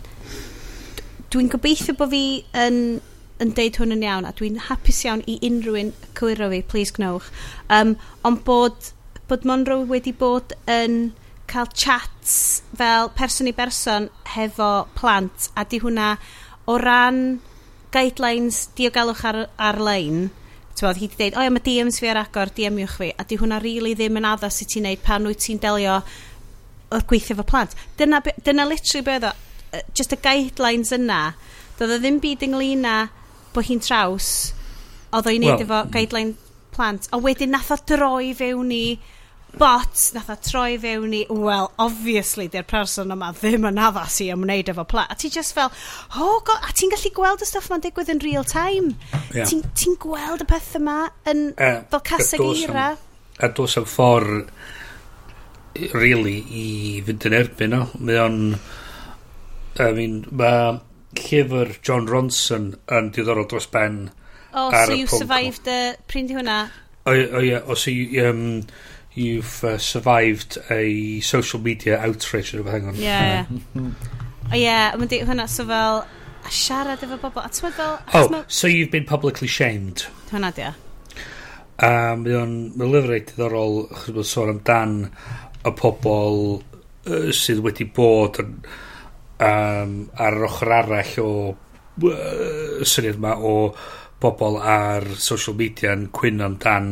dwi'n 1.30 1.49
gobeithio 1.53 1.93
bod 1.97 2.11
fi 2.13 2.24
yn 2.57 2.99
yn 3.39 3.53
deud 3.55 3.78
hwn 3.80 3.95
yn 3.95 4.03
iawn 4.03 4.28
a 4.28 4.34
dwi'n 4.36 4.57
hapus 4.67 5.03
iawn 5.05 5.22
i 5.32 5.38
unrhyw 5.47 5.78
un 5.80 5.91
cywiro 6.17 6.49
fi, 6.51 6.59
please 6.74 6.95
gnewch. 6.97 7.30
Um, 7.72 7.93
ond 8.28 8.41
bod, 8.47 8.91
bod 9.32 9.45
Monroe 9.47 9.86
wedi 9.88 10.11
bod 10.11 10.55
yn 10.67 11.13
cael 11.49 11.70
chats 11.74 12.34
fel 12.78 13.09
person 13.15 13.47
i 13.49 13.53
berson 13.55 14.09
hefo 14.36 14.89
plant 14.97 15.47
a 15.55 15.63
di 15.70 15.80
hwnna 15.82 16.11
o 16.70 16.76
ran 16.82 17.39
guidelines 17.95 18.67
diogelwch 18.78 19.24
ar, 19.26 19.39
ar-lein 19.57 20.28
Tywod, 20.80 20.96
hi 20.96 21.10
wedi 21.10 21.18
dweud, 21.20 21.36
o 21.36 21.44
ia, 21.44 21.52
mae 21.52 21.64
DMs 21.66 21.98
fi 22.00 22.08
ar 22.08 22.22
agor, 22.22 22.54
DMiwch 22.56 22.96
fi. 23.02 23.10
A 23.20 23.26
di 23.28 23.36
hwnna 23.40 23.58
rili 23.60 23.82
really 23.82 23.96
ddim 24.00 24.20
yn 24.22 24.28
addas 24.30 24.62
i 24.64 24.68
ti'n 24.70 24.86
neud 24.88 25.02
pan 25.04 25.26
wyt 25.28 25.42
ti'n 25.44 25.60
delio 25.60 25.98
o'r 26.96 27.04
gweithio 27.10 27.36
fo 27.36 27.44
plant. 27.50 27.76
Dyna, 28.00 28.22
dyna 28.46 28.66
literally 28.70 29.04
be 29.04 29.18
ddo, 29.20 29.34
just 29.98 30.16
y 30.16 30.20
guidelines 30.24 30.94
yna, 30.96 31.20
doedd 31.80 31.98
o 31.98 32.00
ddim 32.00 32.22
byd 32.24 32.46
ynglyn 32.48 32.88
â 32.88 32.96
bod 33.52 33.68
hi'n 33.68 33.84
traws, 33.84 34.30
oedd 35.12 35.28
o'i 35.28 35.42
wneud 35.42 35.52
well, 35.52 35.66
efo 35.66 35.82
guideline 35.98 36.38
plant, 36.72 37.10
a 37.12 37.20
wedyn 37.20 37.52
nath 37.58 37.74
o 37.76 37.80
droi 37.92 38.32
fewn 38.40 38.72
i 38.72 38.84
But, 39.58 40.12
nath 40.14 40.30
o 40.30 40.36
troi 40.45 40.78
fewn 40.80 41.14
i, 41.18 41.24
well, 41.30 41.72
obviously, 41.82 42.45
di'r 42.52 42.68
person 42.70 43.10
yma 43.12 43.32
ddim 43.34 43.66
yn 43.68 43.80
addas 43.82 44.20
i 44.22 44.30
ymwneud 44.34 44.70
efo 44.72 44.86
pla. 44.88 45.08
A 45.10 45.18
ti 45.18 45.32
just 45.34 45.56
fel, 45.58 45.72
oh 46.22 46.38
god, 46.45 46.68
a 46.68 46.74
ti'n 46.76 46.93
gallu 46.93 47.12
gweld 47.16 47.41
y 47.41 47.47
stuff 47.50 47.70
ma'n 47.72 47.82
digwydd 47.84 48.12
yn 48.14 48.22
real 48.24 48.45
time. 48.47 48.93
Yeah. 49.34 49.50
Ti'n 49.50 49.64
ti 49.74 49.95
gweld 50.00 50.45
y 50.45 50.47
peth 50.50 50.76
yma 50.78 51.00
yn 51.32 51.47
uh, 51.58 51.80
fel 51.89 52.04
caseg 52.06 52.43
eira. 52.45 52.91
A 53.39 53.50
dos 53.58 53.78
am 53.80 53.88
ffordd, 53.89 54.52
really, 55.95 56.38
i 56.54 56.68
fynd 57.08 57.26
yn 57.32 57.38
erbyn 57.39 57.76
o. 57.80 57.82
Mae 57.97 58.22
o'n, 58.22 58.39
I 59.82 59.89
mean, 59.97 60.22
mae 60.30 60.78
llyfr 61.24 61.74
John 61.82 62.08
Ronson 62.12 62.76
yn 62.95 63.10
diddorol 63.16 63.50
dros 63.50 63.68
ben. 63.74 64.06
Oh, 64.54 64.70
so 64.86 64.93
you 64.93 65.10
survived 65.10 65.66
the... 65.66 65.97
Pryn 66.08 66.30
di 66.30 66.38
hwnna? 66.38 66.62
O, 67.10 67.12
o, 67.12 67.18
o, 67.18 67.18
o, 67.18 67.41
o, 67.41 67.41
o, 67.41 67.50
o, 67.50 67.74
o, 67.74 67.74
o, 67.74 67.74
o, 67.74 68.14
o, 68.14 68.30
o, 68.30 68.30
o, 68.30 68.30
o, 68.30 68.62
o, 68.62 68.89
you've 69.14 69.64
uh, 69.64 69.78
survived 69.78 70.57
a 70.70 71.20
social 71.22 71.60
media 71.60 71.99
outrage 71.99 72.53
or 72.53 72.64
hang 72.64 72.88
on. 72.88 72.95
Yeah, 72.95 73.45
oh, 73.76 73.82
yeah. 73.82 73.91
o 74.51 74.55
yeah, 74.55 74.91
mae'n 74.97 75.28
hwnna, 75.30 75.47
so 75.49 75.66
fel, 75.70 76.03
a 76.45 76.51
siarad 76.53 77.03
efo 77.05 77.20
bobl, 77.22 77.43
a 77.43 77.49
ti'n 77.49 77.74
fel... 77.74 77.97
Oh, 78.14 78.30
ma... 78.30 78.43
so 78.47 78.68
you've 78.68 78.91
been 78.91 79.05
publicly 79.05 79.47
shamed. 79.47 80.07
hwnna 80.32 80.53
di 80.55 80.68
o. 80.68 80.74
Um, 81.80 82.26
mae 82.26 82.36
o'n 82.36 82.55
lyfr 82.76 83.14
reit 83.14 83.30
diddorol, 83.32 83.86
chos 83.93 84.16
bod 84.18 84.28
sôn 84.28 84.49
amdan 84.51 84.97
y 85.64 85.72
pobl 85.80 86.57
uh, 86.60 87.30
sydd 87.36 87.62
wedi 87.64 87.88
bod 87.95 88.41
yn, 88.43 88.57
um, 89.47 89.93
ar 90.20 90.36
yr 90.36 90.47
ochr 90.49 90.74
arall 90.76 91.14
o 91.24 91.30
uh, 92.10 92.84
syniad 92.84 93.20
yma 93.20 93.38
o 93.39 93.53
bobl 94.20 94.57
ar 94.59 95.05
social 95.22 95.55
media 95.59 95.93
yn 95.95 96.07
cwyno 96.15 96.47
amdan 96.49 96.89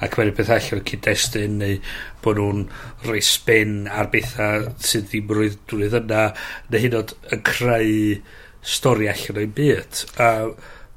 a 0.00 0.08
cymryd 0.08 0.36
peth 0.38 0.52
allan 0.54 0.80
o'r 0.80 0.86
cyd-destun 0.88 1.58
neu 1.60 1.78
bod 2.24 2.40
nhw'n 2.40 2.62
rhoi 3.04 3.20
spin 3.24 3.74
ar 3.88 4.08
bethau 4.12 4.68
sydd 4.90 5.10
ddim 5.10 5.34
rwydd 5.36 5.58
drwydd 5.70 5.96
yna 6.00 6.26
neu 6.72 6.84
hyn 6.84 6.96
oed 7.00 7.14
yn 7.36 7.42
creu 7.46 7.96
stori 8.74 9.08
allan 9.12 9.40
o'i 9.42 9.48
byd. 9.60 10.04
A, 10.20 10.30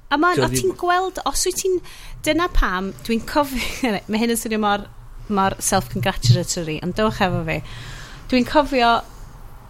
a, 0.09 0.19
ma, 0.19 0.34
o 0.34 0.47
ddim... 0.47 0.59
ti'n 0.59 0.75
gweld, 0.79 1.21
os 1.29 1.45
wyt 1.47 1.61
ti'n... 1.63 1.79
Dyna 2.23 2.47
pam, 2.55 2.93
dwi'n 3.03 3.23
cofio... 3.27 3.91
mae 4.07 4.21
hyn 4.21 4.31
yn 4.31 4.39
swnio 4.39 4.61
mor, 4.63 4.88
mor 5.27 5.57
self-congratulatory, 5.59 6.77
ond 6.86 6.95
dywch 6.99 7.19
efo 7.25 7.43
fi. 7.49 7.59
Dwi'n 8.31 8.47
cofio 8.47 8.93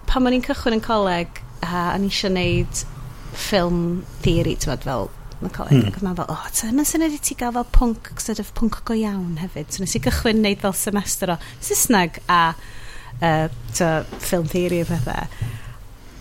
pan 0.09 0.29
o'n 0.29 0.37
i'n 0.37 0.45
cychwyn 0.45 0.77
yn 0.77 0.85
coleg, 0.85 1.41
a 1.65 1.87
o'n 1.95 2.05
i 2.05 2.11
eisiau 2.11 2.29
gwneud 2.29 2.85
ffilm 3.33 3.83
theory, 4.21 4.53
ti'n 4.61 4.77
fel 4.85 5.09
yn 5.39 5.47
Macaulay. 5.47 5.79
Hmm. 5.79 5.89
Ac 5.89 5.99
mae'n 6.03 6.17
fel, 6.19 6.29
o, 6.29 6.37
oh, 6.37 6.71
mae'n 6.77 6.89
syniad 6.89 7.15
i 7.15 7.19
ti 7.23 7.37
gael 7.39 7.55
fel 7.55 7.67
pwnc, 7.75 8.13
sort 8.23 8.41
of 8.43 8.53
pwnc 8.57 8.79
go 8.87 8.97
iawn 8.97 9.37
hefyd. 9.41 9.73
So 9.73 9.83
nes 9.83 9.97
i 9.97 10.01
gychwyn 10.03 10.41
wneud 10.41 10.63
fel 10.63 10.77
semester 10.77 11.35
o 11.35 11.37
Saesneg 11.63 12.21
a 12.27 12.41
uh, 12.53 13.47
to, 13.77 13.91
film 14.19 14.47
theory 14.51 14.81
a 14.83 14.87
pethau. 14.89 15.27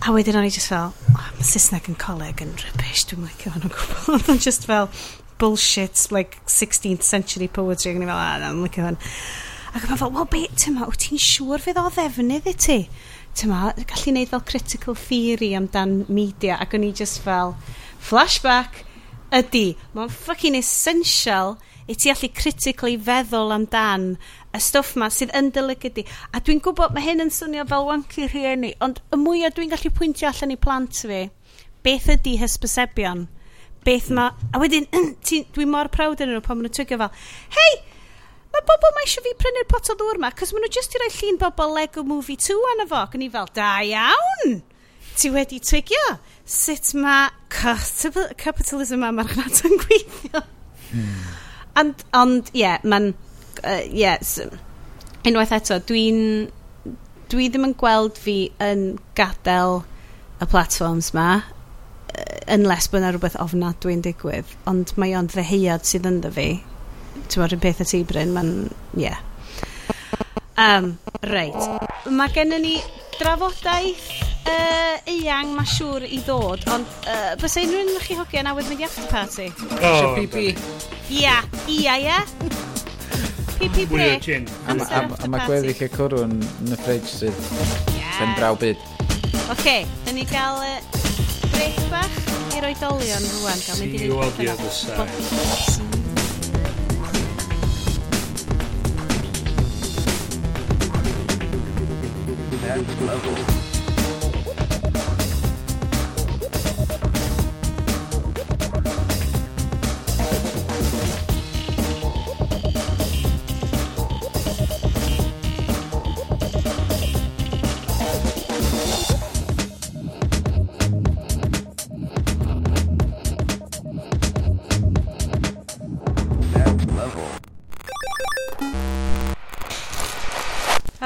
A 0.03 0.11
wedyn 0.11 0.39
o'n 0.41 0.49
i 0.49 0.51
just 0.51 0.73
fel, 0.73 0.91
oh, 1.15 1.31
mae 1.39 1.47
Saesneg 1.47 1.89
yn 1.93 1.99
coleg 2.01 2.43
yn 2.43 2.55
rybys, 2.59 3.07
dwi'n 3.11 3.29
licio 3.29 3.55
hwn 3.55 3.69
o 3.69 3.73
gwbl. 3.73 4.17
Oedd 4.17 4.31
o'n 4.35 4.43
just 4.43 4.67
fel 4.67 4.91
bullshit, 5.43 6.07
like 6.15 6.41
16th 6.51 7.07
century 7.07 7.49
poetry, 7.49 7.93
ac 7.93 8.01
o'n 8.01 8.07
i 8.07 8.11
fel, 8.11 8.19
ah, 8.19 8.37
no, 8.43 8.53
dwi'n 8.53 8.67
licio 8.67 8.87
hwn. 8.89 9.01
Ac 9.73 9.87
o'n 9.87 10.01
fel, 10.01 10.15
well, 10.15 10.29
be, 10.31 10.45
tyma, 10.59 10.89
wyt 10.91 11.07
ti'n 11.07 11.23
siŵr 11.23 11.63
fydd 11.65 11.81
o 11.81 11.87
ddefnydd 11.95 12.51
i 12.51 12.57
ti? 12.67 12.79
Tyma, 13.39 13.71
gallu 13.89 14.13
neud 14.17 14.33
fel 14.33 14.43
critical 14.51 14.99
theory 14.99 15.53
amdan 15.57 16.03
media, 16.13 16.59
ac 16.61 16.75
o'n 16.77 16.85
i 16.85 16.91
just 16.99 17.23
fel, 17.25 17.55
flashback, 18.03 18.83
ydy, 19.33 19.67
mae'n 19.97 20.13
fucking 20.13 20.57
essential 20.59 21.57
i 21.91 21.97
ti 21.99 22.11
allu 22.13 22.29
critically 22.37 22.97
feddwl 23.01 23.53
amdan 23.55 24.13
y 24.53 24.61
stwff 24.61 24.97
ma 25.01 25.09
sydd 25.11 25.33
yn 25.39 25.51
dylygydi. 25.55 26.05
A 26.33 26.41
dwi'n 26.45 26.61
gwybod 26.65 26.93
mae 26.95 27.07
hyn 27.07 27.25
yn 27.25 27.33
swnio 27.33 27.65
fel 27.69 27.87
wanky 27.89 28.29
rhieni, 28.29 28.75
ond 28.85 29.01
y 29.13 29.19
mwyaf 29.21 29.57
dwi'n 29.57 29.73
gallu 29.73 29.93
pwyntio 29.97 30.29
allan 30.31 30.53
i 30.55 30.59
plant 30.61 31.01
fi, 31.09 31.23
beth 31.87 32.11
ydy 32.17 32.37
hysbysebion? 32.43 33.25
Beth 33.87 34.11
ma... 34.15 34.29
A 34.53 34.61
wedyn, 34.63 34.87
dwi'n 35.27 35.73
mor 35.73 35.91
prawd 35.95 36.23
yn 36.23 36.35
nhw 36.35 36.43
pan 36.45 36.59
maen 36.59 36.69
nhw'n 36.69 36.77
tygio 36.77 37.01
fel, 37.01 37.17
hei, 37.57 37.73
mae 38.53 38.67
bobl 38.69 38.93
mae 38.95 39.09
eisiau 39.09 39.25
fi 39.25 39.33
prynu'r 39.41 39.71
pot 39.71 39.91
o 39.91 39.97
ddŵr 39.99 40.21
ma, 40.23 40.31
cos 40.37 40.53
maen 40.53 40.67
nhw 40.67 40.77
jyst 40.77 40.95
i 40.95 41.01
roi 41.03 41.09
llun 41.17 41.41
bobl 41.41 41.75
Lego 41.79 42.05
Movie 42.07 42.37
2 42.37 42.61
anna 42.75 42.87
fo, 42.93 43.01
ac 43.01 43.17
i 43.17 43.33
fel, 43.33 43.49
da 43.57 43.73
iawn! 43.89 44.61
Ti 45.17 45.33
wedi 45.33 45.59
twigio? 45.61 46.05
sut 46.49 46.93
mae 46.99 47.31
capitalism 47.53 49.07
a 49.07 49.13
marchnad 49.15 49.63
yn 49.69 49.79
gweithio. 49.85 50.43
Mm. 50.93 51.15
And, 51.83 52.05
ond, 52.17 52.51
ie, 52.53 52.65
yeah, 52.65 52.83
mae'n... 52.85 53.13
Uh, 53.63 53.81
yeah, 53.89 54.19
so, 54.27 54.49
unwaith 55.29 55.55
eto, 55.57 55.81
dwi'n... 55.89 56.51
Dwi 57.33 57.49
ddim 57.49 57.71
yn 57.71 57.79
gweld 57.81 58.19
fi 58.21 58.37
yn 58.61 58.99
gadael 59.17 59.81
y 60.43 60.49
platforms 60.53 61.15
ma 61.17 61.41
unless 62.51 62.91
bod 62.91 63.01
yna 63.01 63.13
rhywbeth 63.15 63.39
ofnadwy'n 63.41 64.03
digwydd 64.05 64.51
ond 64.69 64.93
mae 65.01 65.15
o'n 65.17 65.31
ddeheuad 65.33 65.87
sydd 65.89 66.09
ynddo 66.11 66.33
fi 66.35 66.49
ti'n 66.59 67.41
meddwl, 67.41 67.57
yn 67.57 67.63
peth 67.63 67.83
y 67.85 67.87
ti 67.89 68.01
Bryn 68.09 68.35
mae'n 68.35 68.53
ie 68.99 69.07
yeah. 69.07 69.23
um, 70.61 70.91
reit 71.31 72.11
mae 72.11 72.35
gennym 72.35 72.65
ni 72.67 72.75
drafodaeth 73.21 74.07
uh, 74.49 74.97
eang 75.13 75.53
mae 75.57 75.69
siŵr 75.69 76.07
i 76.09 76.21
ddod, 76.25 76.65
ond 76.73 76.89
uh, 77.07 77.33
bys 77.41 77.57
unrhyw 77.63 77.93
un 77.95 78.03
chi 78.05 78.17
hogi 78.19 78.41
yna 78.43 78.55
wedi 78.57 78.73
mynd 78.73 78.85
i 78.85 78.89
after 78.89 79.07
party? 79.11 79.49
Oh, 79.81 80.15
PP. 80.17 80.53
Ia, 81.21 81.39
ia, 81.71 81.99
ia. 82.03 82.19
PP 83.63 83.87
break. 83.93 84.29
A 84.67 84.75
mae 85.31 85.47
gweddill 85.47 85.73
y 85.73 85.91
cwrw 85.93 86.25
yn 86.27 86.39
y 86.67 86.81
ffridge 86.81 87.13
sydd 87.13 87.43
yn 88.23 88.35
braw 88.39 88.59
byd. 88.59 88.83
Oce, 89.53 89.79
da 90.07 90.17
ni 90.17 90.27
gael 90.31 90.63
break 91.53 91.81
bach 91.93 92.21
i'r 92.57 92.71
oedolion 92.73 93.33
rwan. 93.39 93.67
Gael 93.67 93.83
mynd 93.83 93.99
i. 93.99 93.99
See 93.99 94.11
you 94.11 94.23
on 94.23 94.37
the 94.39 94.51
other 94.55 94.71
side. 94.71 96.02
that 102.81 103.01
level. 103.03 103.52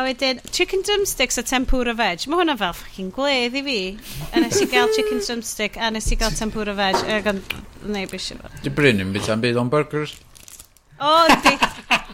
wedyn, 0.06 0.40
chicken 0.54 0.82
drumsticks 0.86 1.38
a 1.38 1.44
tempura 1.46 1.94
veg. 1.98 2.24
Mae 2.30 2.40
hwnna 2.40 2.56
fel 2.60 2.74
ffacin 2.76 3.10
gwedd 3.14 3.56
i 3.58 3.64
fi. 3.66 3.80
A 4.32 4.42
nes 4.42 4.60
i 4.62 4.68
gael 4.70 4.92
chicken 4.94 5.20
drumstick 5.24 5.76
a 5.76 5.90
nes 5.92 6.08
i 6.14 6.18
gael 6.20 6.34
tempura 6.36 6.76
veg. 6.78 7.00
A 7.10 7.20
gan 7.26 7.42
neu 7.86 8.08
bys 8.10 8.30
fo. 8.38 8.52
Di 8.62 8.72
Bryn 8.72 9.02
yn 9.04 9.12
byd 9.14 9.30
am 9.34 9.44
byd 9.44 9.60
o'n 9.60 9.72
burgers? 9.72 10.16
O, 11.00 11.12
di. 11.44 11.56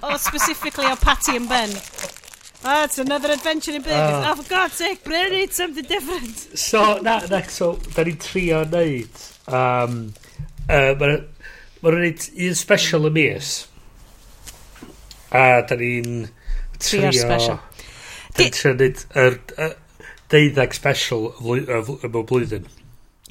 O, 0.03 0.17
specifically 0.19 0.89
o 0.91 0.97
patty 0.97 1.37
and 1.37 1.49
bun. 1.49 1.71
Oh, 2.65 2.85
it's 2.85 2.99
another 2.99 3.33
adventure 3.33 3.73
in 3.73 3.83
burgers. 3.83 3.99
Ah. 3.99 4.33
Oh, 4.33 4.37
for 4.43 4.49
God's 4.49 4.75
sake, 4.75 5.03
Bryn, 5.05 5.33
it's 5.33 5.57
something 5.57 5.85
different. 5.85 6.37
So, 6.59 6.99
na, 7.03 7.21
na, 7.31 7.43
so, 7.43 7.75
da 7.95 8.05
ni'n 8.07 8.19
trio 8.23 8.63
neud. 8.71 9.23
Um, 9.51 10.15
uh, 10.69 10.95
Mae'n 10.95 11.27
ma 11.83 11.95
neud 11.97 12.29
un 12.47 12.55
special 12.55 13.11
y 13.11 13.13
mis. 13.17 13.51
A 15.35 15.63
da 15.67 15.79
ni'n 15.79 16.29
trio... 16.79 17.11
Trio 17.11 17.13
special. 17.19 17.59
Dwi'n 18.37 18.55
trio 18.57 18.73
neud 18.79 19.03
yr 19.19 19.39
deuddag 20.33 20.75
special 20.77 21.31
y 21.43 22.09
bob 22.09 22.27
blwyddyn. 22.31 22.65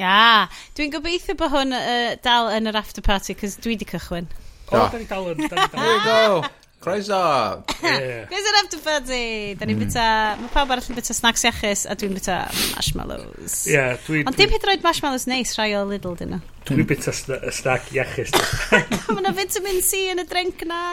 Ia, 0.01 0.47
dwi'n 0.77 0.93
gobeithio 0.93 1.35
bod 1.37 1.51
hwn 1.53 1.75
uh, 1.75 2.13
dal 2.23 2.49
yn 2.55 2.69
yr 2.69 2.79
after 2.79 3.03
party, 3.05 3.35
cos 3.37 3.57
dwi 3.61 3.75
di 3.77 3.87
cychwyn. 3.89 4.29
O, 4.71 4.77
oh, 4.79 4.87
da 4.87 4.97
ni 4.97 5.07
dal 5.09 5.29
yn, 5.33 5.45
da 5.51 5.65
ni 5.65 5.69
dal 5.75 6.03
go! 6.05 6.49
Croeso! 6.81 7.17
Croeso 8.29 8.53
yn 8.53 8.59
after 8.61 8.79
party! 8.81 9.25
Da 9.59 9.67
ni'n 9.67 9.77
mm. 9.77 9.83
byta, 9.83 10.05
mae 10.39 10.53
pawb 10.53 10.71
arall 10.73 10.87
yn 10.89 10.97
byta 10.97 11.13
snacks 11.17 11.45
iachus, 11.45 11.83
a 11.85 11.97
dwi'n 11.99 12.15
byta 12.17 12.39
marshmallows. 12.71 13.59
Ie, 13.69 13.83
dwi'n... 14.07 14.25
Ond 14.31 14.39
dim 14.39 14.55
hyd 14.55 14.65
roed 14.69 14.85
marshmallows 14.85 15.27
neis, 15.29 15.53
rhai 15.59 15.73
o 15.77 15.83
Lidl 15.89 16.17
dyn 16.21 16.37
nhw. 16.37 16.41
Dwi'n 16.69 16.81
hmm. 16.81 16.89
byta 16.89 17.51
snack 17.59 17.91
iachus. 17.97 18.33
Mae 18.71 19.19
yna 19.19 19.35
vitamin 19.37 19.81
C 19.85 20.07
yn 20.13 20.23
y 20.23 20.27
drink 20.29 20.65
na. 20.69 20.83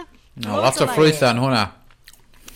No, 0.45 0.61
lot 0.61 0.81
o 0.83 0.91
ffrwythau 0.91 1.33
yn 1.33 1.45
hwnna. 1.47 1.65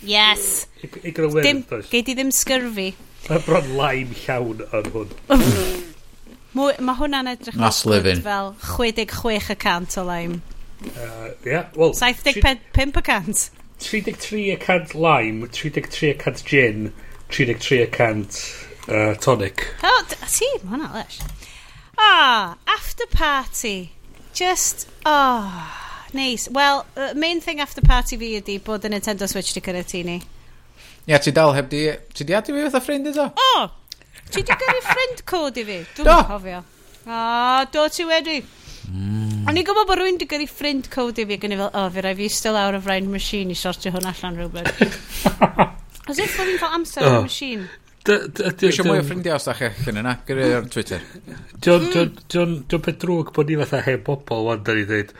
Yes. 0.03 0.67
I 0.83 1.11
gyrwyr, 1.15 1.43
dim, 1.43 1.61
does. 1.69 1.89
Gei 1.91 2.03
di 2.05 2.15
ddim 2.17 2.31
sgyrfi. 2.35 2.91
Mae 3.29 3.41
bron 3.45 3.69
laim 3.77 4.11
llawn 4.25 4.63
yn 4.67 4.89
hwn. 4.93 5.13
Mae 6.53 6.97
hwnna'n 6.99 7.31
edrych 7.31 7.55
That's 7.57 7.85
living. 7.89 8.19
fel 8.21 8.51
66% 8.61 9.97
o 9.97 10.03
laim. 10.05 10.41
Uh, 10.83 11.31
yeah, 11.45 11.69
well, 11.75 11.93
75%. 11.95 13.49
33% 13.79 14.93
lime, 14.93 15.47
33% 15.47 16.43
gin, 16.45 16.93
33% 17.29 18.37
uh, 18.89 19.15
tonic. 19.15 19.65
Oh, 19.83 20.03
see, 20.27 20.51
mae 20.63 20.75
hwnna'n 20.75 20.99
lush. 20.99 21.21
Ah, 21.97 22.53
oh, 22.53 22.71
after 22.75 23.07
party. 23.07 23.93
Just, 24.33 24.87
oh 25.05 25.82
neis. 26.17 26.47
Wel, 26.53 26.83
uh, 26.95 27.13
main 27.19 27.41
thing 27.41 27.61
after 27.61 27.83
party 27.85 28.17
fi 28.21 28.35
ydi 28.39 28.59
bod 28.63 28.85
y 28.85 28.91
Nintendo 28.93 29.27
Switch 29.29 29.53
di 29.55 29.61
cyrra 29.63 29.83
ti 29.83 30.03
ni. 30.07 30.21
Ia, 31.07 31.19
ti 31.19 31.31
dal 31.35 31.53
heb 31.57 31.69
di... 31.69 31.85
Ti 32.13 32.23
di 32.23 32.35
adi 32.35 32.53
fi 32.55 32.65
fatha 32.67 32.81
ffrind 32.83 33.09
iddo? 33.11 33.29
O! 33.35 33.69
Ti 34.31 34.41
di 34.41 34.55
gyrru 34.63 34.83
ffrind 34.87 35.23
cod 35.27 35.57
i 35.59 35.65
fi? 35.67 35.79
Dwi'n 35.97 36.07
do. 36.07 36.17
cofio. 36.29 36.63
O, 37.05 37.17
do 37.73 37.87
ti 37.91 38.07
wedi. 38.07 38.39
Mm. 38.87 39.43
O'n 39.49 39.59
i'n 39.59 39.67
gwybod 39.67 39.89
bod 39.89 39.99
rwy'n 39.99 40.17
di 40.21 40.27
gyrru 40.29 40.47
ffrind 40.47 40.89
cod 40.93 41.19
i 41.19 41.27
fi 41.27 41.37
ac 41.37 41.47
fel, 41.49 41.67
o, 41.67 41.85
fi 41.91 42.05
rai 42.05 42.15
fi 42.17 42.29
still 42.31 42.59
awr 42.59 42.79
o 42.79 42.81
frain 42.83 43.11
machine 43.11 43.51
i 43.51 43.59
sortio 43.59 43.91
hwn 43.93 44.07
allan 44.13 44.39
rhywbeth. 44.39 44.83
Os 46.09 46.19
if 46.19 46.37
bod 46.37 46.49
fi'n 46.49 46.59
cael 46.61 46.77
amser 46.79 47.07
o'r 47.07 47.21
machine. 47.27 47.67
Dwi 48.03 48.67
eisiau 48.67 48.87
mwy 48.87 48.99
o 48.99 49.03
ffrindiau 49.07 49.37
os 49.39 49.45
da 49.47 49.53
chi 49.55 49.69
allan 49.69 50.01
yna, 50.01 50.17
gyrru 50.27 50.49
ar 50.57 50.65
Twitter. 50.71 51.03
Dwi'n 51.63 51.85
hmm. 51.93 52.81
peth 52.83 52.99
drwg 53.03 53.31
bod 53.35 53.51
ni 53.51 53.59
fatha 53.61 53.79
heb 53.85 54.03
bobl, 54.07 54.43
wan, 54.47 54.63
da 54.67 54.75
ni 54.75 54.83
dweud, 54.89 55.13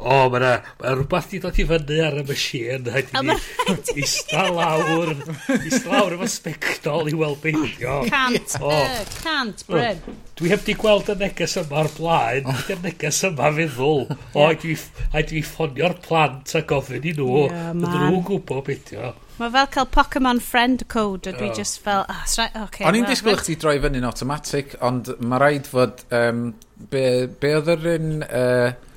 o, 0.00 0.14
oh, 0.16 0.30
mae 0.32 0.40
yna 0.40 0.94
rhywbeth 0.96 1.28
di 1.30 1.40
dod 1.42 1.58
i 1.60 1.66
fyny 1.68 2.00
ar 2.06 2.18
y 2.22 2.24
machine 2.28 2.94
a 2.96 3.02
di 3.04 3.24
ni. 3.28 4.06
sta 4.08 4.46
lawr 4.48 5.12
i 5.12 5.72
lawr 5.84 6.16
efo 6.16 6.28
spectol 6.30 7.10
i 7.10 7.14
weld 7.20 7.40
beth 7.44 7.76
cant, 8.08 8.56
oh. 8.60 8.72
uh, 8.72 9.04
cant, 9.20 9.64
Bryn. 9.68 10.00
dwi 10.40 10.52
heb 10.54 10.64
di 10.64 10.76
gweld 10.80 11.12
y 11.12 11.18
neges 11.20 11.58
yma 11.60 11.82
o'r 11.84 11.90
blaen 11.98 12.48
dwi 12.48 12.76
y 12.76 12.78
neges 12.86 13.22
yma 13.28 13.52
feddwl. 13.58 14.06
O, 14.32 14.46
dwi, 14.62 14.76
a 15.12 15.24
dwi 15.26 15.44
ffonio'r 15.44 15.98
plant 16.06 16.56
a 16.56 16.64
gofyn 16.64 17.04
i 17.04 17.16
nhw 17.18 17.44
yeah, 17.44 17.74
nhw'n 17.76 18.22
gwybod 18.24 18.64
beth 18.70 18.94
o. 18.96 19.12
Mae 19.40 19.52
fel 19.52 19.68
cael 19.72 19.86
Pokemon 19.88 20.40
Friend 20.44 20.82
Code, 20.92 21.30
a 21.30 21.36
dwi 21.36 21.48
oh. 21.48 21.54
just 21.56 21.80
fel, 21.80 22.04
ah, 22.08 22.24
oh, 22.24 22.34
right, 22.40 22.56
okay, 22.66 22.84
O'n 22.88 22.96
i'n 22.96 23.06
well, 23.06 23.12
disgwyl 23.12 23.40
chdi 23.40 23.56
droi 23.60 23.78
fyny'n 23.80 24.04
automatic, 24.08 24.74
ond 24.84 25.14
mae 25.20 25.40
rhaid 25.40 25.68
fod, 25.70 26.02
um, 26.12 26.42
be, 26.92 27.04
be 27.40 27.54
oedd 27.56 27.70
yr 27.72 27.86
un, 27.94 28.10
uh, 28.26 28.89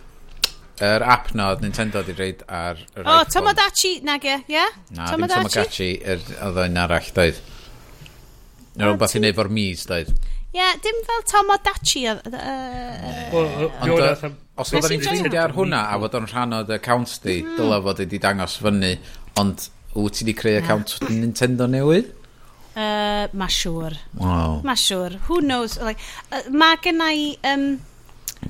yr 0.84 1.06
app 1.16 1.32
na 1.38 1.50
oedd 1.54 1.64
Nintendo 1.64 2.04
di 2.06 2.16
reid 2.18 2.44
ar 2.48 2.80
yr 2.82 3.04
O, 3.06 3.16
oh, 3.16 3.24
Tomodachi, 3.30 3.96
nag 4.06 4.26
e, 4.28 4.38
ie? 4.52 4.64
Na, 4.96 5.10
ddim 5.12 5.28
Tomodachi, 5.32 5.90
oedd 6.04 6.62
o'n 6.66 6.80
arall, 6.84 7.10
doedd. 7.16 7.42
Nid 8.74 8.88
o'n 8.90 9.02
beth 9.02 9.16
i 9.18 9.22
wneud 9.22 9.38
fo'r 9.38 9.52
mis, 9.54 9.86
doedd. 9.90 10.10
Ie, 10.54 10.66
dim 10.86 11.00
fel 11.08 11.24
Tomodachi. 11.30 12.04
Ond 12.14 12.26
os 14.54 14.74
oedd 14.74 14.90
o'n 14.90 15.06
ffeindio 15.06 15.40
ar 15.42 15.56
hwnna 15.56 15.86
a 15.90 16.02
fod 16.04 16.18
o'n 16.20 16.28
rhan 16.30 16.58
o'r 16.60 16.76
accounts 16.78 17.16
di, 17.24 17.40
mm. 17.42 17.56
dyla 17.58 17.80
fod 17.86 18.04
wedi 18.04 18.20
dangos 18.22 18.60
fyny, 18.62 18.92
ond 19.42 19.70
wyt 19.96 20.20
ti 20.20 20.28
wedi 20.28 20.36
creu 20.38 20.60
account 20.60 21.00
Nintendo 21.10 21.70
newydd? 21.70 22.12
Uh, 22.74 23.30
mae 23.38 23.54
siŵr. 23.54 23.96
Wow. 24.18 24.60
Mae 24.66 24.80
siŵr. 24.82 25.20
Who 25.28 25.42
knows? 25.46 25.80
Like, 25.82 26.02
uh, 26.32 26.46
mae 26.54 26.80
gennau... 26.82 27.26
Um, 27.50 27.66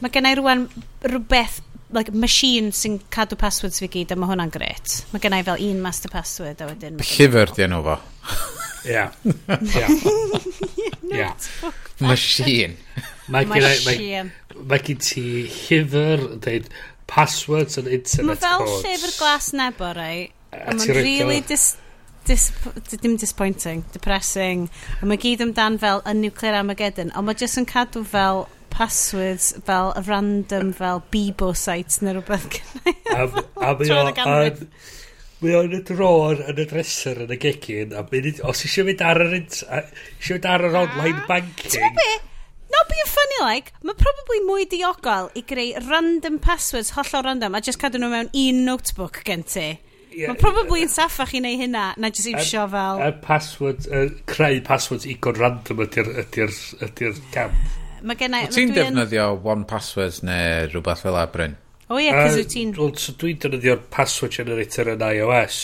mae 0.02 0.12
gennau 0.14 0.40
rwan 0.40 0.68
rhywbeth 1.06 1.60
like, 1.94 2.14
machine 2.14 2.72
sy'n 2.76 3.00
cadw 3.14 3.38
passwords 3.40 3.82
fi 3.84 3.90
gyd, 3.92 4.14
a 4.14 4.18
mae 4.20 4.32
hwnna'n 4.32 4.54
gret. 4.54 5.00
Mae 5.14 5.24
gennau 5.24 5.46
fel 5.48 5.64
un 5.70 5.82
master 5.84 6.12
password, 6.14 6.62
a 6.64 6.70
wedyn... 6.72 7.00
Llyfr 7.02 7.54
di 7.58 7.66
enw 7.68 7.82
fo. 7.86 7.98
Ia. 8.90 9.06
Ia. 11.14 11.30
Machine. 12.04 12.76
Mae 13.32 13.48
gen 13.48 14.98
i 14.98 14.98
ti 15.00 15.24
llyfr 15.48 16.26
dweud 16.44 16.68
passwords 17.08 17.78
and 17.78 17.88
internet 17.88 18.42
codes. 18.42 18.44
Mae 18.44 18.44
fel 18.44 18.76
llyfr 18.84 19.16
glas 19.20 19.54
nebo, 19.56 19.94
rai. 19.96 20.18
A 20.54 20.74
mae'n 20.76 20.96
really 20.98 21.40
dis, 21.48 21.74
dis, 22.28 22.50
dim 23.02 23.16
disappointing, 23.18 23.86
depressing. 23.96 24.68
A 25.02 25.08
mae 25.08 25.22
gyd 25.22 25.44
amdan 25.46 25.80
fel 25.82 26.04
y 26.06 26.16
nuclear 26.20 26.60
Armageddon, 26.60 27.14
ond 27.16 27.30
mae 27.30 27.40
jyst 27.40 27.62
yn 27.62 27.70
cadw 27.70 28.04
fel 28.08 28.46
passwords 28.74 29.54
fel 29.68 29.94
random 30.08 30.74
fel 30.74 31.04
Bebo 31.14 31.54
sites 31.58 32.02
neu 32.02 32.18
rhywbeth 32.18 32.50
gynnau. 32.58 33.46
A 33.62 33.72
mae 35.44 35.56
o'n 35.60 35.74
y 35.76 35.80
dror 35.84 36.40
yn 36.40 36.60
y 36.62 36.66
dresser 36.70 37.24
yn 37.26 37.34
y 37.36 37.38
gegin 37.42 37.96
a 37.98 38.04
os 38.48 38.64
eisiau 38.64 38.88
mynd 38.88 39.02
ar 39.04 39.20
yr 39.26 39.34
eisiau 39.36 40.38
mynd 40.38 40.48
ar 40.48 40.64
yr 40.70 40.78
ah. 40.78 40.86
online 40.86 41.26
banking 41.28 41.74
Ti'n 41.74 41.98
be? 41.98 42.12
Not 42.74 42.88
being 42.90 43.10
funny 43.10 43.40
like, 43.44 43.74
mae 43.86 43.98
probably 44.00 44.40
mwy 44.48 44.64
diogol 44.72 45.30
i 45.38 45.44
greu 45.46 45.76
random 45.90 46.40
passwords 46.42 46.94
hollol 46.96 47.28
random 47.28 47.58
a 47.58 47.62
just 47.62 47.82
cadw 47.82 48.02
nhw 48.02 48.10
mewn 48.14 48.32
un 48.32 48.64
notebook 48.66 49.22
gen 49.28 49.44
ti. 49.46 49.68
Yeah, 50.14 50.32
mae 50.32 50.40
probably 50.40 50.86
yn 50.86 50.92
saffach 50.94 51.36
i 51.38 51.42
neu 51.44 51.60
hynna 51.60 51.92
na 51.98 52.10
just 52.14 52.30
iwsio 52.30 52.66
fel... 52.72 53.02
a 53.04 53.12
password, 53.28 53.86
uh, 53.90 54.10
creu 54.30 54.62
passwords 54.66 55.06
igon 55.10 55.38
random 55.42 55.86
ydy'r 55.86 56.12
ydy 56.24 56.50
ydy 56.88 57.16
camp. 57.36 57.82
Mae 58.04 58.20
gennau... 58.20 58.44
Wyt 58.48 58.58
ti'n 58.58 58.74
defnyddio 58.76 59.28
one 59.48 59.64
Password 59.70 60.24
neu 60.28 60.68
rhywbeth 60.68 61.06
fel 61.06 61.18
abryn? 61.22 61.56
O 61.88 62.00
ie, 62.00 62.10
cos 62.12 62.36
wyt 62.40 62.52
ti'n... 62.52 62.74
Wel, 62.76 62.92
so 63.00 63.16
dwi'n 63.20 63.40
defnyddio'r 63.44 63.84
password 63.94 64.36
generator 64.36 64.92
yn 64.94 65.06
iOS. 65.08 65.60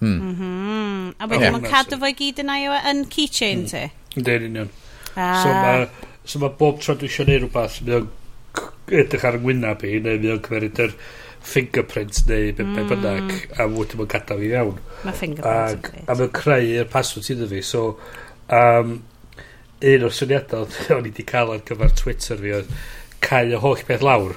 Mm. 0.00 0.08
Mm 0.08 0.16
-hmm. 0.18 0.40
Mm-hmm. 0.40 1.12
A 1.18 1.28
wedyn 1.30 1.54
mae'n 1.54 1.68
cadw 1.70 1.98
fo 2.00 2.10
i 2.10 2.16
gyd 2.18 2.42
yn, 2.42 2.50
iOS, 2.56 2.88
yn 2.90 3.04
keychain 3.14 3.62
hmm. 3.62 3.70
ti? 3.70 4.18
Yndyn, 4.18 4.48
union. 4.50 4.72
Ah. 5.14 5.42
So 5.42 5.52
mae 5.54 5.86
so 6.24 6.42
ma 6.42 6.50
bob 6.58 6.80
tro 6.82 6.96
dwi 6.98 7.10
eisiau 7.10 7.28
neud 7.28 7.44
rhywbeth, 7.44 7.78
mae 7.86 8.00
o'n 8.00 9.00
edrych 9.04 9.28
ar 9.28 9.38
y 9.38 9.42
ngwynaf 9.44 9.86
i, 9.86 9.94
neu 10.02 10.20
mae 10.22 10.34
o'n 10.34 10.44
cymeryd 10.48 10.82
yr 10.86 10.98
fingerprint 11.44 12.22
neu 12.30 12.52
be, 12.52 12.64
be 12.64 12.82
hmm. 12.82 12.90
bynnag, 12.90 13.34
a 13.54 13.70
wedyn 13.70 14.02
mae'n 14.02 14.12
gadael 14.16 14.42
fi 14.42 14.52
fewn. 14.56 14.84
Mae 15.06 15.18
fingerprint. 15.22 15.90
Ac, 15.94 16.06
a 16.08 16.18
mae'n 16.20 16.36
creu'r 16.42 16.94
password 16.98 17.30
sydd 17.30 17.48
fi, 17.54 17.64
so... 17.74 17.88
Um, 18.52 18.96
un 19.92 20.06
o'r 20.08 20.14
syniadau 20.16 20.68
o'n 20.96 21.04
i 21.04 21.10
wedi 21.10 21.26
cael 21.28 21.54
ar 21.54 21.64
gyfer 21.68 21.94
Twitter 22.00 22.40
fi 22.40 22.54
oedd 22.58 22.70
cael 23.24 23.54
y 23.54 23.60
holl 23.60 23.82
beth 23.88 24.04
lawr 24.04 24.36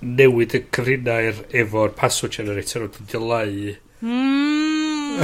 newid 0.00 0.56
y 0.56 0.62
cyfrinair 0.72 1.44
efo'r 1.62 1.94
password 1.96 2.36
generator 2.38 2.86
o'n 2.86 3.08
dylau 3.12 3.54
mm. 4.00 5.20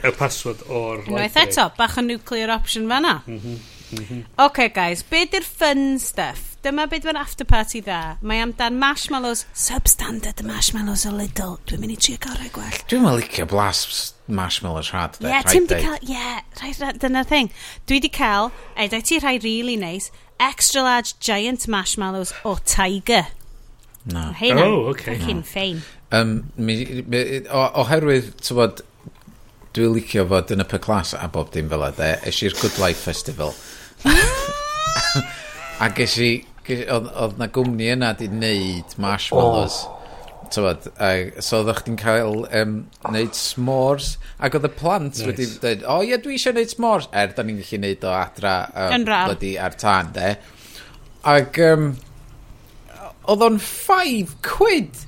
y 0.00 0.12
password 0.16 0.64
o'r... 0.68 1.04
Unwaith 1.04 1.40
eto, 1.42 1.68
bach 1.76 1.98
o 2.00 2.04
nuclear 2.04 2.52
option 2.54 2.88
fanna. 2.88 3.18
Mm 3.26 3.40
-hmm. 3.40 3.58
Mhm. 3.92 4.24
OK 4.38 4.68
guys, 4.74 5.02
be 5.02 5.24
di'r 5.26 5.44
fun 5.44 5.98
stuff? 5.98 6.54
Dyma 6.64 6.86
be 6.88 6.98
dwi'n 7.02 7.18
after 7.20 7.44
party 7.44 7.82
dda. 7.84 8.16
Mae 8.24 8.40
amdan 8.40 8.78
marshmallows, 8.80 9.44
substandard 9.52 10.40
marshmallows 10.48 11.04
o 11.04 11.12
Lidl. 11.12 11.58
Dwi'n 11.68 11.82
mynd 11.82 11.92
i 11.92 11.98
trio 12.00 12.20
gorau 12.24 12.48
gwell. 12.54 12.78
Dwi'n 12.88 13.04
mynd 13.04 13.20
licio 13.20 13.44
blas 13.50 14.14
marshmallows 14.26 14.88
rhad. 14.94 15.18
Ie, 15.20 15.28
yeah, 15.28 15.44
ti'n 15.44 15.68
di 15.68 15.80
cael, 15.84 15.98
ie, 16.00 16.14
yeah, 16.14 16.40
right, 16.62 17.00
dyna'r 17.02 17.28
thing. 17.28 17.52
Dwi 17.90 18.00
di 18.00 18.08
cael, 18.08 18.48
edai 18.80 19.02
ti 19.04 19.20
rhai 19.20 19.36
really 19.44 19.76
nice, 19.76 20.08
extra 20.40 20.82
large 20.82 21.18
giant 21.20 21.68
marshmallows 21.68 22.32
o 22.44 22.56
Tiger. 22.64 23.26
No. 24.06 24.32
Heina, 24.36 24.64
oh, 24.64 24.88
okay. 24.92 25.18
Fucking 25.18 25.44
no. 25.44 25.50
fein. 25.52 25.82
Um, 26.12 26.50
mi, 26.56 27.04
mi, 27.06 27.22
o, 27.48 27.68
oherwydd, 27.84 28.34
ti'n 28.40 28.58
bod, 28.58 28.84
dwi'n 29.74 29.94
licio 29.96 30.22
fod 30.30 30.52
yn 30.54 30.62
y 30.62 30.66
per 30.70 30.80
clas 30.82 31.14
a 31.18 31.26
bob 31.32 31.50
dim 31.54 31.70
fel 31.70 31.82
yna, 31.88 32.10
Es 32.28 32.38
i'r 32.46 32.54
Good 32.60 32.78
Life 32.78 33.02
Festival. 33.02 33.54
a 35.82 35.88
ges 35.96 36.14
i, 36.22 36.30
oedd 36.70 37.40
na 37.40 37.48
gwmni 37.50 37.90
yna 37.96 38.12
di 38.18 38.28
wneud 38.30 38.94
marshmallows. 39.02 39.80
Oh. 39.88 40.00
Tywod, 40.54 40.86
a, 41.02 41.08
so 41.42 41.62
oeddech 41.62 41.80
chdi'n 41.82 41.96
cael 41.98 42.44
um, 42.60 42.76
wneud 43.08 43.34
s'mores 43.34 44.12
ac 44.38 44.54
oedd 44.58 44.68
y 44.68 44.70
plant 44.76 45.16
nice. 45.16 45.26
wedi 45.26 45.48
dweud 45.50 45.82
o 45.88 45.96
oh, 45.96 46.04
ie 46.06 46.18
dwi 46.22 46.36
eisiau 46.36 46.54
wneud 46.54 46.70
s'mores 46.70 47.08
er 47.16 47.32
da 47.34 47.42
ni'n 47.42 47.58
gallu 47.58 47.80
wneud 47.80 48.04
o 48.06 48.12
adra 48.14 48.52
um, 48.84 49.06
bloody 49.08 49.54
ar 49.58 49.74
tân 49.80 50.12
de 50.14 50.28
ac 51.32 51.58
um, 51.64 51.88
oedd 53.32 53.44
o'n 53.48 53.58
5 53.66 54.36
quid 54.44 55.02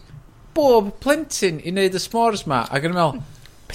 bob 0.56 0.90
plentyn 1.04 1.60
i 1.62 1.70
wneud 1.76 2.00
y 2.00 2.02
s'mores 2.02 2.46
ma 2.50 2.64
ac 2.66 2.88
yn 2.88 2.96
meddwl 2.96 3.22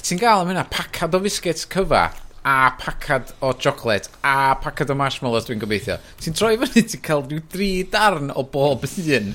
ti'n 0.01 0.21
gael 0.21 0.43
am 0.43 0.51
hynna? 0.51 0.65
Pacad 0.71 1.15
o 1.15 1.21
fisgets 1.23 1.67
cyfa 1.71 2.09
a 2.43 2.71
pacad 2.79 3.33
o 3.41 3.53
chocolate 3.53 4.09
a 4.23 4.55
pacad 4.55 4.89
o 4.89 4.95
marshmallows 4.97 5.45
dwi'n 5.45 5.61
gobeithio. 5.61 5.97
Ti'n 6.21 6.37
troi 6.37 6.55
fyny, 6.61 6.85
ti'n 6.89 7.03
cael 7.05 7.25
rhyw 7.27 7.41
dri 7.53 7.71
darn 7.89 8.31
o 8.33 8.43
bob 8.43 8.85
un. 8.85 9.33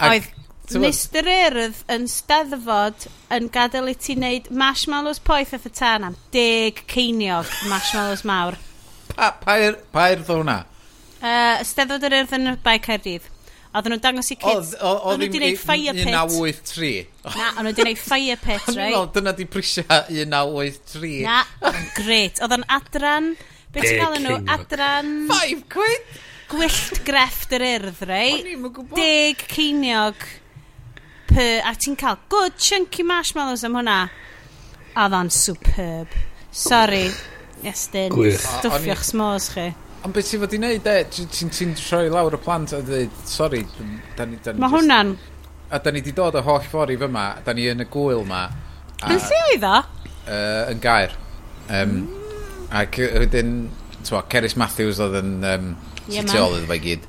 Oedd 0.00 0.30
Mr 0.70 1.26
Urdd 1.26 1.80
yn 1.90 2.06
steddfod 2.08 3.08
yn 3.34 3.48
gadael 3.52 3.90
i 3.90 3.96
ti 3.98 4.14
wneud 4.14 4.48
marshmallows 4.54 5.18
poeth 5.26 5.52
off 5.56 5.66
y 5.66 5.72
tan 5.74 6.06
am 6.06 6.16
deg 6.32 6.84
ceiniog 6.90 7.50
marshmallows 7.68 8.22
mawr. 8.24 8.56
pa, 9.16 9.32
pa, 9.42 9.58
er, 9.58 9.76
pa 9.92 10.06
erdd 10.14 10.30
o 10.30 10.38
hwnna? 10.40 10.60
Uh, 11.20 11.58
steddfod 11.66 12.06
yr 12.06 12.20
Urdd 12.22 12.36
yn 12.38 12.54
y 12.54 12.56
bai 12.64 12.78
Caerdydd. 12.80 13.26
Oedden 13.70 13.92
nhw'n 13.94 14.02
dangos 14.02 14.32
i 14.34 14.36
kids... 14.40 14.72
Oedden 14.82 15.04
nhw 15.06 15.12
wedi 15.14 15.28
gwneud 15.36 15.60
fire 15.60 15.92
pit. 15.94 16.08
1983. 16.10 16.88
Na, 17.22 17.30
oedden 17.30 17.60
nhw 17.60 17.70
wedi 17.70 17.82
gwneud 17.84 18.00
fire 18.02 18.38
pit, 18.42 18.64
rei. 18.74 18.90
No, 18.90 19.02
dyna 19.14 19.34
di 19.38 19.46
prisio 19.46 19.84
1983. 19.86 21.12
Na, 21.22 21.36
gret. 21.94 22.42
Oedden 22.42 22.66
adran... 22.78 23.30
Be 23.70 23.84
ti'n 23.84 24.00
gael 24.02 24.16
nhw? 24.24 24.38
Adran... 24.50 25.12
5 25.30 25.62
quid? 25.70 26.18
Gwyllt 26.50 26.98
grefft 27.06 27.54
yr 27.54 27.62
urdd, 27.68 28.00
rei. 28.10 28.32
O'n 28.40 28.48
i'n 28.50 28.64
gwybod. 28.66 28.96
Deg 28.98 29.44
ceiniog. 29.52 30.24
Per, 31.30 31.60
a 31.62 31.70
ti'n 31.78 31.94
cael 32.00 32.18
good 32.32 32.58
chunky 32.58 33.06
marshmallows 33.06 33.62
am 33.68 33.78
hwnna. 33.78 34.00
Oedd 34.98 35.14
o'n 35.14 35.30
superb. 35.30 36.18
Sorry. 36.50 37.04
Estyn. 37.70 38.10
Gwych. 38.16 38.42
Stwffio'ch 38.42 39.06
smos 39.12 39.46
chi. 39.54 39.68
Ond 40.00 40.14
beth 40.16 40.24
e, 40.24 40.30
ti 40.30 40.38
fod 40.40 40.54
i 40.56 40.60
wneud, 40.60 40.86
e? 40.88 41.00
Ti'n 41.12 41.50
ti 41.52 41.66
troi 41.76 42.06
lawr 42.12 42.38
y 42.38 42.40
plant 42.40 42.72
a 42.72 42.80
dweud, 42.84 43.16
sori, 43.28 43.60
da 44.16 44.24
ni... 44.24 44.38
Da 44.40 44.54
ni 44.54 44.62
Mae 44.62 44.72
hwnna'n... 44.72 45.12
A 45.70 45.78
da 45.78 45.92
ni 45.92 46.00
di 46.02 46.14
dod 46.16 46.38
o 46.38 46.42
holl 46.46 46.64
ffordd 46.64 46.94
i 46.94 46.96
fyma, 46.98 47.26
da 47.44 47.52
ni 47.54 47.68
yn 47.70 47.84
y 47.84 47.86
gwyl 47.92 48.24
ma. 48.26 48.46
A, 49.02 49.12
yn 49.12 49.20
lle 49.20 49.40
oedd 49.50 49.66
o? 49.68 49.76
Uh, 50.24 50.72
yn 50.72 50.80
gair. 50.82 51.12
Um. 51.68 52.00
Ac 52.80 52.96
wedyn, 52.96 53.54
twa, 54.06 54.22
Ceris 54.32 54.56
Matthews 54.58 55.00
oedd 55.04 55.18
yn 55.20 55.32
um, 55.46 55.72
yeah, 56.06 56.24
sitiolydd 56.24 56.68
fe 56.70 56.78
gyd. 56.86 57.08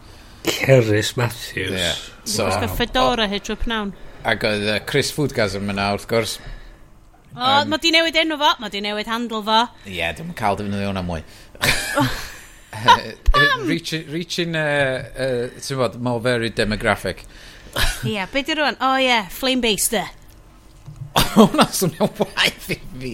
Ceris 0.49 1.13
Matthews? 1.17 1.71
Yeah. 1.77 2.01
So, 2.25 2.49
Gwisgo 2.49 2.69
Fedora 2.75 3.29
trwy 3.31 3.57
pnawn. 3.63 3.93
Ac 4.27 4.43
oedd 4.49 4.67
uh, 4.67 4.81
Chris 4.89 5.13
Foodgasm 5.15 5.71
yna 5.71 5.93
wrth 5.95 6.09
gwrs. 6.11 6.35
O, 7.31 7.39
um, 7.39 7.71
mae 7.71 7.79
di 7.79 7.93
newid 7.95 8.19
enw 8.19 8.35
fo, 8.41 8.51
mae 8.59 8.73
di 8.73 8.83
newid 8.83 9.07
handl 9.07 9.45
fo. 9.47 9.63
Ie, 9.85 10.01
yeah, 10.01 10.11
dwi'n 10.17 10.35
cael 10.37 10.59
defnyddio 10.59 10.91
hwnna 10.91 11.05
mwy. 11.07 11.23
Pam? 12.71 13.67
Reaching, 13.67 14.09
reaching 14.09 14.55
uh, 14.55 15.03
uh, 15.15 15.59
ti'n 15.59 15.77
bod, 15.77 16.23
very 16.23 16.49
demographic. 16.49 17.25
Ie, 18.03 18.15
yeah, 18.15 18.27
beth 18.31 18.49
i 18.51 18.55
rwan? 18.57 18.77
O 18.79 18.93
oh, 18.93 18.97
ie, 18.99 19.05
yeah, 19.07 19.27
flame 19.29 19.61
baster. 19.63 20.07
E. 20.07 20.17
O, 21.39 21.45
na 21.55 21.65
swnio 21.71 22.07
waith 22.19 22.71
i 22.71 22.77
fi. 22.99 23.11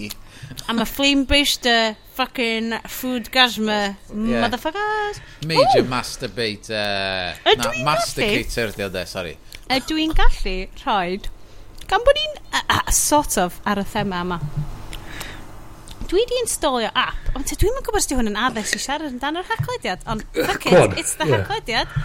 I'm 0.68 0.78
a 0.78 0.86
flame 0.86 1.26
baster, 1.26 1.90
uh, 1.90 1.94
fucking 2.14 2.72
food 2.86 3.30
gasma, 3.34 3.96
yeah. 4.10 4.46
motherfuckers. 4.46 5.20
Major 5.46 5.82
Ooh. 5.82 5.90
masturbator. 5.90 7.36
Ydw 7.46 7.70
i'n 7.74 7.84
Masticator, 7.86 8.74
di 8.76 8.86
o 8.86 8.90
de, 8.94 9.04
sorry. 9.06 9.36
Ydw 9.74 10.00
i'n 10.04 10.16
gallu 10.18 10.56
rhoi, 10.82 11.20
gan 11.90 12.06
bod 12.06 12.18
ni'n 12.18 12.42
uh, 12.52 12.64
uh, 12.64 12.82
sort 12.94 13.38
of 13.42 13.62
ar 13.68 13.82
y 13.82 13.86
thema 13.94 14.22
yma, 14.26 14.40
dwi 16.08 16.24
di 16.28 16.38
installio 16.42 16.90
app, 16.96 17.32
ond 17.36 17.46
te 17.48 17.56
dwi'n 17.58 17.74
mynd 17.76 17.84
gwybod 17.86 18.04
sydd 18.04 18.16
hwn 18.16 18.30
yn 18.30 18.38
addysg 18.40 18.78
i 18.78 18.82
siarad 18.82 19.12
yn 19.12 19.20
dan 19.22 19.36
o'r 19.40 19.48
haclediad, 19.48 20.04
ond 20.08 20.24
fuck 20.36 20.68
it, 20.70 20.78
on, 20.78 20.94
it's 20.96 21.16
the 21.20 21.26
yeah. 21.28 21.42
haglediad. 21.42 21.98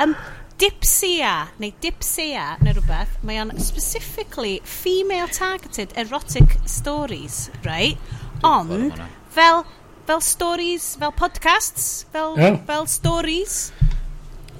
Um, 0.00 0.14
dipsia, 0.60 1.34
neu 1.60 1.74
dipsia, 1.84 2.54
neu 2.64 2.76
rhywbeth, 2.76 3.18
mae 3.26 3.40
o'n 3.42 3.52
specifically 3.60 4.58
female-targeted 4.64 5.92
erotic 6.00 6.56
stories, 6.68 7.48
right? 7.66 8.00
Ond, 8.46 8.96
fel, 9.36 9.64
fel 10.08 10.24
stories, 10.24 10.94
fel 11.00 11.12
podcasts, 11.12 12.06
fel, 12.16 12.36
yeah. 12.40 12.60
fel 12.68 12.88
stories, 12.88 13.70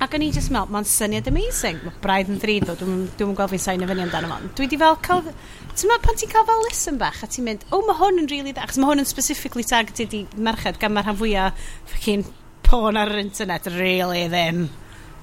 Ac 0.00 0.14
o'n 0.16 0.22
i 0.24 0.30
just 0.32 0.48
meddwl, 0.48 0.70
mae'n 0.72 0.86
syniad 0.88 1.26
amazing. 1.28 1.76
Mae 1.84 1.98
braidd 2.00 2.30
yn 2.32 2.38
ddrud 2.40 2.70
o, 2.72 2.74
dwi'n 2.80 3.02
dwi 3.18 3.34
gweld 3.36 3.50
fi'n 3.52 3.60
sain 3.60 3.82
i 3.84 3.88
fyny 3.90 4.00
amdano 4.06 4.30
fo. 4.30 4.52
Dwi 4.56 4.68
di 4.72 4.78
fel 4.80 4.96
cael... 5.04 5.26
Calf 5.26 5.59
ti'n 5.74 5.90
meddwl 5.90 6.04
pan 6.04 6.20
ti'n 6.20 6.30
cael 6.32 6.46
fel 6.48 6.62
listen 6.66 7.00
bach 7.00 7.22
a 7.24 7.28
ti'n 7.30 7.46
mynd, 7.46 7.66
oh 7.74 7.82
mae 7.86 7.98
hwn 7.98 8.22
yn 8.22 8.30
really 8.30 8.54
dda, 8.54 8.66
achos 8.66 8.80
mae 8.80 8.90
hwn 8.90 9.02
yn 9.02 9.08
specifically 9.08 9.66
targeted 9.66 10.14
i 10.16 10.22
merched 10.36 10.80
gan 10.82 10.94
mae'r 10.94 11.10
rhan 11.10 11.18
fwyaf 11.20 11.66
ffocin 11.90 12.24
porn 12.66 12.98
ar 13.00 13.12
yr 13.12 13.22
internet, 13.24 13.68
really 13.76 14.24
ddim, 14.30 14.66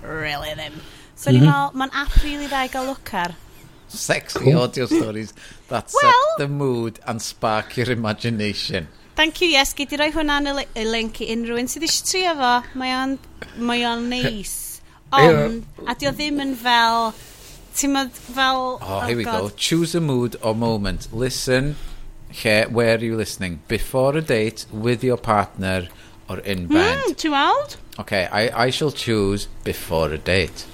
really 0.04 0.54
ddim. 0.58 0.80
So 1.16 1.32
mm 1.32 1.40
-hmm. 1.40 1.50
ni'n 1.50 1.82
mae'n 1.82 1.94
app 2.04 2.16
really 2.24 2.48
dda 2.48 2.66
i 2.68 2.72
gael 2.74 2.90
look 2.92 3.14
ar. 3.14 3.36
Sexy 3.88 4.40
cool. 4.40 4.62
audio 4.62 4.86
stories 4.86 5.34
that 5.70 5.90
well, 5.96 6.12
set 6.12 6.38
the 6.44 6.48
mood 6.48 7.00
and 7.08 7.22
spark 7.22 7.78
your 7.78 7.90
imagination. 7.92 8.88
Thank 9.16 9.42
you, 9.42 9.48
yes, 9.50 9.74
gyd 9.74 9.96
i 9.96 9.98
roi 9.98 10.12
hwnna'n 10.14 10.52
y 10.54 10.84
link 10.86 11.22
i 11.26 11.32
unrhyw 11.34 11.58
un 11.58 11.72
sydd 11.72 11.88
eisiau 11.88 12.06
trio 12.06 12.34
fo. 12.38 12.52
Mae 12.78 12.92
o'n, 12.94 13.16
mae 13.58 13.86
o'n 13.90 14.04
neis. 14.12 14.52
Ond, 15.10 15.64
a 15.88 15.96
di 15.98 16.06
o 16.06 16.12
ddim 16.12 16.38
yn 16.44 16.54
fel 16.60 17.14
Ti'n 17.78 17.94
modd 17.94 18.16
fel... 18.18 18.80
Oh, 18.82 18.82
oh, 18.82 19.00
here 19.06 19.18
we 19.18 19.24
God. 19.24 19.40
go. 19.40 19.50
Choose 19.56 19.94
a 19.94 20.02
mood 20.02 20.36
or 20.42 20.56
moment. 20.56 21.10
Listen. 21.14 21.76
Lle, 22.44 22.66
where 22.70 22.96
are 22.96 23.04
you 23.04 23.16
listening? 23.16 23.60
Before 23.68 24.18
a 24.18 24.22
date, 24.22 24.66
with 24.72 25.04
your 25.04 25.18
partner, 25.18 25.88
or 26.28 26.40
in 26.40 26.66
bed? 26.66 26.98
Mm, 27.06 27.16
ti'n 27.16 27.32
weld? 27.32 27.78
Okay, 28.00 28.28
I, 28.32 28.66
I 28.66 28.70
shall 28.72 28.92
choose 28.92 29.48
before 29.64 30.10
a 30.10 30.18
date. 30.18 30.66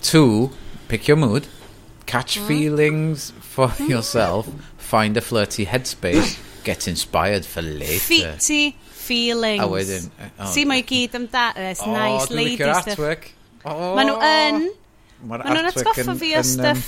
Two, 0.00 0.50
pick 0.86 1.08
your 1.08 1.16
mood. 1.16 1.48
Catch 2.06 2.38
hmm. 2.38 2.46
feelings 2.46 3.32
for 3.40 3.68
hmm. 3.68 3.90
yourself, 3.90 4.48
find 4.78 5.16
a 5.16 5.20
flirty 5.20 5.66
headspace, 5.66 6.38
get 6.64 6.86
inspired 6.86 7.44
for 7.44 7.62
later. 7.62 8.14
Feety 8.14 8.74
oh, 8.74 8.76
feelings. 8.90 9.62
A 9.62 9.66
wedyn... 9.66 10.10
Uh, 10.18 10.28
oh, 10.38 10.46
See, 10.46 10.64
mae 10.64 10.82
gyd 10.86 11.14
am 11.18 11.26
da. 11.26 11.50
It's 11.56 11.82
oh, 11.82 11.92
nice 11.92 12.30
lady 12.30 12.56
stuff. 12.56 12.86
artwork. 12.86 13.32
Oh, 13.64 13.96
Maen 13.98 14.14
nhw 14.14 14.20
yn... 14.22 14.70
Mae'r 15.28 15.44
Mae 15.44 15.56
nhw'n 15.56 15.70
atgoffa 15.70 16.14
fi 16.16 16.34
o 16.34 16.40
um, 16.40 16.48
stuff... 16.48 16.84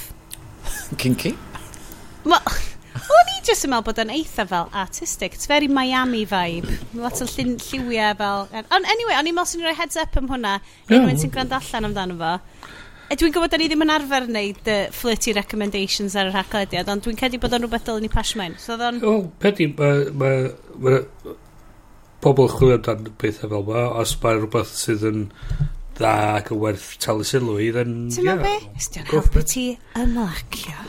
Kinky? 1.00 1.34
Wel, 2.30 2.54
o'n 3.02 3.32
i 3.32 3.38
jyst 3.44 3.66
yn 3.66 3.72
meddwl 3.72 3.86
bod 3.88 4.00
yn 4.04 4.12
eitha 4.14 4.46
fel 4.48 4.70
artistic. 4.82 5.36
It's 5.36 5.50
very 5.50 5.68
Miami 5.68 6.22
vibe. 6.28 6.78
Lot 6.96 7.20
o 7.24 7.28
llun 7.28 7.56
lliwiau 7.60 8.14
fel... 8.20 8.46
Ond 8.62 8.92
anyway, 8.94 9.18
o'n 9.18 9.28
i'n 9.28 9.36
meddwl 9.36 9.50
sy'n 9.52 9.66
rhoi 9.66 9.74
heads 9.76 10.00
up 10.00 10.16
am 10.20 10.30
hwnna. 10.32 10.54
Unwaith 10.88 11.18
oh. 11.18 11.24
sy'n 11.24 11.34
gwrando 11.34 11.58
allan 11.58 11.90
amdano 11.90 12.16
fo. 12.22 12.32
E, 13.12 13.18
Dwi'n 13.20 13.34
gwybod 13.34 13.52
da 13.52 13.60
ni 13.60 13.68
ddim 13.68 13.84
yn 13.84 13.92
arfer 13.92 14.24
wneud 14.24 14.68
uh, 14.72 14.78
flirty 14.96 15.34
recommendations 15.36 16.14
ar 16.16 16.30
y 16.30 16.32
rhaglediad, 16.32 16.88
ond 16.88 17.04
dwi'n 17.04 17.18
credu 17.20 17.40
bod 17.42 17.52
o'n 17.52 17.66
rhywbeth 17.66 17.84
dylwn 17.84 18.06
ni 18.06 18.12
pasio 18.12 18.40
mewn. 18.40 18.56
So, 18.62 18.78
on... 18.80 19.02
O, 19.04 19.16
pedi, 19.42 19.66
mae 19.76 20.06
ma, 20.16 20.30
ma, 20.80 21.34
pobl 22.24 22.48
chwilio 22.54 22.78
amdan 22.78 23.10
bethau 23.20 23.50
fel 23.50 23.66
yma, 23.66 23.84
os 24.00 24.14
mae 24.22 24.38
rhywbeth 24.38 24.72
sydd 24.78 25.04
yn 25.10 25.26
dda 26.02 26.38
ac 26.40 26.50
yn 26.54 26.60
werth 26.62 26.88
talu 27.02 27.26
sylw 27.26 27.58
i, 27.62 27.68
then... 27.74 28.08
Ti'n 28.12 28.26
yeah, 28.26 28.40
be? 28.42 28.54
Os 28.78 28.90
di'n 28.94 29.06
helpu 29.10 29.44
ti 29.46 29.66
ymlacio. 29.98 30.88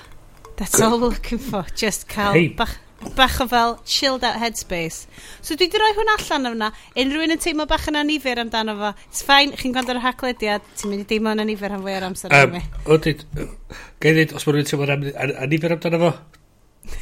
That's 0.58 0.82
all 0.82 0.98
we're 0.98 1.10
looking 1.14 1.42
for. 1.42 1.66
Just 1.76 2.08
cael 2.10 2.34
hey. 2.34 2.48
bach, 2.58 2.76
bach 3.18 3.40
o 3.42 3.48
fel 3.50 3.78
chilled 3.86 4.24
out 4.24 4.40
headspace. 4.42 5.06
So 5.42 5.58
dwi 5.58 5.68
wedi 5.68 5.82
rhoi 5.82 5.94
hwn 5.98 6.12
allan 6.16 6.50
yna. 6.54 6.72
Unrhyw 7.04 7.26
un 7.28 7.36
yn 7.36 7.42
teimlo 7.44 7.68
bach 7.70 7.88
yn 7.92 8.00
anifir 8.02 8.42
amdano 8.42 8.76
fo. 8.80 8.92
It's 9.10 9.26
fine, 9.26 9.58
chi'n 9.60 9.76
gwrando'r 9.76 10.02
haglediad. 10.06 10.66
Ti'n 10.80 10.94
mynd 10.94 11.06
i 11.06 11.10
deimlo 11.14 11.34
yn 11.38 11.46
anifir 11.46 11.78
am 11.78 11.86
fwy 11.86 11.98
ar 11.98 12.08
amser 12.10 12.38
um, 12.38 12.60
O, 12.86 13.00
dyd, 13.02 13.26
gael 14.04 14.20
dweud, 14.20 14.36
os 14.38 14.46
mae 14.48 14.58
rhywun 14.58 14.70
teimlo'n 14.72 15.08
anifir 15.48 15.78
amdano 15.78 16.02
fo, 16.06 16.14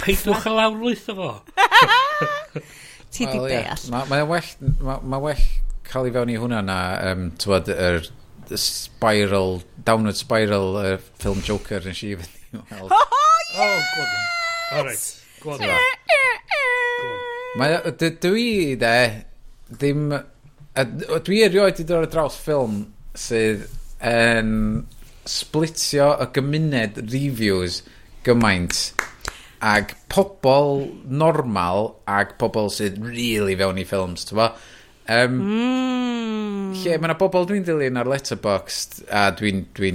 peidwch 0.03 0.47
y 0.47 0.55
lawr 0.59 0.79
lwyth 0.79 1.11
o 1.11 1.19
fo. 1.19 1.33
Ti 3.11 3.27
di 3.27 3.43
deall. 3.51 3.89
Mae'n 3.91 4.29
well, 4.29 4.55
ma, 4.79 5.01
ma 5.03 5.19
well 5.19 5.49
cael 5.91 6.07
ei 6.07 6.15
fewn 6.15 6.31
i 6.31 6.39
hwnna 6.39 6.61
na, 6.65 6.81
um, 7.11 7.29
tywed, 7.41 7.71
yr 7.71 7.99
er, 7.99 8.09
spiral, 8.59 9.61
downward 9.87 10.19
spiral 10.19 10.77
y 10.79 10.85
er, 10.93 11.03
ffilm 11.19 11.43
Joker 11.47 11.87
yn 11.87 11.97
si 11.97 12.13
fynd 12.19 12.61
i 12.61 12.63
weld. 12.75 12.95
Oh, 13.51 13.67
yes! 13.67 13.97
Oh, 14.71 14.77
All 14.77 14.85
right. 14.85 15.07
Gwad 15.43 15.59
eh, 15.59 15.67
eh, 15.67 16.53
eh. 16.55 17.15
Mae, 17.59 17.79
dwi, 18.23 18.77
de, 18.79 18.91
ddim... 19.75 20.05
Dwi 21.27 21.41
erioed 21.43 21.81
i 21.81 21.83
ddod 21.83 22.05
ar 22.05 22.11
draws 22.13 22.37
ffilm 22.39 22.77
sydd 23.19 23.65
yn 24.07 24.53
splitio 25.27 26.13
y 26.23 26.29
gymuned 26.37 27.01
reviews 27.11 27.81
gymaint 28.23 28.93
ag 29.61 29.91
pobl 30.09 30.87
normal 31.05 31.97
ag 32.09 32.37
pobl 32.39 32.71
sydd 32.73 33.01
really 33.03 33.57
fewn 33.59 33.81
i 33.81 33.85
ffilms, 33.89 34.23
ti'n 34.29 34.39
Um, 35.09 35.37
mm. 35.41 36.73
Lle 36.81 36.97
mae 36.97 37.09
yna 37.09 37.17
bobl 37.19 37.47
dwi'n 37.49 37.65
dilyn 37.67 37.99
ar 37.99 38.09
Letterboxd 38.09 39.01
a 39.09 39.29
dwi'n 39.35 39.65
dwi, 39.77 39.91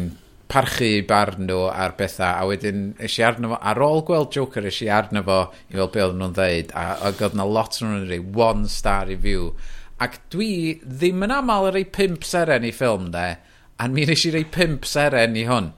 parchu 0.50 0.90
barn 1.06 1.46
nhw 1.48 1.66
ar 1.70 1.96
bethau 1.98 2.42
a 2.42 2.46
wedyn 2.50 2.92
eisiau 3.02 3.30
arno 3.30 3.50
fo, 3.52 3.58
ar 3.70 3.80
ôl 3.82 4.04
gweld 4.06 4.34
Joker 4.36 4.66
eisiau 4.68 4.92
arno 4.98 5.22
fo 5.26 5.38
i 5.70 5.78
fel 5.78 5.90
be 5.94 6.04
oedden 6.04 6.22
nhw'n 6.22 6.36
dweud 6.36 6.74
a, 6.74 6.84
a 6.94 7.10
oedd 7.10 7.34
yna 7.34 7.48
lot 7.50 7.80
o'n 7.80 7.90
nhw'n 7.92 8.06
rei 8.10 8.22
one 8.22 8.70
star 8.70 9.08
review. 9.10 9.50
Ac 10.02 10.20
dwi 10.34 10.50
ddim 10.84 11.24
yn 11.26 11.34
aml 11.34 11.70
yn 11.70 11.80
ei 11.80 11.88
pimp 11.98 12.26
seren 12.28 12.66
i 12.68 12.72
ffilm 12.74 13.10
de 13.14 13.26
a 13.76 13.88
mi 13.92 14.06
nes 14.08 14.26
i 14.28 14.32
rei 14.34 14.44
pimp 14.44 14.86
seren 14.88 15.36
i 15.38 15.46
hwn. 15.48 15.72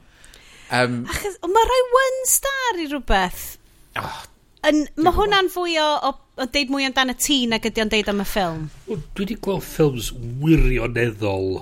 Um, 0.74 1.00
Achos, 1.08 1.38
mae 1.48 1.68
rhai 1.70 1.82
one 1.96 2.24
star 2.28 2.82
i 2.82 2.88
rhywbeth 2.90 3.44
oh, 3.96 4.18
yn, 4.68 4.82
mae 5.00 5.16
hwnna'n 5.16 5.48
fwy 5.52 5.78
o, 5.80 5.86
o 6.10 6.12
yn 6.42 6.52
deud 6.54 6.70
mwy 6.72 6.86
amdano 6.86 7.14
ti 7.18 7.40
nag 7.50 7.66
ydy 7.66 7.82
o'n 7.82 7.90
deud 7.92 8.10
am 8.12 8.22
y 8.22 8.26
ffilm. 8.28 8.68
O, 8.86 8.98
Dwi 9.16 9.24
wedi 9.24 9.36
gweld 9.42 9.66
ffilms 9.66 10.12
wirioneddol. 10.42 11.58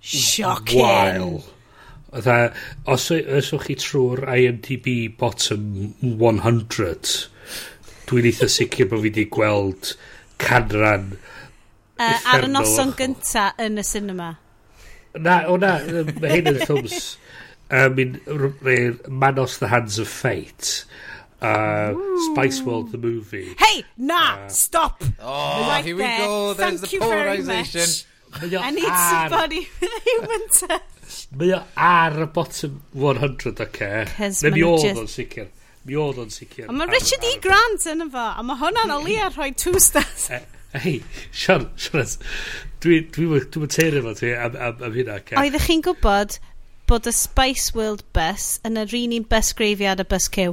Shocking. 0.00 0.82
Wael. 0.82 1.38
Dda, 2.08 2.36
os, 2.88 3.10
os 3.12 3.52
o'ch 3.52 3.66
chi 3.68 3.76
trwy'r 3.78 4.24
IMDb 4.32 4.88
bottom 5.20 5.94
100, 6.00 7.14
dwi'n 8.08 8.28
eitha 8.30 8.48
sicr 8.48 8.88
bod 8.88 9.02
fi 9.02 9.10
wedi 9.10 9.26
gweld 9.28 9.92
canran 10.40 11.10
uh, 11.98 12.14
Ar 12.32 12.46
y 12.46 12.52
noson 12.52 12.94
gynta 12.96 13.50
yn 13.60 13.78
y 13.78 13.84
cinema. 13.84 14.32
Na, 15.18 15.42
o 15.50 15.58
na, 15.60 15.78
mae 16.18 16.38
hyn 16.38 16.54
yn 16.54 16.62
ffilms... 16.64 17.00
I 17.70 17.90
mean, 17.90 18.18
Manos 19.08 19.58
the 19.58 19.68
Hands 19.68 19.98
of 19.98 20.08
Fate 20.08 20.86
uh, 21.40 21.94
Spice 22.32 22.62
World 22.62 22.92
the 22.92 22.98
movie. 22.98 23.54
Hey, 23.58 23.84
na, 23.96 24.44
uh, 24.44 24.48
stop. 24.48 25.02
Oh, 25.20 25.68
right 25.68 25.84
here 25.84 25.96
we 25.96 26.02
there. 26.02 26.18
go. 26.18 26.54
There's 26.54 26.80
Thank 26.80 26.90
the 26.92 26.98
polarisation. 26.98 28.06
I 28.60 28.70
need 28.70 28.84
ar... 28.84 29.28
somebody 29.28 29.68
with 29.80 29.90
a 29.96 30.10
human 30.10 30.48
touch. 30.48 31.28
Mae 31.38 31.54
o 31.56 31.62
ar 31.76 32.18
y 32.20 32.26
bottom 32.32 32.82
100 32.92 33.46
o'r 33.48 33.70
ce. 33.72 33.88
Neu 34.44 34.52
mi 34.52 34.64
oedd 34.66 35.00
o'n 35.04 35.08
sicr. 35.08 35.48
Mi 35.88 35.96
oedd 35.96 36.20
o'n 36.20 36.32
sicr. 36.32 36.66
Ond 36.68 36.76
mae 36.80 36.90
Richard 36.92 37.24
E. 37.24 37.34
Grant 37.44 37.88
yn 37.88 38.04
efo, 38.04 38.26
a 38.28 38.44
mae 38.44 38.60
hwnna'n 38.60 38.92
o 38.92 39.00
lia 39.06 39.30
rhoi 39.32 39.50
two 39.56 39.80
stars. 39.80 40.28
Eh, 40.34 40.44
Hei, 40.76 40.98
Sean, 41.32 41.70
Sean, 41.80 42.04
dwi'n 42.84 43.08
dwi, 43.14 43.40
dwi 43.54 43.68
teir 43.72 43.96
efo 44.02 44.12
ti 44.18 44.34
am, 44.36 44.56
am, 44.60 44.82
am 44.84 44.96
hynna. 44.98 45.16
Oeddech 45.40 45.64
chi'n 45.70 45.80
gwybod 45.86 46.36
bod 46.88 47.08
y 47.08 47.12
Spice 47.16 47.72
World 47.76 48.04
bus 48.16 48.58
yn 48.68 48.76
yr 48.80 48.92
un 49.00 49.14
un 49.16 49.24
bus 49.32 49.54
greifiad 49.56 50.04
y 50.04 50.08
bus 50.12 50.28
cyw? 50.36 50.52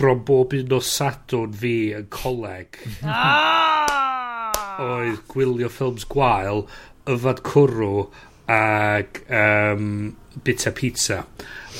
bron 0.00 0.24
bob 0.26 0.56
un 0.56 0.74
o 0.76 0.80
sadwn 0.84 1.54
fi 1.62 1.74
yn 1.98 2.08
coleg 2.14 2.80
ah! 3.04 4.50
oedd 4.84 5.20
gwylio 5.30 5.68
ffilms 5.72 6.06
gwael 6.10 6.64
yfad 7.10 7.42
cwrw 7.46 8.06
ac 8.50 9.22
um, 9.28 10.14
bita 10.44 10.72
pizza 10.76 11.24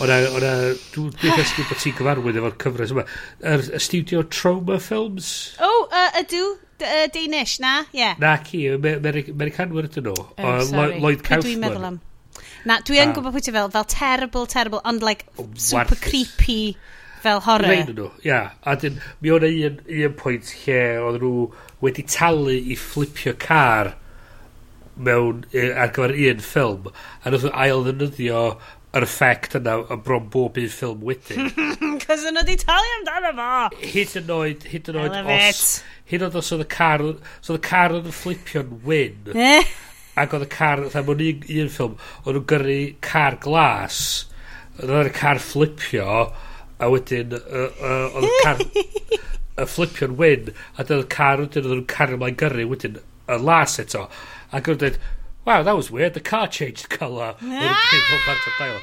O'na, 0.00 0.16
o'na, 0.32 0.50
dwi'n 0.94 1.10
gwybod 1.18 1.66
bod 1.68 1.80
ti'n 1.82 1.96
gyfarwydd 1.98 2.38
efo'r 2.40 2.54
cyfres 2.62 2.92
yma. 2.94 3.02
Yr 3.42 3.64
er, 3.66 3.82
studio 3.84 4.22
Trauma 4.32 4.78
Films? 4.80 5.32
O, 5.58 5.66
oh, 5.66 5.82
uh, 5.90 6.20
ydw, 6.22 6.44
uh, 6.86 7.02
Danish, 7.12 7.58
na, 7.60 7.72
ie. 7.90 8.00
Yeah. 8.00 8.20
Na, 8.22 8.36
ci, 8.46 8.62
Americanwyr 8.70 9.90
ydyn 9.90 10.08
nhw. 10.08 10.14
Oh, 10.38 10.54
sorry. 10.70 11.02
Lloyd 11.02 11.26
Kaufman. 11.26 11.44
Dwi'n 11.44 11.60
meddwl 11.66 11.88
am. 11.90 11.98
Na, 12.68 12.78
dwi 12.86 13.00
yn 13.00 13.02
ah. 13.02 13.10
um, 13.10 13.16
gwybod 13.18 13.36
pwy 13.36 13.44
ti 13.44 13.54
fel, 13.56 13.68
fel 13.74 13.88
terrible, 13.92 14.46
terrible, 14.48 14.80
ond 14.88 15.04
like 15.04 15.26
super 15.36 15.82
Warthus. 15.82 16.06
creepy. 16.06 16.62
Fel 17.20 17.40
horror. 17.44 17.68
Rhain 17.68 17.94
nhw, 17.94 18.10
ia. 18.24 18.42
A 18.64 18.76
dyn, 18.80 19.00
mi 19.20 19.32
o'n 19.34 19.44
e 19.44 19.52
un, 19.68 19.80
un 20.00 20.18
pwynt 20.20 20.52
lle 20.62 20.82
oedd 21.04 21.20
nhw 21.20 21.32
wedi 21.84 22.04
talu 22.08 22.54
i 22.56 22.76
flipio 22.80 23.34
car 23.40 23.94
mewn, 25.00 25.44
e, 25.52 25.70
ar 25.70 25.92
gyfer 25.96 26.14
un 26.16 26.44
ffilm. 26.44 26.90
A 27.24 27.32
nhw'n 27.32 27.56
ail 27.64 27.84
ddynyddio 27.86 28.44
yr 28.96 29.06
effect 29.06 29.54
yna 29.58 29.76
yn 29.94 30.02
bron 30.06 30.26
bob 30.32 30.58
un 30.60 30.72
ffilm 30.72 31.04
wedyn. 31.06 31.52
Cos 32.02 32.24
yna 32.30 32.42
di 32.46 32.56
talu 32.60 32.96
amdano 32.98 33.32
fo! 33.38 33.84
Hyd 33.92 34.16
yn 34.22 34.34
oed, 34.34 34.66
hyd 34.72 34.90
yn 34.92 35.00
oed 35.04 35.16
os... 35.36 35.64
Hyd 36.10 36.24
yn 36.24 36.26
oed 36.26 36.40
os 36.40 36.52
oedd 36.56 36.64
y 36.64 36.68
car... 36.72 37.04
Os 37.04 37.52
oedd 37.52 37.60
y 37.60 37.64
car 37.68 37.96
yn 38.00 38.10
flipio'n 38.16 38.76
wyn... 38.86 39.32
Eh? 39.36 39.62
Ac 40.18 40.34
oedd 40.36 40.48
y 40.48 40.50
car... 40.56 40.82
Tha, 40.90 41.04
mewn 41.06 41.22
un, 41.28 41.48
un 41.60 41.72
ffilm, 41.76 41.96
Oedd 42.24 42.38
nhw'n 42.38 42.48
gyrru 42.54 42.78
car 43.04 43.38
glas... 43.44 44.00
Oedd 44.80 45.12
y 45.12 45.14
car 45.14 45.42
flipio 45.44 46.22
a 46.80 46.90
wedyn 46.92 47.36
uh, 47.36 47.68
uh, 47.68 48.18
oedd 48.18 48.36
car 48.44 48.60
y 48.60 49.68
flipio'n 49.68 50.16
wyn 50.20 50.52
a 50.76 50.86
dyna'r 50.86 51.08
car 51.12 51.42
wedyn 51.44 51.64
oedd 51.66 51.74
nhw'n 51.76 51.88
cario 51.94 52.20
mae'n 52.20 52.38
gyrru 52.40 52.68
wedyn 52.72 53.00
y 53.00 53.40
las 53.44 53.78
eto 53.82 54.06
ac 54.56 54.70
oedd 54.72 54.82
dweud 54.82 55.00
wow 55.46 55.62
that 55.62 55.76
was 55.76 55.90
weird 55.90 56.14
the 56.14 56.20
car 56.20 56.48
changed 56.48 56.88
colour. 56.88 57.34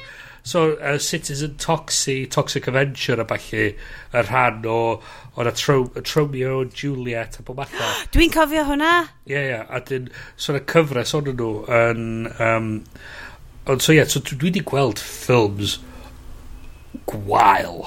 So 0.48 0.76
uh, 0.76 0.96
Citizen 0.98 1.56
Toxi 1.56 2.30
Toxic 2.30 2.68
Adventure 2.68 3.20
a 3.20 3.24
falle 3.26 3.74
y 4.14 4.22
rhan 4.22 4.64
o 4.64 5.02
o'n 5.36 5.50
y 5.50 6.02
Tromeo 6.08 6.62
Juliet 6.72 7.36
a 7.38 7.42
bod 7.44 7.58
matha 7.58 7.90
dwi'n 8.14 8.32
cofio 8.32 8.64
hwnna. 8.70 8.92
Ie 9.28 9.34
yeah, 9.34 9.42
ie 9.42 9.50
yeah. 9.50 9.66
a 9.68 9.82
dyn 9.84 10.08
so 10.36 10.54
yna 10.54 10.62
cyfres 10.72 11.12
ond 11.18 11.28
nhw 11.34 11.50
yn 11.80 12.06
um, 12.40 12.70
ond 13.68 13.84
so 13.84 13.92
ie 13.92 13.98
yeah, 13.98 14.08
so 14.08 14.24
dwi 14.24 14.38
wedi 14.46 14.64
gweld 14.64 15.02
ffilms 15.02 15.76
gwael. 17.08 17.82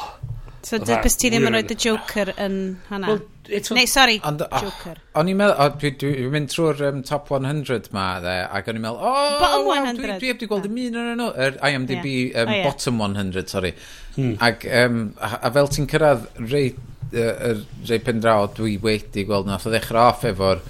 So 0.61 0.77
dy 0.77 0.97
bys 1.01 1.17
ti 1.17 1.31
ddim 1.33 1.47
yn 1.49 1.57
rhoi 1.57 1.65
y 1.65 1.77
Joker 1.83 2.31
yn 2.37 2.57
hana? 2.89 3.13
Well, 3.13 3.21
Neu, 3.51 3.87
sorry, 3.89 4.21
and, 4.23 4.43
oh, 4.45 4.59
Joker. 4.61 4.99
O'n 5.17 5.27
i'n 5.27 5.39
meddwl, 5.39 5.73
dwi'n 5.81 5.95
dwi, 5.99 6.27
mynd 6.31 6.51
trwy'r 6.53 6.83
um, 6.87 6.99
top 7.03 7.31
100 7.33 7.89
ma, 7.95 8.05
dde, 8.23 8.35
ac 8.47 8.69
o'n 8.69 8.77
i'n 8.77 8.85
meddwl, 8.85 9.01
o, 9.01 9.09
oh, 9.11 9.39
bottom 9.41 9.97
dwi, 9.97 10.11
dwi 10.21 10.29
heb 10.29 10.39
di 10.39 10.47
gweld 10.47 10.67
dim 10.67 10.77
un 10.77 10.99
yn 11.01 11.09
nhw, 11.19 11.29
yr 11.47 11.57
IMDb 11.67 12.05
yeah. 12.05 12.43
um, 12.43 12.51
oh, 12.53 12.59
yeah. 12.59 12.67
bottom 12.69 13.01
100, 13.01 13.51
sorry. 13.51 13.73
Hmm. 14.15 14.35
Ac, 14.45 14.67
um, 14.83 15.01
a, 15.17 15.31
a 15.49 15.51
fel 15.57 15.71
ti'n 15.73 15.89
cyrraedd 15.91 16.29
rei, 16.53 16.69
uh, 17.17 17.57
rei 17.89 17.99
pendraw, 18.05 18.45
dwi 18.55 18.77
wedi 18.85 19.25
gweld 19.27 19.49
nath 19.49 19.65
o 19.67 19.73
ddechrau 19.73 20.13
off 20.13 20.23
efo'r 20.29 20.61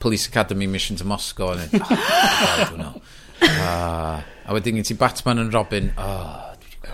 Police 0.00 0.28
Academy 0.28 0.68
Mission 0.70 1.00
to 1.00 1.08
Moscow. 1.08 1.54
O'n 1.56 1.64
oh, 1.64 1.66
i'n 1.66 2.76
meddwl, 2.76 3.02
ah, 3.64 4.20
a 4.20 4.54
wedyn 4.54 4.78
gen 4.78 4.92
ti 4.92 5.00
Batman 5.00 5.42
yn 5.46 5.52
Robin, 5.56 5.90
oh, 5.96 6.49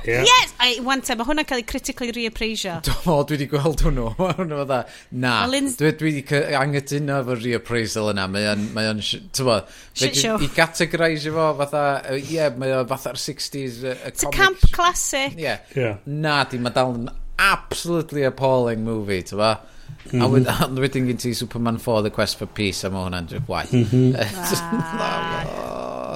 Yeah. 0.06 0.24
Yes! 0.24 0.54
I, 0.60 0.78
one 0.86 1.02
time, 1.02 1.18
mae 1.20 1.26
hwnna'n 1.28 1.48
cael 1.48 1.60
ei 1.62 1.66
critically 1.66 2.12
reappraisio. 2.14 2.78
Do, 2.86 2.94
dwi 3.04 3.36
wedi 3.36 3.48
gweld 3.50 3.82
hwnnw. 3.84 4.08
Hwnnw 4.20 4.62
dda, 4.68 4.80
na. 5.22 5.34
Linz... 5.50 5.76
Dwi, 5.80 5.92
dwi 5.98 6.12
wedi 6.20 6.40
angytuno 6.58 7.20
efo'r 7.24 7.42
reappraisal 7.42 8.12
yna. 8.12 8.26
Mae 8.30 8.48
o'n, 8.52 8.66
mae 8.76 8.90
o'n, 8.92 9.02
tywa, 9.36 9.60
i 10.00 10.50
categorise 10.54 11.34
fo, 11.34 11.50
fatha, 11.60 11.84
ie, 12.14 12.24
yeah, 12.36 12.54
mae 12.58 12.74
o 12.78 12.82
fatha'r 12.88 13.20
60s 13.20 13.82
uh, 13.82 13.94
comic. 13.94 14.10
It's 14.12 14.26
a 14.26 14.34
camp 14.34 14.66
classic. 14.72 15.38
Yeah. 15.40 15.64
yeah. 15.74 15.98
Na, 16.06 16.42
di, 16.50 16.62
mae 16.62 16.74
dal 16.76 16.94
yn 16.96 17.08
absolutely 17.42 18.24
appalling 18.28 18.86
movie, 18.86 19.22
tywa. 19.26 19.56
Mm 19.86 20.20
-hmm. 20.20 20.22
A 20.22 20.28
mhm. 20.28 20.62
ond 20.68 20.78
wedyn 20.78 21.06
gen 21.10 21.16
ti 21.22 21.34
Superman 21.34 21.78
4 21.82 22.02
The 22.02 22.10
Quest 22.10 22.38
for 22.38 22.46
Peace 22.46 22.86
a 22.86 22.90
mae 22.90 23.04
hwnna'n 23.06 23.30
drwy 23.30 23.42
waith. 23.48 23.72
Mm 23.72 23.84
-hmm. 23.90 24.14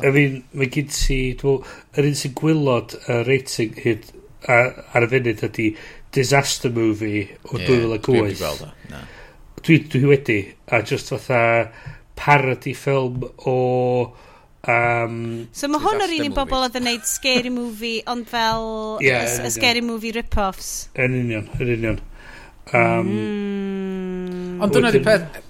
I 0.00 0.10
mean, 0.10 0.42
mae 0.52 0.70
gen 0.72 0.88
ti, 0.88 1.20
yr 1.36 2.06
un 2.06 2.14
sy'n 2.16 2.34
gwylod 2.38 2.96
y 3.06 3.22
rating 3.26 3.74
hyd 3.84 4.08
ar 4.48 5.04
y 5.04 5.08
funud 5.10 5.42
ydy 5.50 5.66
disaster 6.14 6.70
movie 6.72 7.28
o 7.52 7.58
yeah, 7.58 7.68
2008. 7.68 8.06
Dwi, 8.06 8.20
wedi 8.22 8.38
gweld 8.38 8.62
o. 8.64 8.70
no. 8.90 9.02
dwi, 9.62 9.78
dwi 9.92 10.02
wedi, 10.08 10.40
a 10.72 10.82
just 10.82 11.12
fatha 11.12 11.70
parody 12.16 12.74
ffilm 12.74 13.24
o... 13.46 13.56
Um, 14.60 15.48
so 15.56 15.70
mae 15.72 15.80
hwn 15.80 16.02
yr 16.04 16.10
un 16.18 16.26
i 16.26 16.32
bobl 16.36 16.66
oedd 16.66 16.74
yn 16.76 16.84
neud 16.84 17.06
scary 17.08 17.52
movie, 17.52 18.02
ond 18.10 18.28
fel 18.28 19.00
yeah, 19.04 19.24
a, 19.24 19.46
a 19.48 19.52
scary 19.52 19.80
movie 19.84 20.12
rip-offs. 20.16 20.90
Yn 21.00 21.16
union, 21.16 21.46
yn 21.56 21.74
union. 21.78 22.00
Um, 22.70 23.10
mm. 23.10 24.60
Ond 24.62 24.76
dyna 24.76 24.92
di 24.94 25.00
peth, 25.04 25.40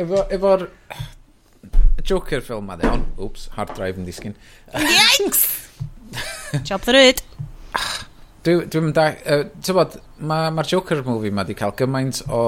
efo'r 0.00 0.26
efo, 0.34 0.54
efo 0.58 1.10
Joker 2.10 2.42
ffilm 2.42 2.66
ma 2.66 2.76
dde, 2.78 2.90
ond, 2.90 3.06
oops, 3.22 3.48
hard 3.54 3.74
drive 3.76 4.00
yn 4.00 4.08
disgyn. 4.08 4.36
Yikes! 4.74 5.44
Job 6.68 6.82
ddryd. 6.86 7.22
Dwi'n 8.44 8.70
dwi 8.72 8.82
mynd 8.82 8.96
dwi 8.96 9.08
uh, 9.30 9.44
ti'n 9.60 9.76
bod, 9.76 9.96
mae'r 10.18 10.54
ma 10.56 10.64
Joker 10.66 11.02
movie 11.06 11.32
ma 11.34 11.44
di 11.46 11.56
cael 11.58 11.76
gymaint 11.78 12.22
o 12.32 12.42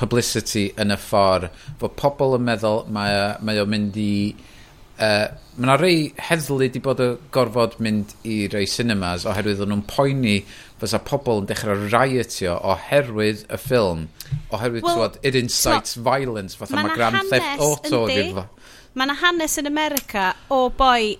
publicity 0.00 0.70
yn 0.80 0.94
y 0.94 0.98
ffordd 0.98 1.52
fod 1.80 1.94
pobl 2.00 2.38
yn 2.38 2.46
meddwl 2.46 2.86
mae, 2.92 3.36
mae 3.44 3.60
o'n 3.62 3.70
mynd 3.70 3.98
i 4.00 4.14
uh, 4.32 5.28
mae 5.52 5.66
yna 5.66 5.76
rei 5.78 6.06
heddlu 6.30 6.70
di 6.72 6.80
bod 6.82 7.02
y 7.04 7.10
gorfod 7.34 7.76
mynd 7.84 8.16
i 8.24 8.46
rei 8.52 8.66
cinemas 8.70 9.26
oherwydd 9.28 9.62
o'n 9.62 9.74
nhw'n 9.74 9.84
poeni 9.90 10.38
fysa 10.82 10.98
pobl 11.06 11.42
yn 11.42 11.48
dechrau 11.50 11.84
riotio 11.86 12.56
oherwydd 12.72 13.44
y 13.46 13.58
ffilm, 13.60 14.06
oherwydd 14.50 14.86
well, 14.86 14.98
twod, 14.98 15.18
it 15.22 15.38
incites 15.38 15.94
so, 15.94 16.02
violence, 16.02 16.58
fatha 16.58 16.82
mae 16.82 16.96
Grand 16.96 17.22
Theft 17.30 17.62
Auto 17.62 18.04
gyda. 18.10 18.48
Mae 18.92 19.06
yna 19.06 19.16
hanes 19.22 19.54
yn 19.62 19.70
America 19.70 20.32
o 20.50 20.64
oh 20.64 20.72
boi 20.76 21.14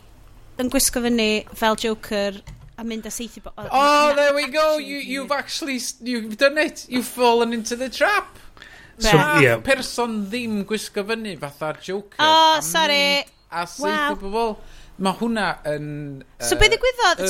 yn 0.61 0.73
gwisgo 0.73 1.05
fyny 1.05 1.31
fel 1.57 1.79
Joker 1.79 2.43
a 2.77 2.85
mynd 2.85 3.07
a 3.07 3.13
seithi... 3.15 3.41
Oh, 3.47 3.69
oh 3.71 4.15
there 4.19 4.35
we 4.35 4.49
go, 4.51 4.79
you, 4.79 4.99
you've 4.99 5.33
actually, 5.33 5.79
you've 6.01 6.37
done 6.37 6.59
it, 6.59 6.87
you've 6.89 7.07
fallen 7.07 7.53
into 7.53 7.77
the 7.77 7.89
trap. 7.89 8.39
So, 8.99 9.17
yeah. 9.41 9.57
person 9.63 10.27
ddim 10.27 10.65
gwisgo 10.67 11.07
fyny 11.07 11.39
fatha 11.39 11.77
Joker. 11.81 12.19
Oh, 12.19 12.59
sorry. 12.61 13.25
A 13.51 13.65
seithi 13.65 13.87
wow. 13.87 14.19
pobl. 14.19 14.57
Mae 15.03 15.17
hwnna 15.19 15.47
yn... 15.71 15.87
Uh, 16.37 16.45
so 16.45 16.57
beth 16.61 16.75
ddigwyddodd? 16.75 17.23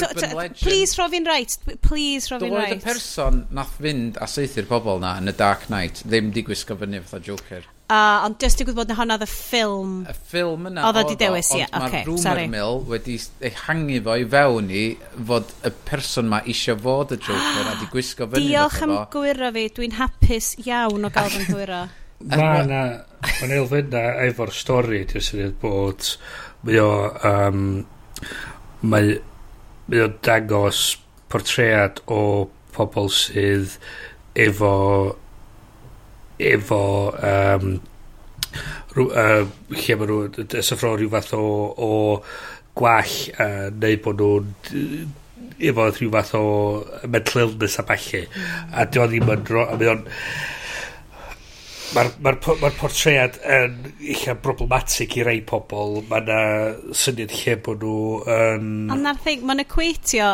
Please 0.59 0.97
rho 0.98 1.06
fi'n 1.12 1.28
right. 1.28 1.55
Please 1.84 2.32
Robin 2.32 2.51
Wright. 2.51 2.74
Doedd 2.74 2.82
y 2.82 2.84
person 2.84 3.44
nath 3.55 3.76
fynd 3.78 4.18
a 4.18 4.26
seithi'r 4.30 4.66
pobl 4.70 4.98
na 5.02 5.14
yn 5.20 5.30
y 5.30 5.36
Dark 5.39 5.68
Knight 5.70 6.02
ddim 6.02 6.32
di 6.34 6.43
gwisgo 6.47 6.76
fyny 6.80 7.01
fatha 7.05 7.22
Joker. 7.22 7.68
Uh, 7.93 8.24
ond 8.24 8.40
jyst 8.40 8.62
i 8.62 8.66
gwybod 8.66 8.90
na 8.90 8.97
hwnna 8.98 9.18
y 9.20 9.28
ffilm... 9.28 9.94
Y 10.09 10.16
ffilm 10.16 10.68
yna 10.72 10.89
oedd 10.89 11.01
o 11.02 11.06
di 11.10 11.16
dewis, 11.20 11.52
ie. 11.52 11.62
Yeah. 11.62 11.72
Okay, 11.76 12.02
mae'r 12.02 12.10
rumour 12.10 12.43
mill 12.55 12.78
wedi 12.89 13.16
ei 13.44 13.55
hangi 13.66 14.02
fo 14.05 14.18
i 14.18 14.28
fewn 14.34 14.70
i 14.72 14.84
fod 15.30 15.51
y 15.68 15.74
person 15.86 16.30
ma 16.32 16.43
eisiau 16.43 16.78
fod 16.82 17.12
y 17.14 17.20
Joker 17.22 17.68
a 17.68 17.74
di 17.80 17.90
gwisgo 17.93 18.30
fyny. 18.32 18.47
Diolch 18.48 18.78
am 18.89 18.94
gwyro 19.12 19.52
fi. 19.55 19.66
Dwi'n 19.76 19.98
hapus 20.01 20.55
iawn 20.64 21.05
o 21.05 21.12
gael 21.14 21.34
fy'n 21.36 21.51
gwyro. 21.52 21.82
Mae 22.32 22.62
yna, 22.62 22.80
mae'n 23.26 23.55
elfenna 23.59 24.02
efo'r 24.28 24.55
stori, 24.55 25.02
dwi'n 25.10 25.24
syniad 25.26 25.56
bod 25.60 26.14
mae 26.66 26.80
o 26.82 26.90
um, 27.28 27.62
mae, 28.82 29.16
mae 29.89 30.05
o 30.05 30.10
dangos 30.24 30.82
portread 31.32 32.02
o 32.06 32.22
pobl 32.74 33.10
sydd 33.12 33.78
efo 34.47 34.74
efo 36.43 36.82
um, 37.32 37.66
rw, 38.97 39.09
uh, 39.09 39.43
lle 39.72 39.98
mae 39.98 40.10
nhw'n 40.10 40.56
ysyffro 40.60 40.94
rhyw 40.97 41.10
fath 41.12 41.34
o, 41.39 41.43
o 41.72 41.90
gwall 42.78 43.18
uh, 43.36 43.68
neu 43.72 43.98
bod 44.05 44.22
nhw'n 44.22 45.12
efo 45.62 45.89
rhyw 45.90 46.10
fath 46.16 46.34
o 46.39 46.44
mental 47.06 47.44
illness 47.47 47.78
a 47.80 47.86
falle 47.89 48.24
a 48.72 48.86
dyna 48.89 49.09
ddim 49.12 49.32
yn 49.36 49.47
a 49.62 49.76
mae 49.76 49.93
o'n 49.94 50.05
mae'r 51.93 52.10
ma 52.24 52.32
ma 52.62 52.70
portread 52.78 53.36
yn 53.44 53.77
eich 54.14 54.24
problematic 54.44 55.16
i 55.19 55.27
rei 55.27 55.43
pobl. 55.47 56.01
Mae 56.10 56.24
yna 56.24 56.40
syniad 56.97 57.35
lle 57.36 57.59
bod 57.66 57.85
nhw 57.85 58.01
yn... 58.24 58.73
Um... 58.86 58.97
Ond 58.97 59.06
na'r 59.06 59.20
thing, 59.24 59.44
mae'n 59.48 59.64
equatio 59.64 60.32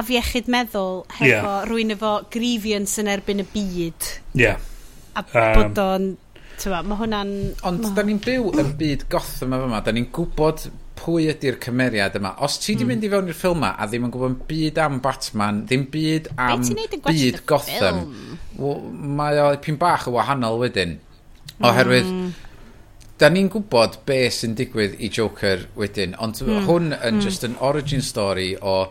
afiechyd 0.00 0.50
meddwl 0.52 1.02
hefo 1.16 1.28
yeah. 1.30 1.66
rwy'n 1.68 1.94
efo 1.94 2.12
grievance 2.32 3.00
yn 3.02 3.10
erbyn 3.12 3.44
y 3.44 3.48
byd. 3.52 4.10
Ie. 4.36 4.46
Yeah. 4.46 4.72
A 5.16 5.24
bod 5.32 5.80
um, 5.80 5.84
o'n... 5.86 6.08
Mae 6.56 6.96
hwnna'n... 7.02 7.32
Ond 7.68 7.84
ma... 7.84 7.92
da 7.96 8.04
ni'n 8.06 8.20
byw 8.24 8.50
yn 8.62 8.74
byd 8.80 9.06
gotham 9.12 9.56
efo 9.56 9.68
yma. 9.68 9.82
Da 9.84 9.94
ni'n 9.96 10.08
gwybod 10.14 10.68
pwy 10.96 11.28
ydy'r 11.32 11.58
cymeriad 11.62 12.16
yma. 12.18 12.34
Os 12.44 12.58
ti 12.62 12.72
wedi 12.72 12.84
mm. 12.84 12.92
mynd 12.92 13.06
i 13.06 13.10
fewn 13.12 13.30
i'r 13.30 13.38
ffilm 13.38 13.60
yma 13.60 13.72
a 13.76 13.88
ddim 13.88 14.06
yn 14.08 14.14
gwybod 14.14 14.38
byd 14.48 14.80
am 14.82 15.00
Batman, 15.04 15.62
ddim 15.68 15.86
byd 15.92 16.30
am 16.36 16.64
byd 17.06 17.42
Gotham, 17.48 18.00
well, 18.58 18.80
mae 19.20 19.40
o 19.42 19.50
pyn 19.62 19.78
bach 19.80 20.08
o 20.08 20.16
wahanol 20.16 20.60
wedyn. 20.64 20.96
Oherwydd, 21.64 22.08
hmm. 22.08 22.32
da 23.16 23.30
ni'n 23.32 23.48
gwybod 23.52 24.00
be 24.08 24.18
sy'n 24.32 24.56
digwydd 24.58 24.98
i 25.00 25.08
Joker 25.12 25.64
wedyn, 25.78 26.16
ond 26.20 26.42
mm. 26.44 26.66
hwn 26.66 26.90
yn 26.92 27.16
mm. 27.16 27.22
just 27.24 27.46
an 27.48 27.56
origin 27.64 28.04
story 28.04 28.50
o 28.60 28.90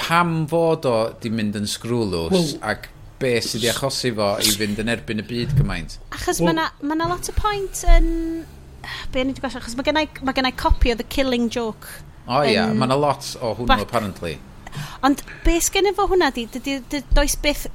pam 0.00 0.46
fod 0.48 0.88
o 0.88 0.96
di 1.20 1.32
mynd 1.32 1.58
yn 1.60 1.68
sgrwlws 1.68 2.32
well, 2.32 2.52
ac 2.72 2.88
be 3.20 3.36
sydd 3.40 3.62
wedi 3.62 3.72
achosi 3.72 4.12
fo 4.16 4.32
i 4.40 4.52
fynd 4.60 4.80
yn 4.82 4.92
erbyn 4.92 5.20
y 5.22 5.26
byd 5.28 5.54
gymaint. 5.58 5.98
Achos 6.16 6.40
well, 6.40 6.56
mae 6.56 6.92
yna 6.92 6.96
ma 7.04 7.10
lot 7.12 7.28
o 7.32 7.36
pwynt 7.36 7.84
yn 7.96 8.08
be 9.12 9.22
o'n 9.22 9.30
i 9.30 9.34
wedi 9.34 9.44
gwasio, 9.44 9.62
achos 9.62 9.78
mae 9.78 9.86
gennau, 9.86 10.10
ma 10.26 10.34
gennau 10.36 10.56
copi 10.58 10.92
o 10.94 10.98
The 10.98 11.08
Killing 11.16 11.48
Joke. 11.52 11.88
O 12.26 12.40
oh, 12.40 12.42
ia, 12.42 12.52
yeah. 12.58 12.74
mae'n 12.74 12.94
a 12.94 13.00
lot 13.00 13.32
o 13.40 13.54
hwnnw, 13.54 13.70
back... 13.70 13.86
apparently. 13.86 14.36
Ond 15.06 15.22
be 15.44 15.56
sgennau 15.62 15.96
fo 15.96 16.08
hwnna 16.10 16.32
di, 16.34 16.46
does 17.14 17.36
beth 17.42 17.66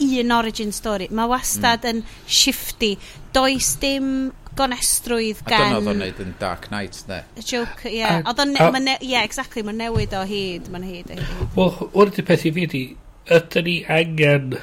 un 0.00 0.32
origin 0.32 0.72
story. 0.72 1.08
Mae 1.12 1.28
wastad 1.30 1.84
mm. 1.84 1.90
yn 1.90 2.04
shifty. 2.26 2.94
Does 3.36 3.74
dim 3.80 4.30
gonestrwydd 4.58 5.44
gan... 5.46 5.60
A 5.60 5.68
dyna 5.68 5.78
oedd 5.80 5.90
o'n 5.92 6.00
neud 6.02 6.22
yn 6.24 6.32
Dark 6.40 6.68
Knight, 6.72 7.02
ne? 7.08 7.20
Y 7.38 7.44
joke, 7.46 7.86
ie. 7.88 8.00
Yeah. 8.00 8.22
Oedd 8.24 8.42
o'n... 8.42 8.56
Ie, 8.56 8.96
yeah, 9.12 9.24
exactly, 9.26 9.64
mae'n 9.66 9.80
newid 9.80 10.16
o 10.16 10.24
hyd. 10.28 10.70
Mae'n 10.72 10.88
hyd, 10.88 11.12
o 11.14 11.20
hyd. 11.20 11.46
Wel, 11.56 11.78
wrth 11.92 12.20
i 12.20 12.26
peth 12.26 12.48
i 12.48 12.54
fi 12.56 12.66
di, 12.72 12.82
ydyn 13.30 13.68
ni 13.68 13.76
angen 14.00 14.58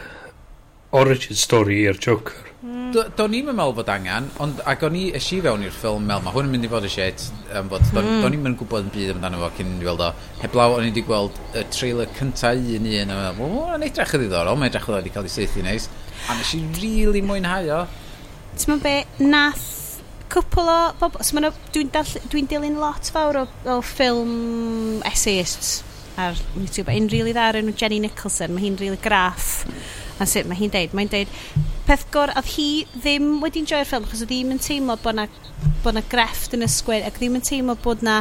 origin 0.97 1.39
story 1.39 1.83
i'r 1.87 1.99
Joker. 2.03 2.46
Mm. 2.57 2.89
Do'n 3.13 3.35
i'n 3.37 3.51
meddwl 3.51 3.75
bod 3.77 3.89
angen, 3.93 4.27
ond 4.41 4.61
ac 4.65 4.81
o'n 4.87 4.95
i 4.97 5.03
eisi 5.17 5.37
fewn 5.45 5.61
i'r 5.67 5.75
ffilm 5.75 6.07
mel, 6.09 6.23
mae 6.25 6.33
hwn 6.33 6.47
yn 6.47 6.55
mynd 6.55 6.65
i 6.65 6.71
fod 6.71 6.87
y 6.87 6.89
shit, 6.89 7.27
um, 7.51 7.67
bod 7.69 7.85
do'n 7.91 8.01
mm. 8.01 8.23
do 8.23 8.31
i'n 8.33 8.41
mynd 8.47 8.57
gwybod 8.57 8.87
yn 8.87 8.93
byd 8.95 9.11
amdano 9.13 9.43
fo 9.43 9.51
cyn 9.59 9.75
i 9.77 9.85
weld 9.85 10.01
o. 10.01 10.07
Heblaw, 10.41 10.73
o'n 10.79 10.87
i 10.87 10.89
wedi 10.89 11.03
gweld 11.05 11.37
y 11.53 11.63
trailer 11.75 12.09
cynta 12.17 12.55
un 12.57 12.89
un, 12.89 13.13
a 13.13 13.19
meddwl, 13.19 13.53
o, 13.61 13.67
yn 13.75 13.85
edrych 13.85 14.15
yn 14.17 14.23
ddiddorol, 14.23 14.57
mae'n 14.57 14.71
edrych 14.71 14.89
yn 14.89 14.97
wedi 14.97 15.13
cael 15.13 15.29
ei 15.29 15.35
seithi 15.35 15.65
neis, 15.67 15.85
a 16.25 16.39
nes 16.39 16.55
i 16.57 16.63
really 16.81 17.21
mwynhau 17.29 17.69
o. 17.77 17.79
Ti'n 18.57 18.73
meddwl 18.73 18.83
be, 18.87 18.97
nath 19.21 19.69
cwpl 20.33 20.73
o 20.73 20.79
bobl, 20.97 21.21
so 21.21 21.37
dwi'n 21.77 21.93
dwi 22.33 22.45
dilyn 22.49 22.81
lot 22.81 23.13
fawr 23.13 23.43
o, 23.43 23.47
o 23.69 23.79
ffilm 23.85 25.05
essayists 25.05 25.83
ar 26.17 26.33
YouTube, 26.57 26.89
un 26.89 27.05
rili 27.05 27.21
really 27.21 27.37
dda 27.37 27.51
ar 27.51 27.61
enw 27.61 27.77
Jenny 27.77 28.01
Nicholson, 28.01 28.57
mae 28.57 28.65
hi'n 28.65 28.81
rili 28.81 28.95
really 28.95 29.03
graff, 29.05 29.67
a 30.17 30.25
sut 30.25 30.49
mae 30.49 30.57
hi'n 30.57 30.73
deud, 30.73 30.97
mae'n 30.97 31.13
deud, 31.13 31.41
peth 31.87 32.03
gor, 32.11 32.31
oedd 32.35 32.49
hi 32.57 32.67
ddim 32.97 33.37
wedi'n 33.43 33.67
joio'r 33.69 33.87
ffilm, 33.87 34.07
chos 34.09 34.23
oedd 34.25 34.31
ddim 34.33 34.51
yn 34.55 34.61
teimlo 34.63 34.97
bod 35.03 35.15
na, 35.17 35.27
bod 35.85 35.95
na 35.95 36.03
grefft 36.11 36.55
yn 36.57 36.65
y 36.65 36.69
sgwyn, 36.71 37.05
ac 37.07 37.19
ddim 37.21 37.37
yn 37.39 37.45
teimlo 37.47 37.77
bod 37.83 38.03
na 38.03 38.19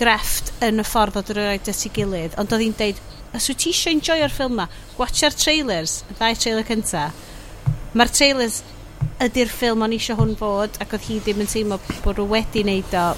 grefft 0.00 0.50
yn 0.64 0.82
y 0.82 0.86
ffordd 0.86 1.20
oedd 1.20 1.30
yr 1.34 1.42
oed 1.44 1.70
at 1.70 1.84
ei 1.86 1.94
gilydd, 1.94 2.34
ond 2.40 2.54
oedd 2.56 2.64
hi'n 2.64 2.76
deud, 2.80 3.00
os 3.36 3.46
wyt 3.50 3.62
ti 3.62 3.70
eisiau 3.74 3.94
enjoy'r 3.94 4.34
ffilm 4.34 4.58
ma, 4.58 4.66
watcha'r 4.98 5.38
trailers, 5.38 6.00
y 6.10 6.18
ddau 6.18 6.40
trailer 6.42 6.66
cynta. 6.66 7.06
Mae'r 7.94 8.14
trailers 8.16 8.60
ydy'r 9.22 9.54
ffilm 9.54 9.86
o'n 9.86 9.94
eisiau 9.94 10.18
hwn 10.18 10.34
fod, 10.40 10.80
ac 10.82 10.96
oedd 10.96 11.06
hi 11.06 11.20
ddim 11.22 11.44
yn 11.44 11.54
teimlo 11.54 11.78
bod 12.02 12.18
nhw 12.18 12.28
wedi 12.34 12.66
wneud 12.66 12.98
o. 12.98 13.08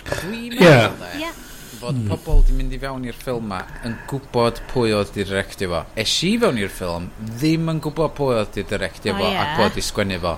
Dwi'n 0.00 0.54
meddwl, 0.54 0.66
yeah. 0.66 1.08
yeah 1.18 1.39
bod 1.80 1.96
hmm. 1.96 2.08
pobl 2.12 2.42
di 2.44 2.54
mynd 2.56 2.74
i 2.76 2.78
fewn 2.80 3.04
i'r 3.08 3.16
ffilm 3.16 3.50
ma 3.50 3.60
yn 3.88 3.96
gwybod 4.10 4.60
pwy 4.70 4.92
oedd 4.96 5.12
di 5.14 5.24
directio 5.24 5.70
fo. 5.72 5.82
Es 5.98 6.12
i 6.26 6.34
fewn 6.40 6.60
i'r 6.60 6.72
ffilm 6.72 7.08
ddim 7.20 7.70
yn 7.72 7.80
gwybod 7.84 8.14
pwy 8.18 8.36
oedd 8.36 8.50
di 8.56 8.64
directio 8.68 9.14
fo 9.16 9.24
oh, 9.24 9.32
yeah. 9.32 9.54
ac 9.54 9.62
oedd 9.64 9.78
di 9.78 9.84
sgwennu 9.84 10.18
fo. 10.22 10.34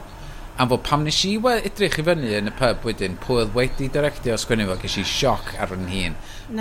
Am 0.63 0.69
fod 0.69 0.85
pam 0.87 1.07
nes 1.07 1.19
i 1.27 1.33
edrych 1.53 1.99
i 1.99 2.05
fyny 2.07 2.35
yn 2.39 2.51
y 2.51 2.55
pub 2.55 2.85
wedyn, 2.87 3.17
pwy 3.23 3.41
oedd 3.43 3.57
wedi 3.57 3.89
directio 3.91 4.37
sgwennu 4.39 4.69
fo, 4.69 4.77
ges 4.85 4.99
i 5.01 5.07
sioc 5.09 5.55
ar 5.59 5.73
yn 5.75 5.89
hun. 5.91 6.19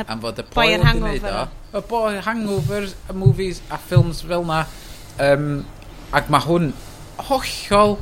Am 0.07 0.23
fod 0.23 0.41
y 0.41 0.47
boi 0.55 0.67
oedd 0.71 0.87
wedi 0.87 1.03
gwneud 1.03 1.27
o, 1.29 1.43
y 1.75 1.83
boi 1.91 2.15
hangover, 2.25 2.87
y 2.87 3.17
movies 3.17 3.61
a 3.69 3.77
ffilms 3.81 4.23
fel 4.25 4.47
na. 4.47 4.63
Um, 5.21 5.51
ac 6.15 6.31
mae 6.31 6.47
hwn 6.47 6.71
hollol 7.29 7.99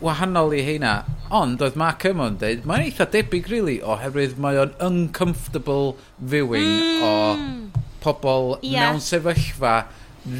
wahanol 0.00 0.56
i 0.56 0.64
heina 0.64 0.94
Ond 1.30 1.62
oedd 1.62 1.76
Mark 1.78 2.02
Ymon 2.08 2.40
dweud, 2.40 2.64
mae'n 2.66 2.88
eitha 2.88 3.06
debyg, 3.12 3.46
really, 3.52 3.76
oherwydd 3.86 4.34
mae 4.42 4.58
o'n 4.58 4.72
uncomfortable 4.82 5.94
viewing 6.18 6.66
mm. 6.66 7.04
o 7.06 7.12
pobl 8.02 8.56
yeah. 8.66 8.88
mewn 8.88 8.98
sefyllfa 9.04 9.84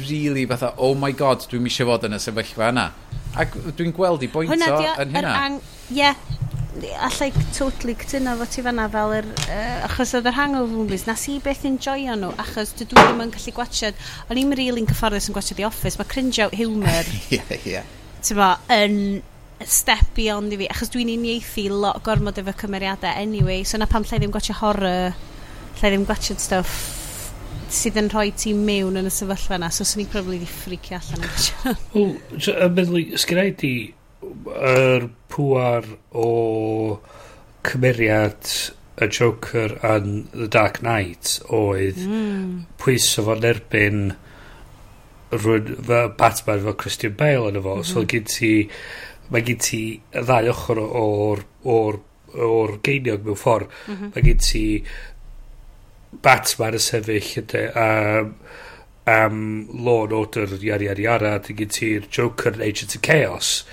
really 0.09 0.45
fatha, 0.45 0.73
oh 0.77 0.93
my 0.93 1.13
god, 1.15 1.45
dwi'n 1.49 1.69
eisiau 1.69 1.87
fod 1.93 2.09
yn 2.09 2.17
y 2.17 2.19
sefyllfa 2.21 2.69
yna. 2.73 2.89
Ac 3.39 3.55
dwi'n 3.77 3.95
gweld 3.95 4.27
i 4.27 4.29
bwynt 4.33 4.67
o 4.67 4.83
yn 4.83 5.15
hynna. 5.15 5.33
Ang... 5.45 5.57
Yeah, 5.95 6.19
allai 7.07 7.31
totally 7.55 7.95
cytuno 8.03 8.35
fo 8.39 8.49
ti 8.51 8.63
fanna 8.67 8.89
fel 8.91 9.15
yr... 9.21 9.31
Uh, 9.47 9.87
achos 9.87 10.13
oedd 10.19 10.27
yr 10.27 10.37
hangover 10.37 10.75
movies, 10.75 11.07
nes 11.07 11.25
i 11.31 11.39
beth 11.43 11.65
enjoyo 11.71 12.19
nhw, 12.19 12.35
achos 12.43 12.75
dwi 12.75 12.91
ddim 12.91 13.23
yn 13.25 13.33
gallu 13.33 13.55
gwachod... 13.57 14.05
O'n 14.27 14.43
i'n 14.43 14.55
really'n 14.59 14.91
cyfforddus 14.91 15.31
yn 15.31 15.39
gwachod 15.39 15.59
The 15.63 15.71
Office, 15.71 15.99
mae 15.99 16.11
cringe 16.11 16.43
out 16.43 16.55
humour. 16.59 17.11
Ie, 17.33 17.41
ie. 17.63 17.83
Ti'n 18.21 18.43
yn 18.75 18.97
step 19.67 20.15
beyond 20.15 20.53
i 20.53 20.59
fi, 20.61 20.69
achos 20.71 20.91
dwi'n 20.93 21.11
uniaethu 21.13 21.67
lot 21.71 22.01
gormod 22.05 22.39
efo 22.41 22.53
cymeriadau 22.63 23.13
anyway, 23.21 23.63
so 23.63 23.77
na 23.77 23.89
pam 23.89 24.05
lle 24.07 24.19
ddim 24.19 24.33
gwachio 24.33 24.57
horror, 24.61 25.15
lle 25.81 25.93
ddim 25.93 26.05
gwachio 26.09 26.37
stuff 26.39 26.75
sydd 27.71 27.97
yn 28.01 28.09
rhoi 28.11 28.31
ti 28.35 28.51
mewn 28.57 28.99
yn 28.99 29.07
y 29.07 29.13
sefyllfa 29.13 29.55
yna, 29.57 29.71
so 29.71 29.87
swn 29.87 30.03
i'n 30.03 30.11
probably 30.11 30.41
di 30.41 30.49
ffricio 30.49 30.99
allan 30.99 31.23
yn 31.23 31.29
gwachio. 31.29 31.75
Wel, 31.95 32.13
so, 32.37 32.55
yn 32.55 32.75
meddwl, 32.77 33.01
sgynnau 33.21 33.55
di 33.61 33.73
yr 34.21 35.05
er 35.05 35.07
pwar 35.31 35.87
o 36.11 36.29
cymeriad 37.67 38.49
y 39.01 39.07
Joker 39.07 39.77
yn 39.87 40.25
The 40.33 40.49
Dark 40.51 40.81
Knight 40.83 41.37
oedd 41.49 42.01
mm. 42.03 42.51
pwyso 42.81 43.25
fo'n 43.25 43.47
erbyn 43.47 44.11
rwy'n 45.31 45.79
Batman 46.19 46.65
fel 46.65 46.75
Christian 46.75 47.15
Bale 47.17 47.49
yn 47.49 47.61
efo, 47.61 47.77
mm 47.77 47.81
-hmm. 47.81 47.87
so 47.87 48.01
mhm. 48.01 48.09
gyd 48.11 48.27
ti 48.27 48.51
mae 49.31 49.45
gen 49.47 49.61
ti 49.63 49.83
y 49.95 50.25
ddau 50.25 50.51
ochr 50.51 50.81
o'r, 50.81 51.45
or, 51.71 52.01
o'r 52.35 52.75
geiniog 52.83 53.23
mewn 53.25 53.39
ffordd. 53.39 53.71
Mm 53.87 53.95
-hmm. 53.95 54.11
Mae 54.15 54.25
gen 54.27 54.43
ti 54.43 54.65
Batman 56.21 56.75
y 56.75 56.83
sefyll 56.83 57.31
ydy, 57.39 57.63
um, 57.79 58.35
am 59.11 59.33
um, 59.33 59.83
Law 59.85 60.03
and 60.03 60.13
Order, 60.13 60.45
iari, 60.59 60.89
iari, 60.89 61.07
ara, 61.09 61.37
dy 61.39 61.55
gen 61.57 61.71
ti'r 61.73 62.07
Joker 62.11 62.53
yn 62.57 62.65
Agent 62.67 62.95
of 62.95 63.01
Chaos. 63.07 63.63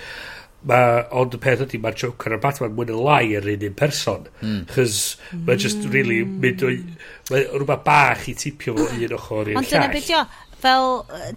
Ma, 0.67 0.79
ond 1.15 1.35
y 1.35 1.39
peth 1.39 1.63
ydy, 1.67 1.79
mae'r 1.79 1.95
Joker 1.99 2.35
a 2.35 2.39
Batman 2.41 2.73
mwyn 2.75 2.91
y 2.91 2.97
lai 2.97 3.35
yr 3.37 3.47
un 3.53 3.65
un 3.69 3.77
person. 3.79 4.27
Mm. 4.41 4.65
Chos 4.71 5.17
mm. 5.31 5.45
mae 5.47 5.59
just 5.59 5.85
really 5.91 6.23
mynd 6.25 6.63
o'i... 6.67 6.81
Mae 7.29 7.45
rhywbeth 7.51 7.85
bach 7.85 8.27
i 8.31 8.35
tipio 8.39 8.75
fo 8.79 8.87
un 8.87 9.17
ochr 9.19 9.51
i'r 9.51 9.53
llall. 9.53 9.61
Ond 9.61 9.71
dyna 9.71 9.91
beth 9.93 10.11
fel, 10.59 10.89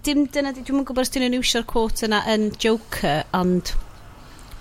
dim 0.02 0.26
dyna, 0.34 0.50
dwi'n 0.56 0.80
yn 0.80 0.86
gwybod 0.88 1.04
os 1.04 1.12
dyn 1.14 1.26
nhw'n 1.26 1.38
iwsio'r 1.38 1.66
quote 1.70 2.06
yna 2.08 2.22
yn 2.32 2.48
Joker, 2.62 3.26
ond 3.38 3.74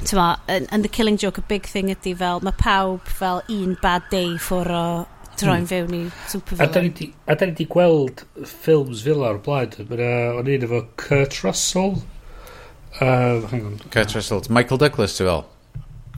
tyma, 0.08 0.28
yn, 0.52 0.68
yn 0.74 0.84
The 0.86 0.92
Killing 0.92 1.18
Joke, 1.22 1.42
a 1.42 1.46
big 1.48 1.68
thing 1.70 1.92
ydy 1.94 2.14
fel, 2.18 2.42
mae 2.46 2.56
pawb 2.60 3.10
fel 3.20 3.42
un 3.52 3.76
bad 3.82 4.08
day 4.14 4.36
ffwr 4.38 4.72
o 4.76 4.86
droi'n 5.40 5.64
hmm. 5.64 5.70
fewn 5.70 5.96
i 5.98 6.02
supervillain. 6.30 7.14
A 7.28 7.36
da 7.36 7.46
ni 7.48 7.54
wedi 7.54 7.68
gweld 7.72 8.26
ffilms 8.48 9.04
fel 9.06 9.26
ar 9.28 9.42
blaen. 9.46 9.74
Mae'n 9.90 10.04
o'n 10.42 10.52
un 10.56 10.68
efo 10.68 10.84
Kurt 11.02 11.42
Russell. 11.46 11.98
Uh, 13.00 13.42
hang 13.52 13.66
on. 13.66 13.80
Kurt 13.94 14.16
Russell. 14.18 14.44
Michael 14.50 14.82
Douglas, 14.82 15.18
ti 15.18 15.28
fel? 15.28 15.46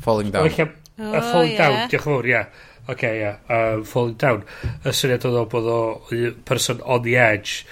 Falling 0.03 0.31
Down. 0.33 0.49
Oh, 0.49 1.13
a 1.13 1.21
Falling 1.21 1.53
yeah. 1.53 1.57
Down, 1.57 1.79
diolch 1.79 1.97
yn 1.97 2.05
fawr, 2.05 2.29
ia. 2.29 2.43
Oce, 2.83 2.91
okay. 2.93 3.15
Yeah. 3.21 3.39
Uh, 3.47 3.83
falling 3.87 4.19
Down. 4.19 4.45
Y 4.83 4.95
syniad 4.95 5.25
oedd 5.29 5.39
o 5.39 5.47
bod 5.49 5.71
o 5.71 5.81
person 6.47 6.83
on 6.83 7.03
the 7.05 7.17
edge 7.17 7.63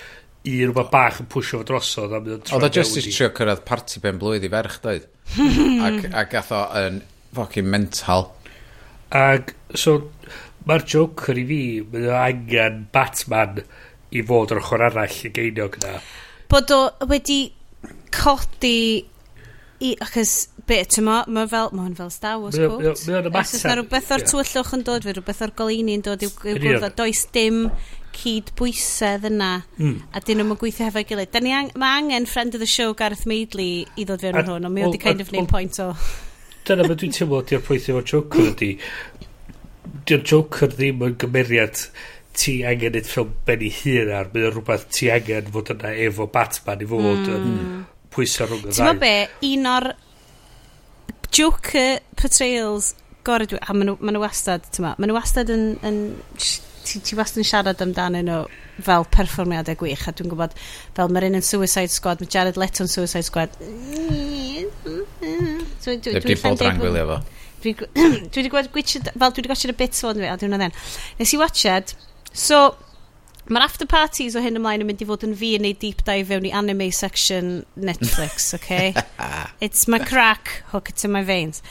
i 0.48 0.56
rhywbeth 0.64 0.90
bach 0.94 1.20
yn 1.22 1.28
pwysio 1.30 1.62
fo 1.62 1.68
drosodd. 1.70 2.16
Oedd 2.18 2.66
o 2.66 2.70
just 2.74 2.98
i 2.98 3.04
trio 3.06 3.30
cyrraedd 3.38 3.66
party 3.68 4.02
ben 4.02 4.22
blwydd 4.22 4.48
i 4.48 4.50
ferch, 4.54 4.80
doedd? 4.86 5.10
ac, 5.88 6.08
ac 6.12 6.32
gath 6.34 6.52
o 6.56 6.62
yn 6.82 7.02
fucking 7.36 7.70
mental. 7.72 8.30
Ac, 9.16 9.54
so, 9.76 9.98
mae'r 10.68 10.86
Joker 10.88 11.40
i 11.40 11.46
fi, 11.48 11.62
mae 11.94 12.10
o 12.10 12.18
angen 12.18 12.86
Batman 12.94 13.64
i 14.12 14.24
fod 14.28 14.52
yr 14.56 14.62
ochr 14.64 14.86
arall 14.90 15.22
y 15.28 15.32
geiniog 15.36 15.80
na. 15.84 15.98
Bod 16.52 16.74
o 16.76 16.82
wedi 17.08 17.42
codi 18.12 18.78
i, 19.82 19.96
achos 20.04 20.34
be, 20.68 20.82
ti'n 20.86 21.08
mo, 21.08 21.22
mae'n 21.26 21.50
fel, 21.50 21.72
mae'n 21.78 21.96
fel 21.98 22.12
Star 22.14 22.38
Wars 22.42 22.60
quote. 22.60 22.94
Mae 23.08 23.18
o'n 23.18 23.30
ymateb. 23.32 23.40
Os 23.42 23.56
yna 23.64 23.78
rhywbeth 23.80 24.12
o'r 24.14 24.22
yeah. 24.22 24.32
tywyllwch 24.32 24.76
yn 24.78 24.86
dod, 24.88 25.08
fe 25.08 25.16
rhywbeth 25.16 25.42
o'r 25.48 25.56
goleini 25.58 25.98
yn 25.98 26.06
dod 26.06 26.26
i'w 26.28 26.34
gwrdd, 26.38 26.86
does 27.00 27.24
dim 27.34 27.64
cydbwysedd 28.16 29.28
yna 29.32 29.52
mm. 29.78 29.96
a 30.14 30.22
dyn 30.26 30.42
nhw'n 30.42 30.60
gweithio 30.60 30.88
hefo'i 30.88 31.08
gilydd. 31.08 31.32
Da 31.34 31.42
ni 31.44 31.54
ang 31.56 31.72
mae 31.80 32.02
angen 32.02 32.28
friend 32.30 32.58
of 32.58 32.64
the 32.64 32.70
show 32.70 32.94
Gareth 32.98 33.26
Maidley 33.30 33.86
i 33.96 34.06
ddod 34.06 34.24
fewn 34.24 34.38
er, 34.38 34.46
yn 34.46 34.52
hwn, 34.52 34.70
ond 34.70 34.76
mi 34.76 34.86
oedd 34.86 34.98
i 34.98 35.02
kind 35.02 35.22
er, 35.22 35.28
of 35.28 35.34
neud 35.36 35.50
pwynt 35.52 35.82
o... 35.84 35.92
Dyna 36.68 36.86
beth 36.86 37.02
dwi'n 37.02 37.16
teimlo 37.18 37.42
di'r 37.50 37.64
pwynt 37.66 37.90
efo 37.90 38.04
Joker 38.14 38.50
ydi. 38.52 38.72
Di'r 40.10 40.26
Joker 40.34 40.74
ddim 40.76 41.06
yn 41.08 41.18
gymeriad 41.22 41.86
ti 42.38 42.62
angen 42.68 42.96
neud 42.96 43.10
ffilm 43.10 43.34
ben 43.48 43.66
i 43.66 43.72
hun 43.82 44.14
ar. 44.20 44.32
Mae 44.34 44.48
o'n 44.48 44.56
rhywbeth 44.56 44.88
ti 44.94 45.12
angen 45.14 45.52
fod 45.54 45.74
yna 45.76 45.94
efo 46.06 46.30
Batman 46.32 46.86
i 46.86 46.90
fod 46.90 47.04
mm. 47.10 47.36
yn 47.36 47.46
hmm. 47.50 47.84
pwysau 48.14 48.50
rhwng 48.50 48.66
y 48.66 48.72
ddau. 48.72 48.80
Ti'n 48.80 49.02
be, 49.02 49.14
un 49.52 49.70
o'r 49.76 49.92
Joker 51.32 52.02
portrayals 52.20 52.94
gorau 53.28 53.48
dwi... 53.48 53.62
A 53.62 53.74
maen 53.76 53.96
nhw 53.96 54.22
wastad, 54.24 54.66
ti'n 54.70 54.86
ma, 54.86 54.94
maen 54.98 55.12
nhw 55.12 55.18
wastad 55.18 55.52
yn, 55.54 55.66
yn 55.88 56.04
ti, 56.86 57.00
ti 57.00 57.18
wastad 57.20 57.42
yn 57.44 57.48
siarad 57.48 57.84
amdanyn 57.84 58.28
nhw 58.30 58.42
fel 58.86 59.06
perfformiadau 59.14 59.78
gwych 59.80 60.08
a 60.10 60.14
dwi'n 60.16 60.32
gwybod 60.32 60.56
fel 60.98 61.12
mae'r 61.12 61.28
un 61.30 61.40
yn 61.40 61.46
Suicide 61.46 61.94
Squad 61.94 62.22
mae 62.22 62.32
Jared 62.34 62.60
Leto'n 62.62 62.92
Suicide 62.92 63.28
Squad 63.28 63.58
dwi'n 65.82 66.04
dwi 66.26 66.38
bod 66.44 66.64
rhan 66.66 66.82
gwylio 66.82 67.08
fo 67.10 67.20
dwi 67.62 67.74
wedi 67.86 68.50
gweld 68.54 68.72
gwychyd 68.74 69.12
fel 69.12 69.34
dwi 69.34 69.44
wedi 69.44 69.52
gwachod 69.52 69.76
y 69.76 69.78
bits 69.82 70.06
fod 70.06 70.22
fi 70.22 70.30
a 70.32 70.38
dwi'n 70.40 70.58
oedden 70.58 70.80
nes 71.20 71.36
i 71.36 71.42
watched 71.42 71.98
so 72.32 72.72
Mae'r 73.52 73.66
after 73.66 73.88
parties 73.90 74.36
o 74.38 74.42
hyn 74.44 74.56
ymlaen 74.60 74.84
yn 74.84 74.88
mynd 74.88 75.02
i 75.02 75.06
fod 75.10 75.24
yn 75.26 75.34
fi 75.36 75.56
yn 75.58 75.66
neud 75.66 75.80
deep 75.82 76.04
dive 76.08 76.30
fewn 76.30 76.46
i 76.48 76.52
anime 76.56 76.92
section 76.94 77.66
Netflix, 77.76 78.52
okay? 78.58 78.94
It's 79.60 79.88
my 79.92 80.00
crack, 80.00 80.62
hook 80.72 80.94
it 80.94 81.02
to 81.02 81.10
my 81.10 81.24
veins. 81.26 81.64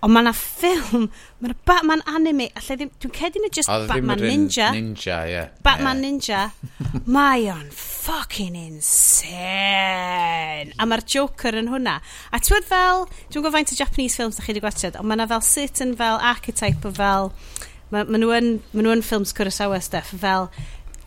Ond 0.00 0.14
mae 0.14 0.22
yna 0.24 0.32
ffilm, 0.32 1.10
mae'n 1.42 1.52
ma, 1.52 1.56
Batman 1.68 2.00
ma 2.00 2.14
anime, 2.16 2.46
allai 2.56 2.76
ddim, 2.80 2.90
dwi'n 3.02 3.12
cedi 3.18 3.40
nhw 3.42 3.50
just 3.52 3.68
Batman 3.68 4.22
Ninja. 4.24 4.70
Ninja, 4.72 5.18
ie. 5.28 5.34
Yeah. 5.34 5.50
Batman 5.66 6.00
yeah. 6.00 6.06
Ninja. 6.06 6.40
mae 7.16 7.50
o'n 7.52 7.68
fucking 7.76 8.56
insane. 8.56 9.36
A 10.80 10.88
mae'r 10.88 11.04
Joker 11.04 11.54
yn 11.60 11.68
hwnna. 11.68 11.98
A 12.32 12.40
ti'n 12.40 12.64
fel, 12.70 13.04
dwi'n 13.28 13.44
gwybod 13.44 13.56
faint 13.58 13.74
o 13.76 13.80
Japanese 13.82 14.16
films 14.16 14.40
da 14.40 14.46
chi 14.46 14.54
wedi 14.54 14.64
gwachod, 14.64 14.96
ond 14.96 15.08
mae 15.10 15.20
yna 15.20 15.28
fel 15.34 15.44
certain 15.44 15.92
fel 16.00 16.16
archetype 16.32 16.88
o 16.88 16.90
fel, 16.96 17.32
mae 17.92 18.08
ma 18.08 18.16
nhw 18.24 18.32
yn, 18.38 18.48
ma 18.72 18.80
nhw 18.86 18.96
yn 18.96 19.04
ffilms 19.04 19.36
Kurosawa 19.36 19.84
stuff, 19.84 20.16
fel 20.24 20.48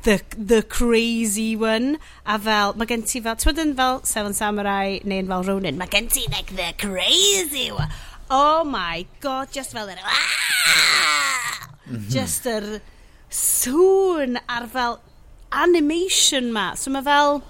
the, 0.03 0.22
the 0.38 0.61
crazy 0.61 1.56
one 1.56 1.98
a 2.26 2.38
fel 2.38 2.74
mae 2.78 2.88
gen 2.90 3.03
ti 3.07 3.22
fel 3.24 3.38
ti'n 3.40 3.76
fel 3.78 4.02
Seven 4.07 4.36
Samurai 4.36 4.99
neu'n 5.07 5.30
fel 5.32 5.45
Ronin 5.48 5.80
mae 5.80 5.88
gen 5.91 6.10
ti 6.11 6.28
like 6.30 6.52
the 6.57 6.74
crazy 6.78 7.72
one 7.72 7.88
oh 8.34 8.64
my 8.66 9.06
god, 9.22 9.54
just 9.54 9.76
fel 9.78 9.90
yr... 9.94 10.02
Mhm. 11.84 12.06
just 12.10 12.48
yr 12.48 12.80
sŵn 13.34 14.38
ar 14.48 14.68
fel 14.72 15.00
animation 15.64 16.52
ma. 16.56 16.74
So 16.80 16.94
mae 16.94 17.06
fel... 17.06 17.42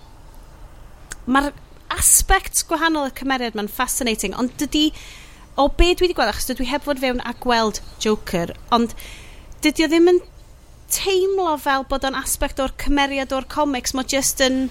Mae'r 1.24 1.54
aspects 1.94 2.66
gwahanol 2.68 3.12
y 3.12 3.16
cymeriad 3.20 3.56
ma'n 3.56 3.72
fascinating, 3.72 4.36
ond 4.36 4.56
dydy... 4.60 4.90
O 5.54 5.68
be 5.70 5.92
dwi 5.94 6.08
wedi 6.08 6.16
gweld, 6.18 6.34
achos 6.34 6.50
dwi 6.50 6.66
heb 6.66 6.82
fod 6.82 6.98
fewn 6.98 7.22
a 7.30 7.36
gweld 7.38 7.78
Joker, 8.02 8.56
ond 8.74 8.96
dydy 9.62 9.86
o 9.86 9.90
ddim 9.92 10.10
yn 10.10 10.22
teimlo 10.94 11.54
fel 11.62 11.86
bod 11.90 12.08
o'n 12.08 12.18
aspect 12.18 12.62
o'r 12.64 12.74
cymeriad 12.82 13.36
o'r 13.38 13.46
comics, 13.50 13.94
mae 13.94 14.10
just 14.10 14.42
yn 14.42 14.66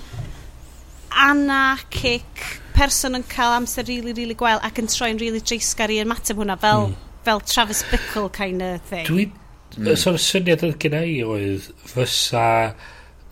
anarchic 1.15 2.62
person 2.77 3.19
yn 3.19 3.27
cael 3.31 3.57
amser 3.59 3.87
really, 3.89 4.15
really 4.17 4.37
gwael 4.39 4.63
ac 4.67 4.81
yn 4.83 4.91
troi'n 4.91 5.21
really 5.23 5.43
dreisgar 5.43 5.93
i 5.93 6.01
ymateb 6.03 6.41
hwnna 6.41 6.59
fel, 6.63 6.89
mm. 6.91 7.15
fel 7.27 7.45
Travis 7.47 7.85
Bickle 7.91 8.29
kind 8.33 8.65
of 8.67 8.83
thing. 8.91 9.07
Dwi, 9.09 9.29
mm. 9.77 9.95
so'r 10.01 10.21
syniad 10.23 10.65
oedd 10.67 10.79
gen 10.83 10.99
i 11.03 11.21
oedd 11.27 11.71
fysa, 11.95 12.47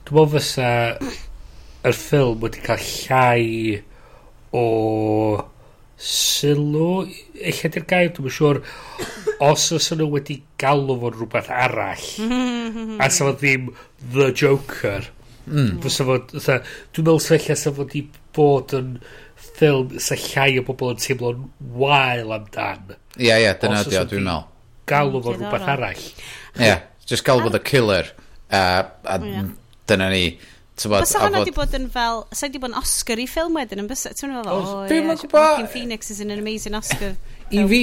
dwi'n 0.08 0.20
meddwl 0.20 0.32
fysa 0.36 0.72
yr 1.88 1.96
ffilm 1.96 2.42
wedi 2.44 2.64
cael 2.64 2.84
llai 2.84 3.80
o 4.56 4.66
sylw 6.00 7.04
eich 7.44 7.62
ydy'r 7.68 7.86
gair 7.88 8.10
dwi'n 8.16 8.34
siŵr 8.36 8.60
os 9.44 9.66
os 9.76 9.90
nhw 9.92 10.08
wedi 10.14 10.38
galw 10.60 10.96
fo'n 11.02 11.16
rhywbeth 11.16 11.50
arall 11.52 12.06
a 13.04 13.08
sa 13.08 13.28
fo 13.28 13.34
ddim 13.36 13.68
The 14.00 14.30
Joker 14.42 15.10
mm. 15.46 15.80
fysa 15.84 16.08
fo 16.08 16.18
dwi'n 16.24 16.62
meddwl 16.96 17.20
sef 17.24 17.36
eich 17.36 17.50
sa 17.60 17.72
fo 17.76 17.84
wedi 17.84 18.06
bod 18.36 18.72
yn 18.76 18.94
ffilm 19.60 19.96
sa 20.00 20.18
llai 20.18 20.58
o 20.60 20.64
bobl 20.66 20.94
yn 20.94 21.00
teimlo'n 21.00 21.48
wael 21.76 22.32
amdan. 22.36 22.94
Ie, 23.16 23.28
yeah, 23.28 23.38
ie, 23.38 23.46
yeah, 23.46 23.58
dyna 23.60 23.82
di 23.86 23.98
o, 24.00 24.04
dwi'n 24.08 24.26
meddwl. 24.26 24.46
Galw 24.90 25.20
fo 25.24 25.34
rhywbeth 25.36 25.68
arall. 25.74 26.06
Ie, 26.56 26.64
yeah, 26.64 26.86
just 27.06 27.26
galw 27.26 27.44
fo 27.44 27.52
the 27.52 27.62
killer. 27.62 28.08
Uh, 28.50 28.88
a 29.04 29.18
yeah. 29.20 29.52
dyna 29.90 30.08
ni. 30.14 30.24
Tybod, 30.80 31.04
Bysa 31.04 31.20
hwnna 31.20 31.42
wedi 31.42 31.52
bod 31.52 31.74
yn 31.76 31.90
fel... 31.92 32.22
Sa 32.32 32.48
wedi 32.48 32.60
bod 32.62 32.72
yn 32.72 32.78
Oscar 32.80 33.20
i 33.20 33.26
ffilm 33.28 33.58
wedyn 33.58 33.82
yn 33.82 33.90
bysa? 33.90 34.14
Ti'n 34.16 34.32
meddwl, 34.32 34.48
oh, 34.54 34.86
yeah, 34.88 35.26
Joaquin 35.28 35.68
Phoenix 35.68 36.08
is 36.14 36.22
an 36.24 36.32
amazing 36.32 36.78
Oscar. 36.78 37.12
I 37.52 37.66
fi, 37.68 37.82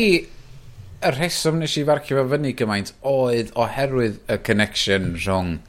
y 0.98 1.12
rheswm 1.14 1.60
nes 1.62 1.76
i 1.78 1.84
farcio 1.86 2.18
fo 2.18 2.26
fyny 2.32 2.56
gymaint 2.58 2.96
oedd 3.06 3.52
oherwydd 3.60 4.18
y 4.34 4.40
connection 4.48 5.12
rhwng 5.20 5.60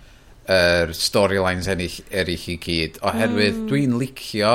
yr 0.48 0.88
er 0.88 0.94
storylines 0.96 1.68
ennill 1.68 1.98
eraill 2.08 2.46
i 2.48 2.56
gyd 2.64 2.96
oherwydd 3.04 3.58
mm. 3.58 3.66
dwi'n 3.68 3.98
licio 4.00 4.54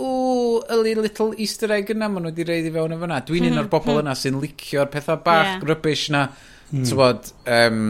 o, 0.00 0.62
y 0.68 0.78
little 1.00 1.34
easter 1.40 1.72
egg 1.74 1.92
yna 1.94 2.08
maen 2.10 2.26
nhw 2.26 2.32
wedi 2.32 2.46
reiddi 2.48 2.72
fewn 2.74 2.96
yn 2.96 3.02
fyna. 3.04 3.20
Dwi'n 3.28 3.48
un 3.50 3.58
o'r 3.58 3.66
mhm. 3.66 3.70
bobl 3.72 4.00
yna 4.00 4.14
mm. 4.14 4.20
sy'n 4.22 4.40
licio'r 4.42 4.90
pethau 4.92 5.22
bach 5.24 5.52
yeah. 5.52 5.68
rybys 5.70 6.08
na, 6.14 6.24
mm. 6.70 6.84
tywod, 6.90 7.30
um, 7.58 7.80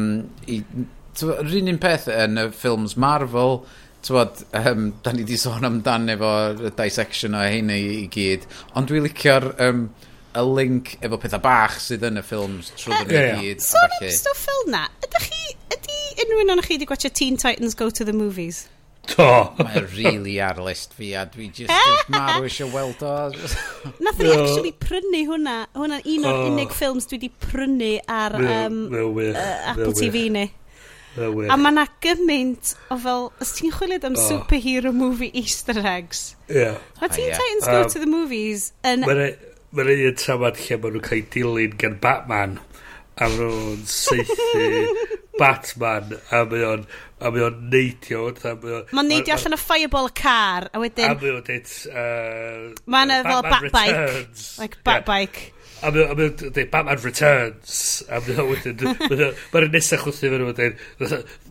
i, 0.50 0.60
tywod, 1.16 1.42
rhan 1.48 1.72
un 1.74 1.82
peth 1.82 2.08
yn 2.12 2.42
y 2.44 2.48
ffilms 2.54 2.96
Marvel, 3.00 3.62
tywod, 4.04 4.44
um, 4.60 4.90
da 5.04 5.14
ni 5.14 5.24
wedi 5.24 5.40
sôn 5.40 5.64
amdan 5.68 6.10
efo 6.12 6.32
dissection 6.76 7.38
o 7.38 7.44
hynny 7.44 7.78
i, 7.80 7.94
i 8.02 8.10
gyd, 8.12 8.48
ond 8.74 8.90
dwi'n 8.90 9.08
licio'r... 9.08 9.52
Um, 9.68 9.86
y 10.34 10.42
link 10.42 10.96
efo 10.98 11.14
pethau 11.22 11.38
bach 11.38 11.76
sydd 11.78 12.02
yn 12.08 12.18
y 12.18 12.22
ffilms 12.26 12.72
trwy 12.74 12.96
ddyn 13.06 13.36
nhw 13.36 13.44
gyd. 13.44 13.60
Sôn 13.62 13.92
am 14.00 14.08
stwff 14.10 14.40
fel 14.48 14.64
na, 14.72 14.80
ydych 15.06 15.28
chi, 15.30 15.52
ydy 15.76 15.98
unrhyw 16.24 16.42
un 16.42 16.54
o'n 16.56 16.62
chi 16.64 16.74
wedi 16.74 16.88
gwachio 16.90 17.10
Teen 17.14 17.38
Titans 17.38 17.78
Go 17.78 17.86
to 17.90 18.06
the 18.06 18.16
Movies? 18.16 18.64
Do. 19.10 19.28
Mae'n 19.60 19.86
really 19.92 20.38
ar 20.42 20.58
list 20.64 20.94
fi 20.96 21.12
a 21.18 21.24
dwi 21.28 21.50
just 21.54 21.70
eh! 21.70 22.02
marw 22.14 22.48
eisiau 22.48 22.70
weld 22.72 23.04
o. 23.04 23.14
Nath 24.04 24.20
ni 24.22 24.32
actually 24.32 24.74
prynu 24.80 25.22
hwnna. 25.28 25.56
Hwnna'n 25.76 26.04
un 26.14 26.28
o'r 26.30 26.40
oh. 26.40 26.50
unig 26.50 26.74
ffilms 26.74 27.08
dwi 27.10 27.20
wedi 27.20 27.32
prynu 27.44 27.94
ar 28.10 28.36
um, 28.40 28.84
uh, 28.90 29.40
Apple 29.74 29.92
TV 29.98 30.28
ni. 30.34 30.46
A 31.14 31.56
mae 31.60 31.70
na 31.70 31.84
gymaint 32.02 32.74
o 32.90 32.98
fel, 32.98 33.28
os 33.42 33.52
ti'n 33.54 33.74
chwilio 33.76 34.00
am 34.08 34.16
oh. 34.18 34.28
superhero 34.28 34.90
movie 34.94 35.30
easter 35.38 35.78
eggs. 35.78 36.32
Yeah. 36.48 36.80
Mae 37.00 37.12
Teen 37.14 37.28
yeah. 37.28 37.38
Titans 37.38 37.68
Go 37.70 37.82
um, 37.82 37.90
to 37.90 38.02
the 38.02 38.10
Movies 38.10 38.72
yn... 38.82 39.06
Mae'n 39.06 39.90
ei 39.90 40.06
un 40.08 40.18
tramad 40.18 40.58
lle 40.58 40.78
maen 40.78 40.96
nhw'n 40.96 41.04
cael 41.06 41.20
ei 41.20 41.28
dilyn 41.34 41.76
gan 41.82 41.96
Batman 42.02 42.58
a 43.14 43.28
maen 43.30 43.38
nhw'n 43.38 43.86
seithi 43.90 44.84
Batman 45.40 46.16
a 46.34 46.42
mae 46.50 46.66
o'n 46.66 46.84
a 47.24 47.32
mae 47.32 47.44
o'n 47.46 47.58
neidio. 47.72 48.28
Mae'n 48.92 49.08
neidio 49.08 49.34
allan 49.38 49.56
o 49.56 49.58
fireball 49.60 50.10
y 50.10 50.14
car, 50.18 50.68
a 50.72 50.82
wedyn... 50.82 51.08
A 51.08 51.16
mae 51.18 51.32
o'n 51.32 51.44
dit... 51.46 51.72
Uh, 51.88 52.70
mae'n 52.90 53.14
fel 53.24 53.42
bat 53.48 53.66
bike. 53.72 54.46
Like 54.60 54.80
bat 54.84 55.00
yeah. 55.00 55.08
bike. 55.08 55.50
A 55.84 55.92
mae 55.94 56.06
o'n 56.12 56.36
dweud 56.38 56.70
Batman 56.72 57.00
Returns. 57.02 57.80
A 58.08 58.20
mae 58.24 58.38
o'n 58.42 58.52
wedyn... 58.52 58.86
Mae'n 59.54 59.68
nesaf 59.72 60.04
chwthu 60.04 60.28
fe 60.28 60.36
nhw 60.36 60.50
wedyn... 60.52 60.78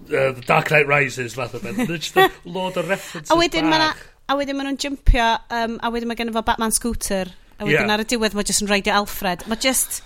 The 0.03 0.45
Dark 0.45 0.69
Knight 0.69 0.89
Rises, 0.89 1.37
fath 1.39 1.55
o 1.57 1.61
beth. 1.63 1.83
Just 1.89 2.13
the 2.17 2.29
Lord 2.45 2.77
of 2.77 2.89
References 2.91 3.33
A 3.33 3.39
wedyn 3.39 3.69
mae'n... 3.71 3.93
A 4.31 4.37
wedyn 4.39 4.55
maen 4.55 4.69
nhw'n 4.69 4.79
jumpio, 4.79 5.25
um, 5.51 5.75
a 5.83 5.89
wedyn 5.91 6.07
mae 6.07 6.15
gen 6.15 6.31
fo 6.31 6.45
Batman 6.47 6.71
Scooter. 6.71 7.27
A 7.59 7.65
wedyn 7.65 7.83
yeah. 7.83 7.97
ar 7.97 8.03
y 8.05 8.07
diwedd 8.07 8.37
mae 8.37 8.45
jyst 8.47 8.63
yn 8.63 8.69
rhaidio 8.71 8.93
Alfred. 9.01 9.43
Mae 9.51 9.59
just... 9.59 9.99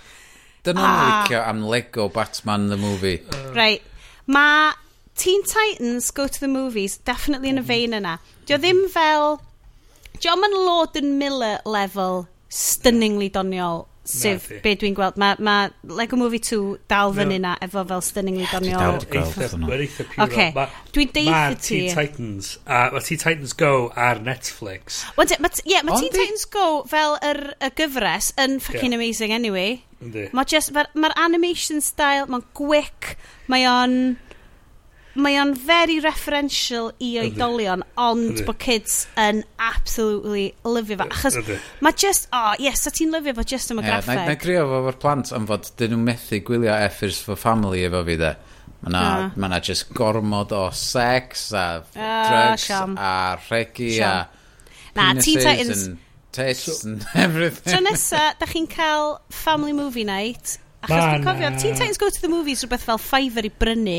Dyna 0.66 0.82
ah. 0.82 1.04
licio 1.22 1.38
am 1.46 1.62
Lego 1.70 2.08
Batman 2.10 2.66
the 2.72 2.76
Movie. 2.80 3.20
Uh. 3.30 3.52
Right. 3.54 3.84
Mae 4.26 4.74
Teen 5.18 5.42
Titans 5.42 6.10
Go 6.14 6.28
to 6.28 6.40
the 6.40 6.48
Movies, 6.48 6.96
definitely 6.98 7.50
yn 7.50 7.58
y 7.58 7.66
fein 7.66 7.96
yna. 7.98 8.18
Dio 8.46 8.58
ddim 8.62 8.84
fel... 8.92 9.40
Dio 10.18 10.34
ma'n 10.38 10.54
and 10.98 11.18
Miller 11.18 11.58
level 11.66 12.26
stunningly 12.48 13.28
doniol 13.30 13.86
sef 14.08 14.48
be 14.64 14.72
dwi'n 14.78 14.94
gweld. 14.96 15.18
Mae 15.20 15.36
ma 15.44 15.56
Lego 15.84 16.16
Movie 16.16 16.40
2 16.40 16.88
dal 16.90 17.12
fyny 17.16 17.36
no. 17.36 17.50
na 17.50 17.54
efo 17.64 17.84
fel 17.88 18.02
stunningly 18.04 18.46
doniol. 18.50 19.02
Mae'n 19.04 19.82
eitha 19.84 20.06
pure. 20.08 20.26
Okay. 20.26 20.68
Dwi'n 20.94 21.12
deitha 21.16 21.42
ti. 21.60 21.82
Mae 21.82 21.88
Teen 21.88 21.96
Titans, 21.96 22.52
uh, 22.64 22.86
mae 22.94 23.04
Teen 23.04 23.22
Titans 23.22 23.56
Go 23.58 23.72
ar 23.96 24.22
Netflix. 24.24 25.02
Ie, 25.18 25.50
yeah, 25.74 25.84
mae 25.86 26.00
Teen 26.00 26.14
Titans 26.14 26.46
Go 26.52 26.68
fel 26.88 27.18
yr 27.26 27.42
y 27.58 27.72
gyfres 27.78 28.32
yn 28.40 28.58
fucking 28.64 28.94
yeah. 28.94 29.00
amazing 29.00 29.34
anyway. 29.36 29.82
Mae 30.32 30.48
just, 30.48 30.72
mae'r 30.72 31.16
animation 31.18 31.82
style, 31.84 32.30
mae'n 32.30 32.46
gwic, 32.56 33.14
mae 33.50 33.68
o'n 33.68 34.00
mae 35.18 35.38
o'n 35.40 35.54
very 35.58 35.98
referential 36.02 36.90
i 37.02 37.10
oedolion, 37.22 37.82
ond 38.00 38.42
bod 38.46 38.58
kids 38.62 39.00
yn 39.18 39.42
absolutely 39.62 40.48
lyfio 40.66 41.00
fo. 41.00 41.08
Achos 41.08 41.38
mae 41.84 41.96
just, 41.98 42.28
o, 42.30 42.40
oh, 42.40 42.54
yes, 42.62 42.86
a 42.88 42.92
ti'n 42.94 43.14
lyfio 43.14 43.34
fo 43.38 43.46
just 43.46 43.72
am 43.74 43.82
y 43.82 43.86
graffeg. 43.86 44.14
Yeah, 44.14 44.28
na, 44.28 44.34
na 44.34 44.42
grio 44.42 44.66
fo 44.70 44.82
fo'r 44.86 45.00
plant 45.02 45.32
am 45.36 45.48
fod 45.50 45.70
dyn 45.80 45.94
nhw'n 45.94 46.06
methu 46.10 46.42
gwylio 46.46 46.76
effers 46.76 47.22
fo 47.26 47.38
family 47.38 47.82
efo 47.88 48.04
fi 48.06 48.18
de. 48.20 48.34
Mae 48.78 48.94
na, 48.94 49.02
uh. 49.02 49.30
ma 49.34 49.50
na 49.50 49.58
ah. 49.58 49.64
just 49.70 49.88
gormod 49.96 50.54
o 50.54 50.68
sex 50.70 51.48
a 51.50 51.64
uh, 51.82 51.88
drugs 51.98 52.68
siam. 52.68 52.94
a 52.94 53.38
regi 53.48 53.96
a 53.98 54.12
penises 54.94 55.42
na, 55.42 55.56
and 55.58 55.98
tits 56.30 56.84
and 56.84 57.06
everything. 57.14 57.72
Tro 57.72 57.82
nesa, 57.82 58.30
da 58.38 58.46
chi'n 58.46 58.70
cael 58.70 59.18
family 59.34 59.74
movie 59.74 60.06
night 60.06 60.58
Achos 60.78 61.08
dwi'n 61.10 61.24
cofio, 61.26 61.50
Teen 61.58 61.74
Titans 61.74 61.98
Go 61.98 62.08
to 62.08 62.20
the 62.22 62.28
Movies 62.30 62.62
rhywbeth 62.62 62.84
fel 62.86 63.00
Fiverr 63.02 63.48
i 63.48 63.50
brynu 63.50 63.96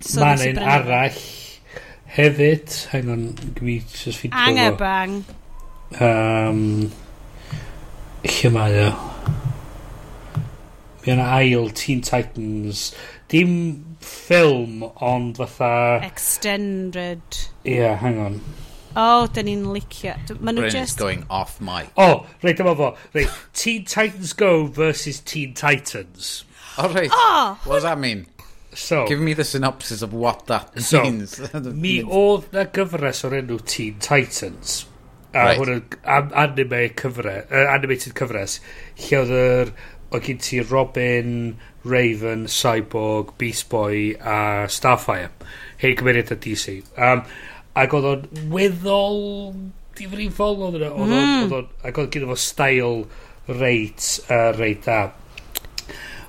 So 0.00 0.22
Mae 0.22 0.52
un 0.52 0.62
arall 0.62 1.18
hefyd. 2.14 2.70
Hang 2.92 3.10
on, 3.10 3.26
gwi 3.58 3.80
just 3.82 4.20
ffeindio 4.20 4.38
fo. 4.38 4.44
Angebang. 4.46 5.18
Um, 6.04 6.62
lle 8.24 8.50
mae 8.54 8.82
o? 8.86 8.92
Mi 11.02 11.14
yna 11.14 11.26
ail 11.38 11.70
Teen 11.74 12.02
Titans. 12.04 12.92
Dim 13.28 13.52
ffilm, 14.00 14.86
ond 15.04 15.36
fatha... 15.36 16.00
Extended. 16.06 17.20
Ie, 17.64 17.76
yeah, 17.78 17.96
hang 18.00 18.18
on. 18.18 18.40
O, 18.94 19.02
oh, 19.02 19.26
dyn 19.32 19.46
ni'n 19.50 19.66
licio. 19.74 20.14
Maen 20.40 20.56
nhw 20.58 20.70
just... 20.72 20.98
going 20.98 21.26
off 21.28 21.60
mic. 21.60 21.90
O, 21.96 22.06
oh, 22.06 22.16
reit, 22.42 22.56
dyma 22.60 22.74
fo. 22.78 22.94
Reit, 23.14 23.34
Teen 23.52 23.84
Titans 23.84 24.32
Go 24.32 24.66
versus 24.66 25.20
Teen 25.20 25.54
Titans. 25.54 26.44
O, 26.78 26.86
oh, 26.86 26.94
reit. 26.94 27.10
Oh, 27.12 27.58
What 27.64 27.80
does 27.80 27.88
that 27.88 27.98
mean? 27.98 28.26
So, 28.78 29.06
Give 29.06 29.18
me 29.18 29.34
the 29.34 29.44
synopsis 29.44 30.02
of 30.02 30.12
what 30.12 30.46
that 30.46 30.80
so, 30.90 31.02
means. 31.02 31.40
mi 31.84 31.98
oedd 32.04 32.46
na 32.54 32.62
gyfres 32.70 33.24
o'r 33.26 33.34
enw 33.40 33.58
Teen 33.66 33.98
Titans. 34.04 34.84
A 35.34 35.48
right. 35.48 35.58
hwn 35.58 35.72
yn 35.74 36.30
anime 36.44 36.84
cyfres, 36.96 37.50
uh, 37.50 37.64
animated 37.74 38.14
cyfres. 38.18 38.60
Lle 39.04 39.22
oedd 39.24 39.38
yr... 39.42 39.72
Oedd 40.08 40.24
gen 40.24 40.38
ti 40.40 40.62
Robin, 40.64 41.32
Raven, 41.84 42.46
Cyborg, 42.48 43.34
Beast 43.36 43.66
Boy 43.68 44.14
a 44.24 44.64
Starfire. 44.72 45.28
Hei 45.82 45.90
cymeriad 45.98 46.32
a 46.32 46.38
DC. 46.46 46.78
Um, 46.96 47.26
ac 47.76 47.92
oedd 47.98 48.08
o'n 48.14 48.46
weddol 48.54 49.20
difrifol 49.98 50.62
oedd 50.68 50.78
yna. 50.80 50.94
Oedd 50.94 51.56
o'n... 51.58 51.68
Ac 51.82 52.00
oedd 52.00 52.14
gyda 52.14 52.30
fo 52.30 52.38
style 52.40 52.94
reit, 53.58 54.06
uh, 54.30 54.52
reit 54.56 54.86
da. 54.86 55.02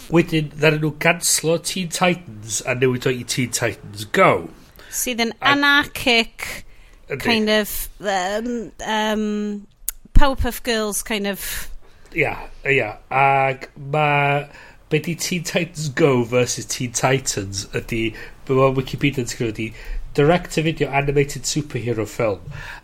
Wedyn, 0.09 0.47
ddaren 0.55 0.81
nhw 0.81 0.95
ganslo 1.03 1.59
Teen 1.61 1.91
Titans 1.93 2.63
a 2.65 2.73
newid 2.73 3.05
o 3.05 3.11
i 3.13 3.21
Teen 3.29 3.51
Titans 3.53 4.07
Go. 4.15 4.49
Sydd 4.89 5.21
yn 5.21 5.35
anarchic, 5.45 6.65
kind 7.21 7.51
of, 7.53 7.75
um, 8.01 8.71
um, 8.81 9.67
Powerpuff 10.17 10.63
Girls 10.63 11.03
kind 11.03 11.27
of... 11.27 11.69
Ia, 12.11 12.21
yeah, 12.21 12.41
ia. 12.65 12.73
Yeah. 12.73 12.97
Ac 13.11 13.69
mae... 13.77 14.49
Be 14.89 14.97
di 14.97 15.13
Teen 15.13 15.43
Titans 15.43 15.89
Go 15.89 16.23
versus 16.23 16.65
Teen 16.65 16.91
Titans 16.91 17.67
ydy... 17.77 18.15
Mae 18.49 18.73
Wikipedia 18.73 19.21
yn 19.21 19.29
sgrifennu 19.29 19.53
ydy... 19.53 19.71
Direct-to-video 20.17 20.89
animated 20.89 21.45
superhero 21.45 22.07
film. 22.09 22.41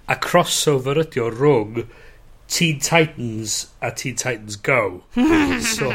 A 0.08 0.16
crossover 0.16 1.02
ydy 1.02 1.26
o 1.26 1.32
rhwng 1.34 1.88
Teen 2.48 2.80
Titans 2.80 3.68
a 3.82 3.92
Teen 3.92 4.16
Titans 4.16 4.56
Go. 4.56 5.04
so, 5.76 5.90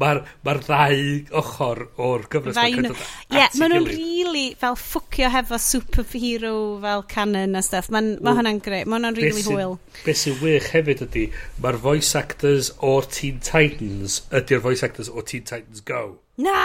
mae'r 0.00 0.20
ma 0.44 0.54
ddau 0.58 1.04
ochr 1.40 1.84
o'r 2.02 2.24
gyfres 2.32 2.58
mae'n 2.58 2.88
cael 2.88 2.96
Ie, 3.38 3.44
maen 3.60 3.74
nhw'n 3.76 3.86
really 3.88 4.44
fel 4.58 4.74
ffwcio 4.78 5.30
hefo 5.30 5.58
superhero 5.62 6.54
fel 6.82 7.06
canon 7.14 7.54
a 7.54 7.62
stuff. 7.62 7.92
Mae 7.94 8.16
ma 8.18 8.34
hwnna'n 8.34 8.58
greu, 8.64 8.82
mae 8.88 8.98
hwnna'n 8.98 9.20
really 9.20 9.46
hwyl. 9.46 9.78
Be 10.02 10.16
sy'n 10.18 10.40
wych 10.42 10.72
hefyd 10.74 11.06
ydy, 11.06 11.28
mae'r 11.62 11.80
voice 11.86 12.18
actors 12.18 12.72
o'r 12.82 13.06
Teen 13.14 13.38
Titans 13.44 14.20
ydy'r 14.34 14.62
voice 14.66 14.86
actors 14.86 15.12
o 15.12 15.22
Teen 15.22 15.46
Titans 15.46 15.84
Go. 15.86 16.04
Na! 16.42 16.58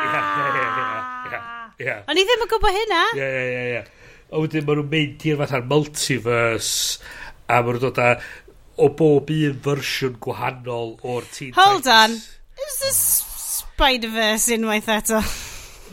Ie, 0.00 0.16
ie, 0.16 0.58
ie, 0.64 1.86
ie. 1.86 1.96
O'n 2.08 2.18
i 2.18 2.24
ddim 2.24 2.44
yn 2.44 2.48
gwybod 2.50 2.76
hynna. 2.76 3.06
Ie, 3.16 3.26
ie, 3.28 3.48
ie, 3.52 3.64
ie. 3.76 3.82
A 4.30 4.40
wedyn 4.40 4.64
maen 4.64 4.78
nhw'n 4.80 4.90
mynd 4.92 5.24
i'r 5.26 5.40
fatha'r 5.40 5.64
multiverse 5.68 7.02
a 7.50 7.60
maen 7.60 7.76
nhw'n 7.76 7.88
dod 7.88 8.00
â 8.00 8.12
o 8.80 8.88
bob 8.96 9.30
un 9.34 9.58
fersiwn 9.64 10.18
gwahanol 10.24 10.94
o'r 11.02 11.26
Teen 11.34 11.56
Hold 11.56 11.84
Titans. 11.84 12.28
on. 12.28 12.66
Is 12.66 12.76
this 12.84 13.00
Spider-Verse 13.60 14.54
unwaith 14.56 14.88
eto? 14.92 15.20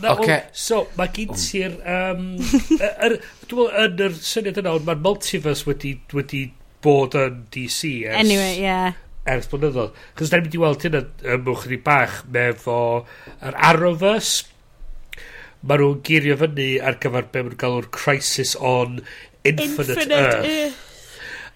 Na, 0.02 0.14
okay. 0.14 0.44
o, 0.46 0.54
so, 0.54 0.84
mae 0.98 1.10
gen 1.16 1.34
ti'r... 1.34 1.78
Um, 1.82 2.26
er, 2.78 3.18
Dwi'n 3.48 3.64
meddwl, 3.64 3.70
yn 3.82 4.02
yr 4.08 4.18
syniad 4.22 4.60
yna, 4.62 4.76
mae'r 4.86 5.04
multiverse 5.04 5.66
wedi, 5.68 5.96
wedi 6.14 6.44
bod 6.86 7.18
yn 7.18 7.46
DC 7.54 7.94
ers... 8.06 8.20
Anyway, 8.22 8.60
yeah. 8.62 9.00
Ers 9.28 9.50
blynyddoedd. 9.52 9.96
Cos 10.20 10.30
da 10.32 10.38
ni'n 10.38 10.48
mynd 10.48 10.58
i 10.60 10.62
weld 10.62 10.86
hyn 10.86 11.00
mwch 11.48 11.66
chi 11.72 11.80
bach 11.84 12.20
mefo 12.32 12.80
yr 13.42 13.58
Arrowverse. 13.72 14.52
Mae 15.68 15.82
nhw'n 15.82 16.04
girio 16.06 16.38
fyny 16.44 16.76
ar 16.78 17.00
gyfer 17.02 17.32
be 17.32 17.42
maen 17.42 17.56
nhw'n 17.56 17.64
galw'r 17.64 17.90
Crisis 17.96 18.54
on 18.60 19.02
Infinite, 19.42 19.96
Infinite 19.98 20.20
Earth. 20.22 20.52
Earth 20.52 20.87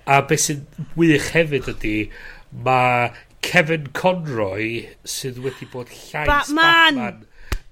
A 0.09 0.21
beth 0.27 0.45
sy'n 0.47 0.63
wych 0.97 1.31
hefyd 1.35 1.69
ydy, 1.75 1.97
mae 2.65 3.11
Kevin 3.45 3.89
Conroy 3.97 4.87
sydd 5.07 5.41
wedi 5.43 5.67
bod 5.71 5.89
llais 5.89 6.29
Batman, 6.29 6.97
Batman 6.97 7.21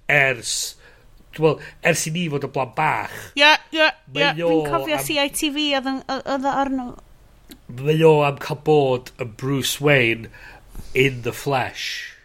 ers 0.09 0.75
well, 1.37 1.59
ers 1.85 2.07
i 2.09 2.11
ni 2.13 2.25
fod 2.31 2.47
y 2.47 2.49
blan 2.53 2.71
bach. 2.75 3.13
Ie, 3.37 3.53
ie, 3.75 3.85
ie. 3.85 4.31
Fi'n 4.39 4.65
cofio 4.65 4.97
am, 4.97 5.05
CITV 5.05 5.59
oedd 5.77 6.47
arno. 6.49 6.87
Mae 7.79 8.03
o 8.05 8.13
am 8.25 8.39
cael 8.41 8.61
bod 8.65 9.11
yn 9.21 9.35
Bruce 9.39 9.77
Wayne 9.83 10.31
in 10.97 11.21
the 11.27 11.33
flesh. 11.35 12.15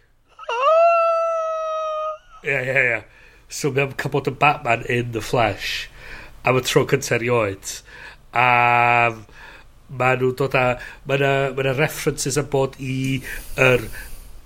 Ie, 2.45 2.57
ie, 2.57 2.81
ie. 2.81 2.99
So 3.47 3.71
mae 3.71 3.85
am 3.85 3.95
cael 3.99 4.15
bod 4.17 4.31
yn 4.31 4.39
Batman 4.41 4.85
in 4.89 5.13
the 5.13 5.23
flesh. 5.23 5.87
Am 6.45 6.57
y 6.57 6.65
tro 6.65 6.85
cyntaf 6.89 7.19
erioed. 7.19 7.77
Um, 8.35 9.23
mae 9.89 10.19
nhw 10.19 10.31
dod 10.39 10.55
â... 10.57 10.65
Mae 11.07 11.19
yna 11.19 11.33
ma 11.57 11.75
references 11.77 12.39
am 12.41 12.49
bod 12.53 12.77
i 12.81 13.21
yr, 13.61 13.85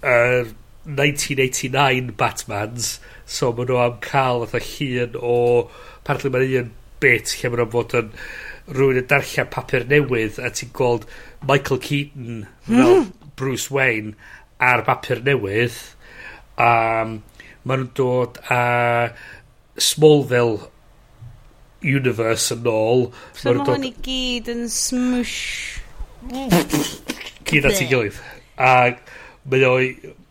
yr 0.03 0.51
1989 0.89 2.13
Batmans, 2.19 2.97
so 3.29 3.53
mae 3.55 3.69
nhw 3.69 3.79
am 3.83 3.97
cael 4.05 4.45
fatha 4.45 4.63
llun 4.65 5.17
o... 5.21 5.39
Partly 6.07 6.33
mae'n 6.33 6.55
un 6.63 6.71
bit 6.99 7.35
lle 7.37 7.51
mae 7.51 7.61
nhw'n 7.61 7.73
fod 7.75 7.97
yn 7.99 8.13
rhywun 8.69 9.01
yn 9.01 9.07
darllen 9.09 9.49
papur 9.53 9.85
newydd 9.89 10.39
a 10.43 10.51
ti'n 10.53 10.73
gweld 10.77 11.07
Michael 11.47 11.79
Keaton 11.81 12.43
fel 12.67 12.99
hmm. 12.99 13.07
Bruce 13.39 13.71
Wayne 13.73 14.13
ar 14.59 14.83
bapur 14.87 15.23
newydd. 15.25 15.77
Um, 16.59 17.19
maen 17.63 17.85
nhw'n 17.85 17.93
dod 17.97 18.41
a 18.51 18.61
Smallville 19.79 20.67
universe 21.85 22.55
yn 22.55 22.67
ôl. 22.69 23.07
So 23.37 23.53
mae 23.53 23.67
hwn 23.67 23.87
i 23.87 23.93
gyd 24.05 24.49
yn 24.51 24.65
smwsh. 24.73 25.37
Gyd 27.49 27.67
at 27.69 27.79
ei 27.79 27.89
gilydd. 27.91 28.19
A 28.59 28.73
mae 29.49 29.67
o... 29.67 29.77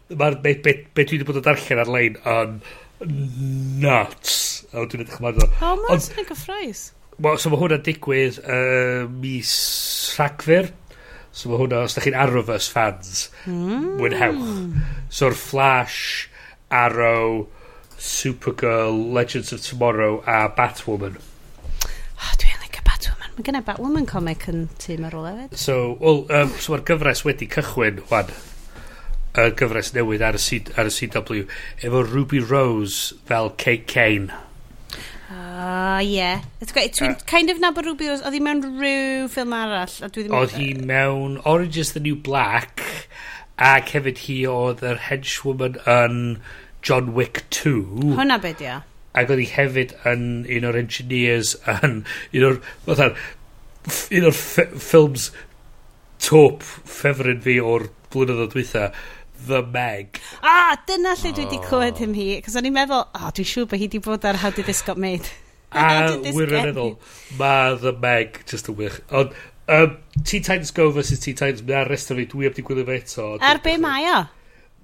Mae'r 0.08 0.38
be, 0.40 0.54
be, 0.64 0.72
be 0.96 1.04
dwi 1.04 1.18
wedi 1.18 1.26
bod 1.28 1.36
yn 1.36 1.44
darllen 1.44 1.80
ar-lein 1.82 2.14
yn 2.32 2.52
nuts. 3.82 4.38
A 4.72 4.86
dwi'n 4.88 5.04
edrych 5.04 5.18
yma. 5.20 5.34
O, 5.36 5.74
mae'n 5.82 6.00
sy'n 6.00 6.28
gyffroes. 6.30 6.86
So 7.18 7.52
mae 7.52 7.60
hwnna'n 7.60 7.84
digwydd 7.84 8.38
uh, 8.40 9.04
mis 9.20 9.52
Rhagfyr. 10.16 10.70
So 11.28 11.52
mae 11.52 11.60
hwnna, 11.60 11.84
os 11.84 11.98
da 11.98 12.04
chi'n 12.06 12.16
Arrowverse 12.16 12.72
fans, 12.72 13.26
mm. 13.44 14.00
mwynhewch. 14.00 14.48
So'r 15.12 15.36
Flash, 15.36 16.30
Arrow, 16.72 17.44
Supergirl, 18.00 19.02
Legends 19.12 19.52
of 19.52 19.60
Tomorrow 19.60 20.22
a 20.24 20.46
Batwoman. 20.48 21.20
Mm 21.20 21.37
oh, 22.18 22.34
dwi'n 22.42 22.60
like 22.62 22.82
Batwoman. 22.86 23.32
Mae 23.36 23.46
gennau 23.46 23.64
Batwoman 23.66 24.08
comic 24.10 24.48
yn 24.50 24.66
tîm 24.82 25.06
ar 25.08 25.16
ôl 25.18 25.28
hefyd. 25.30 25.56
So, 25.58 25.96
well, 26.00 26.24
um, 26.34 26.52
so 26.58 26.74
mae'r 26.74 26.84
gyfres 26.90 27.24
wedi 27.26 27.48
cychwyn, 27.54 28.02
wan, 28.10 28.34
y 29.38 29.48
gyfres 29.58 29.94
newydd 29.96 30.26
ar 30.26 30.38
y, 30.38 30.42
C, 30.42 30.60
ar 30.76 30.90
y 30.90 30.94
CW, 30.94 31.46
efo 31.86 32.04
Ruby 32.04 32.42
Rose 32.42 33.16
fel 33.30 33.52
Kate 33.60 33.86
Kane. 33.90 34.44
Ah, 35.28 36.00
ie. 36.00 36.38
Dwi'n 36.64 37.18
kind 37.28 37.50
of 37.50 37.58
nabod 37.60 37.86
Ruby 37.86 38.08
Rose. 38.08 38.24
Oedd 38.24 38.38
hi 38.38 38.42
mewn 38.44 38.62
rhyw 38.78 39.26
ffilm 39.32 39.54
arall. 39.56 39.96
Oedd 40.08 40.54
hi 40.56 40.70
mewn 40.78 41.36
Orange 41.44 41.82
is 41.82 41.92
the 41.92 42.00
New 42.00 42.16
Black 42.16 42.82
ac 43.58 43.90
hefyd 43.96 44.22
hi 44.24 44.38
oedd 44.46 44.84
yr 44.86 45.00
henchwoman 45.08 45.80
yn 45.90 46.20
John 46.86 47.12
Wick 47.16 47.42
2. 47.50 48.14
Hwna 48.14 48.38
be 48.42 48.54
di 48.60 48.70
ac 49.18 49.34
oedd 49.34 49.42
hi 49.42 49.50
hefyd 49.52 49.94
yn 50.08 50.24
un 50.56 50.70
o'r 50.70 50.80
engineers 50.80 51.54
yn 51.78 52.00
un 52.38 52.48
o'r 52.50 52.58
fatha 52.86 53.10
un 54.18 54.28
o'r 54.30 54.38
ffilms 54.38 55.30
top 56.24 56.64
ffefryn 56.66 57.42
fi 57.44 57.58
o'r 57.62 57.88
blynyddoedd 58.12 58.54
dwytha 58.54 58.88
The 59.48 59.60
Meg. 59.62 60.18
Ah, 60.42 60.74
dyna 60.88 61.12
lle 61.14 61.30
dwi 61.30 61.44
wedi 61.44 61.60
oh. 61.60 61.66
clywed 61.68 62.00
hym 62.02 62.16
hi, 62.18 62.30
cos 62.42 62.56
o'n 62.58 62.66
i'n 62.66 62.74
meddwl, 62.74 63.04
oh, 63.06 63.28
dwi'n 63.34 63.46
siŵr 63.46 63.68
bod 63.70 63.78
hi 63.78 63.86
wedi 63.86 64.00
bod 64.02 64.26
ar 64.26 64.40
How 64.42 64.50
Did 64.54 64.66
This 64.66 64.82
Got 64.86 64.98
Made. 64.98 65.30
a 65.72 66.16
wirioneddol, 66.32 66.96
mae 67.38 67.76
The 67.82 67.92
Meg 68.02 68.42
just 68.50 68.70
yn 68.72 68.78
wych. 68.80 68.98
Ond, 69.14 69.36
um, 69.68 69.96
Teen 70.24 70.42
Titans 70.42 70.74
Go 70.74 70.90
vs 70.90 71.22
Teen 71.22 71.38
Titans, 71.38 71.62
mae 71.62 71.84
rest 71.84 72.10
restau 72.10 72.18
fi, 72.18 72.26
dwi 72.32 72.48
heb 72.48 72.58
di 72.58 72.66
gwylio 72.66 72.88
fe 72.88 72.98
eto. 73.02 73.30
Ar 73.38 73.58
er 73.58 73.62
be 73.64 73.76
mae 73.82 74.10
o? 74.10 74.20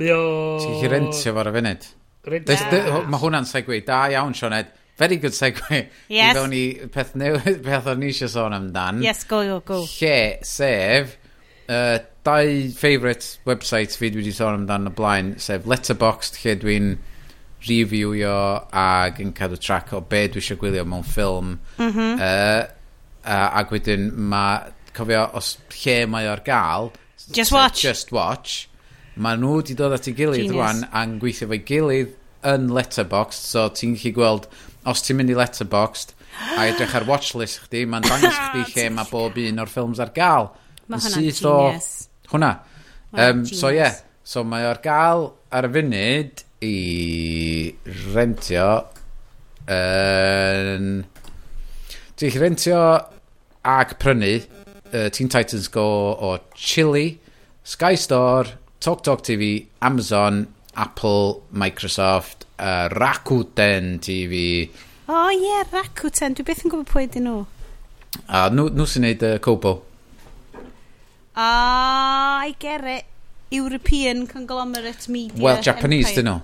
Mae 0.00 0.14
o... 0.14 0.24
Ti'n 0.62 0.80
chi 0.82 0.92
rentio 0.92 1.34
fo'r 1.36 1.50
y 1.50 1.54
funud? 1.58 1.90
Mae 2.24 3.20
hwnna'n 3.20 3.46
segwe 3.48 3.82
Da 3.84 4.06
iawn, 4.12 4.34
Sioned. 4.36 4.72
Very 4.96 5.16
good 5.16 5.34
segwe. 5.34 5.88
Yes. 6.08 6.36
I 6.36 6.38
fewn 6.38 6.52
i 6.54 6.88
peth, 6.94 7.14
newydd, 7.18 7.62
peth 7.66 7.88
o'n 7.90 8.04
eisiau 8.06 8.30
sôn 8.30 8.54
amdan. 8.54 9.02
Yes, 9.02 9.24
go, 9.26 9.42
go, 9.48 9.58
go. 9.66 9.80
Lle, 9.98 10.38
sef, 10.46 11.16
uh, 11.66 11.98
dau 12.26 12.52
favourite 12.78 13.40
websites 13.48 13.98
fi 13.98 14.12
wedi 14.14 14.32
sôn 14.34 14.60
amdan 14.60 14.92
y 14.92 14.94
blaen, 14.94 15.34
sef 15.42 15.66
Letterboxd, 15.66 16.38
lle 16.44 16.54
dwi'n 16.62 16.92
reviewio 17.64 18.36
ag 18.76 19.18
yn 19.24 19.32
cadw 19.34 19.58
track 19.58 19.90
o 19.96 20.02
be 20.04 20.26
dwi 20.30 20.44
eisiau 20.44 20.60
gwylio 20.60 20.84
mewn 20.86 21.06
ffilm. 21.08 21.56
Mm 21.80 21.90
-hmm. 21.90 22.22
uh, 22.22 22.62
uh, 23.24 23.48
ac 23.60 23.74
wedyn 23.74 24.12
mae, 24.14 24.70
cofio, 24.94 25.26
os 25.34 25.56
lle 25.82 26.04
mae 26.06 26.30
o'r 26.30 26.44
gael... 26.46 26.92
Just 27.32 27.52
watch. 27.56 27.82
Just 27.82 28.12
watch 28.12 28.68
Mae 29.14 29.38
nhw 29.38 29.60
wedi 29.60 29.76
dod 29.78 29.94
at 29.94 30.08
ei 30.10 30.16
gilydd 30.18 30.42
Genius. 30.42 30.56
rwan 30.56 30.82
a'n 30.90 31.18
gweithio 31.22 31.48
fo'i 31.50 31.60
gilydd 31.68 32.14
yn 32.50 32.66
letterboxd, 32.74 33.46
so 33.52 33.68
ti'n 33.72 33.94
gallu 33.96 34.14
gweld, 34.16 34.48
os 34.90 35.04
ti'n 35.04 35.20
mynd 35.20 35.32
i 35.32 35.36
letterboxd, 35.38 36.14
a 36.58 36.66
edrych 36.66 36.96
ar 36.98 37.06
watchlist 37.08 37.62
chdi, 37.64 37.84
mae'n 37.88 38.04
dangos 38.04 38.34
chdi 38.34 38.64
ah, 38.64 38.72
lle 38.74 38.88
mae 38.96 39.10
bob 39.10 39.38
un 39.44 39.62
o'r 39.62 39.70
ffilms 39.70 40.02
ar 40.02 40.10
gael. 40.16 40.50
Mae 40.88 41.00
hwnna'n 41.00 41.28
genius. 41.30 41.44
O, 41.46 42.32
hwnna. 42.34 42.50
Um, 43.14 43.44
so 43.46 43.70
ie, 43.70 43.78
yeah, 43.78 44.00
so 44.26 44.42
mae 44.44 44.66
o'r 44.66 44.82
gael 44.84 45.28
ar 45.54 45.68
y 45.68 45.72
funud 45.78 46.44
i 46.66 46.76
rentio 48.14 48.68
yn... 49.70 50.88
Um, 50.98 51.04
ti'n 52.14 52.36
rentio 52.38 52.80
ag 53.66 53.96
prynu 53.98 54.34
uh, 54.38 55.08
Teen 55.10 55.30
Titans 55.30 55.66
Go 55.72 55.86
o 56.14 56.36
Chili, 56.54 57.18
Sky 57.64 57.96
Store, 57.98 58.46
TalkTalk 58.84 59.22
TV, 59.24 59.66
Amazon, 59.80 60.46
Apple, 60.76 61.42
Microsoft, 61.52 62.44
uh, 62.58 62.88
Rakuten 62.92 63.98
TV. 63.98 64.68
O 65.08 65.12
oh, 65.12 65.30
ie, 65.32 65.40
yeah, 65.40 65.64
Rakuten. 65.72 66.36
Dwi 66.36 66.44
beth 66.44 66.60
yn 66.66 66.72
gwybod 66.74 66.90
pwy 66.90 67.06
ydyn 67.06 67.24
nhw. 67.24 67.40
A 68.28 68.44
nhw, 68.52 68.68
nhw 68.76 68.86
sy'n 68.88 69.06
neud 69.06 69.24
uh, 69.24 69.38
Kobo. 69.40 69.74
Oh, 71.34 72.44
I 72.44 72.54
get 72.60 72.84
it. 72.84 73.10
European 73.54 74.26
Conglomerate 74.26 75.08
Media 75.08 75.40
Well, 75.40 75.62
Japanese 75.62 76.12
dyn 76.12 76.28
nhw. 76.28 76.40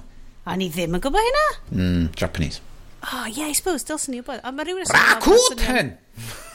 A 0.49 0.57
ni 0.57 0.73
ddim 0.73 0.97
yn 0.97 1.05
gwybod 1.05 1.27
hynna? 1.29 1.47
Mm, 1.77 2.05
Japanese. 2.17 2.65
Oh, 3.05 3.27
yeah, 3.29 3.53
I 3.53 3.53
suppose, 3.53 3.85
dylsyn 3.85 4.17
ni 4.17 4.25
wybod. 4.25 4.41
Rakuten! 4.49 4.97
Rakuten! 4.97 5.99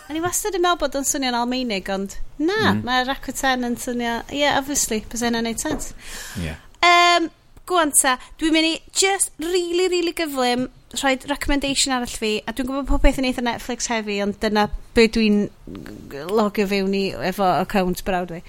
A 0.06 0.14
ni 0.14 0.22
wastad 0.22 0.53
yn 0.53 0.61
meddwl 0.61 0.84
bod 0.84 0.95
o'n 0.99 1.07
swnio'n 1.07 1.38
Almeinig, 1.40 1.88
ond 1.90 2.19
na, 2.38 2.76
mm. 2.76 2.84
mae 2.86 3.06
Rakuten 3.07 3.65
yn 3.65 3.77
swnio... 3.82 4.19
Yeah, 4.30 4.60
obviously, 4.60 4.99
bys 5.10 5.23
hynna'n 5.26 5.48
neud 5.49 5.64
sens. 5.64 5.94
Yeah. 6.38 6.61
Um, 6.86 7.32
Gwanta, 7.65 8.19
dwi'n 8.38 8.53
mynd 8.53 8.68
i 8.69 8.73
just 8.94 9.32
really, 9.41 9.88
really 9.90 10.14
gyflym 10.14 10.68
rhoi 10.95 11.15
recommendation 11.32 11.95
arall 11.95 12.14
fi, 12.22 12.36
a 12.45 12.53
dwi'n 12.53 12.69
gwybod 12.69 12.86
pob 12.91 13.02
beth 13.02 13.18
yn 13.18 13.26
eitha 13.32 13.41
Netflix 13.41 13.90
hefi, 13.90 14.19
ond 14.22 14.38
dyna 14.44 14.68
be 14.94 15.07
dwi'n 15.10 15.48
logio 16.30 16.68
fewn 16.69 16.94
i 16.94 17.07
efo 17.32 17.48
account 17.64 18.06
brawd 18.06 18.36
fi. 18.36 18.44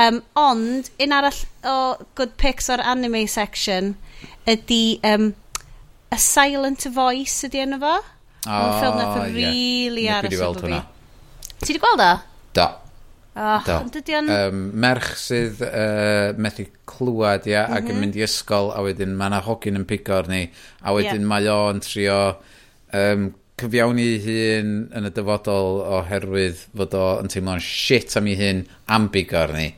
Um, 0.00 0.22
ond, 0.40 0.88
un 1.04 1.12
arall 1.12 1.42
o 1.68 1.76
good 2.16 2.38
picks 2.40 2.72
o'r 2.72 2.80
anime 2.80 3.26
section 3.28 3.92
ydy 4.48 4.96
um, 5.04 5.34
A 6.12 6.16
Silent 6.20 6.88
Voice 6.96 7.44
ydy 7.48 7.60
enw 7.66 7.82
fo. 7.84 7.92
Oh, 8.00 8.48
Mae'n 8.48 8.74
ffilm 8.80 8.98
nath 8.98 9.20
yn 9.20 9.22
yeah. 9.36 9.36
really 9.36 10.08
yeah. 10.08 10.18
ar 10.18 10.32
y 10.32 10.82
Ti 11.62 11.70
wedi 11.70 11.82
gweld 11.82 12.02
o? 12.02 12.12
Do. 12.58 12.68
Oh, 13.32 13.60
Do. 13.64 13.76
Dydy 13.94 14.16
o'n... 14.18 14.30
Um, 14.34 14.64
merch 14.82 15.14
sydd 15.16 15.62
uh, 15.64 16.32
methu 16.36 16.66
clywed, 16.90 17.46
ia, 17.48 17.62
mm 17.64 17.70
-hmm. 17.70 17.76
ac 17.78 17.86
yn 17.86 17.94
mhm. 17.94 18.00
mynd 18.04 18.18
i 18.18 18.24
ysgol, 18.26 18.72
a 18.76 18.82
wedyn 18.84 19.14
mae 19.16 19.30
yna 19.32 19.38
hogyn 19.46 19.80
yn 19.80 19.86
pigo 19.88 20.18
arni, 20.18 20.42
a 20.82 20.92
wedyn 20.92 21.22
yeah. 21.22 21.30
mae 21.30 21.46
o'n 21.52 21.80
trio 21.84 22.18
um, 22.98 23.30
cyfiawni 23.62 24.08
hun 24.24 24.74
yn 24.98 25.08
y 25.08 25.12
dyfodol 25.14 25.80
oherwydd 26.00 26.66
fod 26.76 26.98
o'n 26.98 27.30
teimlo'n 27.32 27.62
shit 27.62 28.18
am 28.18 28.28
ei 28.28 28.36
hun 28.40 28.66
am 28.92 29.08
bigo 29.14 29.38
arni. 29.40 29.70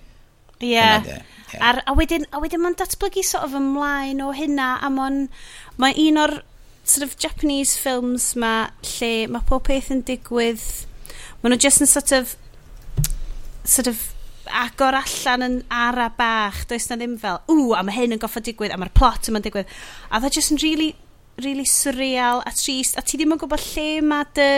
Ie. 0.59 0.73
Yeah. 0.73 1.07
Yeah. 1.07 1.63
Ar, 1.63 1.83
a 1.87 1.95
wedyn, 1.95 2.27
a 2.35 2.41
wedyn 2.43 2.65
mae'n 2.65 2.75
datblygu 2.81 3.23
sort 3.23 3.47
of 3.47 3.55
ymlaen 3.55 4.25
o 4.25 4.33
hynna, 4.35 4.73
a 4.83 4.91
mae'n 4.91 5.29
mae 5.79 5.95
un 6.09 6.19
o'r 6.25 6.41
sort 6.83 7.07
of 7.07 7.15
Japanese 7.23 7.79
films 7.79 8.33
ma 8.35 8.71
lle 8.97 9.13
mae 9.31 9.47
pob 9.47 9.69
peth 9.69 9.93
yn 9.95 10.03
digwydd 10.09 10.65
maen 11.45 11.53
nhw 11.53 11.61
just 11.61 11.85
yn 11.85 11.91
sort 11.91 12.13
of, 12.17 12.35
sort 13.69 13.91
of 13.91 14.01
agor 14.49 14.97
allan 14.97 15.45
yn 15.45 15.59
ara 15.73 16.09
bach, 16.17 16.65
does 16.71 16.89
na 16.89 16.97
ddim 16.97 17.19
fel, 17.21 17.43
ww, 17.51 17.75
a 17.77 17.83
mae 17.85 17.97
hyn 17.99 18.17
yn 18.17 18.23
goffa 18.23 18.43
digwydd, 18.45 18.73
a 18.73 18.81
mae'r 18.81 18.93
plot 18.97 19.29
yma'n 19.29 19.45
digwydd. 19.45 19.71
A 20.11 20.21
dda 20.23 20.33
just 20.33 20.55
yn 20.55 20.61
really, 20.65 20.95
really 21.45 21.69
surreal 21.69 22.43
a 22.47 22.53
trist, 22.57 22.99
a 22.99 23.05
ti 23.05 23.21
ddim 23.21 23.37
yn 23.37 23.41
gwybod 23.45 23.63
lle 23.75 23.89
mae 24.05 24.29
dy 24.37 24.51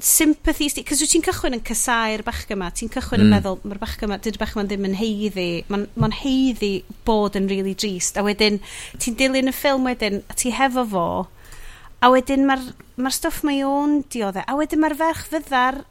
sympathy 0.00 0.70
sti, 0.70 0.84
cos 0.86 1.02
wyt 1.02 1.12
ti'n 1.12 1.24
cychwyn 1.26 1.56
yn 1.58 1.64
casau'r 1.66 2.22
bachga 2.24 2.54
yma, 2.56 2.70
ti'n 2.74 2.90
cychwyn 2.94 3.20
mm. 3.20 3.26
yn 3.26 3.34
meddwl, 3.34 3.58
mae'r 3.66 3.80
bachga 3.82 4.06
yma, 4.06 4.20
dydy'r 4.22 4.40
bachga 4.40 4.60
yma 4.60 4.68
ddim 4.70 4.86
yn 4.88 4.96
heiddi, 4.96 5.48
mae'n 5.68 5.86
ma, 6.00 6.10
heiddi 6.22 6.72
bod 7.06 7.36
yn 7.38 7.50
really 7.50 7.74
drist, 7.78 8.16
a 8.16 8.24
wedyn 8.24 8.60
ti'n 9.02 9.18
dilyn 9.20 9.50
y 9.50 9.54
ffilm 9.54 9.86
wedyn, 9.90 10.22
a 10.30 10.38
ti 10.38 10.54
hefo 10.56 10.86
fo, 10.94 11.06
A 12.00 12.08
wedyn 12.12 12.46
mae'r 12.48 12.62
ma 13.00 13.12
stwff 13.12 13.42
mae 13.44 13.60
o'n 13.66 14.00
diodde. 14.12 14.44
A 14.48 14.56
wedyn 14.56 14.80
mae'r 14.80 14.96
ferch 14.96 15.26
fyddar 15.28 15.82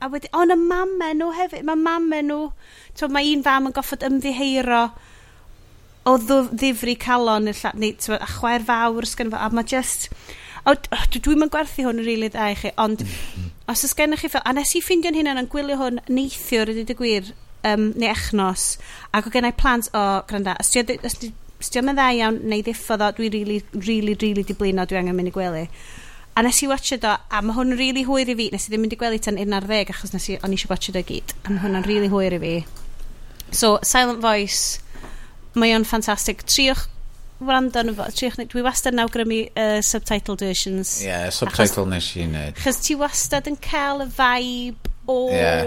a 0.00 0.08
wedyn, 0.08 0.32
o, 0.32 0.44
na 0.48 0.56
mamen 0.56 1.20
nhw 1.20 1.30
hefyd, 1.36 1.64
mae 1.68 1.76
mamen 1.76 2.30
nhw, 2.30 2.50
twa, 2.96 3.10
mae 3.12 3.32
un 3.34 3.44
fam 3.44 3.68
yn 3.68 3.74
goffod 3.76 4.04
ymddiheiro 4.06 4.86
o 6.08 6.14
ddifri 6.24 6.96
calon, 7.00 7.50
lla, 7.52 7.72
neu, 7.76 7.92
twa, 8.00 8.16
a 8.16 8.28
chwaer 8.38 8.64
fawr 8.64 9.08
sgan 9.08 9.32
fo, 9.32 9.36
a 9.36 9.50
mae 9.52 9.68
just, 9.68 10.08
o, 10.64 10.72
o, 10.72 11.02
dwi'n 11.12 11.42
mynd 11.42 11.52
gwerthu 11.52 11.84
hwn 11.84 12.00
yn 12.00 12.08
rili 12.08 12.32
dda 12.32 12.48
i 12.54 12.56
chi, 12.62 12.72
ond 12.80 13.04
os 13.70 13.84
ys 13.84 13.92
gennych 13.98 14.24
chi 14.24 14.32
fel, 14.32 14.44
a 14.48 14.56
nes 14.56 14.72
i 14.72 14.82
ffindio'n 14.84 15.20
hynna'n 15.20 15.42
yn 15.44 15.52
gwylio 15.52 15.76
hwn 15.82 16.00
neithiwr 16.08 16.72
ydy 16.72 16.86
dy 16.88 16.96
gwir, 16.96 17.30
um, 17.68 17.90
neu 17.92 18.08
echnos, 18.08 18.70
ac 19.12 19.28
o 19.28 19.34
gennau 19.36 19.52
plant, 19.60 19.92
o, 19.92 20.06
granda, 20.30 20.56
os 20.64 20.72
ti 20.72 21.34
stiwm 21.64 21.92
yn 21.92 21.98
dda 21.98 22.10
iawn, 22.18 22.38
neu 22.50 22.64
ddiffodd 22.64 23.04
o, 23.04 23.10
dwi 23.16 23.30
really, 23.32 23.58
really, 23.78 24.16
really 24.20 24.44
di 24.46 24.56
blino, 24.56 24.86
dwi 24.88 25.00
angen 25.00 25.18
mynd 25.18 25.32
i 25.32 25.34
gwely. 25.34 25.66
A 26.38 26.44
nes 26.46 26.60
i 26.62 26.68
watcha 26.70 26.96
do, 27.00 27.10
a 27.10 27.40
mae 27.42 27.56
hwn 27.56 27.74
yn 27.74 27.80
really 27.80 28.04
hwyr 28.06 28.30
i 28.30 28.36
fi, 28.38 28.46
nes 28.52 28.68
i 28.68 28.72
ddim 28.72 28.84
mynd 28.84 28.94
i 28.94 29.00
gwely 29.00 29.18
tan 29.22 29.40
11 29.40 29.92
achos 29.94 30.14
nes 30.14 30.28
i, 30.30 30.38
o'n 30.40 30.54
eisiau 30.54 30.72
watcha 30.72 30.94
do 30.94 31.02
gyd, 31.06 31.34
a 31.44 31.50
mae 31.50 31.64
hwn 31.64 31.80
yn 31.80 31.88
really 31.88 32.08
hwyr 32.12 32.36
i 32.38 32.40
fi. 32.44 32.54
So, 33.50 33.78
Silent 33.82 34.22
Voice, 34.22 34.80
mae 35.58 35.74
o'n 35.74 35.84
ffantastig. 35.88 36.46
Triwch 36.46 36.86
wrando 37.40 37.82
yn 37.82 37.94
fo, 37.96 38.06
triwch, 38.14 38.38
dwi 38.52 38.62
wastad 38.64 38.94
yn 38.94 39.02
awgrymu 39.04 39.40
uh, 39.48 39.78
subtitled 39.84 40.44
versions. 40.44 40.98
Ie, 41.00 41.08
yeah, 41.08 41.28
subtitle 41.34 41.86
nes 41.88 42.12
i 42.14 42.26
wneud. 42.28 42.58
Chos 42.60 42.82
ti 42.84 42.96
wastad 43.00 43.48
yn 43.50 43.58
cael 43.64 44.04
y 44.04 44.08
vibe 44.16 44.92
o... 45.08 45.16
Yeah. 45.32 45.64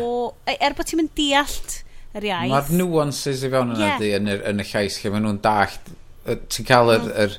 E, 0.48 0.57
er 0.60 0.78
bod 0.78 0.90
ti'n 0.90 1.03
mynd 1.03 1.15
deallt 1.18 1.82
yr 2.14 2.30
iaith. 2.30 2.53
Mae'r 2.53 2.72
nuances 2.80 3.44
i 3.44 3.52
fewn 3.52 3.76
yna 3.76 3.90
yeah. 3.91 3.99
di 4.02 4.14
yn, 4.18 4.31
yr, 4.31 4.41
yn 4.52 4.64
y 4.64 4.69
llais 4.69 4.98
lle 5.02 5.14
maen 5.14 5.27
nhw'n 5.27 5.44
dallt. 5.44 5.94
Ti'n 6.23 6.68
cael 6.68 6.94
yr, 6.94 7.06
mm. 7.06 7.14
yr, 7.26 7.38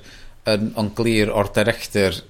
yr, 0.54 0.70
yn 0.82 0.94
glir 0.98 1.32
o'r 1.32 1.50
director 1.56 2.20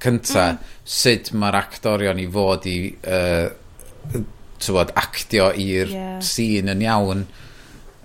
cynta 0.00 0.46
mm. 0.54 0.70
sut 0.98 1.32
mae'r 1.36 1.58
actorion 1.60 2.20
i 2.22 2.26
fod 2.32 2.66
i 2.70 2.78
uh, 3.04 3.50
bod, 4.68 4.92
actio 4.98 5.50
i'r 5.56 5.92
yeah. 5.92 6.16
scene 6.24 6.72
yn 6.74 6.84
iawn. 6.84 7.24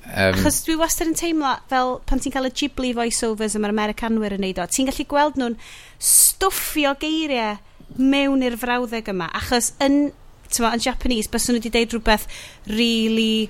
Um, 0.05 0.35
Achos 0.37 0.61
dwi 0.67 0.75
wastad 0.77 1.09
yn 1.09 1.17
teimlo 1.17 1.55
fel 1.71 1.95
pan 2.05 2.21
ti'n 2.21 2.33
cael 2.35 2.49
y 2.49 2.51
Ghibli 2.53 2.91
voiceovers 2.93 3.55
yma'r 3.57 3.73
Americanwyr 3.73 4.35
yn 4.37 4.43
neud 4.45 4.59
o, 4.61 4.67
ti'n 4.69 4.91
gallu 4.91 5.07
gweld 5.09 5.39
nhw'n 5.41 5.55
stwffio 5.97 6.93
geiriau 7.01 7.57
mewn 7.97 8.43
i'r 8.45 8.57
frawddeg 8.59 9.09
yma. 9.11 9.31
Achos 9.39 9.71
yn, 9.83 10.11
tywa, 10.51 10.75
yn 10.77 10.83
Japanese, 10.85 11.31
bys 11.31 11.47
nhw 11.49 11.57
wedi 11.57 11.73
deud 11.73 11.95
rhywbeth 11.95 12.27
really 12.69 13.49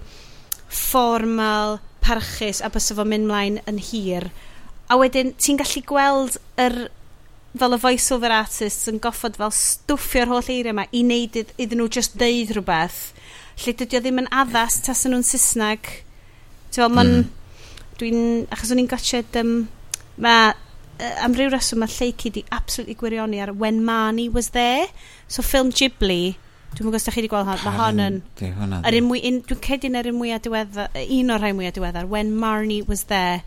fformal, 0.75 1.79
parchus 2.05 2.61
a 2.61 2.69
bys 2.73 2.91
fo'n 2.93 3.09
mynd 3.11 3.29
mlaen 3.29 3.61
yn 3.69 3.81
hir. 3.81 4.29
A 4.91 4.99
wedyn, 4.99 5.33
ti'n 5.41 5.57
gallu 5.61 5.81
gweld 5.87 6.37
yr, 6.61 6.77
fel 7.55 7.77
y 7.77 7.81
voiceover 7.81 8.35
artist 8.35 8.89
yn 8.91 8.99
goffod 9.01 9.39
fel 9.39 9.53
stwffio'r 9.55 10.31
holl 10.33 10.51
eiriau 10.51 10.75
yma 10.75 10.85
i 10.91 11.01
wneud 11.05 11.39
id, 11.39 11.53
iddyn 11.55 11.79
nhw 11.81 11.89
just 11.97 12.17
deud 12.19 12.51
rhywbeth 12.51 13.15
lle 13.63 13.73
dydy 13.79 13.97
o 13.97 14.03
ddim 14.03 14.21
yn 14.23 14.29
addas 14.35 14.81
tas 14.83 15.05
nhw'n 15.07 15.23
Saesneg 15.25 15.89
ti'n 16.73 16.81
fel 16.81 16.91
ma'n 16.91 17.11
mm. 17.13 17.27
dwi'n 18.01 18.21
achos 18.51 18.73
o'n 18.73 18.81
i'n 18.83 18.89
gotchod 18.91 19.37
um, 19.39 19.53
mae 20.21 20.49
uh, 20.51 21.13
am 21.23 21.35
ryw 21.37 21.51
reswm 21.53 21.83
mae 21.83 21.93
lleici 21.93 22.33
di 22.35 22.43
absolutely 22.55 22.97
gwirioni 22.99 23.39
ar 23.43 23.53
When 23.55 23.83
Marnie 23.87 24.31
Was 24.33 24.51
There 24.55 24.89
so 25.27 25.45
ffilm 25.45 25.71
Ghibli 25.71 26.35
Dwi'n 26.75 26.89
mwyn 26.89 26.99
da 26.99 27.11
chi 27.13 27.21
wedi 27.21 27.29
gweld 27.31 27.47
hon. 27.47 27.61
Mae 27.63 27.77
hon 27.79 28.01
yn... 28.03 28.15
Dwi'n 28.35 29.61
cedi'n 29.63 29.95
yr 29.95 30.09
un 30.11 30.17
mwyaf 30.19 30.41
diweddar, 30.43 30.89
un 31.17 31.31
o'r 31.31 31.43
rhai 31.43 31.53
mwyaf 31.55 31.77
diweddar, 31.77 32.09
when 32.11 32.33
Marnie 32.35 32.81
was 32.87 33.05
there, 33.11 33.43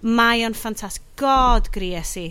mae 0.00 0.46
o'n 0.46 0.56
ffantastig. 0.56 1.04
God 1.20 1.68
gries 1.74 2.14
i. 2.16 2.30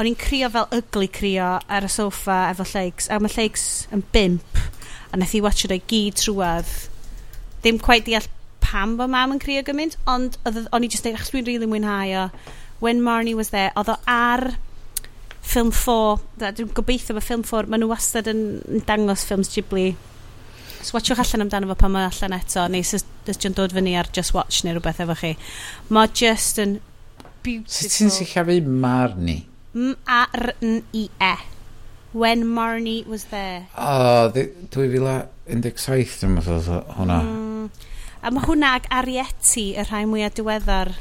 O'n 0.00 0.08
i'n 0.08 0.16
crio 0.16 0.48
fel 0.54 0.70
ugly 0.72 1.10
crio 1.12 1.50
ar 1.60 1.84
y 1.84 1.90
soffa 1.92 2.38
efo 2.48 2.64
lleigs, 2.72 3.10
a 3.12 3.20
mae 3.20 3.34
lleigs 3.34 3.66
yn 3.92 4.00
bimp, 4.14 4.62
a 5.12 5.20
nath 5.20 5.36
i 5.36 5.42
watch 5.44 5.66
it 5.66 5.74
o'i 5.76 5.82
gyd 5.92 6.16
trwad. 6.22 6.70
Ddim 7.60 7.76
quite 7.82 8.08
deall 8.08 8.30
pam 8.64 8.96
bod 8.96 9.12
mam 9.12 9.36
yn 9.36 9.42
crio 9.42 9.60
gymaint, 9.66 9.98
ond 10.08 10.40
o'n 10.48 10.86
i 10.86 10.88
just 10.88 11.04
dweud, 11.04 11.20
achos 11.20 11.34
dwi'n 11.34 11.44
rili 11.44 11.60
really 11.60 11.68
mwynhau 11.74 12.16
o. 12.22 12.28
When 12.80 13.04
Marnie 13.04 13.36
was 13.36 13.52
there, 13.52 13.70
oedd 13.76 13.92
o 13.92 13.98
ar 14.08 14.54
ffilm 15.52 15.72
4 15.76 16.48
dwi'n 16.58 16.72
gobeithio 16.76 17.16
mae 17.16 17.24
ffilm 17.24 17.44
4 17.48 17.70
maen 17.70 17.84
nhw 17.84 17.92
wastad 17.92 18.30
yn, 18.32 18.42
yn 18.66 18.84
dangos 18.88 19.26
ffilms 19.28 19.52
Ghibli. 19.52 19.92
So 20.82 20.96
watchwch 20.96 21.20
allan 21.22 21.46
amdano 21.46 21.70
fo 21.70 21.78
pan 21.84 21.94
mae 21.94 22.08
allan 22.08 22.34
eto 22.40 22.66
neu 22.72 22.82
sy'n 22.86 23.04
sy 23.36 23.52
dod 23.54 23.76
fyny 23.76 23.94
ar 24.00 24.10
Just 24.16 24.34
Watch 24.34 24.64
neu 24.66 24.74
rhywbeth 24.76 25.02
efo 25.04 25.16
chi. 25.20 25.36
Mae 25.94 26.10
just 26.10 26.58
yn 26.62 26.80
beautiful. 27.44 27.76
Sut 27.78 27.96
ti'n 27.98 28.14
sillafu 28.16 28.58
Marni? 28.66 29.38
M-A-R-N-I-E 29.72 31.34
When 32.12 32.44
Marnie 32.44 33.06
was 33.06 33.24
there. 33.24 33.68
O 33.78 34.26
oh, 34.26 34.32
2017 34.34 36.18
dwi'n 36.20 36.34
meddwl 36.34 36.66
hwnna. 36.98 37.22
Mm. 37.24 37.70
a 38.22 38.30
mae 38.30 38.44
hwnna 38.46 38.74
ag 38.76 38.84
Arietti 38.92 39.70
y 39.72 39.84
rhai 39.86 40.04
mwyaf 40.06 40.36
diweddar. 40.36 40.92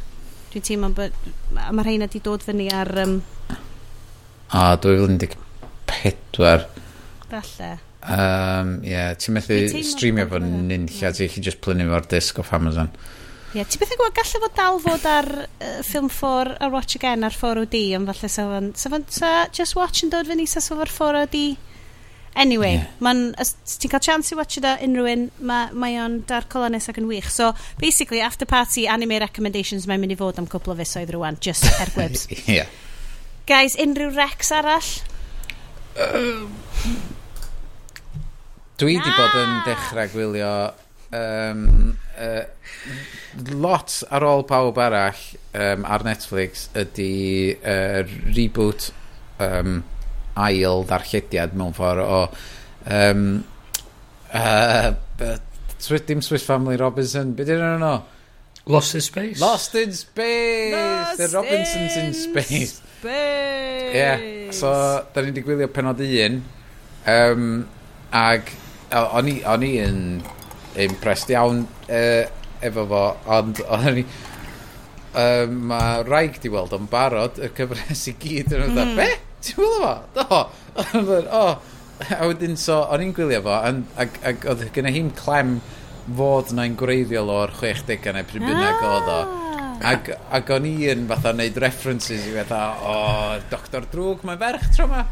Dwi'n 0.54 0.64
teimlo 0.66 0.90
bod 0.96 1.18
mae 1.52 1.84
rheina 1.86 2.08
di 2.10 2.22
dod 2.24 2.46
fyny 2.46 2.70
ar 2.74 2.90
um, 3.04 3.20
a 4.52 4.78
2014. 4.78 6.68
Falle. 7.32 7.72
Um, 8.02 8.80
yeah, 8.84 9.14
ti'n 9.14 9.36
methu 9.38 9.58
streamio 9.86 10.26
fo 10.30 10.40
nynlla, 10.42 11.12
ti'n 11.14 11.30
chi 11.30 11.44
just 11.46 11.62
plynu 11.62 11.86
fo'r 11.92 12.08
disc 12.10 12.40
off 12.42 12.54
Amazon. 12.58 12.90
Ie, 13.52 13.60
yeah, 13.60 13.68
ti'n 13.68 13.82
beth 13.82 13.94
yn 13.94 14.00
gwybod, 14.00 14.16
gallu 14.18 14.42
fod 14.44 14.56
dal 14.58 14.80
fod 14.82 15.10
ar 15.12 15.28
uh, 15.44 15.82
ffilm 15.86 16.10
4 16.12 16.56
ar 16.66 16.72
Watch 16.74 16.98
Again 16.98 17.28
ar 17.28 17.36
4OD, 17.36 17.78
ond 18.00 18.10
falle 18.10 18.32
sa 18.32 18.48
fo'n 18.50 18.72
sa 18.80 18.92
fo'n 18.94 19.06
sa 19.12 19.32
Just 19.54 19.78
Watch 19.78 20.06
yn 20.06 20.14
dod 20.14 20.30
fyny 20.32 20.48
sa 20.50 20.64
fo'r 20.66 20.92
4OD. 20.92 21.44
Anyway, 22.42 22.78
yeah. 22.80 22.88
man, 23.04 23.36
os 23.44 23.54
ti'n 23.76 23.92
cael 23.92 24.04
chance 24.04 24.32
i 24.32 24.38
watch 24.40 24.56
it 24.58 24.64
o 24.64 24.72
unrhyw 24.86 25.10
un, 25.12 25.26
mae 25.44 25.98
o'n 26.00 26.22
dar 26.30 26.48
colonus 26.52 26.88
ac 26.90 27.02
yn 27.02 27.10
wych. 27.10 27.28
So, 27.30 27.52
basically, 27.80 28.22
after 28.24 28.48
party 28.48 28.88
anime 28.88 29.20
recommendations 29.20 29.86
mae'n 29.86 30.00
mynd 30.00 30.16
i 30.16 30.20
fod 30.20 30.40
am 30.40 30.48
cwpl 30.50 30.74
o 30.74 30.78
fusoedd 30.80 31.12
rwan, 31.18 31.40
just 31.44 31.68
er 31.84 31.92
gwebs. 31.92 32.30
yeah. 32.48 32.72
Guys, 33.52 33.74
unrhyw 33.76 34.14
recs 34.16 34.48
arall? 34.56 34.90
Uh, 36.00 36.46
dwi 38.80 38.94
wedi 38.96 39.12
bod 39.12 39.34
yn 39.42 39.58
dechrau 39.66 40.08
gwylio 40.14 40.52
um, 41.20 41.66
uh, 42.16 42.46
lot 43.52 43.96
ar 44.08 44.24
ôl 44.24 44.46
pawb 44.48 44.80
arall 44.80 45.20
um, 45.52 45.84
ar 45.84 46.06
Netflix 46.08 46.70
ydy 46.80 47.10
uh, 47.60 48.08
reboot 48.38 48.88
um, 49.44 49.82
ail 50.46 50.86
ddarllediad 50.88 51.58
mewn 51.60 51.76
ffordd 51.76 52.06
o 52.06 52.22
um, 52.88 53.26
uh, 54.32 54.94
uh, 54.96 56.00
dim 56.08 56.24
Swiss 56.24 56.48
Family 56.48 56.80
Robinson 56.80 57.36
beth 57.36 57.52
ydyn 57.52 57.84
nhw? 57.84 58.00
Lost 58.72 58.96
in 58.96 59.04
Space 59.04 59.44
Lost 59.44 59.76
in 59.76 59.92
Space 59.92 60.72
Lost 60.78 61.20
The 61.20 61.30
Robinsons 61.36 62.00
in, 62.00 62.14
in 62.14 62.16
Space 62.16 62.80
Space! 63.02 63.94
Ie, 63.94 63.98
yeah. 63.98 64.52
so, 64.54 64.70
da 65.14 65.22
ni 65.24 65.32
wedi 65.32 65.42
gwylio 65.42 65.68
penod 65.74 66.04
un, 66.06 66.36
um, 67.10 67.48
ag 68.14 68.52
o'n 68.94 69.30
i, 69.32 69.40
on 69.50 69.66
i 69.66 69.72
yn 69.82 70.04
impressed 70.84 71.34
iawn 71.34 71.64
uh, 71.88 72.30
efo 72.62 72.86
fo, 72.92 73.02
ond 73.40 73.64
o'n 73.66 74.04
i... 74.04 74.06
Um, 75.18 75.58
mae 75.72 76.06
rhaeg 76.06 76.38
di 76.44 76.54
weld 76.54 76.78
o'n 76.78 76.86
barod 76.94 77.42
y 77.42 77.50
cyfres 77.58 78.06
i 78.08 78.14
gyd 78.22 78.54
yn 78.54 78.68
ymwneud 78.68 78.94
mm. 78.94 79.02
be? 79.02 79.10
Ti'n 79.42 79.58
gwylio 79.58 79.82
fo? 80.14 80.22
Do! 80.22 80.44
o, 81.42 81.44
a 82.06 82.30
wedyn 82.30 82.54
so 82.54 82.84
o'n 82.86 83.08
i'n 83.08 83.18
gwylio 83.18 83.42
fo 83.50 83.58
ag, 83.58 83.82
ag, 84.06 84.22
ag 84.30 84.50
oedd 84.54 84.68
gyda 84.78 84.94
hi'n 84.94 85.10
clem 85.18 85.58
fod 86.22 86.54
na'n 86.54 86.78
gwreiddiol 86.78 87.34
o'r 87.34 87.58
60au 87.66 88.14
neu 88.14 88.30
pryd 88.30 88.46
bynnag 88.46 88.78
ah! 88.78 88.94
oedd 88.94 89.16
o 89.18 89.22
Ac, 89.88 90.12
ac 90.38 90.54
o'n 90.56 90.68
i 90.70 90.76
yn 90.92 91.08
fatha 91.10 91.34
wneud 91.36 91.58
references 91.64 92.28
i 92.30 92.36
fatha, 92.36 92.62
o, 92.86 92.96
Doctor 93.52 93.88
Drwg, 93.92 94.28
mae'n 94.28 94.42
ferch 94.42 94.70
tro 94.76 94.88
ma. 94.92 95.06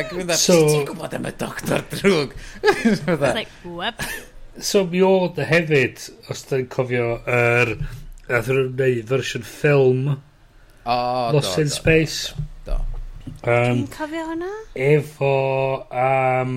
Ac 0.00 0.12
yn 0.16 0.26
dda, 0.26 0.36
so, 0.38 0.58
ti'n 0.66 0.84
gwybod 0.90 1.16
am 1.18 1.30
y 1.30 1.34
Doctor 1.38 1.86
Drwg? 1.94 2.36
It's 2.90 3.06
like, 3.08 3.50
wep. 3.64 4.02
So 4.60 4.84
mi 4.90 5.00
oedd 5.06 5.38
y 5.40 5.46
hefyd, 5.46 6.06
os 6.32 6.46
da'n 6.50 6.68
cofio, 6.72 7.16
yr... 7.24 7.74
Er, 7.78 7.98
Nath 8.30 8.46
nhw'n 8.46 8.76
neud 8.78 9.08
fersiwn 9.10 9.42
ffilm 9.42 10.04
oh, 10.12 11.30
Lost 11.34 11.56
do, 11.56 11.62
in 11.64 11.66
do, 11.66 11.74
Space. 11.74 12.34
Do, 12.62 12.76
do. 12.76 12.76
Um, 13.42 13.80
Dwi'n 13.80 13.88
cofio 13.90 14.26
hwnna? 14.28 14.50
Efo 14.86 15.30
um, 15.90 16.52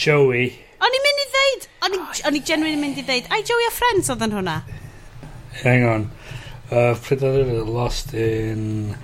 Joey. 0.00 0.46
O'n 0.80 0.96
i'n 0.96 1.04
mynd 1.06 1.20
i 1.20 1.26
ddeud, 1.34 1.66
o'n 1.84 1.96
i'n 1.98 2.06
oh, 2.06 2.22
yeah. 2.22 2.46
genuine 2.52 2.80
mynd 2.80 3.02
i 3.02 3.04
ddeud, 3.04 3.28
ai 3.28 3.42
Joey 3.44 3.68
a 3.68 3.74
Friends 3.76 4.08
oedd 4.14 4.24
yn 4.24 4.38
hwnna? 4.38 4.56
Hang 5.62 5.84
on. 5.84 6.10
Uh, 6.72 6.90
I've 6.90 7.08
that 7.08 7.22
over 7.22 7.64
Lost 7.64 8.14
in. 8.14 8.96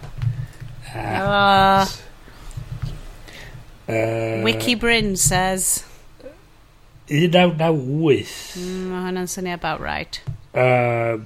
Uh, 0.94 0.98
ah. 0.98 1.92
uh, 3.88 4.40
Wiki 4.42 4.74
Brin 4.74 5.16
says. 5.16 5.84
You 7.08 7.28
don't 7.28 7.58
know 7.58 7.72
with. 7.72 8.56
Mm, 8.58 9.28
something 9.28 9.52
about 9.52 9.80
right. 9.80 10.20
Uh, 10.54 11.18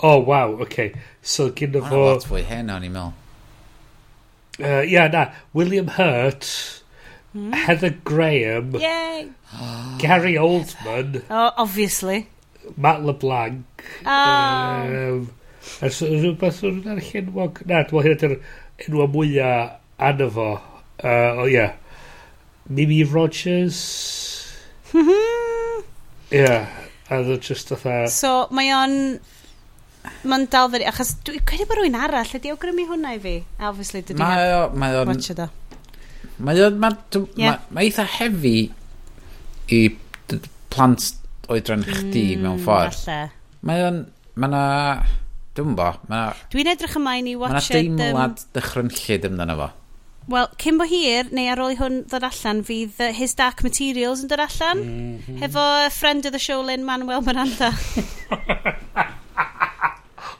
oh, 0.00 0.18
wow. 0.18 0.50
Okay. 0.62 0.94
So, 1.22 1.50
kind 1.50 1.76
of. 1.76 1.84
Har 1.84 1.90
har 1.90 2.04
varit 2.04 2.30
vad 2.30 2.42
henne 2.42 2.70
animal. 2.70 3.12
Uh, 4.60 4.82
yeah, 4.82 5.08
nah. 5.10 5.26
William 5.52 5.88
Hurt. 5.88 6.82
Mm. 7.34 7.54
Heather 7.54 7.90
Graham. 8.04 8.74
Yay! 8.76 9.28
Gary 9.98 10.36
Oldman. 10.36 11.22
Oh, 11.30 11.52
obviously. 11.56 12.28
Matt 12.76 13.02
LeBlanc. 13.02 13.64
Oh. 14.04 14.10
Um, 14.10 15.30
a 15.82 15.90
so, 15.90 16.08
rhywbeth 16.10 16.62
o'r 16.66 16.80
arall 16.84 17.12
enwog. 17.22 17.62
Na, 17.68 17.82
dwi'n 17.88 18.06
hyn 18.06 18.16
ydy'r 18.16 18.36
enwa 18.86 19.08
mwyaf 19.12 19.76
anna 20.08 20.30
fo. 20.32 20.48
Uh, 21.02 21.42
oh, 21.42 21.48
yeah. 21.50 21.76
Mimi 22.68 23.02
Rogers. 23.04 23.82
Yeah. 26.26 26.66
A 27.06 27.20
dwi'n 27.22 27.40
just 27.40 27.70
atha... 27.70 28.06
So, 28.10 28.48
mae 28.50 28.72
o'n... 28.74 28.96
Mae'n 30.26 30.46
dal 30.50 30.70
fyny, 30.72 30.86
achos 30.90 31.12
dwi'n 31.26 31.44
credu 31.46 31.68
bod 31.70 31.78
rwy'n 31.80 31.98
arall 31.98 32.32
ydi 32.34 32.50
awgrymu 32.50 32.86
hwnna 32.88 33.12
i 33.14 33.20
fi. 33.22 33.36
Obviously, 33.62 34.02
dydy 34.06 34.18
mae 34.18 34.50
o, 34.54 34.64
mae 34.74 34.98
o'n... 34.98 35.12
Watch 35.12 35.30
it 35.34 35.42
Mae 36.42 36.64
o'n... 36.66 36.80
Mae 36.82 36.96
yeah. 37.38 37.60
ma, 37.70 37.78
ma 37.78 37.84
eitha 37.86 38.06
hefi 38.16 38.56
i 39.70 39.80
plant 40.74 41.12
oedran 41.52 41.84
chdi 41.86 42.36
mm, 42.36 42.42
mewn 42.42 42.58
hmm, 42.58 42.66
ffordd. 42.66 43.00
Falle. 43.04 43.30
Mae 43.66 43.86
o'n... 43.86 44.04
Mae 44.36 44.52
na... 44.52 44.64
Dwi'n 45.56 45.72
bo. 45.78 45.88
Na, 46.12 46.20
Dwi'n 46.52 46.68
edrych 46.68 46.98
ymlaen 46.98 47.30
i 47.30 47.34
watch 47.40 47.70
it. 47.70 47.76
Mae 47.76 47.88
na 47.88 48.04
deimlad 48.04 48.40
um, 48.42 48.48
dychrynllid 48.58 49.28
amdano 49.30 49.56
fo. 49.62 49.68
Wel, 50.26 50.48
cyn 50.58 50.80
bo 50.80 50.84
hir, 50.90 51.28
neu 51.36 51.46
ar 51.52 51.62
ôl 51.62 51.72
i 51.72 51.78
hwn 51.78 52.00
ddod 52.10 52.26
allan, 52.26 52.64
fydd 52.66 52.98
uh, 52.98 53.12
His 53.14 53.36
Dark 53.38 53.62
Materials 53.64 54.24
yn 54.24 54.32
dod 54.32 54.42
allan. 54.42 54.82
Mm 54.82 55.18
-hmm. 55.22 55.38
Hefo 55.44 55.66
friend 55.94 56.26
of 56.26 56.34
the 56.34 56.42
show, 56.42 56.60
Lynn 56.62 56.84
Manuel 56.84 57.22
Miranda. 57.22 57.72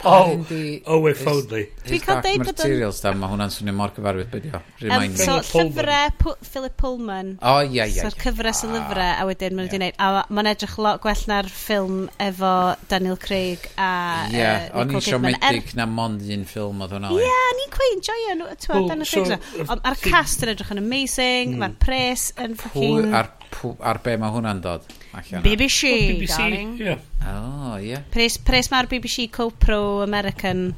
Oh, 0.05 0.44
oh, 0.86 1.06
if 1.06 1.27
only. 1.27 1.66
Dwi'n 1.86 2.02
cael 2.05 2.20
deud 2.24 2.43
bod 2.43 2.51
yn... 2.51 2.56
Materials 2.59 2.98
da, 3.02 3.12
mae 3.16 3.31
hwnna'n 3.32 3.52
swnio 3.55 3.74
mor 3.77 3.93
gyfarwydd 3.97 4.28
bydio. 4.32 4.60
Um, 4.86 5.16
so, 5.18 5.39
llyfrau 5.55 6.35
Philip 6.44 6.77
Pullman. 6.81 7.32
O, 7.40 7.55
ie, 7.64 7.81
ie. 7.81 8.02
So'r 8.02 8.16
cyfres 8.20 8.62
y 8.66 8.68
ah. 8.68 8.74
lyfrau, 8.77 9.12
a 9.14 9.27
wedyn 9.31 9.56
mae'n 9.56 9.70
yeah. 9.70 9.74
gwneud. 9.74 9.98
A 10.02 10.27
mae'n 10.36 10.51
edrych 10.52 10.77
lot 10.85 11.01
gwell 11.05 11.24
na'r 11.31 11.48
ffilm 11.51 12.05
efo 12.23 12.52
Daniel 12.93 13.18
Craig 13.23 13.64
a 13.81 13.90
Ie, 14.35 14.47
o'n 14.77 14.93
i'n 14.93 15.06
siomedig 15.09 15.73
er- 15.73 15.81
na 15.81 15.89
mond 15.90 16.23
un 16.36 16.47
ffilm 16.51 16.85
oedd 16.85 16.97
hwnna. 16.98 17.14
Ie, 17.16 17.40
ni'n 17.62 17.74
cwein, 17.74 18.05
joio 18.10 18.36
nhw, 18.43 18.52
Daniel 18.93 19.10
Craig. 19.10 19.66
Ond 19.66 19.90
ar 19.90 19.98
cast 20.05 20.44
yn 20.44 20.55
edrych 20.55 20.77
yn 20.77 20.85
amazing, 20.85 21.56
hmm. 21.56 21.64
mae'r 21.64 21.81
pres 21.82 22.31
yn 22.36 22.59
fucking... 22.60 23.09
Pwy 23.09 23.16
ar 23.16 23.32
ar 23.81 24.01
be 24.05 24.16
mae 24.20 24.35
hwnna'n 24.35 24.62
dod? 24.65 24.87
Allan 25.16 25.45
BBC, 25.45 25.93
oh, 25.93 26.09
BBC, 26.12 26.37
darling. 26.37 26.74
Yeah. 26.81 27.05
Oh, 27.27 27.77
yeah. 27.83 28.05
Pres, 28.12 28.39
pres 28.43 28.70
mae'r 28.73 28.91
BBC 28.91 29.28
Co-Pro 29.35 30.03
American 30.05 30.69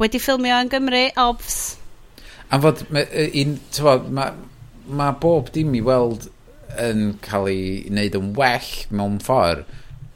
wedi 0.00 0.20
ffilmio 0.22 0.58
yn 0.62 0.70
Gymru, 0.72 1.06
obs. 1.22 1.60
Am 2.52 2.62
fod, 2.62 2.84
mae 2.92 4.30
ma, 4.86 5.10
bob 5.18 5.50
dim 5.54 5.74
i 5.74 5.82
weld 5.84 6.28
yn 6.80 7.16
cael 7.24 7.48
ei 7.50 7.64
wneud 7.88 8.18
yn 8.18 8.32
well 8.36 8.70
mewn 8.94 9.18
ffordd 9.24 9.64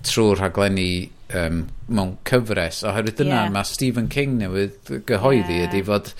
trwy'r 0.06 0.40
rhaglenni 0.40 1.10
um, 1.36 1.64
mewn 1.88 2.14
cyfres 2.28 2.82
oherwydd 2.88 3.18
dyna 3.20 3.44
yeah. 3.44 3.52
mae 3.54 3.68
Stephen 3.68 4.08
King 4.12 4.38
newydd 4.40 4.92
gyhoeddi 5.08 5.60
yeah. 5.60 5.68
ydy 5.68 5.82
fod 5.86 6.12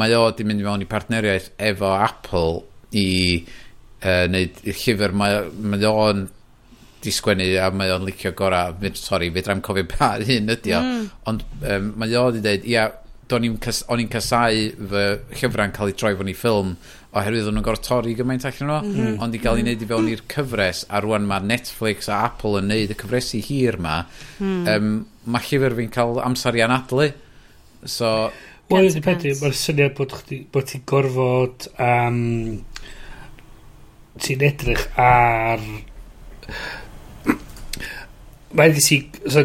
mae 0.00 0.14
o 0.16 0.28
di 0.36 0.46
mynd 0.46 0.62
i 0.62 0.66
mewn 0.66 0.84
i 0.84 0.88
partneriaeth 0.90 1.50
efo 1.70 1.92
Apple 1.96 2.62
i 2.96 3.08
uh, 4.04 4.26
neud 4.30 4.62
i'r 4.64 4.78
llyfr, 4.84 5.16
mae, 5.16 5.42
mae 5.60 5.88
o'n 5.90 6.28
di 7.00 7.12
sgwennu 7.14 7.46
a 7.60 7.70
mae 7.72 7.92
o'n 7.94 8.04
licio 8.04 8.32
gorau, 8.36 8.76
sori, 8.98 9.30
fe 9.32 9.44
dra'n 9.44 9.62
cofio 9.64 9.86
pa 9.88 10.14
hyn 10.28 10.52
ydi 10.56 10.74
o, 10.76 10.80
mm. 10.80 11.04
ond 11.30 11.44
um, 11.60 11.92
mae 12.00 12.16
o'n 12.20 12.36
di 12.36 12.42
dweud, 12.44 12.66
ia, 12.68 12.88
o'n 13.30 13.46
i'n 13.46 13.60
cas, 13.62 13.84
casau 14.10 14.64
fy 14.90 15.04
llyfrau'n 15.38 15.72
cael 15.76 15.92
ei 15.92 15.96
troi 15.96 16.16
fo'n 16.18 16.32
i 16.32 16.34
ffilm 16.36 16.74
oherwydd 17.10 17.48
o'n 17.50 17.56
nhw'n 17.56 17.66
gorau 17.66 17.82
torri 17.82 18.12
gymaint 18.18 18.44
allan 18.46 18.68
nhw, 18.70 18.90
mm. 18.90 19.16
ond 19.24 19.34
i 19.34 19.40
gael 19.42 19.58
ei 19.58 19.64
wneud 19.64 19.82
i 19.82 19.88
fewn 19.90 20.10
i'r 20.12 20.22
cyfres, 20.30 20.84
a 20.90 21.00
rwan 21.02 21.26
mae 21.30 21.46
Netflix 21.46 22.10
a 22.10 22.20
Apple 22.28 22.60
yn 22.60 22.68
wneud 22.68 22.94
y 22.94 22.98
cyfresu 23.00 23.40
hir 23.48 23.80
ma, 23.82 23.96
mm. 24.38 24.60
um, 24.74 24.92
mae 25.30 25.48
llyfr 25.48 25.76
fi'n 25.78 25.90
cael 25.94 26.20
amser 26.26 26.58
i 26.58 26.64
anadlu, 26.66 27.10
so... 27.82 28.12
Wel, 28.70 28.86
ydy 28.86 29.02
Pedri, 29.02 29.32
mae'r 29.40 29.56
syniad 29.58 29.96
bod, 29.98 30.12
bod 30.54 30.68
ti'n 30.70 30.84
gorfod 30.86 31.66
um, 31.82 32.20
ti'n 34.22 34.44
edrych 34.46 34.86
ar 35.00 35.62
mae'n 38.56 38.74
di 38.74 38.82
si 38.84 39.00
so, 39.30 39.44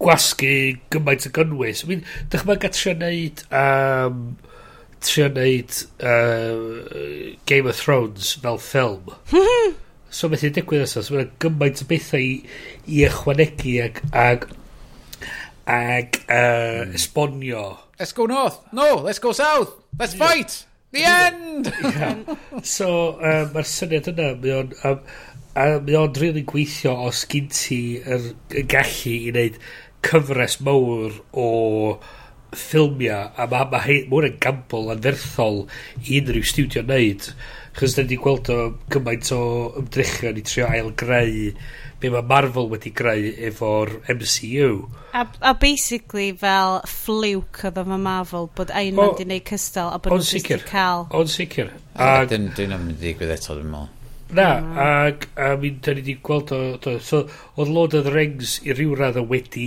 gwasgu 0.00 0.54
gymaint 0.92 1.28
o 1.28 1.32
gynnwys 1.36 1.84
I 1.84 1.90
mean, 1.90 2.06
dych 2.32 2.46
chi'n 2.46 2.76
trio 2.76 2.94
neud 3.00 3.44
um, 3.50 4.22
trio 5.04 5.28
neud 5.34 5.76
uh, 6.00 7.34
Game 7.50 7.68
of 7.68 7.80
Thrones 7.80 8.32
fel 8.40 8.60
ffilm 8.62 9.12
so 10.14 10.30
beth 10.30 10.46
i'n 10.46 10.56
digwydd 10.56 10.86
os 10.86 10.96
so, 10.96 11.04
mae'n 11.14 11.34
gymaint 11.42 11.84
o 11.84 11.90
bethau 11.90 12.24
i, 12.24 12.40
i 12.88 13.04
ychwanegu 13.06 13.76
ag, 13.84 14.02
ag 14.16 14.48
ag 15.70 16.24
uh, 16.28 16.90
esbonio. 16.94 17.78
Let's 17.98 18.12
go 18.12 18.26
north. 18.26 18.60
No, 18.72 18.96
let's 18.96 19.18
go 19.18 19.32
south. 19.32 19.72
Let's 19.98 20.14
yeah. 20.14 20.26
fight. 20.26 20.66
The 20.92 21.04
end! 21.04 21.72
So, 22.66 23.16
um, 23.22 23.52
mae'r 23.54 23.68
syniad 23.68 24.10
yna, 24.12 24.32
mae 24.42 24.56
o'n... 24.58 24.72
Um, 24.84 25.04
a 25.58 25.66
mae 25.82 25.96
o'n 25.98 26.14
rili'n 26.14 26.46
gweithio 26.46 26.92
os 27.08 27.24
gyn 27.30 27.48
ti 27.50 27.80
yr, 27.98 28.30
y 28.54 28.62
gallu 28.70 29.14
i 29.16 29.32
wneud 29.32 29.56
cyfres 30.06 30.58
mawr 30.66 31.16
o 31.36 31.46
ffilmiau 32.54 33.30
a 33.34 33.46
mae 33.46 33.50
ma, 33.50 33.64
ma, 33.64 33.78
ma 33.78 33.80
hwn 33.86 34.28
yn 34.30 34.38
gambl 34.42 34.92
anferthol 34.94 35.64
i 36.04 36.20
unrhyw 36.20 36.46
studio 36.46 36.84
wneud 36.86 37.30
chos 37.78 37.94
da 37.96 38.02
ni 38.02 38.10
wedi 38.10 38.22
gweld 38.24 38.50
o 38.52 38.58
gymaint 38.92 39.30
o 39.36 39.42
ymdrechion 39.80 40.40
i 40.40 40.42
trio 40.46 40.66
ail 40.70 40.90
greu 40.98 41.52
be 42.00 42.08
mae 42.08 42.24
Marvel 42.24 42.68
wedi 42.70 42.90
greu 42.96 43.28
efo'r 43.50 43.92
MCU. 44.08 44.70
A, 45.12 45.26
a 45.44 45.52
basically 45.54 46.30
fel 46.32 46.80
fluke 46.88 47.68
oedd 47.68 47.80
efo 47.82 47.98
Marvel 48.00 48.48
bod 48.56 48.72
ein 48.72 48.96
man 48.96 49.12
wedi 49.12 49.26
wneud 49.28 49.46
cystal 49.50 49.92
a 49.92 50.00
bod 50.00 50.16
nhw'n 50.16 50.28
wedi 50.38 50.60
cael. 50.70 51.06
O'n 51.16 51.30
sicr. 51.30 51.72
A 52.00 52.24
dyn 52.30 52.50
nhw'n 52.54 52.76
mynd 52.86 52.96
i 52.96 53.00
ddigwydd 53.04 53.34
eto 53.36 53.58
dwi'n 53.58 53.72
meddwl. 53.74 53.96
Na, 54.30 54.50
mm. 54.62 54.76
ac 54.78 55.26
a 55.42 55.54
mi 55.58 55.72
da 55.82 55.92
ni 55.92 56.04
wedi 56.04 56.16
gweld 56.24 56.52
o, 56.54 56.60
o 56.78 56.98
so, 57.04 57.24
oedd 57.56 57.72
Lord 57.74 57.96
of 57.98 58.06
the 58.06 58.14
Rings 58.14 58.60
i 58.64 58.76
ryw 58.76 58.94
radd 58.98 59.18
o 59.20 59.26
wedi 59.28 59.66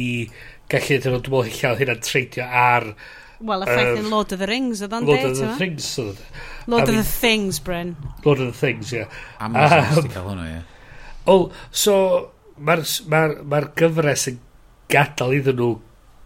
gallu 0.72 0.98
dyn 0.98 1.14
nhw'n 1.14 1.28
dwi'n 1.28 1.38
meddwl 1.38 1.82
hynna'n 1.84 2.08
treidio 2.08 2.48
ar 2.48 2.94
Wel, 3.44 3.64
y 3.66 3.68
effaith 3.68 4.00
yn 4.00 4.10
Lord 4.12 4.34
of 4.36 4.40
the 4.40 4.48
Rings 4.48 4.84
oedd 4.86 4.94
o'n 4.96 5.08
Lord 5.10 5.26
of 5.28 5.40
the 5.40 5.50
Things 5.60 5.88
oedd. 6.00 6.22
Lord 6.72 6.88
of 6.88 6.96
the 6.96 7.08
Things, 7.08 7.60
Bryn. 7.60 7.96
Lord 8.24 8.40
of 8.40 8.54
the 8.54 8.58
Things, 8.60 8.94
ie. 8.96 9.04
Am 9.44 9.58
wedi 9.58 10.04
um, 10.06 10.10
cael 10.14 10.30
hwnnw, 10.30 10.48
ie. 10.48 10.62
O, 11.32 11.36
so, 11.84 11.96
mae'r 12.60 12.84
ma 13.12 13.24
ma 13.52 13.62
gyfres 13.80 14.28
yn 14.32 14.40
gadael 14.94 15.38
iddyn 15.40 15.60
nhw 15.60 15.72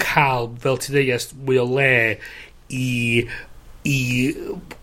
cael, 0.02 0.52
fel 0.61 0.81
ti'n 0.81 0.98
dweud, 0.98 1.38
mwy 1.48 1.61
o 1.61 1.68
le 1.72 1.91
i 2.73 2.88
i 3.88 3.99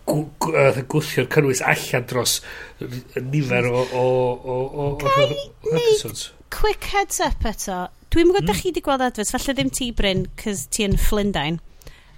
gwythio'r 0.09 1.29
cynnwys 1.33 1.61
allan 1.69 2.07
dros 2.09 2.39
nifer 2.81 3.69
o... 3.69 3.83
o, 3.85 4.07
o, 4.55 4.57
o, 4.57 4.89
o, 4.95 5.75
o 5.93 6.15
quick 6.55 6.85
heads 6.85 7.21
up 7.21 7.45
eto. 7.51 7.85
Dwi'n 8.15 8.31
gwybod 8.31 8.45
mm. 8.45 8.49
da 8.49 8.55
chi 8.55 8.71
wedi 8.71 8.83
gweld 8.85 9.03
adfod, 9.03 9.31
falle 9.35 9.55
ddim 9.57 9.71
ti 9.75 9.91
Bryn, 9.97 10.27
cys 10.39 10.69
ti 10.71 10.85
yn 10.87 10.95
Fflindain. 11.01 11.59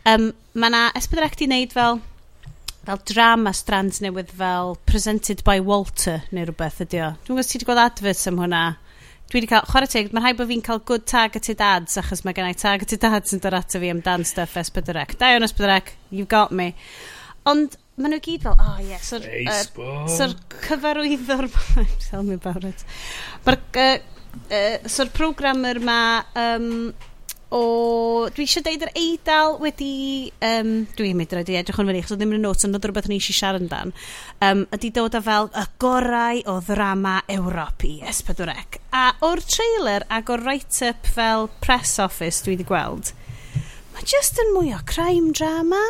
Um, 0.07 0.31
mae 0.55 0.70
na, 0.70 0.85
esbydrec 0.95 1.35
di 1.41 1.49
wneud 1.49 1.73
fel, 1.74 1.97
fel 2.87 3.01
drama 3.11 3.51
strands 3.57 3.99
newydd 4.05 4.31
fel 4.39 4.77
presented 4.87 5.41
by 5.47 5.59
Walter 5.59 6.20
neu 6.31 6.47
rhywbeth 6.47 6.78
ydi 6.85 7.01
o. 7.03 7.09
Dwi'n 7.27 7.35
gwybod 7.35 7.49
ti 7.51 7.59
wedi 7.59 7.66
gweld 7.66 7.83
adverts 7.83 8.28
am 8.31 8.39
hwnna. 8.39 8.61
Dwi 9.27 9.41
wedi 9.41 9.49
cael, 9.51 9.66
chwarae 9.66 9.91
teg, 9.91 10.12
mae'n 10.15 10.23
rhaid 10.23 10.39
bod 10.39 10.47
fi'n 10.53 10.62
cael 10.69 10.78
good 10.87 11.09
targeted 11.11 11.65
ads 11.66 11.99
achos 11.99 12.23
mae 12.23 12.37
gennau 12.37 12.55
targeted 12.55 13.07
ads 13.09 13.35
yn 13.35 13.43
dod 13.43 13.57
ato 13.59 13.81
fi 13.83 13.91
amdan 13.91 14.23
stuff 14.28 14.55
S4C. 14.62 15.16
Da 15.19 15.33
iawn 15.33 15.49
S4C, 15.49 15.97
you've 16.15 16.31
got 16.31 16.55
me. 16.55 16.69
Ond 17.51 17.74
maen 17.99 18.15
nhw 18.15 18.23
gyd 18.23 18.47
fel, 18.47 18.55
oh 18.55 18.78
yeah, 18.87 19.03
so'r 19.03 19.27
uh, 19.27 20.07
so 20.07 20.31
cyfarwyddwr, 20.69 21.51
tell 22.07 22.23
me 22.23 22.39
about 22.39 22.62
it. 22.70 22.87
Mae'r 23.49 23.59
uh, 23.83 23.91
uh, 24.47 24.78
so'r 24.87 25.11
programmer 25.19 25.83
ma, 25.83 26.01
um, 26.39 26.95
o... 27.55 28.28
Dwi 28.35 28.47
eisiau 28.47 28.64
deud 28.66 28.85
yr 28.86 28.93
eidl 28.98 29.59
wedi... 29.62 29.90
Um, 30.44 30.73
dwi'n 30.98 31.18
mynd 31.18 31.35
i 31.36 31.59
edrych 31.59 31.78
hwn 31.78 31.90
fyny, 31.90 32.02
chos 32.02 32.18
ddim 32.18 32.35
yn 32.35 32.40
y 32.40 32.43
notes, 32.43 32.66
ond 32.66 32.78
oedd 32.78 32.89
rhywbeth 32.89 33.09
ni 33.10 33.20
eisiau 33.20 33.39
siarad 33.39 33.62
amdan. 33.64 33.94
Um, 34.43 34.64
ydy 34.74 34.90
dod 34.97 35.14
o 35.18 35.23
fel 35.23 35.51
y 35.52 35.64
gorau 35.82 36.43
o 36.51 36.56
ddrama 36.66 37.20
Europi, 37.32 38.01
S4C. 38.10 38.81
A 38.97 39.06
o'r 39.27 39.44
trailer 39.47 40.06
ac 40.10 40.35
o'r 40.35 40.43
write-up 40.47 41.06
fel 41.06 41.48
press 41.62 42.01
office 42.02 42.43
dwi 42.43 42.56
wedi 42.56 42.66
gweld, 42.66 43.14
mae 43.94 44.05
just 44.09 44.43
yn 44.43 44.52
mwy 44.56 44.74
o 44.74 44.82
crime 44.89 45.32
drama. 45.36 45.82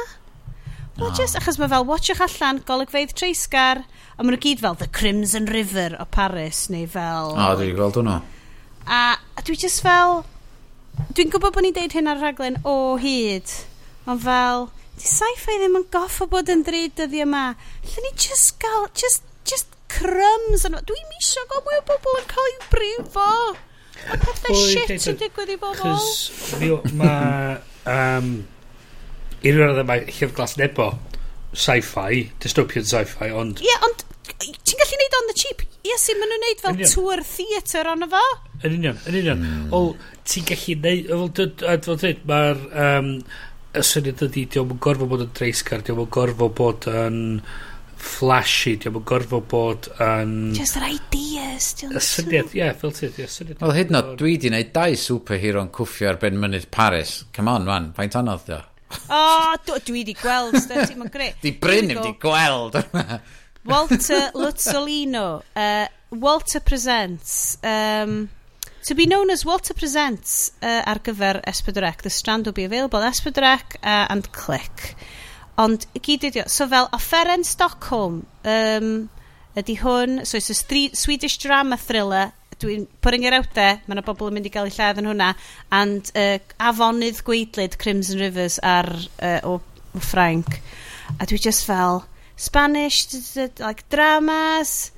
Mae 0.96 1.12
just, 1.16 1.36
achos 1.36 1.58
mae 1.60 1.68
fel 1.68 1.84
watchwch 1.88 2.22
allan, 2.24 2.62
golygfeidd 2.68 3.12
treisgar, 3.16 3.82
a 4.16 4.22
maen 4.22 4.32
nhw 4.32 4.40
gyd 4.40 4.62
fel 4.62 4.78
The 4.80 4.88
Crimson 4.88 5.48
River 5.52 5.96
o 6.00 6.06
Paris, 6.08 6.66
neu 6.72 6.86
fel... 6.88 7.34
O, 7.34 7.50
dwi 7.56 7.66
wedi 7.66 7.76
gweld 7.76 7.98
hwnna. 8.00 8.22
A, 8.86 9.02
a 9.16 9.44
dwi 9.44 9.58
just 9.60 9.82
fel 9.84 10.22
Dwi'n 11.16 11.30
gwybod 11.32 11.54
bod 11.54 11.64
ni'n 11.64 11.76
deud 11.76 11.94
hyn 11.96 12.10
ar 12.10 12.20
raglen 12.22 12.58
o 12.68 12.96
hyd, 13.00 13.52
ond 14.08 14.22
fel, 14.24 14.66
di 14.96 15.08
sci-fi 15.10 15.58
ddim 15.60 15.78
yn 15.80 15.86
goffo 15.92 16.26
bod 16.32 16.50
yn 16.52 16.64
ddrud 16.66 16.96
dyddi 16.98 17.22
yma. 17.24 17.46
Lle 17.84 18.04
ni 18.04 18.12
just 18.16 18.56
gael, 18.62 18.88
just, 18.96 19.24
just 19.48 19.72
crumbs 19.92 20.66
yn... 20.68 20.76
Dwi'n 20.88 21.08
misio 21.12 21.44
gael 21.50 21.64
mwy 21.66 21.80
o 21.80 21.86
bobl 21.92 22.20
yn 22.20 22.28
cael 22.32 22.50
ei 22.50 22.58
brifo. 22.72 23.30
Mae 24.06 24.20
pethau 24.22 24.60
shit 24.60 25.08
yn 25.12 25.20
digwydd 25.20 25.54
i 25.56 25.58
bobl. 25.60 25.96
Cys 25.96 26.92
mae... 26.96 27.56
Um, 27.86 28.30
Unrhyw 29.46 29.68
radd 29.68 29.86
mae 29.86 30.04
Llyfr 30.08 30.34
Glas 30.34 30.56
Nebo 30.58 30.90
sci-fi, 31.56 32.26
dystopian 32.42 32.86
sci-fi, 32.88 33.30
ond... 33.36 33.60
Ie, 33.62 33.68
yeah, 33.70 33.84
ond 33.86 34.04
ti'n 34.42 34.80
gallu 34.80 35.00
neud 35.00 35.16
on 35.20 35.30
the 35.30 35.36
cheap? 35.38 35.62
Ie, 35.62 35.92
yes, 35.92 36.08
sy'n 36.08 36.18
maen 36.20 36.32
nhw'n 36.32 36.44
neud 36.44 36.62
fel 36.64 36.80
tour 36.90 37.22
theatre 37.24 37.92
ond 37.92 38.08
fo? 38.12 38.24
yn 38.68 38.76
union, 38.78 38.98
yn 39.08 39.20
union. 39.20 39.44
Mm. 39.44 39.68
Wel, 39.72 39.92
ti'n 40.26 40.48
gallu 40.50 40.76
neud, 40.82 41.12
fel 41.86 42.00
dweud, 42.02 42.26
mae'r 42.30 42.66
um, 42.86 43.14
y 43.76 43.84
syniad 43.84 44.26
ydy, 44.26 44.44
diolch 44.52 44.74
yn 44.74 44.82
gorfod 44.86 45.10
bod 45.12 45.24
yn 45.26 45.32
dreisgar, 45.36 45.84
diolch 45.86 46.04
yn 46.06 46.12
gorfod 46.16 46.54
bod 46.58 46.88
yn 46.92 47.18
flashy, 48.06 48.76
diolch 48.82 49.00
yn 49.00 49.08
gorfod 49.10 49.48
bod 49.52 49.90
yn... 50.02 50.36
Just 50.56 50.78
yr 50.80 50.88
ideas, 50.90 51.72
diolch. 51.80 51.98
Y 51.98 52.04
syniad, 52.10 52.54
ie, 52.56 52.70
fel 52.80 52.94
ti, 52.96 53.10
ie, 53.10 53.28
syniad. 53.32 53.60
Wel, 53.62 53.74
hyd 53.80 53.92
yn 53.92 54.00
oed, 54.00 54.14
dwi 54.20 54.36
di 54.42 54.52
wneud 54.52 54.72
dau 54.76 55.00
superhero 55.00 55.64
yn 55.66 55.72
cwffio 55.76 56.12
ar 56.12 56.20
ben 56.22 56.40
mynydd 56.42 56.70
Paris. 56.74 57.18
Come 57.36 57.52
on, 57.52 57.68
man, 57.68 57.92
faint 57.96 58.18
anodd, 58.18 58.46
do? 58.48 58.62
O, 59.10 59.18
oh, 59.18 59.56
dwi 59.66 60.00
wedi 60.00 60.14
gweld, 60.16 60.60
dy, 60.70 60.86
ti'n 60.86 61.02
ma'n. 61.02 61.10
Di 61.42 61.52
Bryn 61.60 61.90
wedi 61.96 62.14
gweld. 62.22 62.78
Walter 63.66 64.30
Lutzolino, 64.34 65.42
uh, 65.56 65.86
Walter 66.10 66.60
Presents, 66.60 67.58
um, 67.62 68.28
To 68.86 68.94
be 68.94 69.06
known 69.06 69.30
as 69.30 69.44
Walter 69.44 69.74
Presents 69.74 70.52
uh, 70.62 70.82
ar 70.86 71.00
gyfer 71.02 71.42
S4C. 71.42 72.02
The 72.02 72.10
strand 72.10 72.46
will 72.46 72.52
be 72.52 72.62
available 72.62 73.00
S4C 73.00 73.38
uh, 73.82 74.06
and 74.08 74.30
click. 74.30 74.94
Ond 75.58 75.88
gyd 75.98 76.28
ydi 76.28 76.44
o. 76.44 76.46
So 76.46 76.68
fel 76.70 76.86
Offeren 76.94 77.42
Stockholm 77.42 78.20
um, 78.46 78.92
ydi 79.58 79.74
hwn. 79.80 80.22
So 80.22 80.38
it's 80.38 80.50
a 80.50 80.54
street, 80.54 80.94
Swedish 80.96 81.38
drama 81.42 81.76
thriller 81.76 82.30
dwi'n 82.62 82.86
putting 83.02 83.24
it 83.24 83.34
out 83.34 83.50
there, 83.54 83.80
mae 83.84 83.96
yna 83.98 84.04
bobl 84.06 84.30
yn 84.30 84.38
mynd 84.38 84.46
i 84.48 84.52
gael 84.54 84.70
eu 84.70 84.72
lladd 84.78 85.02
yn 85.02 85.10
hwnna, 85.10 85.32
and 85.74 86.08
uh, 86.16 86.38
afonydd 86.70 87.18
gweidlyd 87.26 87.76
Crimson 87.82 88.22
Rivers 88.22 88.60
ar, 88.62 88.88
uh, 89.18 89.40
o, 89.44 89.58
o 89.92 90.00
Frank. 90.00 90.60
A 91.18 91.26
dwi 91.26 91.42
just 91.42 91.66
fel, 91.66 92.04
Spanish, 92.38 93.02
like 93.58 93.84
dramas, 93.92 94.92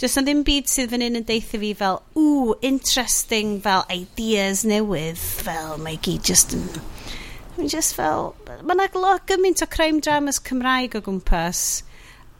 Just 0.00 0.16
na 0.16 0.22
ddim 0.24 0.38
byd 0.48 0.64
sydd 0.72 0.94
fan 0.94 1.02
hyn 1.04 1.18
yn 1.18 1.24
deitha 1.28 1.58
fi 1.60 1.74
fel, 1.76 1.98
ww, 2.16 2.54
interesting 2.64 3.58
fel 3.60 3.82
ideas 3.92 4.62
newydd, 4.64 5.20
fel 5.20 5.74
mae 5.84 5.98
gyd 6.00 6.24
just 6.24 6.54
yn... 6.56 6.62
Mae'n 7.58 7.68
just 7.68 7.92
fel... 7.98 8.30
Mae 8.64 8.78
yna 8.78 8.86
lot 8.96 9.26
gymaint 9.28 9.60
o 9.60 9.68
crime 9.68 10.00
dramas 10.00 10.40
Cymraeg 10.46 10.96
o 10.96 11.02
gwmpas. 11.04 11.82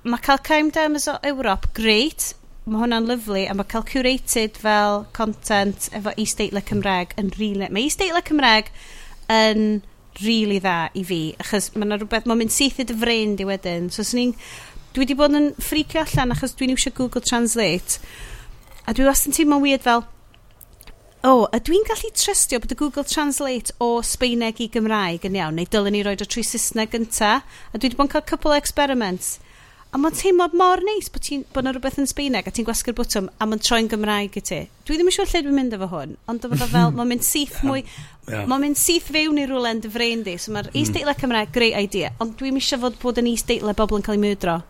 Mae 0.09 0.25
cael 0.25 0.41
crime 0.47 0.73
dramas 0.73 1.05
o 1.13 1.19
Ewrop, 1.21 1.69
great, 1.77 2.31
mae 2.65 2.81
hwnna'n 2.81 3.11
lyflu, 3.13 3.45
a 3.45 3.59
mae 3.59 3.69
cael 3.69 3.85
curated 3.93 4.57
fel 4.65 5.05
content 5.21 5.91
efo 6.01 6.17
e-statler 6.17 6.65
Cymraeg 6.65 7.13
yn 7.21 7.29
rili... 7.37 7.59
Really, 7.61 7.73
mae 7.77 7.91
e-statler 7.91 8.25
Cymraeg 8.31 8.73
yn 9.29 9.65
rili 9.69 9.89
really 10.21 10.59
dda 10.61 10.91
i 10.97 11.03
fi, 11.07 11.21
achos 11.41 11.71
mae 11.75 11.87
yna 11.87 12.01
rhywbeth, 12.01 12.27
mae'n 12.29 12.41
mynd 12.43 12.53
syth 12.55 12.81
i 12.83 12.87
dy 12.89 12.97
frein 12.99 13.37
di 13.39 13.47
wedyn. 13.49 13.89
So, 13.95 14.05
swn 14.05 14.23
i'n 14.25 14.35
dwi 14.95 15.05
wedi 15.05 15.19
bod 15.19 15.37
yn 15.39 15.53
ffricio 15.63 16.05
allan 16.05 16.35
achos 16.35 16.57
dwi'n 16.59 16.75
iwsio 16.75 16.95
Google 16.97 17.23
Translate 17.23 18.01
a 18.87 18.95
dwi 18.97 19.07
wastad 19.07 19.31
yn 19.31 19.37
teimlo'n 19.37 19.63
weird 19.63 19.85
fel 19.85 20.07
o, 21.21 21.29
oh, 21.29 21.43
a 21.53 21.59
dwi'n 21.61 21.85
gallu 21.85 22.09
trystio 22.17 22.59
bod 22.63 22.73
y 22.73 22.77
Google 22.81 23.05
Translate 23.05 23.75
o 23.85 24.01
Sbeineg 24.01 24.63
i 24.65 24.71
Gymraeg 24.73 25.27
yn 25.29 25.37
iawn, 25.37 25.59
neu 25.59 25.69
dylen 25.69 25.93
ni 25.93 26.01
roed 26.07 26.25
o 26.25 26.27
trwy 26.27 26.41
Saesneg 26.49 26.95
gynta, 26.95 27.33
a 27.45 27.77
dwi 27.77 27.91
wedi 27.91 27.99
bod 27.99 28.09
yn 28.09 28.13
cael 28.15 28.25
couple 28.31 28.57
experiments. 28.57 29.35
A 29.93 29.99
mae'n 30.01 30.17
teimlo 30.17 30.47
mor 30.57 30.81
neis 30.87 31.11
bod, 31.13 31.27
ti, 31.27 31.41
bod 31.53 31.67
na 31.67 31.75
rhywbeth 31.75 31.99
yn 32.01 32.09
Sbeineg 32.09 32.49
a 32.49 32.55
ti'n 32.55 32.65
gwasgu'r 32.65 32.97
bwtwm 32.97 33.29
a 33.37 33.51
mae'n 33.51 33.61
troi'n 33.67 33.93
Gymraeg 33.93 34.41
i 34.41 34.45
ti. 34.49 34.63
Dwi 34.89 34.97
ddim 34.97 35.13
yn 35.13 35.17
siŵr 35.19 35.29
lle 35.35 35.45
dwi'n 35.45 35.59
mynd 35.59 35.77
efo 35.77 35.91
hwn, 35.93 36.17
ond 36.31 36.49
efo 36.49 36.61
fel, 36.63 36.93
mae'n 36.97 37.13
mynd 37.13 37.27
syth 37.27 37.61
mwy, 37.69 37.85
yeah. 38.31 38.49
mae'n 38.49 38.65
mynd 38.65 38.81
syth 38.81 39.13
fewn 39.13 39.43
i 39.43 39.49
rhywle 39.51 39.75
yn 39.75 39.85
dyfrein 39.85 40.25
di, 40.25 40.39
so 40.41 40.57
mae'r 40.57 40.73
mm. 40.73 40.81
is-deitle 40.87 41.19
Cymraeg, 41.21 41.53
great 41.53 41.77
idea, 41.77 42.15
ond 42.23 42.39
dwi'n 42.41 42.57
eisiau 42.63 42.87
fod 42.87 43.01
bod 43.03 43.21
yn 43.21 43.29
is-deitle 43.35 43.77
bobl 43.77 44.01
yn 44.01 44.09
cael 44.09 44.17
ei 44.17 44.25
mwydro. 44.25 44.61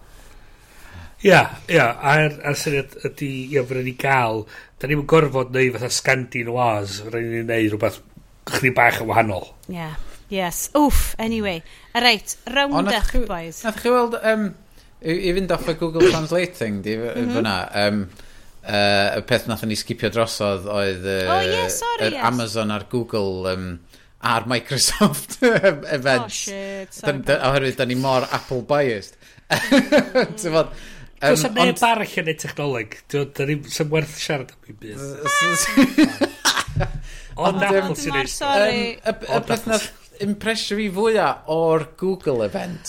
Ia, 1.21 1.41
ia, 1.69 1.87
a'r, 2.01 2.39
ar 2.49 2.57
syniad 2.57 2.95
ydy, 3.05 3.29
ia, 3.53 3.65
fyddwn 3.69 3.85
ni 3.91 3.93
gael, 4.01 4.47
da 4.81 4.89
ni'n 4.89 5.03
gorfod 5.09 5.51
neu 5.53 5.75
fatha 5.75 5.91
scandi 5.93 6.47
noirs, 6.49 7.03
fyddwn 7.05 7.27
ni'n 7.35 7.51
neud 7.51 7.75
rhywbeth 7.75 7.99
chdi 8.49 8.73
bach 8.77 9.03
yn 9.03 9.11
wahanol. 9.11 9.51
Ia, 9.69 9.77
yeah. 9.77 9.99
yes, 10.33 10.63
wff, 10.73 11.13
anyway. 11.21 11.61
A 11.93 12.01
reit, 12.01 12.39
round 12.55 12.89
up, 12.89 13.13
boys. 13.29 13.61
Nath 13.67 13.83
chi 13.83 13.93
weld, 13.93 14.17
um, 14.33 14.49
i, 15.05 15.19
i 15.29 15.35
fynd 15.37 15.53
off 15.53 15.69
y 15.69 15.75
Google 15.83 16.09
Translating, 16.15 16.81
di 16.87 16.97
mm 16.97 17.13
-hmm. 17.13 17.35
fyna, 17.37 17.57
um, 17.85 18.01
uh, 18.65 19.19
y 19.19 19.23
peth 19.29 19.49
nath 19.51 19.65
ni 19.69 19.77
skipio 19.77 20.09
drosodd 20.13 20.69
oedd 20.69 21.05
uh, 21.05 21.35
oh, 21.35 21.43
yeah, 21.45 21.69
sorry, 21.69 22.07
yr 22.09 22.17
yes. 22.17 22.25
Amazon 22.31 22.73
a'r 22.73 22.87
Google 22.89 23.53
um, 23.53 23.67
a'r 24.21 24.49
Microsoft 24.49 25.37
e-, 25.45 25.53
events. 25.93 26.49
Oh 26.49 26.53
shit, 26.53 26.97
sorry. 26.97 27.21
Oherwydd, 27.37 27.77
da 27.77 27.85
ni 27.85 27.99
mor 28.01 28.25
Apple 28.31 28.65
biased. 28.65 29.21
Mm. 29.51 30.73
Um, 31.21 31.35
Does 31.35 31.43
neb 31.53 31.83
arall 31.85 32.15
yn 32.23 32.31
ei 32.33 32.37
technoleg. 32.41 32.95
Does 33.13 33.77
werth 33.93 34.17
siarad 34.17 34.55
am 34.55 34.61
un 34.73 34.77
byd. 34.81 35.01
Ond 37.41 37.65
Apple 37.65 37.97
sy'n 38.01 38.17
ei... 38.49 38.97
Y 38.97 39.41
beth 39.49 39.67
na 39.69 39.77
impresio 40.25 40.77
fi 40.79 40.87
fwyaf 40.97 41.51
o'r 41.53 41.83
Google 42.01 42.41
event 42.47 42.87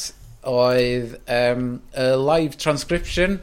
oedd 0.47 1.19
um, 1.27 1.81
a 1.95 2.15
live 2.17 2.57
transcription. 2.57 3.39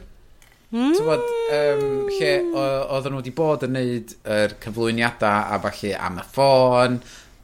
Mm. 0.73 0.93
Bod, 1.05 1.23
um, 1.53 2.09
lle 2.13 2.33
oedden 2.53 3.13
nhw 3.13 3.21
wedi 3.21 3.33
bod 3.33 3.63
yn 3.65 3.73
neud 3.77 4.11
yr 4.29 4.53
cyflwyniadau 4.61 5.55
a 5.55 5.57
falle 5.63 5.93
am 5.97 6.19
y 6.21 6.25
ffôn 6.33 6.99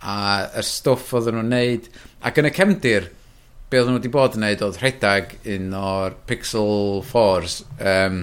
a 0.05 0.17
y 0.61 0.65
stwff 0.65 1.15
oedden 1.17 1.39
nhw'n 1.39 1.53
neud. 1.55 1.87
Ac 2.25 2.41
yn 2.41 2.49
y 2.49 2.53
cefndir, 2.57 3.09
be 3.69 3.79
oedden 3.79 3.95
nhw 3.95 3.99
wedi 3.99 4.11
bod 4.13 4.35
yn 4.37 4.45
neud 4.45 4.65
oedd 4.65 4.81
rhedag 4.81 5.31
un 5.55 5.71
o'r 5.79 6.17
Pixel 6.29 7.01
4s 7.09 7.61
um, 7.79 8.19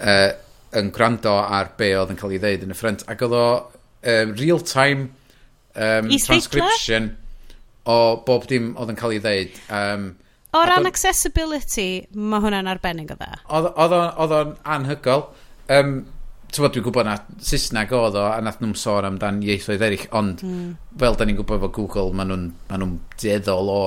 uh, 0.00 0.28
yn 0.76 0.90
gwrando 0.94 1.36
ar 1.40 1.72
be 1.78 1.92
oedd 1.96 2.12
yn 2.12 2.20
cael 2.20 2.36
ei 2.36 2.42
ddeud 2.42 2.66
yn 2.66 2.74
y 2.74 2.76
ffrant 2.76 3.06
ac 3.08 3.24
oedd 3.24 3.36
o 3.38 3.46
um, 3.46 4.34
real-time 4.36 5.08
um, 5.74 6.12
transcription 6.26 7.14
o 7.86 7.98
bob 8.26 8.46
dim 8.50 8.74
oedd 8.76 8.92
yn 8.92 9.00
cael 9.00 9.16
ei 9.16 9.22
ddeud 9.24 9.60
um, 9.70 10.10
O 10.56 10.62
ran 10.64 10.88
accessibility, 10.88 12.06
mae 12.16 12.40
hwnna'n 12.40 12.68
arbennig 12.70 13.10
o 13.12 13.16
dda. 13.18 13.34
Oedd 13.52 14.32
o'n 14.32 14.52
anhygol. 14.72 15.26
Um, 15.68 15.98
ti'n 16.48 16.64
bod, 16.64 16.72
dwi'n 16.72 16.84
gwybod 16.86 17.08
na 17.08 17.16
Saesneg 17.44 17.92
oedd 17.92 18.16
o, 18.16 18.22
a 18.30 18.38
nath 18.40 18.62
nhw'n 18.62 18.76
sôn 18.78 19.08
amdan 19.08 19.42
ieithoedd 19.44 19.84
eraill, 19.84 20.06
ond 20.16 20.44
mm. 20.46 20.68
fel 21.02 21.18
da 21.18 21.26
ni'n 21.28 21.36
gwybod 21.40 21.58
efo 21.60 21.72
Google, 21.76 22.14
maen 22.16 22.32
nhw'n 22.32 22.46
ma 22.70 22.78
nhw 22.80 22.88
dueddol 23.20 23.72
o 23.74 23.80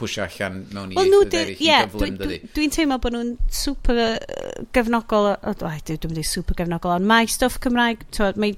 pwysio 0.00 0.24
allan 0.26 0.60
mewn 0.74 0.92
i 0.92 0.98
well, 0.98 1.10
no, 1.12 1.22
eraill 1.26 1.52
i 1.52 1.70
gyflym, 1.70 2.18
dydy. 2.20 2.38
Dwi'n 2.44 2.54
dwi, 2.56 2.68
teimlo 2.76 2.98
bod 3.02 3.16
nhw'n 3.16 3.32
super 3.52 4.00
uh, 4.02 4.64
gefnogol, 4.76 5.30
o, 5.32 5.52
oh, 5.52 5.76
dwi'n 5.88 6.06
mynd 6.06 6.22
i 6.22 6.26
super 6.26 6.58
gefnogol, 6.58 6.96
ond 6.96 7.08
mae 7.08 7.28
stwff 7.30 7.60
Cymraeg, 7.64 8.06
tywed, 8.16 8.40
mae, 8.42 8.56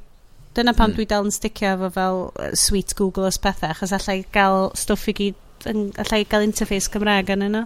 dyna 0.58 0.74
pam 0.76 0.92
mm. 0.92 0.96
dwi 0.98 1.08
dal 1.10 1.28
yn 1.28 1.34
sticio 1.34 1.74
efo 1.76 1.92
fel 1.94 2.22
sweet 2.58 2.96
Google 2.98 3.28
os 3.30 3.40
pethau, 3.42 3.74
achos 3.74 3.94
allai 3.96 4.20
gael 4.34 4.70
stwff 4.78 5.12
i 5.12 5.16
gyd, 5.22 5.42
allai 5.68 6.24
gael 6.28 6.46
interface 6.48 6.92
Cymraeg 6.92 7.34
yn 7.36 7.48
yno. 7.50 7.64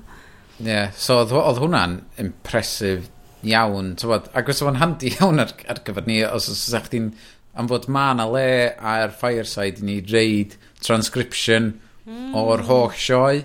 Ie, 0.59 0.69
yeah, 0.69 0.93
so 0.97 1.23
oedd, 1.23 1.35
oedd 1.39 1.62
hwnna'n 1.62 2.01
impresif 2.23 3.09
iawn, 3.43 3.94
tywod, 3.99 4.28
ac 4.39 4.51
os 4.53 4.62
o'n 4.62 4.81
handi 4.82 5.12
iawn 5.16 5.43
ar, 5.43 5.55
ar 5.70 5.82
gyfer 5.86 6.07
ni, 6.09 6.23
os 6.27 6.51
ydych 6.53 6.93
chi'n 6.93 7.15
am 7.55 7.69
fod 7.69 7.89
ma 7.89 8.12
na 8.16 8.27
le 8.28 8.73
ar 8.78 9.12
fireside 9.12 9.82
i 9.82 9.86
ni 9.86 9.97
reid 10.12 10.57
transcription 10.81 11.73
mm. 12.07 12.32
o'r 12.39 12.65
holl 12.69 12.93
sioe 12.97 13.43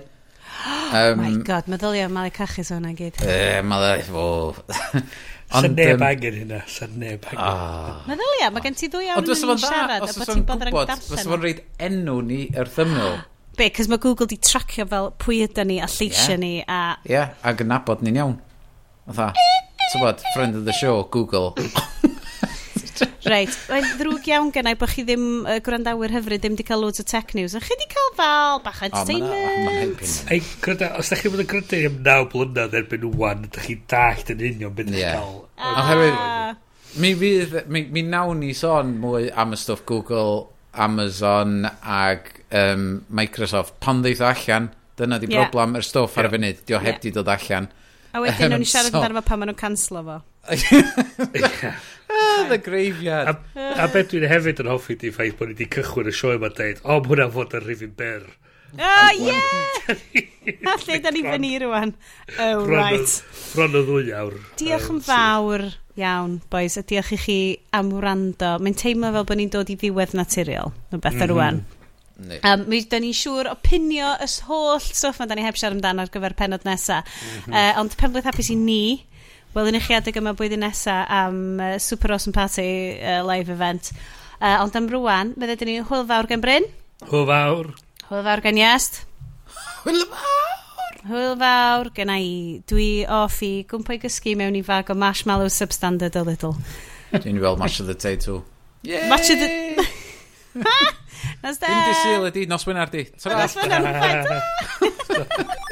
Um, 0.65 1.19
My 1.21 1.31
god, 1.43 1.67
meddylia 1.71 2.09
Malik 2.11 2.37
Cachus 2.39 2.71
o'na 2.75 2.93
gyd. 2.97 3.19
E, 3.23 3.61
Malik, 3.65 4.05
fo... 4.09 4.53
Sa'n 5.47 5.77
neb 5.77 6.01
angen 6.03 6.35
hynna, 6.41 6.57
sa'n 6.67 6.97
neb 6.99 7.23
angen. 7.29 7.39
Oh. 7.39 8.01
Meddylia, 8.09 8.49
mae 8.51 8.63
gen 8.65 8.75
ti 8.75 8.89
ddwy 8.91 9.07
awr 9.13 9.23
yn 9.23 9.45
mynd 9.47 9.61
siarad 9.63 10.03
a 10.03 10.09
bod 10.11 10.27
ti'n 10.27 10.43
bod 10.47 10.65
yn 10.65 10.73
darllen. 10.75 11.03
Os 11.15 11.23
fo'n 11.23 11.43
reid 11.45 11.61
enw 11.87 12.17
ni 12.27 12.41
yr 12.51 12.67
thymil. 12.75 13.21
Be, 13.57 13.69
cys 13.73 13.87
mae 13.87 14.01
Google 14.03 14.27
di 14.29 14.37
tracio 14.43 14.83
fel 14.91 15.07
pwy 15.23 15.39
ydy 15.47 15.63
ni 15.69 15.79
a 15.79 15.87
lleisio 15.87 16.35
yeah. 16.35 16.41
ni 16.43 16.51
a... 16.61 16.81
Ie, 17.07 17.13
yeah, 17.15 17.31
ac 17.47 17.63
yn 17.63 17.71
nabod 17.71 18.03
ni'n 18.03 18.19
iawn. 18.19 18.35
Otha, 19.07 19.31
ti'n 19.87 20.03
bod, 20.03 20.27
friend 20.35 20.59
of 20.59 20.67
the 20.67 20.75
show, 20.75 20.99
Google. 21.15 21.55
Reit, 23.27 23.53
mae'n 23.69 23.85
ddrwg 23.97 24.27
iawn 24.31 24.49
gennau 24.55 24.77
bod 24.79 24.91
chi 24.93 25.03
ddim 25.05 25.25
uh, 25.43 25.57
gwrandawyr 25.63 26.13
hyfryd 26.15 26.41
ddim 26.43 26.55
wedi 26.55 26.65
cael 26.67 26.83
loads 26.83 27.01
o 27.01 27.05
tech 27.07 27.33
news. 27.37 27.55
A 27.57 27.61
chi 27.63 27.73
wedi 27.73 27.87
cael 27.91 28.11
fel 28.17 28.61
bach 28.65 28.81
entertainment. 28.87 30.03
Ei, 30.33 30.41
gryda, 30.63 30.93
os 30.99 31.11
da 31.11 31.19
chi 31.19 31.31
bod 31.33 31.43
yn 31.43 31.49
gryda 31.51 31.81
am 31.89 31.99
naw 32.05 32.27
blynedd 32.31 32.77
erbyn 32.81 33.07
wwan, 33.13 33.47
da 33.53 33.63
chi 33.65 33.79
dallt 33.91 34.31
yn 34.33 34.43
union 34.51 34.75
beth 34.77 34.93
yeah. 34.95 35.17
cael. 35.17 35.41
Oherwydd, 35.83 36.61
mi, 37.03 37.13
fydd, 37.21 37.57
mi, 37.73 37.83
mi 37.93 38.05
nawn 38.07 38.43
ni 38.43 38.53
sôn 38.57 38.95
mwy 39.01 39.31
am 39.33 39.55
y 39.57 39.59
stwff 39.61 39.85
Google, 39.89 40.47
Amazon 40.77 41.65
ag 41.81 42.29
um, 42.53 42.87
Microsoft 43.09 43.79
pan 43.83 44.03
ddeith 44.05 44.23
allan. 44.25 44.71
Dyna 44.97 45.19
di 45.21 45.27
yeah. 45.29 45.45
broblem, 45.45 45.75
yr 45.77 45.83
er 45.83 45.85
stwff 45.85 46.17
ar 46.17 46.29
y 46.29 46.33
funud, 46.33 46.63
dio 46.69 46.79
heb 46.81 46.95
yeah. 46.95 47.03
di 47.03 47.13
dod 47.19 47.35
allan. 47.35 47.69
Yeah 47.69 47.83
A 48.13 48.23
wedyn, 48.23 48.49
nhw'n 48.53 48.65
i 48.65 48.69
siarad 48.71 48.93
so... 48.93 49.01
amdano 49.01 49.21
fo 49.21 49.27
pan 49.29 49.41
maen 49.41 49.51
nhw'n 49.51 49.61
canslo 49.61 50.03
fo. 50.07 50.17
Ah, 52.09 52.45
the 52.47 52.57
graveyard. 52.57 53.27
A, 53.27 53.63
a 53.83 53.87
beth 53.91 54.13
dwi'n 54.13 54.29
hefyd 54.31 54.61
yn 54.63 54.69
hoffi 54.71 54.95
di 54.95 55.09
ffaith 55.11 55.35
bod 55.37 55.49
ni 55.51 55.57
wedi 55.57 55.65
cychwyn 55.73 56.07
y 56.07 56.13
sioe 56.15 56.37
yma 56.37 56.49
dweud, 56.55 56.79
o, 56.85 57.01
mae 57.01 57.11
hwnna'n 57.11 57.33
fod 57.33 57.55
yn 57.59 57.65
rhywun 57.65 57.91
ber. 57.99 58.23
O, 58.77 58.93
ie! 59.15 59.33
A 60.67 60.75
lle 60.85 60.99
da 61.03 61.11
ni 61.11 61.23
fyny 61.25 61.51
rwan? 61.63 61.93
Oh, 62.39 62.63
right. 62.67 63.17
Bron 63.51 63.75
o 63.75 63.83
ddwy 63.87 64.15
awr. 64.15 64.39
Diolch 64.59 64.89
yn 64.93 65.03
fawr 65.03 65.65
iawn, 65.99 66.39
boys, 66.51 66.77
a 66.79 66.83
diolch 66.87 67.13
i 67.15 67.19
chi 67.21 67.39
am 67.75 67.91
wrando. 67.95 68.55
Mae'n 68.63 68.77
teimlo 68.79 69.11
fel 69.15 69.27
bod 69.27 69.41
ni'n 69.41 69.51
dod 69.53 69.71
i 69.73 69.77
ddiwedd 69.79 70.15
naturiol, 70.17 70.71
no 70.91 70.99
beth 70.99 71.15
mm 71.15 71.23
-hmm. 71.23 71.33
rwan. 71.33 71.63
Um, 72.17 72.63
mi 72.65 72.79
da 72.89 72.97
ni'n 72.97 73.13
siŵr 73.13 73.51
opinio 73.51 73.67
pinio 73.67 74.13
y 74.25 74.27
holl 74.47 74.79
stwff 74.81 75.19
mae 75.21 75.29
da 75.29 75.35
ni 75.37 75.43
heb 75.45 75.57
siarad 75.59 75.77
amdano 75.77 76.01
ar 76.01 76.09
gyfer 76.13 76.33
penod 76.37 76.63
nesa. 76.65 77.03
Mm 77.03 77.43
-hmm. 77.45 77.53
uh, 77.53 77.81
ond 77.81 77.97
pen 77.97 78.11
blwydd 78.11 78.25
hapus 78.25 78.49
i 78.49 78.55
ni, 78.57 79.05
welwn 79.53 79.77
i 79.77 79.81
chi 79.81 79.93
adeg 79.93 80.17
yma 80.17 80.33
blwyddyn 80.33 80.65
nesa 80.65 81.05
am 81.09 81.59
uh, 81.59 81.77
Super 81.77 82.11
Awesome 82.15 82.33
Party 82.33 82.97
uh, 82.97 83.21
live 83.27 83.53
event. 83.53 83.91
Uh, 84.41 84.57
ond 84.63 84.75
am 84.75 84.89
rwan, 84.89 85.33
bydde 85.37 85.59
dyn 85.61 85.71
ni 85.71 85.77
hwyl 85.81 86.07
fawr 86.09 86.27
gen 86.27 86.41
Bryn. 86.41 86.65
Hwyl 87.05 87.25
fawr. 87.29 87.71
Hwyl 88.09 88.23
fawr 88.23 88.41
gen 88.41 88.57
Iast. 88.57 89.05
Hwyl 89.85 90.03
fawr. 90.09 90.99
Hwyl 91.07 91.37
fawr 91.37 91.89
gen 91.93 92.09
i. 92.09 92.61
Dwi 92.65 93.05
off 93.05 93.41
i 93.45 93.65
gwmpa 93.69 93.93
i 93.93 94.01
gysgu 94.01 94.35
mewn 94.35 94.57
i 94.57 94.63
fag 94.65 94.89
o 94.89 94.97
marshmallow 94.97 95.49
substandard 95.53 96.15
a 96.15 96.23
little. 96.23 96.55
Dwi'n 97.13 97.37
gweld 97.37 97.59
Match 97.61 97.79
of 97.79 97.87
the 97.87 97.93
Day 97.93 98.17
too. 98.17 98.43
Yay! 98.81 99.09
Match 99.09 99.29
of 99.29 99.39
the... 99.39 99.85
Nos 101.43 101.61
da! 101.61 101.67
Dim 101.67 101.79
di 101.87 101.95
syl 102.03 102.27
ydi, 102.31 102.47
nos 102.49 102.67
wynar 102.67 102.91
di. 102.93 103.07
Nos 103.13 103.57
wynar 103.57 104.25
di. 104.27 104.41